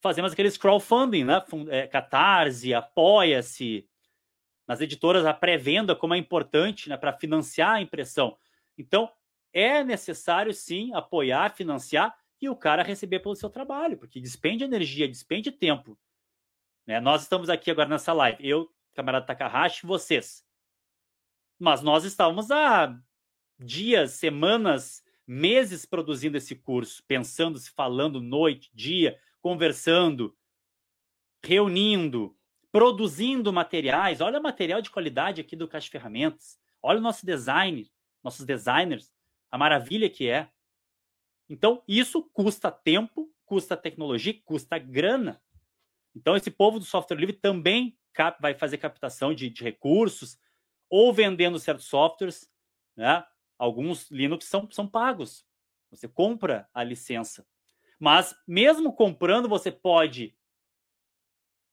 fazemos 0.00 0.32
aqueles 0.32 0.56
crowdfunding, 0.56 1.24
né? 1.24 1.42
É, 1.68 1.86
Catarse, 1.86 2.74
Apoia-se, 2.74 3.88
nas 4.66 4.80
editoras 4.80 5.26
a 5.26 5.34
pré-venda, 5.34 5.94
como 5.94 6.14
é 6.14 6.18
importante 6.18 6.88
né, 6.88 6.96
para 6.96 7.12
financiar 7.12 7.74
a 7.74 7.80
impressão. 7.80 8.36
Então, 8.76 9.10
é 9.52 9.84
necessário 9.84 10.52
sim 10.52 10.92
apoiar, 10.94 11.54
financiar 11.54 12.16
e 12.40 12.48
o 12.48 12.56
cara 12.56 12.82
receber 12.82 13.20
pelo 13.20 13.36
seu 13.36 13.48
trabalho, 13.48 13.96
porque 13.96 14.20
despende 14.20 14.64
energia, 14.64 15.06
despende 15.06 15.52
tempo. 15.52 15.98
Né? 16.86 17.00
Nós 17.00 17.22
estamos 17.22 17.48
aqui 17.48 17.70
agora 17.70 17.88
nessa 17.88 18.12
live, 18.12 18.46
eu, 18.46 18.70
camarada 18.94 19.26
Takahashi, 19.26 19.86
vocês. 19.86 20.44
Mas 21.58 21.82
nós 21.82 22.04
estávamos 22.04 22.50
há 22.50 22.98
dias, 23.58 24.12
semanas, 24.12 25.03
meses 25.26 25.86
produzindo 25.86 26.36
esse 26.36 26.54
curso, 26.54 27.02
pensando, 27.06 27.58
se 27.58 27.70
falando 27.70 28.20
noite, 28.20 28.70
dia, 28.74 29.18
conversando, 29.40 30.36
reunindo, 31.42 32.36
produzindo 32.70 33.52
materiais. 33.52 34.20
Olha 34.20 34.38
o 34.38 34.42
material 34.42 34.80
de 34.82 34.90
qualidade 34.90 35.40
aqui 35.40 35.54
do 35.54 35.68
Caixa 35.68 35.90
Ferramentas. 35.90 36.58
Olha 36.82 36.98
o 36.98 37.02
nosso 37.02 37.24
design, 37.24 37.90
nossos 38.22 38.44
designers, 38.44 39.12
a 39.50 39.56
maravilha 39.56 40.10
que 40.10 40.28
é. 40.28 40.50
Então, 41.48 41.82
isso 41.86 42.22
custa 42.32 42.70
tempo, 42.70 43.32
custa 43.44 43.76
tecnologia, 43.76 44.40
custa 44.44 44.78
grana. 44.78 45.40
Então, 46.14 46.36
esse 46.36 46.50
povo 46.50 46.78
do 46.78 46.84
software 46.84 47.18
livre 47.18 47.36
também 47.36 47.98
vai 48.40 48.54
fazer 48.54 48.78
captação 48.78 49.34
de, 49.34 49.50
de 49.50 49.62
recursos 49.62 50.38
ou 50.88 51.12
vendendo 51.12 51.58
certos 51.58 51.86
softwares, 51.86 52.50
né? 52.96 53.24
Alguns 53.64 54.10
Linux 54.10 54.44
são, 54.44 54.70
são 54.70 54.86
pagos. 54.86 55.42
Você 55.90 56.06
compra 56.06 56.68
a 56.74 56.84
licença. 56.84 57.46
Mas, 57.98 58.36
mesmo 58.46 58.92
comprando, 58.92 59.48
você 59.48 59.72
pode 59.72 60.36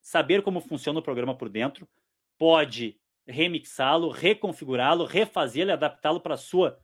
saber 0.01 0.41
como 0.41 0.61
funciona 0.61 0.99
o 0.99 1.03
programa 1.03 1.37
por 1.37 1.49
dentro, 1.49 1.85
pode 2.37 2.97
remixá-lo, 3.27 4.09
reconfigurá-lo, 4.09 5.03
refazê-lo 5.03 5.71
e 5.71 5.73
adaptá-lo 5.73 6.21
para 6.21 6.37
sua, 6.37 6.81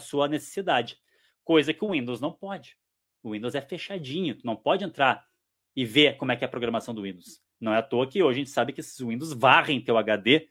sua 0.00 0.26
necessidade. 0.26 0.98
Coisa 1.44 1.72
que 1.72 1.84
o 1.84 1.92
Windows 1.92 2.20
não 2.20 2.32
pode. 2.32 2.76
O 3.22 3.30
Windows 3.30 3.54
é 3.54 3.60
fechadinho, 3.60 4.34
tu 4.34 4.44
não 4.44 4.56
pode 4.56 4.84
entrar 4.84 5.24
e 5.76 5.84
ver 5.84 6.16
como 6.16 6.32
é 6.32 6.36
que 6.36 6.42
é 6.42 6.48
a 6.48 6.50
programação 6.50 6.92
do 6.92 7.02
Windows. 7.02 7.40
Não 7.60 7.72
é 7.72 7.78
à 7.78 7.82
toa 7.82 8.08
que 8.08 8.20
hoje 8.20 8.40
a 8.40 8.42
gente 8.42 8.50
sabe 8.50 8.72
que 8.72 8.80
esses 8.80 8.98
Windows 8.98 9.32
varrem 9.32 9.80
teu 9.80 9.96
HD, 9.96 10.48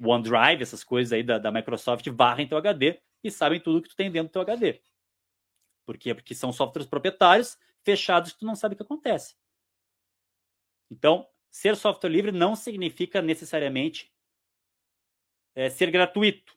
OneDrive, 0.00 0.62
essas 0.62 0.82
coisas 0.82 1.12
aí 1.12 1.22
da, 1.22 1.38
da 1.38 1.52
Microsoft 1.52 2.06
varrem 2.08 2.48
teu 2.48 2.58
HD 2.58 3.00
e 3.22 3.30
sabem 3.30 3.60
tudo 3.60 3.82
que 3.82 3.88
tu 3.88 3.96
tem 3.96 4.10
dentro 4.10 4.28
do 4.28 4.32
teu 4.32 4.42
HD. 4.42 4.80
Por 5.84 5.98
quê? 5.98 6.14
Porque 6.14 6.34
são 6.34 6.52
softwares 6.52 6.88
proprietários 6.88 7.58
fechados 7.82 8.32
que 8.32 8.38
tu 8.38 8.46
não 8.46 8.54
sabe 8.54 8.74
o 8.74 8.76
que 8.76 8.82
acontece. 8.82 9.36
Então, 10.90 11.28
ser 11.50 11.76
software 11.76 12.10
livre 12.10 12.32
não 12.32 12.54
significa 12.56 13.20
necessariamente 13.20 14.12
é, 15.54 15.68
ser 15.68 15.90
gratuito. 15.90 16.56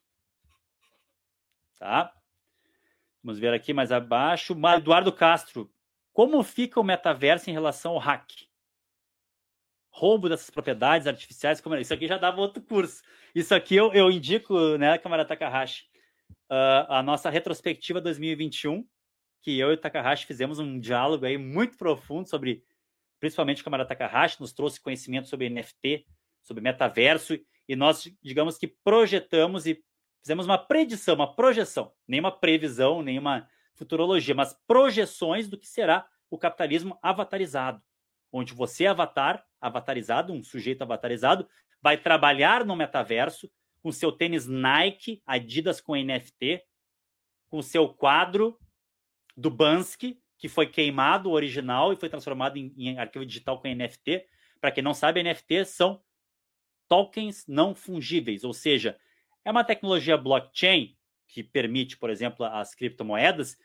Tá? 1.78 2.16
Vamos 3.22 3.40
ver 3.40 3.54
aqui 3.54 3.74
mais 3.74 3.92
abaixo. 3.92 4.56
Eduardo 4.76 5.12
Castro. 5.12 5.72
Como 6.12 6.44
fica 6.44 6.80
o 6.80 6.84
metaverso 6.84 7.50
em 7.50 7.54
relação 7.54 7.94
ao 7.94 7.98
hack? 7.98 8.30
Roubo 9.94 10.28
dessas 10.28 10.50
propriedades 10.50 11.06
artificiais. 11.06 11.62
Como... 11.62 11.76
Isso 11.76 11.94
aqui 11.94 12.08
já 12.08 12.18
dava 12.18 12.42
outro 12.42 12.62
curso. 12.64 13.04
Isso 13.36 13.54
aqui 13.54 13.76
eu, 13.76 13.94
eu 13.94 14.10
indico, 14.10 14.78
né, 14.78 14.98
camarada 14.98 15.30
Takahashi, 15.30 15.84
uh, 16.50 16.90
a 16.90 17.04
nossa 17.04 17.30
retrospectiva 17.30 18.02
2021, 18.02 18.84
que 19.42 19.60
eu 19.60 19.70
e 19.70 19.74
o 19.76 19.78
Takahashi 19.78 20.26
fizemos 20.26 20.58
um 20.58 20.80
diálogo 20.80 21.26
aí 21.26 21.38
muito 21.38 21.78
profundo 21.78 22.28
sobre, 22.28 22.64
principalmente 23.20 23.62
o 23.62 23.64
camarada 23.64 23.90
Takahashi, 23.90 24.42
nos 24.42 24.52
trouxe 24.52 24.82
conhecimento 24.82 25.28
sobre 25.28 25.50
NFT, 25.50 26.08
sobre 26.42 26.64
metaverso, 26.64 27.38
e 27.68 27.76
nós, 27.76 28.12
digamos 28.22 28.58
que 28.58 28.68
projetamos 28.68 29.66
e 29.66 29.84
fizemos 30.22 30.46
uma 30.46 30.58
predição, 30.58 31.16
uma 31.16 31.36
projeção, 31.36 31.94
nem 32.08 32.20
uma 32.20 32.32
previsão, 32.32 33.02
nem 33.02 33.20
uma 33.20 33.48
futurologia, 33.76 34.34
mas 34.34 34.58
projeções 34.66 35.48
do 35.48 35.58
que 35.58 35.68
será 35.68 36.08
o 36.30 36.38
capitalismo 36.38 36.98
avatarizado, 37.02 37.82
onde 38.34 38.54
você, 38.54 38.88
avatar, 38.88 39.46
avatarizado, 39.62 40.34
um 40.34 40.44
sujeito 40.44 40.82
avatarizado, 40.82 41.48
vai 41.82 41.98
trabalhar 41.98 42.66
no 42.66 42.76
metaverso 42.76 43.50
com 43.82 43.92
seu 43.92 44.12
tênis 44.12 44.48
Nike, 44.48 45.22
Adidas 45.26 45.80
com 45.80 45.96
NFT, 45.96 46.64
com 47.48 47.62
seu 47.62 47.88
quadro 47.88 48.58
do 49.38 49.52
Bansky, 49.52 50.20
que 50.38 50.50
foi 50.50 50.68
queimado, 50.68 51.30
original, 51.30 51.94
e 51.94 51.96
foi 51.96 52.10
transformado 52.10 52.58
em, 52.58 52.74
em 52.76 52.98
arquivo 52.98 53.26
digital 53.26 53.62
com 53.62 53.68
NFT. 53.68 54.26
Para 54.60 54.72
quem 54.72 54.84
não 54.84 54.94
sabe, 54.94 55.22
NFTs 55.22 55.70
são 55.70 56.02
tokens 56.90 57.46
não 57.48 57.76
fungíveis, 57.76 58.44
ou 58.44 58.54
seja, 58.54 58.98
é 59.46 59.52
uma 59.52 59.64
tecnologia 59.64 60.18
blockchain 60.18 60.98
que 61.28 61.44
permite, 61.44 61.98
por 61.98 62.10
exemplo, 62.10 62.46
as 62.46 62.74
criptomoedas, 62.74 63.58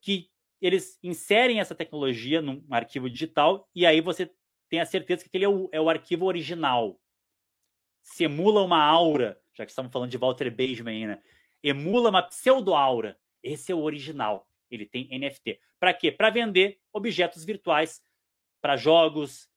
que 0.00 0.30
eles 0.60 0.98
inserem 1.02 1.60
essa 1.60 1.74
tecnologia 1.74 2.42
num 2.42 2.64
arquivo 2.70 3.08
digital 3.08 3.68
e 3.74 3.86
aí 3.86 4.00
você 4.00 4.30
tem 4.68 4.80
a 4.80 4.86
certeza 4.86 5.22
que 5.22 5.28
aquele 5.28 5.44
é 5.44 5.48
o, 5.48 5.68
é 5.72 5.80
o 5.80 5.88
arquivo 5.88 6.26
original. 6.26 7.00
Se 8.02 8.24
emula 8.24 8.62
uma 8.62 8.82
aura, 8.82 9.40
já 9.54 9.64
que 9.64 9.70
estamos 9.70 9.92
falando 9.92 10.10
de 10.10 10.18
Walter 10.18 10.50
Benjamin, 10.50 11.06
né? 11.06 11.22
emula 11.62 12.10
uma 12.10 12.22
pseudo-aura. 12.22 13.18
Esse 13.42 13.72
é 13.72 13.74
o 13.74 13.82
original. 13.82 14.48
Ele 14.70 14.86
tem 14.86 15.08
NFT. 15.18 15.60
Para 15.78 15.94
quê? 15.94 16.12
Para 16.12 16.30
vender 16.30 16.78
objetos 16.92 17.44
virtuais 17.44 18.02
para 18.60 18.76
jogos, 18.76 19.48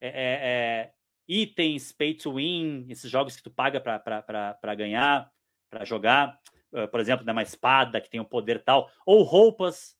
é, 0.00 0.08
é, 0.08 0.12
é, 0.14 0.92
itens, 1.26 1.92
pay 1.92 2.14
to 2.14 2.34
win, 2.34 2.86
esses 2.88 3.10
jogos 3.10 3.36
que 3.36 3.42
tu 3.42 3.50
paga 3.50 3.80
para 3.80 4.74
ganhar, 4.76 5.30
para 5.70 5.84
jogar. 5.84 6.38
Uh, 6.72 6.88
por 6.88 7.00
exemplo, 7.00 7.24
né, 7.24 7.32
uma 7.32 7.42
espada 7.42 8.00
que 8.00 8.10
tem 8.10 8.20
um 8.20 8.24
poder 8.24 8.62
tal. 8.62 8.90
Ou 9.06 9.22
roupas, 9.22 9.96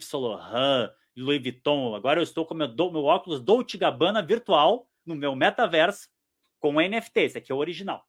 Saint 0.00 0.92
Louis 1.16 1.42
Vuitton. 1.42 1.94
Agora 1.94 2.20
eu 2.20 2.24
estou 2.24 2.46
com 2.46 2.54
meu, 2.54 2.68
meu 2.68 3.04
óculos 3.04 3.40
Dolce 3.40 3.76
Gabbana 3.76 4.22
virtual 4.22 4.88
no 5.04 5.14
meu 5.14 5.34
metaverso 5.34 6.08
com 6.58 6.80
NFT. 6.80 7.20
Esse 7.20 7.38
aqui 7.38 7.52
é 7.52 7.54
o 7.54 7.58
original. 7.58 8.08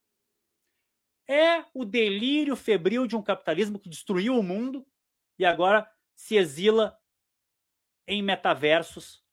É 1.27 1.63
o 1.73 1.85
delírio 1.85 2.55
febril 2.55 3.07
de 3.07 3.15
um 3.15 3.21
capitalismo 3.21 3.79
que 3.79 3.89
destruiu 3.89 4.37
o 4.37 4.43
mundo 4.43 4.85
e 5.39 5.45
agora 5.45 5.89
se 6.13 6.35
exila 6.35 6.97
em 8.07 8.21
metaversos 8.21 9.23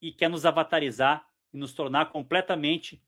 e 0.00 0.10
quer 0.10 0.28
nos 0.28 0.44
avatarizar 0.44 1.28
e 1.52 1.58
nos 1.58 1.74
tornar 1.74 2.06
completamente 2.06 3.02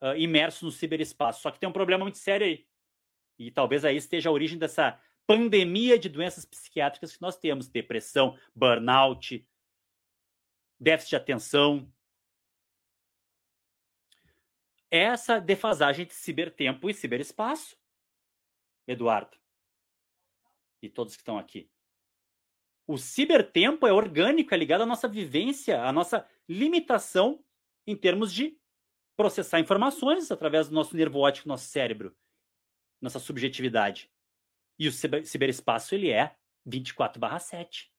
uh, 0.00 0.16
imersos 0.16 0.62
no 0.62 0.70
ciberespaço. 0.70 1.42
Só 1.42 1.50
que 1.50 1.58
tem 1.58 1.68
um 1.68 1.72
problema 1.72 2.04
muito 2.04 2.18
sério 2.18 2.46
aí. 2.46 2.66
E 3.38 3.50
talvez 3.50 3.84
aí 3.84 3.96
esteja 3.96 4.28
a 4.28 4.32
origem 4.32 4.58
dessa 4.58 5.00
pandemia 5.26 5.98
de 5.98 6.08
doenças 6.08 6.44
psiquiátricas 6.44 7.14
que 7.14 7.22
nós 7.22 7.36
temos: 7.36 7.68
depressão, 7.68 8.38
burnout, 8.54 9.46
déficit 10.78 11.10
de 11.10 11.16
atenção. 11.16 11.92
Essa 14.90 15.40
defasagem 15.40 16.04
de 16.04 16.12
cibertempo 16.12 16.90
e 16.90 16.94
ciberespaço, 16.94 17.76
Eduardo 18.86 19.42
e 20.82 20.88
todos 20.88 21.14
que 21.14 21.22
estão 21.22 21.38
aqui. 21.38 21.70
O 22.86 22.98
cibertempo 22.98 23.86
é 23.86 23.92
orgânico, 23.92 24.52
é 24.52 24.56
ligado 24.56 24.82
à 24.82 24.86
nossa 24.86 25.06
vivência, 25.06 25.82
à 25.82 25.92
nossa 25.92 26.28
limitação 26.48 27.42
em 27.86 27.96
termos 27.96 28.32
de 28.32 28.58
processar 29.16 29.60
informações 29.60 30.30
através 30.30 30.68
do 30.68 30.74
nosso 30.74 30.96
nervo 30.96 31.20
óptico, 31.20 31.48
nosso 31.48 31.66
cérebro, 31.66 32.16
nossa 33.00 33.20
subjetividade. 33.20 34.10
E 34.78 34.88
o 34.88 34.92
ciberespaço 34.92 35.94
ele 35.94 36.10
é 36.10 36.34
24/7. 36.66 37.90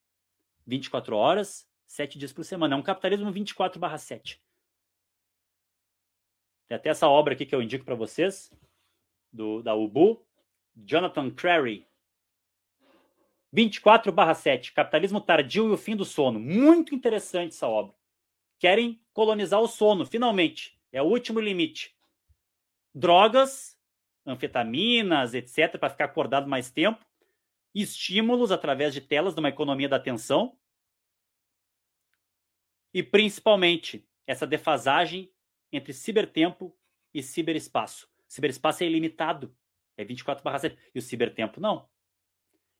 24 0.65 1.15
horas, 1.15 1.67
7 1.87 2.17
dias 2.17 2.31
por 2.31 2.43
semana. 2.43 2.75
É 2.75 2.77
um 2.77 2.83
capitalismo 2.83 3.31
24/7. 3.31 4.41
Tem 6.67 6.75
até 6.75 6.89
essa 6.89 7.07
obra 7.07 7.33
aqui 7.33 7.45
que 7.45 7.53
eu 7.53 7.61
indico 7.61 7.85
para 7.85 7.95
vocês, 7.95 8.51
do, 9.31 9.61
da 9.61 9.75
Ubu, 9.75 10.25
Jonathan 10.75 11.29
Crary, 11.29 11.87
24/7, 13.53 14.73
Capitalismo 14.73 15.21
Tardio 15.21 15.69
e 15.69 15.73
o 15.73 15.77
Fim 15.77 15.95
do 15.95 16.03
Sono. 16.03 16.39
Muito 16.39 16.95
interessante 16.95 17.51
essa 17.51 17.67
obra. 17.67 17.93
Querem 18.57 18.99
colonizar 19.13 19.61
o 19.61 19.67
sono, 19.67 20.05
finalmente. 20.05 20.79
É 20.91 21.01
o 21.01 21.05
último 21.05 21.39
limite. 21.39 21.95
Drogas, 22.95 23.72
anfetaminas, 24.25 25.33
etc., 25.33 25.77
para 25.77 25.89
ficar 25.89 26.05
acordado 26.05 26.49
mais 26.49 26.71
tempo. 26.71 27.05
Estímulos 27.73 28.51
através 28.51 28.93
de 28.93 29.01
telas 29.01 29.33
de 29.33 29.39
uma 29.39 29.49
economia 29.49 29.89
da 29.89 29.95
atenção. 29.95 30.57
E 32.93 33.01
principalmente 33.01 34.07
essa 34.27 34.45
defasagem 34.45 35.31
entre 35.71 35.91
cibertempo 35.93 36.75
e 37.13 37.23
ciberespaço. 37.23 38.07
Ciberespaço 38.27 38.83
é 38.83 38.87
ilimitado, 38.87 39.55
é 39.97 40.03
24/7 40.03 40.77
e 40.93 40.99
o 40.99 41.01
cibertempo 41.01 41.59
não. 41.59 41.89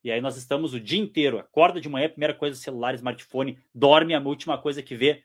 E 0.03 0.11
aí 0.11 0.20
nós 0.20 0.36
estamos 0.36 0.74
o 0.74 0.80
dia 0.80 0.99
inteiro, 0.99 1.40
acorda 1.40 1.80
de 1.80 1.88
manhã, 1.88 2.10
primeira 2.10 2.34
coisa, 2.34 2.60
celular, 2.60 2.94
smartphone, 2.94 3.57
dorme, 3.74 4.14
a 4.14 4.20
última 4.20 4.57
coisa 4.57 4.84
que 4.84 4.95
vê. 4.95 5.24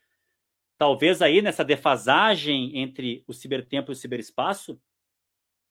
Talvez 0.77 1.21
aí 1.21 1.43
nessa 1.43 1.65
defasagem 1.65 2.79
entre 2.79 3.25
o 3.27 3.33
cibertempo 3.33 3.91
e 3.91 3.95
o 3.95 3.97
ciberespaço 3.97 4.81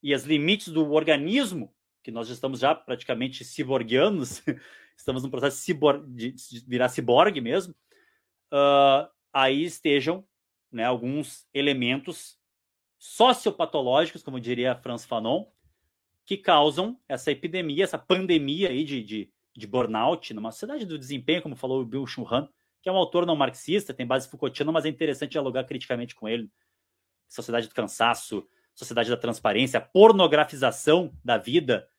e 0.01 0.13
as 0.13 0.23
limites 0.23 0.69
do 0.69 0.91
organismo, 0.91 1.73
que 2.03 2.11
nós 2.11 2.27
já 2.27 2.33
estamos 2.33 2.59
já 2.59 2.73
praticamente 2.73 3.43
ciborgianos, 3.43 4.41
estamos 4.97 5.23
no 5.23 5.29
processo 5.29 5.61
de, 6.09 6.35
virar 6.67 6.89
ciborgue 6.89 7.41
mesmo, 7.41 7.73
uh, 8.53 9.09
aí 9.33 9.63
estejam 9.63 10.25
né, 10.71 10.83
alguns 10.83 11.47
elementos 11.53 12.37
sociopatológicos, 12.97 14.23
como 14.23 14.39
diria 14.39 14.75
Franz 14.75 15.05
Fanon, 15.05 15.45
que 16.25 16.37
causam 16.37 16.99
essa 17.07 17.31
epidemia, 17.31 17.83
essa 17.83 17.97
pandemia 17.97 18.69
aí 18.69 18.83
de, 18.83 19.03
de, 19.03 19.31
de 19.55 19.67
burnout 19.67 20.33
numa 20.33 20.51
sociedade 20.51 20.85
do 20.85 20.97
desempenho, 20.97 21.41
como 21.41 21.55
falou 21.55 21.81
o 21.81 21.85
Bill 21.85 22.05
Churran, 22.05 22.49
que 22.81 22.89
é 22.89 22.91
um 22.91 22.97
autor 22.97 23.25
não 23.25 23.35
marxista, 23.35 23.93
tem 23.93 24.05
base 24.05 24.29
Foucaultiana, 24.29 24.71
mas 24.71 24.85
é 24.85 24.89
interessante 24.89 25.31
dialogar 25.31 25.63
criticamente 25.63 26.15
com 26.15 26.27
ele. 26.27 26.49
Sociedade 27.27 27.67
do 27.67 27.73
cansaço, 27.73 28.47
sociedade 28.77 29.09
da 29.09 29.17
transparência, 29.17 29.79
a 29.79 29.81
pornografização 29.81 31.11
da 31.23 31.35
vida, 31.35 31.89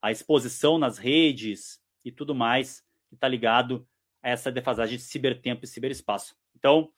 a 0.00 0.12
exposição 0.12 0.78
nas 0.78 0.98
redes 0.98 1.80
e 2.04 2.12
tudo 2.12 2.34
mais 2.34 2.84
que 3.08 3.14
está 3.14 3.26
ligado 3.26 3.88
a 4.22 4.28
essa 4.28 4.52
defasagem 4.52 4.98
de 4.98 5.02
cibertempo 5.02 5.64
e 5.64 5.68
ciberespaço. 5.68 6.36
Então, 6.54 6.92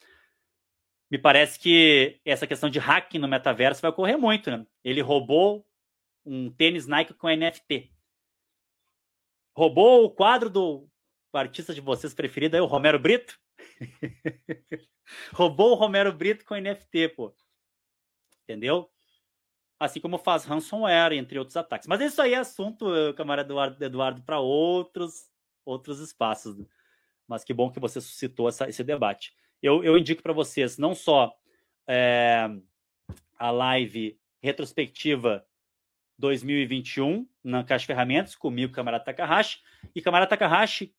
me 1.09 1.17
parece 1.17 1.61
que 1.61 2.21
essa 2.25 2.47
questão 2.47 2.69
de 2.69 2.81
hacking 2.81 3.19
no 3.19 3.29
metaverso 3.29 3.81
vai 3.81 3.91
ocorrer 3.91 4.19
muito, 4.19 4.51
né? 4.51 4.67
Ele 4.83 5.01
roubou 5.01 5.65
um 6.27 6.51
tênis 6.51 6.89
Nike 6.89 7.15
com 7.15 7.29
NFT. 7.29 7.93
Roubou 9.57 10.05
o 10.05 10.11
quadro 10.11 10.51
do 10.51 10.89
artista 11.33 11.73
de 11.73 11.81
vocês 11.81 12.13
preferido 12.13 12.57
aí, 12.57 12.61
o 12.61 12.67
Romero 12.67 12.99
Brito? 12.99 13.39
Roubou 15.33 15.71
o 15.71 15.75
Romero 15.75 16.13
Brito 16.13 16.45
com 16.45 16.57
NFT, 16.57 17.11
pô. 17.11 17.33
Entendeu? 18.43 18.91
Assim 19.85 20.01
como 20.01 20.19
faz 20.19 20.45
ransomware, 20.45 21.13
entre 21.13 21.39
outros 21.39 21.57
ataques. 21.57 21.87
Mas 21.87 22.01
isso 22.01 22.21
aí 22.23 22.35
é 22.35 22.39
assunto, 22.39 22.87
camarada 23.17 23.49
Eduardo, 23.49 23.85
Eduardo 23.85 24.23
para 24.23 24.41
outros, 24.41 25.31
outros 25.65 26.01
espaços. 26.01 26.57
Mas 27.29 27.45
que 27.45 27.53
bom 27.53 27.71
que 27.71 27.81
você 27.81 28.01
suscitou 28.01 28.49
essa, 28.49 28.69
esse 28.69 28.83
debate. 28.83 29.35
Eu, 29.63 29.85
eu 29.85 29.97
indico 29.97 30.23
para 30.23 30.33
vocês 30.33 30.79
não 30.79 30.95
só 30.95 31.35
é, 31.87 32.49
a 33.39 33.51
live 33.51 34.19
retrospectiva 34.43 35.47
2021 36.19 37.27
na 37.43 37.65
Caixa 37.65 37.87
Ferramentas, 37.87 38.35
comigo, 38.35 38.73
camarada 38.73 39.05
Takahashi. 39.05 39.61
E 39.95 40.01
camarada 40.01 40.31
Takahashi, 40.31 40.95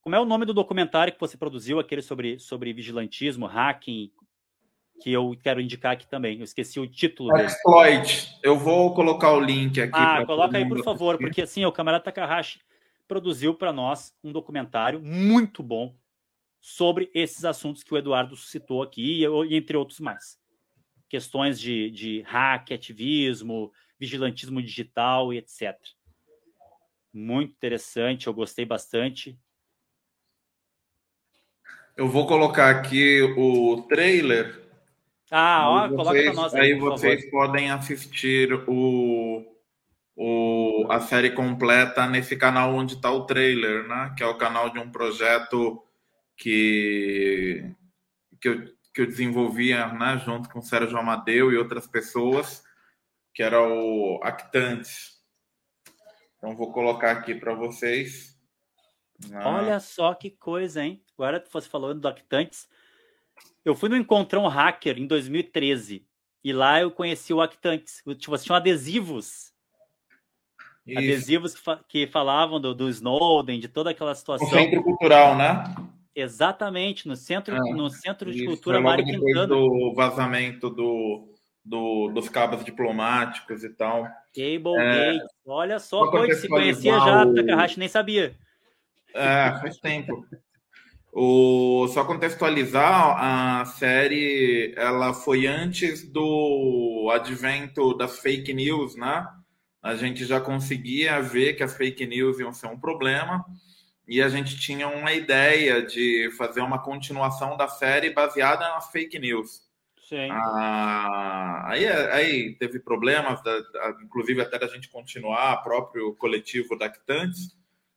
como 0.00 0.14
é 0.14 0.20
o 0.20 0.24
nome 0.24 0.46
do 0.46 0.54
documentário 0.54 1.12
que 1.12 1.20
você 1.20 1.36
produziu, 1.36 1.78
aquele 1.78 2.02
sobre, 2.02 2.38
sobre 2.38 2.72
vigilantismo, 2.72 3.46
hacking, 3.46 4.12
que 5.00 5.12
eu 5.12 5.36
quero 5.42 5.60
indicar 5.60 5.92
aqui 5.92 6.08
também. 6.08 6.38
Eu 6.38 6.44
esqueci 6.44 6.80
o 6.80 6.86
título 6.86 7.36
Exploit. 7.36 8.38
Eu 8.42 8.58
vou 8.58 8.94
colocar 8.94 9.32
o 9.32 9.40
link 9.40 9.80
aqui. 9.80 9.92
Ah, 9.94 10.24
coloca 10.24 10.56
aí, 10.56 10.68
por 10.68 10.82
favor, 10.82 11.14
assistir. 11.14 11.26
porque 11.26 11.42
assim, 11.42 11.64
o 11.64 11.72
camarada 11.72 12.04
Takahashi 12.04 12.60
produziu 13.06 13.54
para 13.54 13.72
nós 13.72 14.14
um 14.22 14.32
documentário 14.32 15.00
muito 15.00 15.62
bom 15.62 15.94
sobre 16.60 17.10
esses 17.14 17.44
assuntos 17.44 17.82
que 17.84 17.94
o 17.94 17.96
Eduardo 17.96 18.36
citou 18.36 18.82
aqui, 18.82 19.22
e 19.22 19.56
entre 19.56 19.76
outros 19.76 20.00
mais. 20.00 20.38
Questões 21.08 21.60
de, 21.60 21.90
de 21.90 22.22
hack, 22.22 22.72
ativismo, 22.72 23.72
vigilantismo 23.98 24.60
digital 24.60 25.32
e 25.32 25.38
etc. 25.38 25.78
Muito 27.12 27.52
interessante, 27.52 28.26
eu 28.26 28.34
gostei 28.34 28.64
bastante. 28.64 29.38
Eu 31.96 32.08
vou 32.08 32.26
colocar 32.26 32.68
aqui 32.68 33.22
o 33.38 33.82
trailer. 33.88 34.65
Ah, 35.30 35.68
ó, 35.68 35.88
vocês, 35.88 35.96
coloca 35.96 36.22
para 36.22 36.32
nós 36.34 36.54
aí. 36.54 36.72
Aí 36.72 36.78
vocês 36.78 37.24
favor. 37.24 37.46
podem 37.46 37.70
assistir 37.70 38.52
o, 38.68 39.44
o, 40.14 40.86
a 40.88 41.00
série 41.00 41.30
completa 41.30 42.06
nesse 42.06 42.36
canal 42.36 42.74
onde 42.74 42.94
está 42.94 43.10
o 43.10 43.26
trailer, 43.26 43.86
né? 43.88 44.14
Que 44.16 44.22
é 44.22 44.26
o 44.26 44.38
canal 44.38 44.70
de 44.70 44.78
um 44.78 44.90
projeto 44.90 45.82
que, 46.36 47.74
que, 48.40 48.48
eu, 48.48 48.64
que 48.94 49.00
eu 49.00 49.06
desenvolvia 49.06 49.88
né, 49.88 50.20
junto 50.24 50.48
com 50.48 50.60
o 50.60 50.62
Sérgio 50.62 50.98
Amadeu 50.98 51.50
e 51.50 51.56
outras 51.56 51.86
pessoas 51.86 52.64
que 53.36 53.42
era 53.42 53.60
o 53.60 54.18
Actantes. 54.22 55.20
Então 56.38 56.56
vou 56.56 56.72
colocar 56.72 57.10
aqui 57.10 57.34
para 57.34 57.52
vocês. 57.52 58.34
Ah. 59.30 59.56
Olha 59.56 59.78
só 59.78 60.14
que 60.14 60.30
coisa, 60.30 60.82
hein? 60.82 61.04
Agora 61.12 61.38
que 61.38 61.52
você 61.52 61.68
falando 61.68 62.00
do 62.00 62.08
Actantes. 62.08 62.66
Eu 63.64 63.74
fui 63.74 63.88
no 63.88 63.96
Encontrão 63.96 64.46
Hacker 64.46 64.98
em 64.98 65.06
2013 65.06 66.06
e 66.44 66.52
lá 66.52 66.80
eu 66.80 66.90
conheci 66.90 67.34
o 67.34 67.40
Actantes. 67.40 68.02
Tipo, 68.18 68.38
tinham 68.38 68.56
adesivos. 68.56 69.52
Isso. 70.86 70.98
Adesivos 70.98 71.54
que, 71.54 71.60
fa 71.60 71.80
que 71.88 72.06
falavam 72.06 72.60
do, 72.60 72.72
do, 72.72 72.88
Snowden, 72.88 73.58
de 73.58 73.66
toda 73.66 73.90
aquela 73.90 74.14
situação. 74.14 74.46
O 74.46 74.50
centro 74.50 74.82
cultural, 74.82 75.36
né? 75.36 75.64
Exatamente, 76.14 77.08
no 77.08 77.16
centro, 77.16 77.56
é, 77.56 77.58
no 77.58 77.90
centro 77.90 78.32
de 78.32 78.46
cultura 78.46 78.80
Mário 78.80 79.04
Quintana. 79.04 79.46
do 79.48 79.92
vazamento 79.94 80.70
do, 80.70 81.34
do, 81.64 82.08
dos 82.08 82.28
cabos 82.28 82.64
diplomáticos 82.64 83.64
e 83.64 83.68
tal. 83.70 84.04
Cable 84.32 84.78
é. 84.78 85.18
Olha 85.44 85.80
só, 85.80 86.08
coisa 86.10 86.40
se 86.40 86.48
conhecia 86.48 86.92
já, 86.92 87.24
o... 87.24 87.34
Takahashi 87.34 87.78
nem 87.78 87.88
sabia. 87.88 88.34
É, 89.12 89.58
faz 89.60 89.78
tempo. 89.78 90.24
O, 91.18 91.88
só 91.88 92.04
contextualizar, 92.04 93.16
a 93.18 93.64
série 93.64 94.74
ela 94.76 95.14
foi 95.14 95.46
antes 95.46 96.06
do 96.06 97.10
advento 97.10 97.96
das 97.96 98.18
fake 98.18 98.52
news, 98.52 98.96
né? 98.96 99.26
A 99.82 99.94
gente 99.94 100.26
já 100.26 100.38
conseguia 100.42 101.22
ver 101.22 101.54
que 101.54 101.62
as 101.62 101.74
fake 101.74 102.04
news 102.04 102.38
iam 102.38 102.52
ser 102.52 102.66
um 102.66 102.78
problema 102.78 103.42
e 104.06 104.20
a 104.20 104.28
gente 104.28 104.60
tinha 104.60 104.88
uma 104.88 105.10
ideia 105.10 105.82
de 105.82 106.30
fazer 106.36 106.60
uma 106.60 106.82
continuação 106.82 107.56
da 107.56 107.66
série 107.66 108.10
baseada 108.10 108.68
nas 108.68 108.90
fake 108.90 109.18
news. 109.18 109.62
Sim. 110.06 110.28
Ah, 110.30 111.62
aí, 111.70 111.86
aí 111.86 112.54
teve 112.58 112.78
problemas, 112.78 113.42
da, 113.42 113.58
da, 113.58 113.96
inclusive 114.04 114.42
até 114.42 114.58
da 114.58 114.66
gente 114.66 114.90
continuar, 114.90 115.62
próprio 115.62 116.14
coletivo 116.16 116.76
Dactantes, 116.76 117.56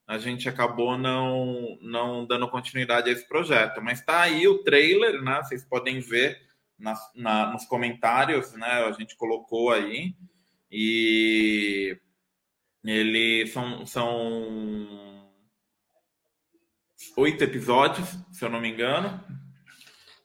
a 0.09 0.17
gente 0.17 0.49
acabou 0.49 0.97
não, 0.97 1.77
não 1.83 2.25
dando 2.25 2.49
continuidade 2.49 3.11
a 3.11 3.13
esse 3.13 3.27
projeto. 3.27 3.79
Mas 3.79 3.99
está 3.99 4.21
aí 4.21 4.47
o 4.47 4.63
trailer, 4.63 5.21
né? 5.21 5.39
Vocês 5.43 5.63
podem 5.63 5.99
ver 5.99 6.35
na, 6.79 7.51
nos 7.53 7.65
comentários, 7.65 8.51
né? 8.53 8.87
A 8.87 8.91
gente 8.91 9.15
colocou 9.15 9.71
aí. 9.71 10.15
E 10.71 11.95
ele 12.83 13.45
são, 13.49 13.85
são 13.85 15.29
oito 17.15 17.43
episódios, 17.43 18.09
se 18.31 18.43
eu 18.43 18.49
não 18.49 18.59
me 18.59 18.69
engano. 18.69 19.23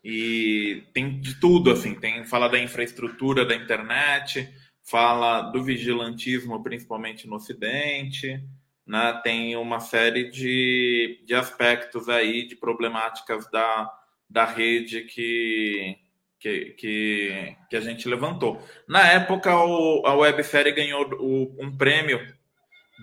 E 0.03 0.83
tem 0.95 1.21
de 1.21 1.39
tudo, 1.39 1.71
assim, 1.71 1.95
tem 1.95 2.25
fala 2.25 2.49
da 2.49 2.59
infraestrutura 2.59 3.45
da 3.45 3.55
internet, 3.55 4.51
fala 4.83 5.43
do 5.43 5.63
vigilantismo, 5.63 6.63
principalmente 6.63 7.27
no 7.27 7.37
Ocidente, 7.37 8.43
né? 8.87 9.21
tem 9.23 9.57
uma 9.57 9.81
série 9.81 10.31
de, 10.31 11.23
de 11.25 11.35
aspectos 11.35 12.09
aí, 12.09 12.47
de 12.47 12.57
problemáticas 12.57 13.51
da, 13.51 13.93
da 14.29 14.45
rede 14.45 15.03
que, 15.03 15.97
que, 16.39 16.71
que, 16.79 17.57
que 17.71 17.77
a 17.77 17.81
gente 17.81 18.09
levantou. 18.09 18.63
Na 18.89 19.07
época, 19.09 19.57
o, 19.57 20.07
a 20.07 20.15
websérie 20.15 20.73
ganhou 20.73 21.09
o, 21.15 21.57
um 21.59 21.77
prêmio 21.77 22.27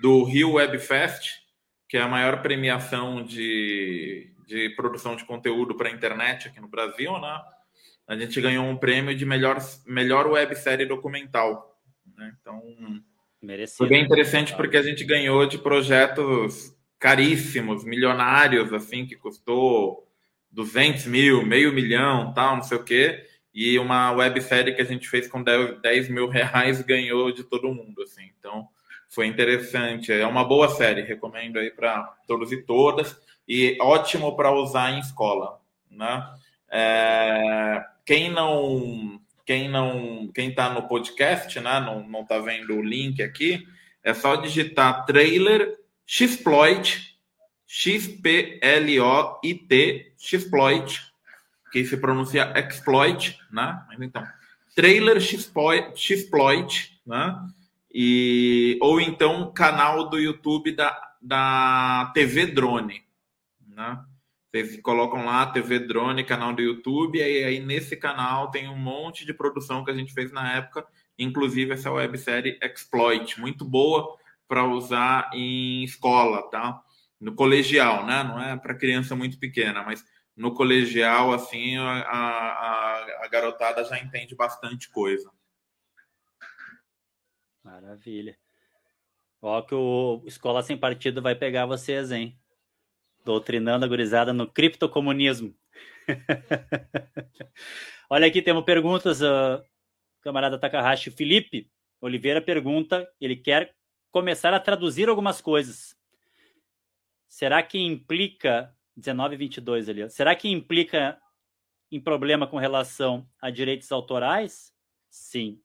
do 0.02 0.24
Rio 0.24 0.54
Web 0.54 0.78
Fest, 0.80 1.42
que 1.90 1.98
é 1.98 2.02
a 2.02 2.08
maior 2.08 2.42
premiação 2.42 3.24
de, 3.24 4.34
de 4.48 4.70
produção 4.76 5.16
de 5.16 5.26
conteúdo 5.26 5.76
para 5.76 5.90
a 5.90 5.92
internet 5.92 6.48
aqui 6.48 6.60
no 6.60 6.68
Brasil, 6.68 7.20
né? 7.20 7.42
A 8.08 8.16
gente 8.18 8.42
ganhou 8.42 8.66
um 8.66 8.76
prêmio 8.76 9.16
de 9.16 9.26
melhor, 9.26 9.58
melhor 9.86 10.28
websérie 10.28 10.86
documental. 10.86 11.80
Né? 12.18 12.36
Então, 12.42 12.62
Merecido. 13.42 13.78
foi 13.78 13.90
bem 13.90 14.04
interessante 14.04 14.56
porque 14.56 14.78
a 14.78 14.84
gente 14.84 15.04
ganhou 15.04 15.46
de 15.46 15.58
projetos 15.58 16.76
caríssimos, 17.00 17.84
milionários, 17.84 18.72
assim, 18.72 19.06
que 19.06 19.16
custou 19.16 20.08
200 20.52 21.06
mil, 21.08 21.46
meio 21.46 21.74
milhão, 21.74 22.34
tal, 22.34 22.58
não 22.58 22.64
sei 22.64 22.78
o 22.78 22.84
quê. 22.84 23.26
E 23.54 23.78
uma 23.80 24.12
websérie 24.12 24.74
que 24.76 24.82
a 24.82 24.86
gente 24.86 25.10
fez 25.10 25.28
com 25.28 25.44
10 25.44 26.10
mil 26.10 26.28
reais 26.30 26.82
ganhou 26.84 27.32
de 27.32 27.44
todo 27.44 27.74
mundo, 27.74 28.04
assim. 28.04 28.30
Então, 28.40 28.68
foi 29.10 29.26
interessante. 29.28 30.12
É 30.12 30.26
uma 30.26 30.44
boa 30.44 30.70
série, 30.70 31.02
recomendo 31.02 31.58
aí 31.58 31.72
para 31.72 32.04
todos 32.28 32.52
e 32.52 32.58
todas 32.62 33.20
e 33.48 33.78
ótimo 33.82 34.36
para 34.36 34.52
usar 34.52 34.92
em 34.92 35.00
escola, 35.00 35.60
né? 35.90 36.26
É, 36.70 37.84
quem 38.06 38.32
não 38.32 39.21
quem 39.46 39.70
não 39.70 40.30
quem 40.34 40.50
está 40.50 40.70
no 40.70 40.88
podcast, 40.88 41.60
né? 41.60 41.80
Não 41.80 42.08
não 42.08 42.22
está 42.22 42.40
vendo 42.40 42.76
o 42.76 42.82
link 42.82 43.22
aqui, 43.22 43.68
é 44.04 44.14
só 44.14 44.36
digitar 44.36 45.06
trailer 45.06 45.78
Xploit, 46.06 47.18
X-P-L-O-I-T, 47.68 48.54
Xploit, 50.18 51.02
que 51.72 51.86
se 51.86 51.96
pronuncia 51.98 52.52
exploit, 52.58 53.40
né? 53.52 53.82
Mas 53.88 54.02
então, 54.02 54.28
trailer 54.76 55.22
Xploit, 55.22 57.00
né? 57.06 57.40
E, 57.94 58.78
ou 58.82 59.00
então 59.02 59.52
canal 59.54 60.10
do 60.10 60.18
YouTube 60.18 60.74
da, 60.74 60.98
da 61.22 62.12
TV 62.14 62.48
Drone, 62.48 63.04
né? 63.68 64.04
Vocês 64.52 64.82
colocam 64.82 65.24
lá 65.24 65.46
TV 65.46 65.80
Drone, 65.80 66.26
canal 66.26 66.54
do 66.54 66.62
YouTube, 66.62 67.18
e 67.18 67.24
aí, 67.24 67.44
aí 67.46 67.60
nesse 67.62 67.96
canal 67.96 68.52
tem 68.52 68.68
um 68.68 68.78
monte 68.78 69.26
de 69.26 69.34
produção 69.34 69.84
que 69.86 69.92
a 69.92 69.94
gente 69.94 70.14
fez 70.14 70.30
na 70.32 70.58
época, 70.58 70.86
inclusive 71.18 71.72
essa 71.72 71.90
websérie 71.90 72.60
Exploit, 72.62 73.40
muito 73.40 73.64
boa 73.64 74.18
para 74.50 74.66
usar 74.66 75.30
em 75.34 75.84
escola, 75.86 76.50
tá? 76.50 76.84
No 77.18 77.34
colegial, 77.34 78.06
né? 78.06 78.24
Não 78.24 78.42
é 78.42 78.58
para 78.58 78.76
criança 78.76 79.16
muito 79.16 79.40
pequena, 79.40 79.84
mas 79.84 80.04
no 80.36 80.54
colegial, 80.54 81.32
assim, 81.32 81.78
a, 81.78 82.02
a, 82.02 83.26
a 83.26 83.28
garotada 83.30 83.86
já 83.86 83.98
entende 84.00 84.36
bastante 84.36 84.90
coisa. 84.90 85.32
Maravilha. 87.64 88.38
Ó 89.42 89.62
que 89.62 89.74
o 89.74 90.22
Escola 90.26 90.62
Sem 90.62 90.78
Partido 90.78 91.22
vai 91.22 91.36
pegar 91.36 91.66
vocês, 91.66 92.12
hein? 92.12 92.41
Doutrinando 93.24 93.86
a 93.86 93.88
gurizada 93.88 94.34
no 94.34 94.48
criptocomunismo. 94.48 95.56
Olha 98.10 98.28
aqui, 98.28 98.42
temos 98.42 98.64
perguntas. 98.64 99.22
Uh, 99.22 99.64
camarada 100.22 100.60
Takahashi 100.60 101.12
Felipe 101.12 101.70
Oliveira 102.02 102.42
pergunta: 102.42 103.08
ele 103.22 103.36
quer 103.36 103.76
começar 104.12 104.54
a 104.54 104.60
traduzir 104.60 105.08
algumas 105.08 105.40
coisas. 105.40 105.96
Será 107.28 107.62
que 107.64 107.80
implica 107.80 108.76
1922 108.96 109.88
ali? 109.88 110.10
Será 110.10 110.36
que 110.36 110.50
implica 110.50 111.18
em 111.92 112.02
problema 112.02 112.48
com 112.48 112.58
relação 112.58 113.28
a 113.40 113.50
direitos 113.50 113.92
autorais? 113.92 114.74
Sim. 115.10 115.62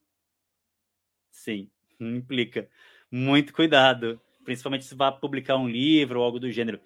Sim, 1.31 1.69
implica. 1.99 2.69
Muito 3.11 3.53
cuidado, 3.53 4.21
principalmente 4.43 4.85
se 4.85 4.95
vai 4.95 5.17
publicar 5.17 5.57
um 5.57 5.67
livro 5.67 6.19
ou 6.19 6.25
algo 6.25 6.39
do 6.39 6.51
gênero. 6.51 6.79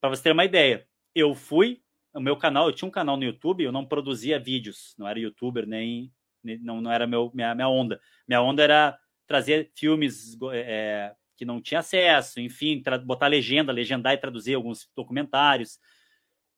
Para 0.00 0.10
você 0.10 0.22
ter 0.22 0.32
uma 0.32 0.44
ideia, 0.44 0.86
eu 1.14 1.34
fui, 1.34 1.82
o 2.14 2.20
meu 2.20 2.36
canal, 2.36 2.66
eu 2.66 2.72
tinha 2.72 2.88
um 2.88 2.92
canal 2.92 3.16
no 3.16 3.24
YouTube, 3.24 3.62
eu 3.62 3.72
não 3.72 3.84
produzia 3.84 4.38
vídeos, 4.38 4.94
não 4.98 5.06
era 5.06 5.18
youtuber, 5.18 5.66
nem, 5.66 6.12
nem 6.42 6.58
não, 6.58 6.80
não 6.80 6.90
era 6.90 7.06
meu, 7.06 7.30
minha, 7.34 7.54
minha 7.54 7.68
onda. 7.68 8.00
Minha 8.26 8.40
onda 8.42 8.62
era 8.62 8.98
trazer 9.26 9.70
filmes 9.76 10.36
é, 10.52 11.14
que 11.36 11.44
não 11.44 11.60
tinha 11.60 11.80
acesso, 11.80 12.40
enfim, 12.40 12.82
botar 13.04 13.26
legenda, 13.26 13.72
legendar 13.72 14.14
e 14.14 14.18
traduzir 14.18 14.54
alguns 14.54 14.90
documentários. 14.96 15.78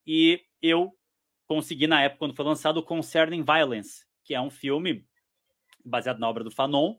E 0.06 0.40
eu 0.60 0.96
consegui, 1.46 1.86
na 1.86 2.02
época, 2.02 2.20
quando 2.20 2.36
foi 2.36 2.44
lançado, 2.44 2.78
o 2.78 2.82
Concerning 2.82 3.44
Violence, 3.44 4.04
que 4.24 4.34
é 4.34 4.40
um 4.40 4.50
filme 4.50 5.06
baseado 5.84 6.18
na 6.18 6.28
obra 6.28 6.44
do 6.44 6.50
Fanon, 6.50 6.96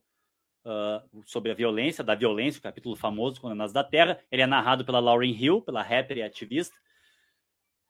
uh, 0.65 1.23
sobre 1.25 1.51
a 1.51 1.55
violência, 1.55 2.03
da 2.03 2.15
violência, 2.15 2.59
o 2.59 2.63
capítulo 2.63 2.95
famoso, 2.95 3.39
Condenados 3.39 3.73
da 3.73 3.83
Terra. 3.83 4.19
Ele 4.31 4.41
é 4.41 4.47
narrado 4.47 4.85
pela 4.85 4.99
Lauryn 4.99 5.33
Hill, 5.33 5.61
pela 5.61 5.81
rapper 5.81 6.17
e 6.17 6.23
ativista. 6.23 6.75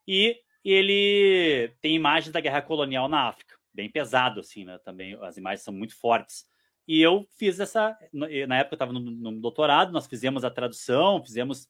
E 0.06 0.36
ele 0.64 1.72
tem 1.80 1.94
imagens 1.94 2.32
da 2.32 2.40
guerra 2.40 2.62
colonial 2.62 3.08
na 3.08 3.28
África, 3.28 3.56
bem 3.72 3.90
pesado, 3.90 4.40
assim, 4.40 4.64
né? 4.64 4.78
Também 4.78 5.16
as 5.22 5.36
imagens 5.36 5.62
são 5.62 5.74
muito 5.74 5.98
fortes. 5.98 6.46
E 6.86 7.00
eu 7.00 7.26
fiz 7.38 7.58
essa. 7.60 7.96
Na 8.12 8.58
época 8.58 8.74
eu 8.74 8.76
estava 8.76 8.92
no, 8.92 9.00
no, 9.00 9.40
doutorado, 9.40 9.92
nós 9.92 10.06
fizemos 10.06 10.44
a 10.44 10.50
tradução, 10.50 11.22
fizemos 11.22 11.66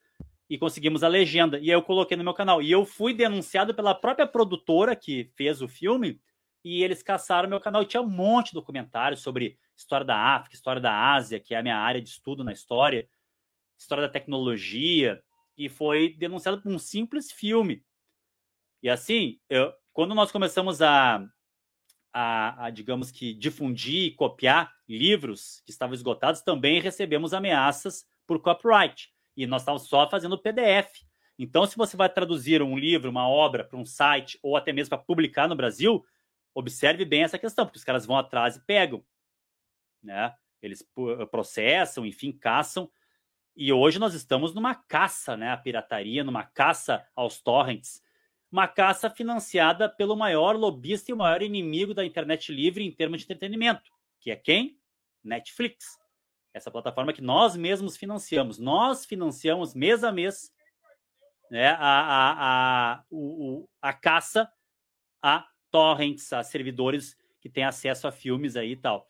e 0.51 0.59
conseguimos 0.59 1.03
a 1.05 1.09
legenda. 1.09 1.59
E 1.59 1.71
eu 1.71 1.83
coloquei 1.83 2.17
no 2.17 2.25
meu 2.25 2.35
canal. 2.35 2.61
E 2.61 2.71
eu 2.71 2.85
fui 2.85 3.15
denunciado 3.15 3.75
pela 3.75 3.95
própria 3.95 4.27
produtora 4.27 4.97
que 4.97 5.31
fez 5.37 5.63
o 5.63 5.69
filme, 5.69 6.21
e 6.65 6.83
eles 6.83 7.03
caçaram 7.03 7.49
meu 7.49 7.61
canal. 7.61 7.83
E 7.83 7.87
tinha 7.87 8.01
um 8.01 8.09
monte 8.09 8.49
de 8.49 8.55
documentários 8.55 9.21
sobre 9.21 9.59
história 9.77 10.07
da 10.07 10.17
África, 10.17 10.57
história 10.57 10.81
da 10.81 11.13
Ásia, 11.13 11.39
que 11.39 11.55
é 11.55 11.59
a 11.59 11.63
minha 11.63 11.77
área 11.77 12.01
de 12.01 12.09
estudo 12.09 12.43
na 12.43 12.53
história, 12.53 13.07
história 13.79 14.03
da 14.03 14.09
tecnologia, 14.09 15.23
e 15.57 15.69
foi 15.69 16.15
denunciado 16.15 16.61
por 16.63 16.73
um 16.73 16.79
simples 16.79 17.31
filme. 17.31 17.85
E 18.83 18.89
assim, 18.89 19.39
eu, 19.49 19.73
quando 19.93 20.15
nós 20.15 20.33
começamos 20.33 20.81
a, 20.81 21.25
a, 22.13 22.67
a, 22.67 22.71
digamos 22.71 23.11
que, 23.11 23.35
difundir 23.35 24.07
e 24.07 24.11
copiar 24.11 24.73
livros 24.89 25.63
que 25.65 25.71
estavam 25.71 25.95
esgotados, 25.95 26.43
também 26.43 26.81
recebemos 26.81 27.35
ameaças 27.35 28.07
por 28.27 28.41
copyright. 28.41 29.13
E 29.37 29.47
nós 29.47 29.63
estávamos 29.63 29.89
só 29.89 30.09
fazendo 30.09 30.41
PDF. 30.41 31.05
Então, 31.39 31.67
se 31.67 31.77
você 31.77 31.97
vai 31.97 32.09
traduzir 32.09 32.63
um 32.63 32.79
livro, 32.79 33.11
uma 33.11 33.29
obra 33.29 33.65
para 33.65 33.79
um 33.79 33.85
site, 33.85 34.39
ou 34.43 34.57
até 34.57 34.73
mesmo 34.73 34.91
para 34.91 34.99
publicar 34.99 35.49
no 35.49 35.57
Brasil, 35.57 36.05
observe 36.55 37.05
bem 37.05 37.25
essa 37.25 37.39
questão, 37.39 37.67
porque 37.67 37.79
os 37.79 37.85
caras 37.85 38.07
vão 38.07 38.17
atrás 38.17 38.57
e 38.57 38.61
pegam 38.61 39.05
né? 40.05 40.35
Eles 40.63 40.87
processam, 41.31 42.07
enfim, 42.07 42.31
caçam. 42.31 42.91
E 43.57 43.73
hoje 43.73 43.99
nós 43.99 44.15
estamos 44.15 44.55
numa 44.55 44.75
caça, 44.75 45.37
né, 45.37 45.51
à 45.51 45.57
pirataria, 45.57 46.25
numa 46.25 46.45
caça 46.45 47.07
aos 47.15 47.41
torrents, 47.41 48.03
uma 48.51 48.69
caça 48.69 49.09
financiada 49.09 49.89
pelo 49.89 50.17
maior 50.17 50.57
lobista 50.57 51.11
e 51.11 51.15
o 51.15 51.17
maior 51.17 51.43
inimigo 51.43 51.95
da 51.95 52.05
internet 52.05 52.53
livre 52.53 52.85
em 52.85 52.91
termos 52.91 53.21
de 53.21 53.25
entretenimento, 53.25 53.93
que 54.21 54.31
é 54.31 54.37
quem? 54.37 54.79
Netflix. 55.23 55.99
Essa 56.53 56.71
plataforma 56.71 57.13
que 57.13 57.23
nós 57.23 57.57
mesmos 57.57 57.97
financiamos. 57.97 58.59
Nós 58.59 59.05
financiamos 59.05 59.75
mês 59.75 60.05
a 60.05 60.13
mês 60.13 60.53
né, 61.51 61.69
a, 61.71 61.77
a, 61.79 62.93
a, 62.93 63.05
o, 63.11 63.69
a 63.83 63.93
caça 63.93 64.51
a 65.23 65.47
torrents, 65.75 66.33
a 66.33 66.45
servidores 66.45 67.17
que 67.41 67.49
têm 67.49 67.65
acesso 67.65 68.07
a 68.07 68.13
filmes 68.13 68.55
aí 68.55 68.71
e 68.71 68.77
tal. 68.77 69.09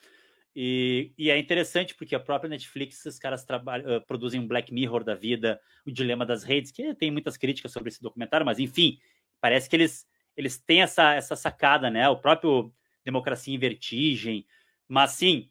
E, 0.56 1.12
e, 1.18 1.30
é 1.30 1.36
interessante 1.36 1.94
porque 1.94 2.14
a 2.14 2.20
própria 2.20 2.48
Netflix, 2.48 3.04
os 3.04 3.18
caras 3.18 3.44
trabalham, 3.44 4.00
produzem 4.06 4.40
um 4.40 4.48
Black 4.48 4.72
Mirror 4.72 5.04
da 5.04 5.14
vida, 5.14 5.60
o 5.84 5.90
Dilema 5.90 6.24
das 6.24 6.42
Redes, 6.42 6.70
que 6.70 6.94
tem 6.94 7.10
muitas 7.10 7.36
críticas 7.36 7.70
sobre 7.70 7.90
esse 7.90 8.00
documentário, 8.00 8.46
mas 8.46 8.58
enfim, 8.58 8.98
parece 9.42 9.68
que 9.68 9.76
eles, 9.76 10.06
eles 10.34 10.56
têm 10.56 10.80
essa, 10.80 11.12
essa 11.12 11.36
sacada, 11.36 11.90
né? 11.90 12.08
O 12.08 12.16
próprio 12.16 12.72
Democracia 13.04 13.54
em 13.54 13.58
Vertigem, 13.58 14.46
mas 14.88 15.10
sim, 15.10 15.50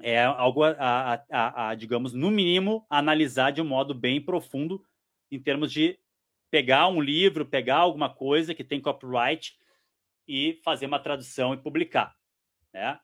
é 0.00 0.24
algo 0.24 0.64
a, 0.64 0.70
a, 0.78 1.24
a, 1.30 1.68
a, 1.68 1.74
digamos, 1.74 2.14
no 2.14 2.30
mínimo, 2.30 2.86
analisar 2.88 3.50
de 3.50 3.60
um 3.60 3.66
modo 3.66 3.92
bem 3.92 4.18
profundo 4.18 4.82
em 5.30 5.38
termos 5.38 5.70
de 5.70 5.98
pegar 6.50 6.88
um 6.88 7.02
livro, 7.02 7.44
pegar 7.44 7.76
alguma 7.76 8.08
coisa 8.08 8.54
que 8.54 8.64
tem 8.64 8.80
copyright 8.80 9.60
e 10.26 10.60
fazer 10.64 10.86
uma 10.86 10.98
tradução 10.98 11.54
e 11.54 11.56
publicar, 11.56 12.16
né? 12.72 12.98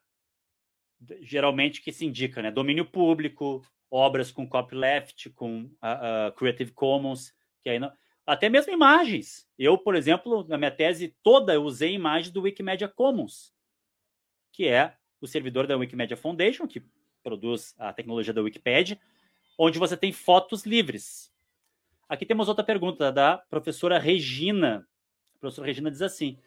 geralmente 1.21 1.81
que 1.81 1.93
se 1.93 2.05
indica, 2.05 2.43
né? 2.43 2.51
Domínio 2.51 2.85
público, 2.85 3.65
obras 3.91 4.31
com 4.31 4.49
copyleft, 4.49 5.31
com 5.31 5.65
uh, 5.65 6.29
uh, 6.29 6.33
Creative 6.33 6.73
Commons, 6.73 7.33
que 7.63 7.71
aí 7.71 7.79
não... 7.79 7.93
até 8.27 8.49
mesmo 8.49 8.73
imagens. 8.73 9.49
Eu, 9.59 9.79
por 9.79 9.95
exemplo, 9.95 10.47
na 10.49 10.59
minha 10.59 10.71
tese 10.71 11.15
toda 11.23 11.55
eu 11.55 11.63
usei 11.63 11.93
imagens 11.93 12.33
do 12.33 12.43
Wikimedia 12.43 12.89
Commons, 12.89 13.53
que 14.53 14.67
é 14.67 14.97
o 15.21 15.27
servidor 15.27 15.67
da 15.67 15.77
Wikimedia 15.77 16.17
Foundation, 16.17 16.67
que 16.67 16.83
produz 17.23 17.75
a 17.79 17.93
tecnologia 17.93 18.33
da 18.33 18.43
Wikipedia, 18.43 18.99
onde 19.57 19.79
você 19.79 19.97
tem 19.97 20.13
fotos 20.13 20.65
livres. 20.65 21.33
Aqui 22.09 22.25
temos 22.25 22.49
outra 22.49 22.65
pergunta 22.65 23.13
da 23.13 23.37
professora 23.37 23.99
Regina. 23.99 24.87
A 25.37 25.39
professora 25.39 25.67
Regina 25.67 25.91
diz 25.91 26.03
assim: 26.03 26.39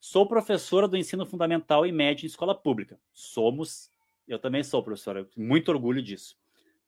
Sou 0.00 0.26
professora 0.26 0.86
do 0.86 0.96
ensino 0.96 1.26
fundamental 1.26 1.86
e 1.86 1.92
médio 1.92 2.24
em 2.24 2.26
escola 2.26 2.54
pública. 2.54 2.98
Somos 3.12 3.90
eu 4.28 4.38
também 4.38 4.62
sou, 4.62 4.82
professora. 4.82 5.26
Muito 5.34 5.70
orgulho 5.70 6.02
disso. 6.02 6.36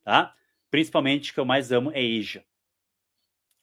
Tá? 0.04 0.34
Principalmente 0.70 1.30
o 1.30 1.34
que 1.34 1.40
eu 1.40 1.44
mais 1.44 1.72
amo 1.72 1.90
é 1.92 2.02
EJA. 2.02 2.44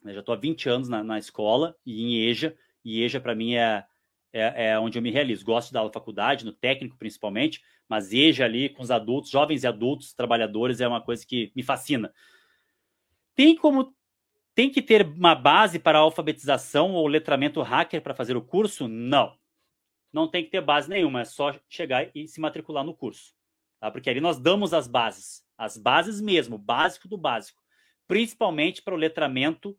Eu 0.03 0.13
já 0.13 0.19
estou 0.21 0.33
há 0.33 0.37
20 0.37 0.67
anos 0.67 0.89
na, 0.89 1.03
na, 1.03 1.19
escola 1.19 1.75
e 1.85 2.03
em 2.03 2.27
EJA. 2.27 2.57
E 2.83 3.03
EJA, 3.03 3.19
para 3.19 3.35
mim, 3.35 3.53
é, 3.53 3.85
é, 4.33 4.69
é, 4.69 4.79
onde 4.79 4.97
eu 4.97 5.01
me 5.01 5.11
realizo. 5.11 5.45
Gosto 5.45 5.71
da 5.71 5.87
faculdade, 5.91 6.43
no 6.43 6.51
técnico 6.51 6.97
principalmente, 6.97 7.61
mas 7.87 8.11
EJA 8.11 8.45
ali 8.45 8.69
com 8.69 8.81
os 8.81 8.89
adultos, 8.89 9.29
jovens 9.29 9.63
e 9.63 9.67
adultos, 9.67 10.13
trabalhadores, 10.13 10.81
é 10.81 10.87
uma 10.87 11.01
coisa 11.01 11.25
que 11.25 11.51
me 11.55 11.61
fascina. 11.61 12.11
Tem 13.35 13.55
como. 13.55 13.95
Tem 14.57 14.71
que 14.71 14.81
ter 14.81 15.05
uma 15.05 15.35
base 15.35 15.77
para 15.77 15.99
alfabetização 15.99 16.93
ou 16.93 17.05
letramento 17.05 17.61
hacker 17.61 18.01
para 18.01 18.15
fazer 18.15 18.35
o 18.35 18.41
curso? 18.41 18.87
Não. 18.87 19.37
Não 20.11 20.27
tem 20.27 20.43
que 20.43 20.49
ter 20.49 20.61
base 20.61 20.89
nenhuma, 20.89 21.21
é 21.21 21.25
só 21.25 21.55
chegar 21.69 22.09
e 22.15 22.27
se 22.27 22.41
matricular 22.41 22.83
no 22.83 22.95
curso. 22.95 23.35
Tá? 23.79 23.91
Porque 23.91 24.09
ali 24.09 24.19
nós 24.19 24.39
damos 24.39 24.73
as 24.73 24.87
bases, 24.87 25.45
as 25.55 25.77
bases 25.77 26.19
mesmo, 26.19 26.57
básico 26.57 27.07
do 27.07 27.19
básico, 27.19 27.61
principalmente 28.07 28.81
para 28.81 28.95
o 28.95 28.97
letramento 28.97 29.77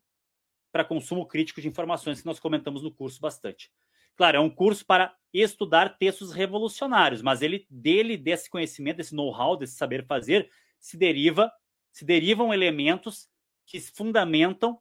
para 0.70 0.84
consumo 0.84 1.26
crítico 1.26 1.60
de 1.60 1.66
informações 1.66 2.20
que 2.20 2.26
nós 2.26 2.38
comentamos 2.38 2.84
no 2.84 2.92
curso 2.92 3.20
bastante. 3.20 3.72
Claro, 4.14 4.36
é 4.36 4.40
um 4.40 4.48
curso 4.48 4.86
para 4.86 5.12
estudar 5.34 5.98
textos 5.98 6.32
revolucionários, 6.32 7.20
mas 7.20 7.42
ele 7.42 7.66
dele 7.68 8.16
desse 8.16 8.48
conhecimento, 8.48 8.98
desse 8.98 9.12
know-how, 9.12 9.56
desse 9.56 9.74
saber 9.74 10.06
fazer, 10.06 10.48
se 10.78 10.96
deriva, 10.96 11.50
se 11.90 12.04
derivam 12.04 12.54
elementos 12.54 13.28
que 13.68 13.78
fundamentam 13.80 14.80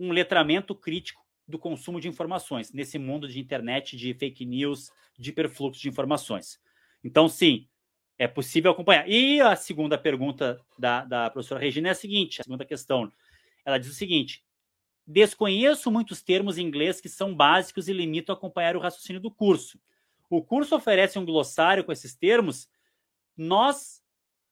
um 0.00 0.10
letramento 0.10 0.74
crítico 0.74 1.22
do 1.46 1.58
consumo 1.58 2.00
de 2.00 2.08
informações 2.08 2.72
nesse 2.72 2.98
mundo 2.98 3.28
de 3.28 3.38
internet, 3.38 3.96
de 3.96 4.14
fake 4.14 4.46
news, 4.46 4.90
de 5.18 5.30
hiperfluxo 5.30 5.80
de 5.80 5.88
informações. 5.88 6.58
Então, 7.04 7.28
sim, 7.28 7.68
é 8.18 8.26
possível 8.26 8.70
acompanhar. 8.70 9.08
E 9.08 9.40
a 9.40 9.54
segunda 9.54 9.98
pergunta 9.98 10.58
da, 10.78 11.04
da 11.04 11.30
professora 11.30 11.60
Regina 11.60 11.88
é 11.88 11.90
a 11.92 11.94
seguinte: 11.94 12.40
a 12.40 12.44
segunda 12.44 12.64
questão. 12.64 13.12
Ela 13.64 13.78
diz 13.78 13.90
o 13.90 13.94
seguinte: 13.94 14.42
desconheço 15.06 15.90
muitos 15.90 16.22
termos 16.22 16.56
em 16.56 16.66
inglês 16.66 17.02
que 17.02 17.08
são 17.10 17.34
básicos 17.34 17.88
e 17.88 17.92
limitam 17.92 18.34
a 18.34 18.38
acompanhar 18.38 18.74
o 18.74 18.80
raciocínio 18.80 19.20
do 19.20 19.30
curso. 19.30 19.78
O 20.30 20.42
curso 20.42 20.74
oferece 20.74 21.18
um 21.18 21.24
glossário 21.26 21.84
com 21.84 21.92
esses 21.92 22.14
termos. 22.14 22.68
Nós 23.36 23.97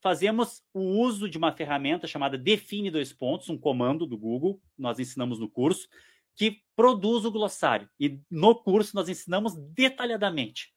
fazemos 0.06 0.62
o 0.72 1.00
uso 1.00 1.28
de 1.28 1.36
uma 1.36 1.50
ferramenta 1.50 2.06
chamada 2.06 2.38
Define 2.38 2.92
dois 2.92 3.12
pontos, 3.12 3.50
um 3.50 3.58
comando 3.58 4.06
do 4.06 4.16
Google, 4.16 4.62
nós 4.78 5.00
ensinamos 5.00 5.40
no 5.40 5.50
curso, 5.50 5.88
que 6.36 6.62
produz 6.76 7.24
o 7.24 7.32
glossário. 7.32 7.90
E 7.98 8.20
no 8.30 8.54
curso 8.54 8.94
nós 8.94 9.08
ensinamos 9.08 9.56
detalhadamente. 9.56 10.72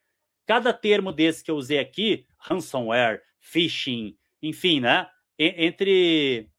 Cada 0.48 0.74
termo 0.74 1.12
desse 1.12 1.44
que 1.44 1.52
eu 1.52 1.58
usei 1.58 1.78
aqui, 1.78 2.26
ransomware, 2.40 3.22
phishing, 3.40 4.18
enfim, 4.42 4.80
né? 4.80 5.08
Entre, 5.38 6.50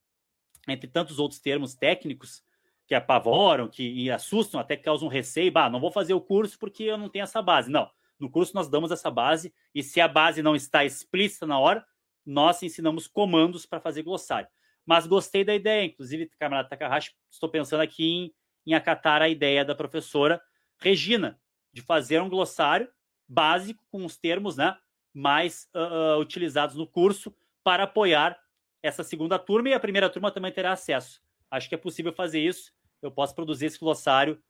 entre 0.69 0.87
tantos 0.87 1.19
outros 1.19 1.41
termos 1.41 1.75
técnicos 1.75 2.41
que 2.87 2.95
apavoram, 2.95 3.67
que 3.67 4.09
assustam, 4.13 4.61
até 4.61 4.77
que 4.77 4.85
causam 4.85 5.09
receio. 5.09 5.51
Bah, 5.51 5.69
não 5.69 5.81
vou 5.81 5.91
fazer 5.91 6.15
o 6.15 6.21
curso 6.21 6.57
porque 6.57 6.85
eu 6.85 6.97
não 6.97 7.09
tenho 7.09 7.25
essa 7.25 7.43
base. 7.43 7.69
Não. 7.69 7.91
No 8.17 8.31
curso 8.31 8.55
nós 8.55 8.69
damos 8.69 8.93
essa 8.93 9.11
base, 9.11 9.53
e 9.75 9.83
se 9.83 10.01
a 10.01 10.07
base 10.07 10.41
não 10.41 10.55
está 10.55 10.85
explícita 10.85 11.49
na 11.49 11.59
hora, 11.59 11.85
nós 12.31 12.63
ensinamos 12.63 13.09
comandos 13.09 13.67
para 13.67 13.81
fazer 13.81 14.03
glossário. 14.03 14.49
Mas 14.87 15.07
gostei 15.07 15.45
da 15.45 15.55
ideia, 15.55 15.85
inclusive, 15.85 16.31
camarada 16.39 16.69
Takahashi, 16.69 17.13
estou 17.31 17.49
pensando 17.49 17.81
aqui 17.81 18.05
em, 18.05 18.35
em 18.67 18.75
acatar 18.75 19.21
a 19.21 19.29
ideia 19.29 19.65
da 19.65 19.75
professora 19.75 20.41
Regina, 20.79 21.39
de 21.73 21.83
fazer 21.83 22.21
um 22.23 22.29
glossário 22.29 22.89
básico 23.29 23.85
com 23.91 24.05
os 24.05 24.17
termos 24.17 24.57
né, 24.57 24.77
mais 25.13 25.69
uh, 25.75 26.19
utilizados 26.19 26.77
no 26.77 26.87
curso 26.87 27.35
para 27.63 27.83
apoiar 27.85 28.41
essa 28.83 29.05
segunda 29.05 29.39
turma 29.39 29.69
e 29.69 29.75
a 29.75 29.81
primeira 29.81 30.09
turma 30.09 30.31
também 30.31 30.53
terá 30.53 30.73
acesso. 30.73 31.21
Acho 31.51 31.69
que 31.69 31.75
é 31.75 31.79
possível 31.79 32.13
fazer 32.13 32.41
isso. 32.41 32.73
Eu 33.03 33.11
posso 33.11 33.35
produzir 33.35 33.67
esse 33.67 33.79
glossário 33.79 34.41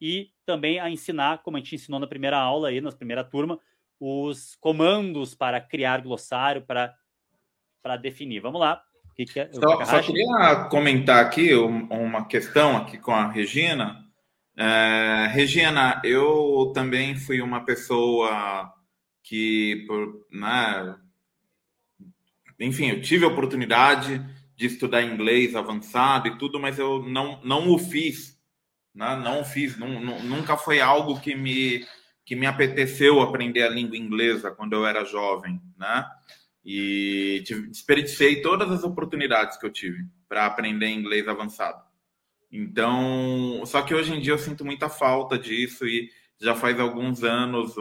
e 0.00 0.30
também 0.44 0.78
a 0.78 0.88
ensinar, 0.90 1.42
como 1.42 1.56
a 1.56 1.60
gente 1.60 1.74
ensinou 1.74 1.98
na 1.98 2.06
primeira 2.06 2.38
aula 2.38 2.68
aí, 2.68 2.80
na 2.80 2.92
primeira 2.92 3.24
turma, 3.24 3.58
os 3.98 4.54
comandos 4.56 5.34
para 5.34 5.60
criar 5.60 6.02
glossário, 6.02 6.62
para 6.62 6.96
para 7.82 7.96
definir. 7.96 8.40
Vamos 8.40 8.60
lá. 8.60 8.82
Que 9.14 9.26
que 9.26 9.40
é, 9.40 9.52
só, 9.52 9.84
só, 9.84 10.00
queria 10.00 10.66
comentar 10.70 11.22
aqui 11.22 11.54
uma 11.54 12.26
questão 12.26 12.76
aqui 12.78 12.96
com 12.96 13.12
a 13.12 13.30
Regina. 13.30 14.02
É, 14.56 15.28
Regina, 15.30 16.00
eu 16.04 16.72
também 16.74 17.16
fui 17.16 17.42
uma 17.42 17.64
pessoa 17.64 18.72
que, 19.22 19.84
por, 19.86 20.26
né, 20.30 20.96
enfim, 22.58 22.88
eu 22.88 23.02
tive 23.02 23.24
a 23.24 23.28
oportunidade 23.28 24.24
de 24.56 24.66
estudar 24.66 25.02
inglês 25.02 25.56
avançado 25.56 26.28
e 26.28 26.38
tudo, 26.38 26.60
mas 26.60 26.78
eu 26.78 27.02
não, 27.02 27.40
não 27.42 27.70
o 27.70 27.78
fiz, 27.78 28.38
né? 28.94 29.16
não 29.16 29.44
fiz, 29.44 29.76
não, 29.78 30.00
não, 30.00 30.22
nunca 30.22 30.56
foi 30.56 30.80
algo 30.80 31.20
que 31.20 31.34
me, 31.34 31.84
que 32.24 32.36
me 32.36 32.46
apeteceu 32.46 33.20
aprender 33.20 33.62
a 33.62 33.68
língua 33.68 33.96
inglesa 33.96 34.50
quando 34.50 34.74
eu 34.74 34.86
era 34.86 35.04
jovem, 35.04 35.60
né? 35.76 36.06
E 36.64 37.42
desperdicei 37.44 38.40
todas 38.40 38.70
as 38.70 38.84
oportunidades 38.84 39.56
que 39.56 39.66
eu 39.66 39.72
tive 39.72 40.06
para 40.28 40.46
aprender 40.46 40.88
inglês 40.88 41.26
avançado. 41.26 41.82
Então, 42.50 43.62
só 43.64 43.82
que 43.82 43.94
hoje 43.94 44.14
em 44.14 44.20
dia 44.20 44.34
eu 44.34 44.38
sinto 44.38 44.64
muita 44.64 44.88
falta 44.88 45.38
disso 45.38 45.86
e 45.86 46.10
já 46.40 46.54
faz 46.54 46.78
alguns 46.78 47.24
anos, 47.24 47.74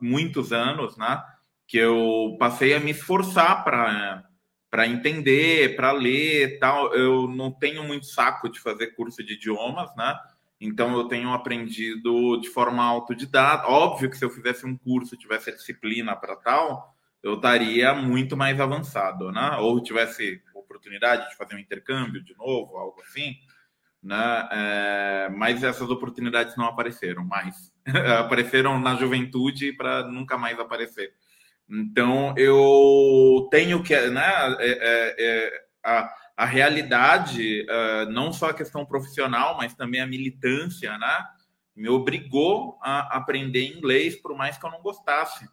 muitos 0.00 0.52
anos, 0.52 0.96
né, 0.96 1.22
que 1.66 1.76
eu 1.76 2.36
passei 2.38 2.74
a 2.74 2.80
me 2.80 2.92
esforçar 2.92 3.64
para 3.64 4.24
para 4.70 4.88
entender, 4.88 5.76
para 5.76 5.92
ler, 5.92 6.58
tal. 6.58 6.92
Eu 6.92 7.28
não 7.28 7.52
tenho 7.52 7.84
muito 7.84 8.06
saco 8.06 8.48
de 8.48 8.58
fazer 8.58 8.88
curso 8.96 9.22
de 9.22 9.34
idiomas, 9.34 9.94
né? 9.94 10.18
Então 10.60 10.96
eu 10.96 11.04
tenho 11.04 11.32
aprendido 11.32 12.40
de 12.40 12.48
forma 12.48 12.82
autodidata. 12.82 13.68
Óbvio 13.68 14.10
que 14.10 14.16
se 14.16 14.24
eu 14.24 14.30
fizesse 14.30 14.66
um 14.66 14.76
curso, 14.76 15.16
tivesse 15.16 15.52
disciplina 15.52 16.16
para 16.16 16.34
tal, 16.34 16.93
eu 17.24 17.36
estaria 17.36 17.94
muito 17.94 18.36
mais 18.36 18.60
avançado, 18.60 19.32
né? 19.32 19.56
Ou 19.56 19.82
tivesse 19.82 20.42
oportunidade 20.54 21.30
de 21.30 21.36
fazer 21.36 21.54
um 21.54 21.58
intercâmbio 21.58 22.22
de 22.22 22.36
novo, 22.36 22.76
algo 22.76 23.00
assim, 23.00 23.34
né? 24.02 24.48
É, 24.52 25.28
mas 25.34 25.64
essas 25.64 25.88
oportunidades 25.88 26.54
não 26.54 26.66
apareceram 26.66 27.24
mais. 27.24 27.72
apareceram 28.20 28.78
na 28.78 28.94
juventude 28.96 29.72
para 29.72 30.06
nunca 30.06 30.36
mais 30.36 30.60
aparecer. 30.60 31.14
Então 31.66 32.34
eu 32.36 33.48
tenho 33.50 33.82
que, 33.82 33.98
né? 34.10 34.56
É, 34.58 34.68
é, 34.68 35.14
é 35.18 35.64
a, 35.82 36.14
a 36.36 36.44
realidade, 36.44 37.62
uh, 37.62 38.10
não 38.10 38.34
só 38.34 38.50
a 38.50 38.54
questão 38.54 38.84
profissional, 38.84 39.56
mas 39.56 39.74
também 39.74 40.02
a 40.02 40.06
militância, 40.06 40.98
né? 40.98 41.24
Me 41.74 41.88
obrigou 41.88 42.78
a 42.82 43.16
aprender 43.16 43.66
inglês, 43.66 44.14
por 44.14 44.36
mais 44.36 44.58
que 44.58 44.66
eu 44.66 44.70
não 44.70 44.82
gostasse. 44.82 45.48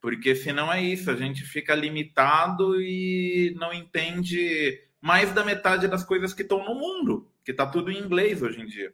Porque 0.00 0.34
senão 0.34 0.72
é 0.72 0.82
isso, 0.82 1.10
a 1.10 1.16
gente 1.16 1.42
fica 1.44 1.74
limitado 1.74 2.80
e 2.80 3.54
não 3.58 3.72
entende 3.72 4.80
mais 5.00 5.32
da 5.32 5.44
metade 5.44 5.88
das 5.88 6.04
coisas 6.04 6.32
que 6.32 6.42
estão 6.42 6.64
no 6.64 6.74
mundo, 6.74 7.30
que 7.44 7.50
está 7.50 7.66
tudo 7.66 7.90
em 7.90 7.98
inglês 7.98 8.42
hoje 8.42 8.60
em 8.60 8.66
dia. 8.66 8.92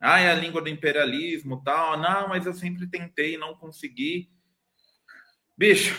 Ah, 0.00 0.18
é 0.18 0.30
a 0.30 0.34
língua 0.34 0.60
do 0.60 0.68
imperialismo, 0.68 1.62
tal. 1.62 1.96
Não, 1.98 2.28
mas 2.28 2.44
eu 2.44 2.52
sempre 2.52 2.86
tentei, 2.88 3.36
não 3.36 3.54
consegui. 3.54 4.28
Bicho, 5.56 5.96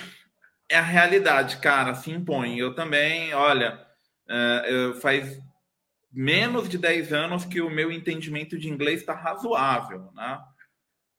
é 0.67 0.77
a 0.77 0.81
realidade, 0.81 1.57
cara, 1.57 1.95
se 1.95 2.11
impõe. 2.11 2.57
Eu 2.57 2.75
também, 2.75 3.33
olha, 3.33 3.79
uh, 4.27 4.93
faz 4.99 5.39
menos 6.11 6.67
de 6.67 6.77
10 6.77 7.13
anos 7.13 7.45
que 7.45 7.61
o 7.61 7.69
meu 7.69 7.91
entendimento 7.91 8.57
de 8.57 8.69
inglês 8.69 8.99
está 8.99 9.13
razoável, 9.13 10.11
né? 10.13 10.39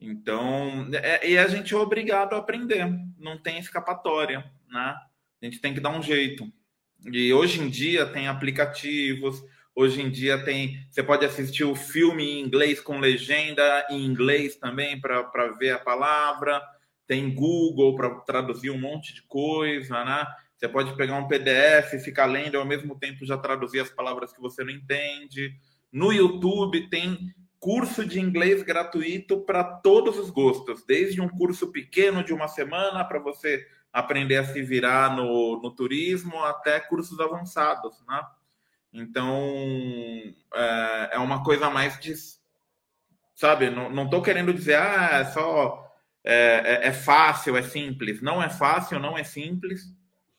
Então, 0.01 0.89
é, 0.93 1.29
e 1.29 1.39
a 1.39 1.47
gente 1.49 1.73
é 1.73 1.77
obrigado 1.77 2.35
a 2.35 2.39
aprender, 2.39 2.87
não 3.19 3.39
tem 3.39 3.59
escapatória, 3.59 4.45
né? 4.69 4.97
A 5.41 5.45
gente 5.45 5.61
tem 5.61 5.75
que 5.75 5.81
dar 5.81 5.91
um 5.91 6.03
jeito. 6.03 6.51
E 7.12 7.33
hoje 7.33 7.61
em 7.61 7.69
dia 7.69 8.07
tem 8.07 8.29
aplicativos, 8.29 9.43
hoje 9.75 10.01
em 10.01 10.11
dia 10.11 10.43
tem. 10.43 10.79
Você 10.91 11.03
pode 11.03 11.25
assistir 11.25 11.65
o 11.65 11.75
filme 11.75 12.25
em 12.25 12.41
inglês 12.41 12.81
com 12.81 12.99
legenda 12.99 13.87
em 13.91 14.05
inglês 14.05 14.57
também 14.57 15.01
para 15.01 15.53
ver 15.59 15.73
a 15.73 15.79
palavra. 15.79 16.62
Tem 17.07 17.35
Google 17.35 17.95
para 17.95 18.11
traduzir 18.21 18.71
um 18.71 18.81
monte 18.81 19.15
de 19.15 19.23
coisa, 19.23 20.03
né? 20.05 20.27
Você 20.57 20.69
pode 20.69 20.97
pegar 20.97 21.19
um 21.19 21.29
PDF, 21.29 22.03
ficar 22.03 22.25
lendo 22.25 22.55
e 22.55 22.57
ao 22.57 22.65
mesmo 22.65 22.99
tempo 22.99 23.27
já 23.27 23.37
traduzir 23.37 23.81
as 23.81 23.91
palavras 23.91 24.33
que 24.33 24.41
você 24.41 24.65
não 24.65 24.71
entende. 24.71 25.55
No 25.93 26.12
YouTube 26.12 26.89
tem 26.89 27.35
curso 27.65 28.05
de 28.05 28.20
inglês 28.20 28.62
gratuito 28.62 29.41
para 29.41 29.65
todos 29.65 30.19
os 30.19 30.28
gostos, 30.28 30.85
desde 30.85 31.19
um 31.23 31.28
curso 31.31 31.73
pequeno 31.73 32.23
de 32.23 32.31
uma 32.31 32.47
semana 32.47 33.03
para 33.03 33.19
você 33.19 33.66
aprender 33.91 34.36
a 34.36 34.45
se 34.45 34.61
virar 34.61 35.16
no, 35.16 35.62
no 35.62 35.74
turismo, 35.74 36.45
até 36.45 36.78
cursos 36.78 37.19
avançados, 37.19 38.05
né? 38.07 38.23
Então, 38.93 39.35
é, 40.53 41.11
é 41.12 41.19
uma 41.19 41.43
coisa 41.43 41.70
mais 41.70 41.99
de. 41.99 42.12
Sabe, 43.35 43.70
não 43.70 44.05
estou 44.05 44.20
querendo 44.20 44.53
dizer, 44.53 44.74
ah, 44.74 45.20
é 45.20 45.24
só. 45.24 45.91
É, 46.23 46.35
é, 46.85 46.89
é, 46.89 46.93
fácil, 46.93 47.57
é 47.57 47.62
simples. 47.62 48.20
Não 48.20 48.43
é 48.43 48.51
fácil, 48.51 48.99
não 48.99 49.16
é 49.16 49.24
simples, 49.24 49.91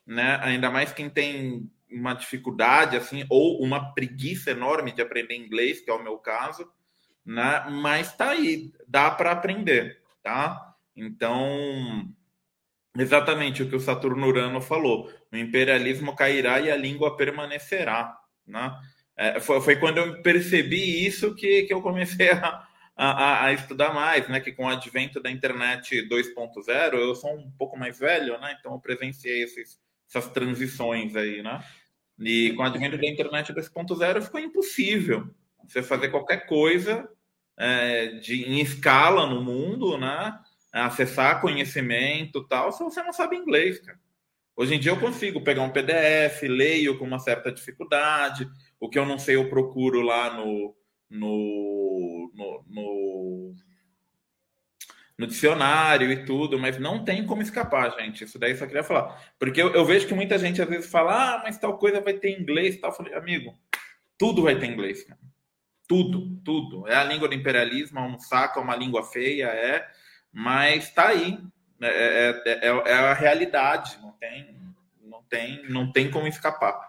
né? 0.06 0.38
Ainda 0.44 0.70
mais 0.70 0.94
quem 0.94 1.10
tem 1.10 1.72
uma 1.90 2.14
dificuldade, 2.14 2.96
assim, 2.96 3.26
ou 3.32 3.64
uma 3.64 3.96
preguiça 3.96 4.52
enorme 4.52 4.92
de 4.92 5.02
aprender 5.02 5.36
inglês, 5.36 5.82
que 5.82 5.90
é 5.90 5.94
o 5.94 6.04
meu 6.04 6.20
caso 6.20 6.72
né? 7.26 7.66
Mas 7.70 8.16
tá 8.16 8.30
aí, 8.30 8.72
dá 8.88 9.10
para 9.10 9.32
aprender, 9.32 10.02
tá? 10.22 10.76
Então, 10.96 12.08
exatamente 12.98 13.64
o 13.64 13.70
que 13.70 13.76
o 13.76 13.80
Saturno 13.80 14.28
Urano 14.28 14.62
falou: 14.62 15.12
o 15.32 15.36
imperialismo 15.36 16.16
cairá 16.16 16.60
e 16.60 16.72
a 16.72 16.78
língua 16.78 17.18
permanecerá, 17.18 18.18
né? 18.46 18.78
É, 19.18 19.40
foi, 19.40 19.62
foi, 19.62 19.76
quando 19.78 19.98
eu 19.98 20.22
percebi 20.22 21.06
isso 21.06 21.34
que, 21.34 21.64
que 21.64 21.74
eu 21.74 21.82
comecei 21.82 22.32
a, 22.32 22.68
a, 22.96 23.46
a, 23.46 23.54
estudar 23.54 23.94
mais, 23.94 24.28
né? 24.28 24.40
Que 24.40 24.52
com 24.52 24.66
o 24.66 24.70
advento 24.70 25.22
da 25.22 25.32
internet 25.32 26.08
2.0, 26.08 26.94
eu 26.94 27.16
sou 27.16 27.34
um 27.34 27.50
pouco 27.52 27.78
mais 27.78 27.98
velho, 27.98 28.40
né? 28.40 28.56
Então 28.60 28.74
eu 28.74 28.80
presenciei 28.80 29.44
esses, 29.44 29.80
essas 30.08 30.30
transições 30.30 31.16
aí, 31.16 31.42
né? 31.42 31.64
E 32.20 32.54
com 32.54 32.64
o 32.64 32.66
advento 32.66 32.98
da 32.98 33.08
internet 33.08 33.54
2.0 33.54 34.22
ficou 34.22 34.40
impossível 34.40 35.34
você 35.68 35.82
fazer 35.82 36.10
qualquer 36.10 36.46
coisa 36.46 37.10
é, 37.58 38.08
de, 38.08 38.44
em 38.44 38.60
escala 38.60 39.26
no 39.26 39.42
mundo, 39.44 39.98
né? 39.98 40.40
Acessar 40.72 41.40
conhecimento 41.40 42.46
tal, 42.48 42.72
se 42.72 42.84
você 42.84 43.02
não 43.02 43.14
sabe 43.14 43.38
inglês, 43.38 43.80
cara. 43.80 44.00
Hoje 44.58 44.74
em 44.74 44.80
dia 44.80 44.92
eu 44.92 45.00
consigo 45.00 45.42
pegar 45.42 45.64
um 45.64 45.70
PDF, 45.70 46.44
leio 46.44 46.98
com 46.98 47.06
uma 47.06 47.20
certa 47.20 47.52
dificuldade. 47.52 48.48
O 48.80 48.90
que 48.90 48.98
eu 48.98 49.06
não 49.06 49.18
sei, 49.20 49.36
eu 49.36 49.50
procuro 49.50 50.02
lá 50.02 50.34
no, 50.34 50.74
no, 51.10 52.32
no, 52.34 52.64
no, 52.68 53.56
no 55.18 55.28
dicionário 55.28 56.10
e 56.10 56.26
tudo, 56.26 56.58
mas 56.58 56.80
não 56.80 57.04
tem 57.04 57.26
como 57.26 57.42
escapar, 57.42 57.92
gente. 58.00 58.24
Isso 58.24 58.40
daí 58.40 58.56
só 58.56 58.66
queria 58.66 58.84
falar. 58.84 59.34
Porque 59.38 59.62
eu, 59.62 59.74
eu 59.74 59.84
vejo 59.84 60.08
que 60.08 60.14
muita 60.14 60.38
gente 60.38 60.62
às 60.62 60.70
vezes 60.70 60.90
fala, 60.90 61.36
ah, 61.36 61.42
mas 61.44 61.58
tal 61.58 61.78
coisa 61.78 62.00
vai 62.00 62.14
ter 62.14 62.40
inglês 62.40 62.80
tal. 62.80 62.92
Eu 62.92 62.96
falei, 62.96 63.14
amigo, 63.14 63.54
tudo 64.18 64.44
vai 64.44 64.58
ter 64.58 64.68
inglês, 64.68 65.04
cara. 65.04 65.20
Tudo, 65.88 66.38
tudo. 66.44 66.88
É 66.88 66.96
a 66.96 67.04
língua 67.04 67.28
do 67.28 67.36
imperialismo, 67.36 68.00
é 68.00 68.02
um 68.02 68.18
saco, 68.18 68.60
é 68.60 68.62
uma 68.64 68.76
língua 68.76 69.04
feia, 69.04 69.48
é, 69.48 69.88
mas 70.32 70.94
tá 70.94 71.10
aí. 71.10 71.40
É, 71.82 72.42
é, 72.46 72.68
é, 72.68 72.68
é 72.68 72.94
a 72.94 73.14
realidade, 73.14 74.00
não 74.02 74.12
tem, 74.14 74.58
não 75.02 75.24
tem, 75.24 75.70
não 75.70 75.92
tem 75.92 76.10
como 76.10 76.28
escapar. 76.28 76.88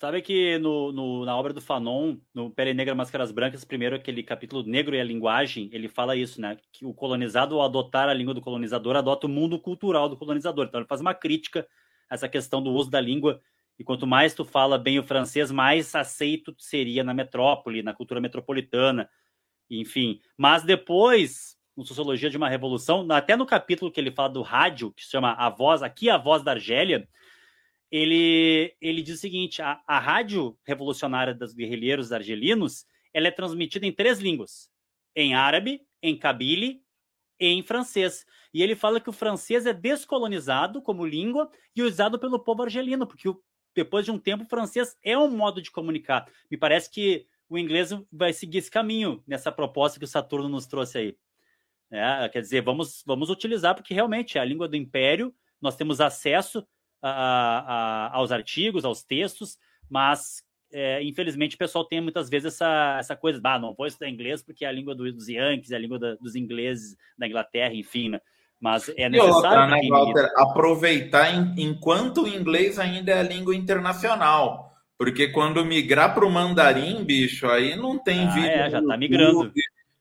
Sabe 0.00 0.22
que 0.22 0.58
no, 0.58 0.92
no, 0.92 1.26
na 1.26 1.36
obra 1.36 1.52
do 1.52 1.60
Fanon, 1.60 2.16
no 2.32 2.50
Pele 2.50 2.72
Negra 2.72 2.94
Máscaras 2.94 3.30
Brancas, 3.30 3.66
primeiro 3.66 3.94
aquele 3.94 4.22
capítulo 4.22 4.62
Negro 4.62 4.96
e 4.96 5.00
a 5.00 5.04
Linguagem, 5.04 5.68
ele 5.72 5.88
fala 5.88 6.16
isso, 6.16 6.40
né? 6.40 6.56
Que 6.72 6.86
o 6.86 6.94
colonizado, 6.94 7.56
ao 7.56 7.62
adotar 7.66 8.08
a 8.08 8.14
língua 8.14 8.32
do 8.32 8.40
colonizador, 8.40 8.96
adota 8.96 9.26
o 9.26 9.30
mundo 9.30 9.58
cultural 9.58 10.08
do 10.08 10.16
colonizador. 10.16 10.64
Então 10.66 10.80
ele 10.80 10.88
faz 10.88 11.02
uma 11.02 11.12
crítica 11.12 11.68
a 12.08 12.14
essa 12.14 12.30
questão 12.30 12.62
do 12.62 12.70
uso 12.70 12.90
da 12.90 12.98
língua. 12.98 13.42
E 13.80 13.82
quanto 13.82 14.06
mais 14.06 14.34
tu 14.34 14.44
fala 14.44 14.76
bem 14.76 14.98
o 14.98 15.02
francês, 15.02 15.50
mais 15.50 15.94
aceito 15.94 16.54
seria 16.58 17.02
na 17.02 17.14
metrópole, 17.14 17.82
na 17.82 17.94
cultura 17.94 18.20
metropolitana, 18.20 19.08
enfim. 19.70 20.20
Mas 20.36 20.62
depois, 20.62 21.56
no 21.74 21.82
Sociologia 21.82 22.28
de 22.28 22.36
uma 22.36 22.50
Revolução, 22.50 23.10
até 23.10 23.34
no 23.36 23.46
capítulo 23.46 23.90
que 23.90 23.98
ele 23.98 24.10
fala 24.10 24.28
do 24.28 24.42
rádio, 24.42 24.92
que 24.92 25.02
se 25.02 25.10
chama 25.10 25.32
A 25.32 25.48
Voz, 25.48 25.82
aqui 25.82 26.10
a 26.10 26.18
Voz 26.18 26.42
da 26.42 26.50
Argélia, 26.50 27.08
ele, 27.90 28.76
ele 28.82 29.00
diz 29.00 29.16
o 29.16 29.20
seguinte: 29.20 29.62
a, 29.62 29.80
a 29.86 29.98
rádio 29.98 30.58
revolucionária 30.62 31.32
dos 31.32 31.54
guerrilheiros 31.54 32.12
argelinos 32.12 32.84
ela 33.14 33.28
é 33.28 33.30
transmitida 33.30 33.86
em 33.86 33.92
três 33.92 34.18
línguas: 34.18 34.68
em 35.16 35.32
árabe, 35.32 35.80
em 36.02 36.18
cabile 36.18 36.82
e 37.40 37.46
em 37.46 37.62
francês. 37.62 38.26
E 38.52 38.62
ele 38.62 38.76
fala 38.76 39.00
que 39.00 39.08
o 39.08 39.12
francês 39.14 39.64
é 39.64 39.72
descolonizado 39.72 40.82
como 40.82 41.06
língua 41.06 41.50
e 41.74 41.80
usado 41.80 42.18
pelo 42.18 42.38
povo 42.38 42.64
argelino, 42.64 43.06
porque 43.06 43.26
o, 43.26 43.42
depois 43.74 44.04
de 44.04 44.10
um 44.10 44.18
tempo 44.18 44.44
o 44.44 44.48
francês 44.48 44.96
é 45.02 45.16
um 45.16 45.30
modo 45.30 45.60
de 45.62 45.70
comunicar. 45.70 46.26
Me 46.50 46.56
parece 46.56 46.90
que 46.90 47.26
o 47.48 47.58
inglês 47.58 47.90
vai 48.12 48.32
seguir 48.32 48.58
esse 48.58 48.70
caminho 48.70 49.22
nessa 49.26 49.50
proposta 49.50 49.98
que 49.98 50.04
o 50.04 50.08
Saturno 50.08 50.48
nos 50.48 50.66
trouxe 50.66 50.98
aí. 50.98 51.16
É, 51.90 52.28
quer 52.28 52.40
dizer, 52.40 52.62
vamos, 52.62 53.02
vamos 53.04 53.30
utilizar, 53.30 53.74
porque 53.74 53.92
realmente 53.92 54.38
é 54.38 54.40
a 54.40 54.44
língua 54.44 54.68
do 54.68 54.76
império, 54.76 55.34
nós 55.60 55.74
temos 55.74 56.00
acesso 56.00 56.64
a, 57.02 57.10
a, 57.10 58.16
aos 58.16 58.30
artigos, 58.30 58.84
aos 58.84 59.02
textos, 59.02 59.58
mas 59.88 60.44
é, 60.72 61.02
infelizmente 61.02 61.56
o 61.56 61.58
pessoal 61.58 61.84
tem 61.84 62.00
muitas 62.00 62.30
vezes 62.30 62.54
essa, 62.54 62.96
essa 63.00 63.16
coisa, 63.16 63.40
ah, 63.42 63.58
não 63.58 63.74
vou 63.74 63.86
estudar 63.86 64.08
inglês 64.08 64.40
porque 64.40 64.64
é 64.64 64.68
a 64.68 64.72
língua 64.72 64.94
dos 64.94 65.28
Yankees, 65.28 65.72
é 65.72 65.76
a 65.76 65.80
língua 65.80 65.98
da, 65.98 66.14
dos 66.14 66.36
ingleses 66.36 66.96
da 67.18 67.26
Inglaterra, 67.26 67.74
enfim, 67.74 68.10
né? 68.10 68.20
Mas 68.60 68.90
é 68.96 69.08
necessário. 69.08 69.34
Outra, 69.34 69.66
né, 69.66 69.80
Walter, 69.88 70.30
aproveitar 70.36 71.34
em, 71.34 71.54
enquanto 71.56 72.22
o 72.24 72.28
inglês 72.28 72.78
ainda 72.78 73.12
é 73.12 73.20
a 73.20 73.22
língua 73.22 73.56
internacional. 73.56 74.70
Porque 74.98 75.28
quando 75.28 75.64
migrar 75.64 76.14
para 76.14 76.26
o 76.26 76.30
mandarim, 76.30 77.02
bicho, 77.02 77.46
aí 77.46 77.74
não 77.74 77.98
tem 77.98 78.26
ah, 78.26 78.30
vídeo. 78.30 78.50
É, 78.50 78.68
já 78.68 78.80
está 78.80 78.96
migrando. 78.98 79.50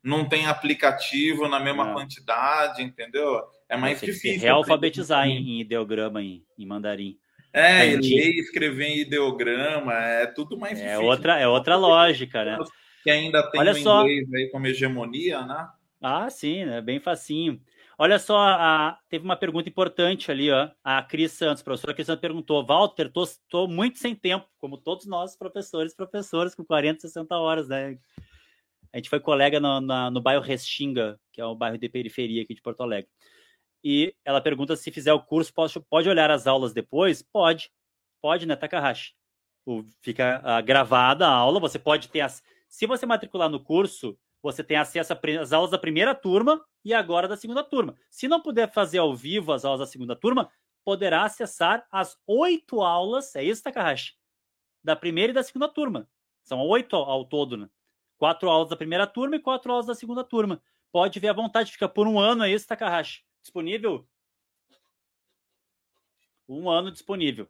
Não 0.03 0.27
tem 0.27 0.45
aplicativo 0.45 1.47
na 1.47 1.59
mesma 1.59 1.93
quantidade, 1.93 2.83
entendeu? 2.83 3.41
É 3.69 3.77
mais 3.77 4.01
difícil. 4.01 4.41
Realfabetizar 4.41 5.25
em, 5.25 5.37
em 5.37 5.61
ideograma 5.61 6.21
em, 6.21 6.43
em 6.57 6.65
mandarim. 6.65 7.17
É, 7.53 7.83
ler 7.83 8.01
e 8.01 8.39
escrever 8.39 8.87
em 8.87 8.99
ideograma, 8.99 9.93
é 9.93 10.27
tudo 10.27 10.57
mais 10.57 10.79
é 10.79 10.83
difícil. 10.83 11.05
Outra, 11.05 11.39
é 11.39 11.47
outra 11.47 11.75
lógica, 11.75 12.43
né? 12.43 12.57
Que 13.03 13.09
ainda 13.09 13.49
tem 13.49 13.59
Olha 13.59 13.71
o 13.71 13.75
só... 13.75 14.01
inglês 14.01 14.33
aí 14.33 14.49
como 14.51 14.67
hegemonia, 14.67 15.41
né? 15.43 15.67
Ah, 16.01 16.29
sim, 16.29 16.63
é 16.63 16.81
bem 16.81 16.99
facinho. 16.99 17.59
Olha 18.01 18.17
só, 18.17 18.37
a, 18.39 18.97
teve 19.09 19.25
uma 19.25 19.35
pergunta 19.35 19.67
importante 19.67 20.31
ali, 20.31 20.49
ó. 20.49 20.71
A 20.83 21.03
Cris 21.03 21.33
Santos, 21.33 21.61
professora 21.61 21.93
Cris 21.93 22.07
Santos 22.07 22.21
perguntou: 22.21 22.65
Walter, 22.65 23.11
estou 23.15 23.67
muito 23.67 23.99
sem 23.99 24.15
tempo, 24.15 24.47
como 24.57 24.77
todos 24.77 25.05
nós, 25.05 25.35
professores, 25.35 25.93
professores, 25.93 26.55
com 26.55 26.63
40, 26.63 27.01
60 27.01 27.35
horas, 27.37 27.67
né? 27.67 27.99
A 28.93 28.97
gente 28.97 29.09
foi 29.09 29.19
colega 29.19 29.59
no, 29.59 29.81
na, 29.81 30.09
no 30.09 30.21
bairro 30.21 30.41
Restinga, 30.41 31.19
que 31.31 31.41
é 31.41 31.45
o 31.45 31.53
bairro 31.53 31.77
de 31.77 31.89
periferia 31.89 32.41
aqui 32.41 32.55
de 32.55 32.61
Porto 32.61 32.81
Alegre 32.81 33.09
e 33.83 34.13
ela 34.25 34.41
pergunta 34.41 34.75
se 34.75 34.91
fizer 34.91 35.13
o 35.13 35.21
curso, 35.21 35.53
pode, 35.53 35.79
pode 35.89 36.09
olhar 36.09 36.29
as 36.29 36.47
aulas 36.47 36.73
depois? 36.73 37.21
Pode, 37.21 37.71
pode, 38.21 38.45
né, 38.45 38.55
Takahashi? 38.55 39.13
O, 39.65 39.83
fica 40.01 40.41
uh, 40.43 40.63
gravada 40.65 41.27
a 41.27 41.31
aula, 41.31 41.59
você 41.59 41.79
pode 41.79 42.09
ter. 42.09 42.21
As, 42.21 42.43
se 42.67 42.85
você 42.85 43.05
matricular 43.05 43.49
no 43.49 43.59
curso, 43.59 44.17
você 44.41 44.63
tem 44.63 44.77
acesso 44.77 45.13
às 45.41 45.53
aulas 45.53 45.71
da 45.71 45.77
primeira 45.77 46.15
turma 46.15 46.63
e 46.83 46.93
agora 46.93 47.27
da 47.27 47.35
segunda 47.35 47.63
turma. 47.63 47.95
Se 48.09 48.27
não 48.27 48.41
puder 48.41 48.71
fazer 48.71 48.99
ao 48.99 49.15
vivo 49.15 49.51
as 49.51 49.65
aulas 49.65 49.81
da 49.81 49.85
segunda 49.85 50.15
turma, 50.15 50.49
poderá 50.83 51.23
acessar 51.23 51.85
as 51.91 52.17
oito 52.25 52.81
aulas, 52.81 53.35
é 53.35 53.43
isso, 53.43 53.63
Takahashi? 53.63 54.13
Da 54.83 54.95
primeira 54.95 55.31
e 55.31 55.33
da 55.33 55.43
segunda 55.43 55.67
turma. 55.67 56.09
São 56.43 56.61
oito 56.61 56.95
ao, 56.95 57.25
todo, 57.25 57.57
né? 57.57 57.69
Quatro 58.17 58.49
aulas 58.49 58.69
da 58.69 58.77
primeira 58.77 59.05
turma 59.05 59.35
e 59.35 59.39
quatro 59.39 59.71
aulas 59.71 59.85
da 59.85 59.95
segunda 59.95 60.23
turma. 60.23 60.61
Pode 60.91 61.19
ver 61.19 61.27
à 61.27 61.33
vontade, 61.33 61.71
fica 61.71 61.87
por 61.87 62.07
um 62.07 62.19
ano, 62.19 62.43
é 62.43 62.51
isso, 62.51 62.67
Takahashi? 62.67 63.23
disponível? 63.41 64.07
Um 66.47 66.69
ano 66.69 66.91
disponível. 66.91 67.47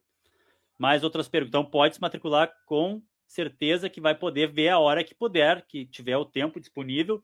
Mais 0.78 1.04
outras 1.04 1.28
perguntas. 1.28 1.50
Então, 1.50 1.70
pode 1.70 1.96
se 1.96 2.02
matricular 2.02 2.54
com 2.66 3.02
certeza 3.30 3.90
que 3.90 4.02
vai 4.02 4.16
poder 4.16 4.52
ver 4.52 4.70
a 4.70 4.80
hora 4.80 5.04
que 5.04 5.14
puder, 5.14 5.64
que 5.68 5.86
tiver 5.86 6.18
o 6.18 6.26
tempo 6.26 6.60
disponível, 6.60 7.22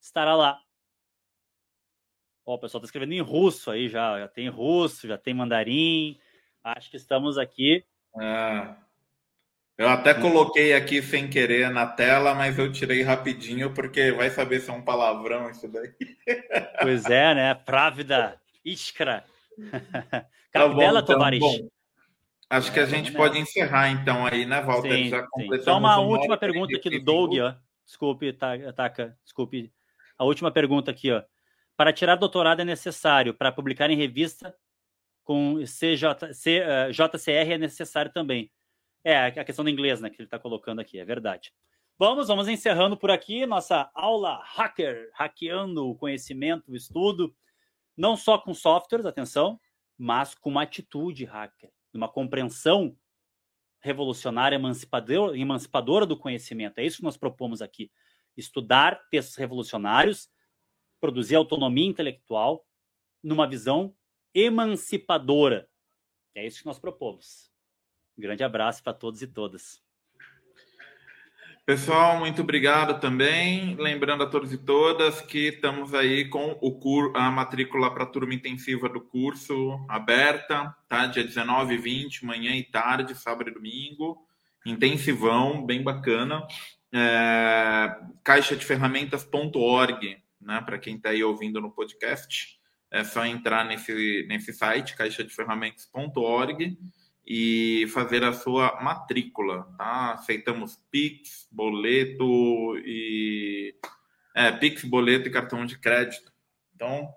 estará 0.00 0.34
lá. 0.34 0.60
Ó, 2.44 2.54
o 2.54 2.58
pessoal 2.58 2.80
está 2.80 2.86
escrevendo 2.86 3.12
em 3.12 3.20
russo 3.20 3.70
aí 3.70 3.88
já. 3.88 4.18
Já 4.18 4.28
tem 4.28 4.48
russo, 4.48 5.06
já 5.06 5.16
tem 5.16 5.32
mandarim. 5.32 6.18
Acho 6.62 6.90
que 6.90 6.96
estamos 6.96 7.38
aqui. 7.38 7.84
É. 8.20 8.74
Eu 9.78 9.88
até 9.88 10.14
coloquei 10.14 10.72
aqui 10.74 11.02
sem 11.02 11.28
querer 11.28 11.70
na 11.70 11.86
tela, 11.86 12.34
mas 12.34 12.58
eu 12.58 12.70
tirei 12.70 13.02
rapidinho 13.02 13.72
porque 13.72 14.12
vai 14.12 14.30
saber 14.30 14.60
se 14.60 14.70
é 14.70 14.72
um 14.72 14.82
palavrão 14.82 15.50
isso 15.50 15.66
daí. 15.68 15.92
Pois 16.80 17.06
é, 17.06 17.34
né? 17.34 17.54
Právida, 17.54 18.40
Iskra. 18.64 19.24
Tá 20.52 20.68
bom, 20.68 20.82
então, 20.82 21.18
bom, 21.40 21.68
Acho 22.54 22.72
que 22.72 22.78
a 22.78 22.84
é, 22.84 22.86
gente 22.86 23.12
pode 23.12 23.36
encerrar 23.36 23.90
então 23.90 24.24
aí, 24.24 24.46
né, 24.46 24.62
Walter? 24.62 24.92
Sim, 24.92 25.08
Já 25.08 25.26
completamos 25.26 25.64
Só 25.64 25.76
uma 25.76 25.98
última 25.98 26.36
pergunta 26.36 26.76
aqui 26.76 26.88
do 26.88 27.04
Doug, 27.04 27.34
ó. 27.40 27.54
Desculpe, 27.84 28.32
Taka, 28.32 29.18
desculpe. 29.24 29.72
A 30.16 30.24
última 30.24 30.52
pergunta 30.52 30.90
aqui, 30.90 31.10
ó. 31.10 31.22
Para 31.76 31.92
tirar 31.92 32.14
doutorado 32.14 32.60
é 32.60 32.64
necessário, 32.64 33.34
para 33.34 33.50
publicar 33.50 33.90
em 33.90 33.96
revista 33.96 34.54
com 35.24 35.56
CJ, 35.64 36.32
C, 36.32 36.60
uh, 36.60 36.62
eh, 36.62 36.90
JCR 36.92 37.54
é 37.54 37.58
necessário 37.58 38.12
também. 38.12 38.52
É, 39.02 39.26
a 39.26 39.44
questão 39.44 39.64
do 39.64 39.70
inglês, 39.70 40.00
né, 40.00 40.08
que 40.08 40.16
ele 40.16 40.26
está 40.26 40.38
colocando 40.38 40.80
aqui, 40.80 40.98
é 40.98 41.04
verdade. 41.04 41.52
Vamos, 41.98 42.28
vamos 42.28 42.46
encerrando 42.46 42.96
por 42.96 43.10
aqui 43.10 43.46
nossa 43.46 43.90
aula 43.94 44.40
hacker, 44.44 45.10
hackeando 45.14 45.88
o 45.88 45.96
conhecimento, 45.96 46.70
o 46.70 46.76
estudo, 46.76 47.34
não 47.96 48.16
só 48.16 48.38
com 48.38 48.54
softwares, 48.54 49.06
atenção, 49.06 49.58
mas 49.98 50.34
com 50.34 50.50
uma 50.50 50.62
atitude 50.62 51.24
hacker, 51.24 51.70
uma 51.96 52.08
compreensão 52.08 52.96
revolucionária, 53.80 54.56
emancipadora, 54.56 55.38
emancipadora 55.38 56.06
do 56.06 56.18
conhecimento. 56.18 56.78
É 56.78 56.84
isso 56.84 56.98
que 56.98 57.02
nós 57.02 57.16
propomos 57.16 57.60
aqui. 57.60 57.92
Estudar 58.36 59.06
textos 59.10 59.36
revolucionários, 59.36 60.30
produzir 61.00 61.34
autonomia 61.36 61.86
intelectual 61.86 62.66
numa 63.22 63.46
visão 63.46 63.94
emancipadora. 64.32 65.68
É 66.34 66.46
isso 66.46 66.60
que 66.60 66.66
nós 66.66 66.78
propomos. 66.78 67.52
Um 68.16 68.22
grande 68.22 68.42
abraço 68.42 68.82
para 68.82 68.94
todos 68.94 69.20
e 69.20 69.26
todas. 69.26 69.83
Pessoal, 71.66 72.18
muito 72.18 72.42
obrigado 72.42 73.00
também. 73.00 73.74
Lembrando 73.76 74.22
a 74.22 74.26
todos 74.26 74.52
e 74.52 74.58
todas 74.58 75.22
que 75.22 75.48
estamos 75.48 75.94
aí 75.94 76.28
com 76.28 76.58
o 76.60 76.78
cur... 76.78 77.10
a 77.16 77.30
matrícula 77.30 77.90
para 77.90 78.02
a 78.02 78.06
turma 78.06 78.34
intensiva 78.34 78.86
do 78.86 79.00
curso 79.00 79.82
aberta, 79.88 80.76
tá? 80.86 81.06
Dia 81.06 81.24
19 81.24 81.72
e 81.72 81.78
20, 81.78 82.26
manhã 82.26 82.54
e 82.54 82.62
tarde, 82.64 83.14
sábado 83.14 83.48
e 83.48 83.54
domingo. 83.54 84.18
Intensivão, 84.66 85.64
bem 85.64 85.82
bacana. 85.82 86.46
É... 86.92 87.96
Caixa 88.22 88.54
de 88.54 88.66
ferramentas.org, 88.66 90.18
né? 90.38 90.60
Para 90.66 90.78
quem 90.78 90.96
está 90.96 91.08
aí 91.08 91.24
ouvindo 91.24 91.62
no 91.62 91.72
podcast, 91.72 92.58
é 92.90 93.02
só 93.04 93.24
entrar 93.24 93.64
nesse, 93.64 94.26
nesse 94.28 94.52
site, 94.52 94.94
caixa 94.94 95.24
de 95.24 95.34
e 97.26 97.86
fazer 97.92 98.22
a 98.22 98.32
sua 98.32 98.80
matrícula, 98.82 99.66
tá? 99.78 100.12
Aceitamos 100.12 100.78
Pix, 100.90 101.48
boleto 101.50 102.76
e 102.84 103.74
é, 104.34 104.52
Pix, 104.52 104.84
boleto 104.84 105.28
e 105.28 105.32
cartão 105.32 105.64
de 105.64 105.78
crédito. 105.78 106.32
Então, 106.74 107.08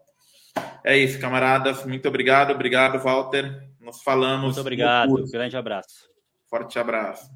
é 0.84 0.98
isso, 0.98 1.20
camaradas. 1.20 1.86
Muito 1.86 2.08
obrigado, 2.08 2.52
obrigado, 2.52 3.00
Walter. 3.00 3.68
Nos 3.80 4.02
falamos. 4.02 4.46
Muito 4.46 4.62
obrigado. 4.62 5.32
Grande 5.32 5.58
abraço. 5.58 6.08
Forte 6.50 6.80
abraço. 6.80 7.30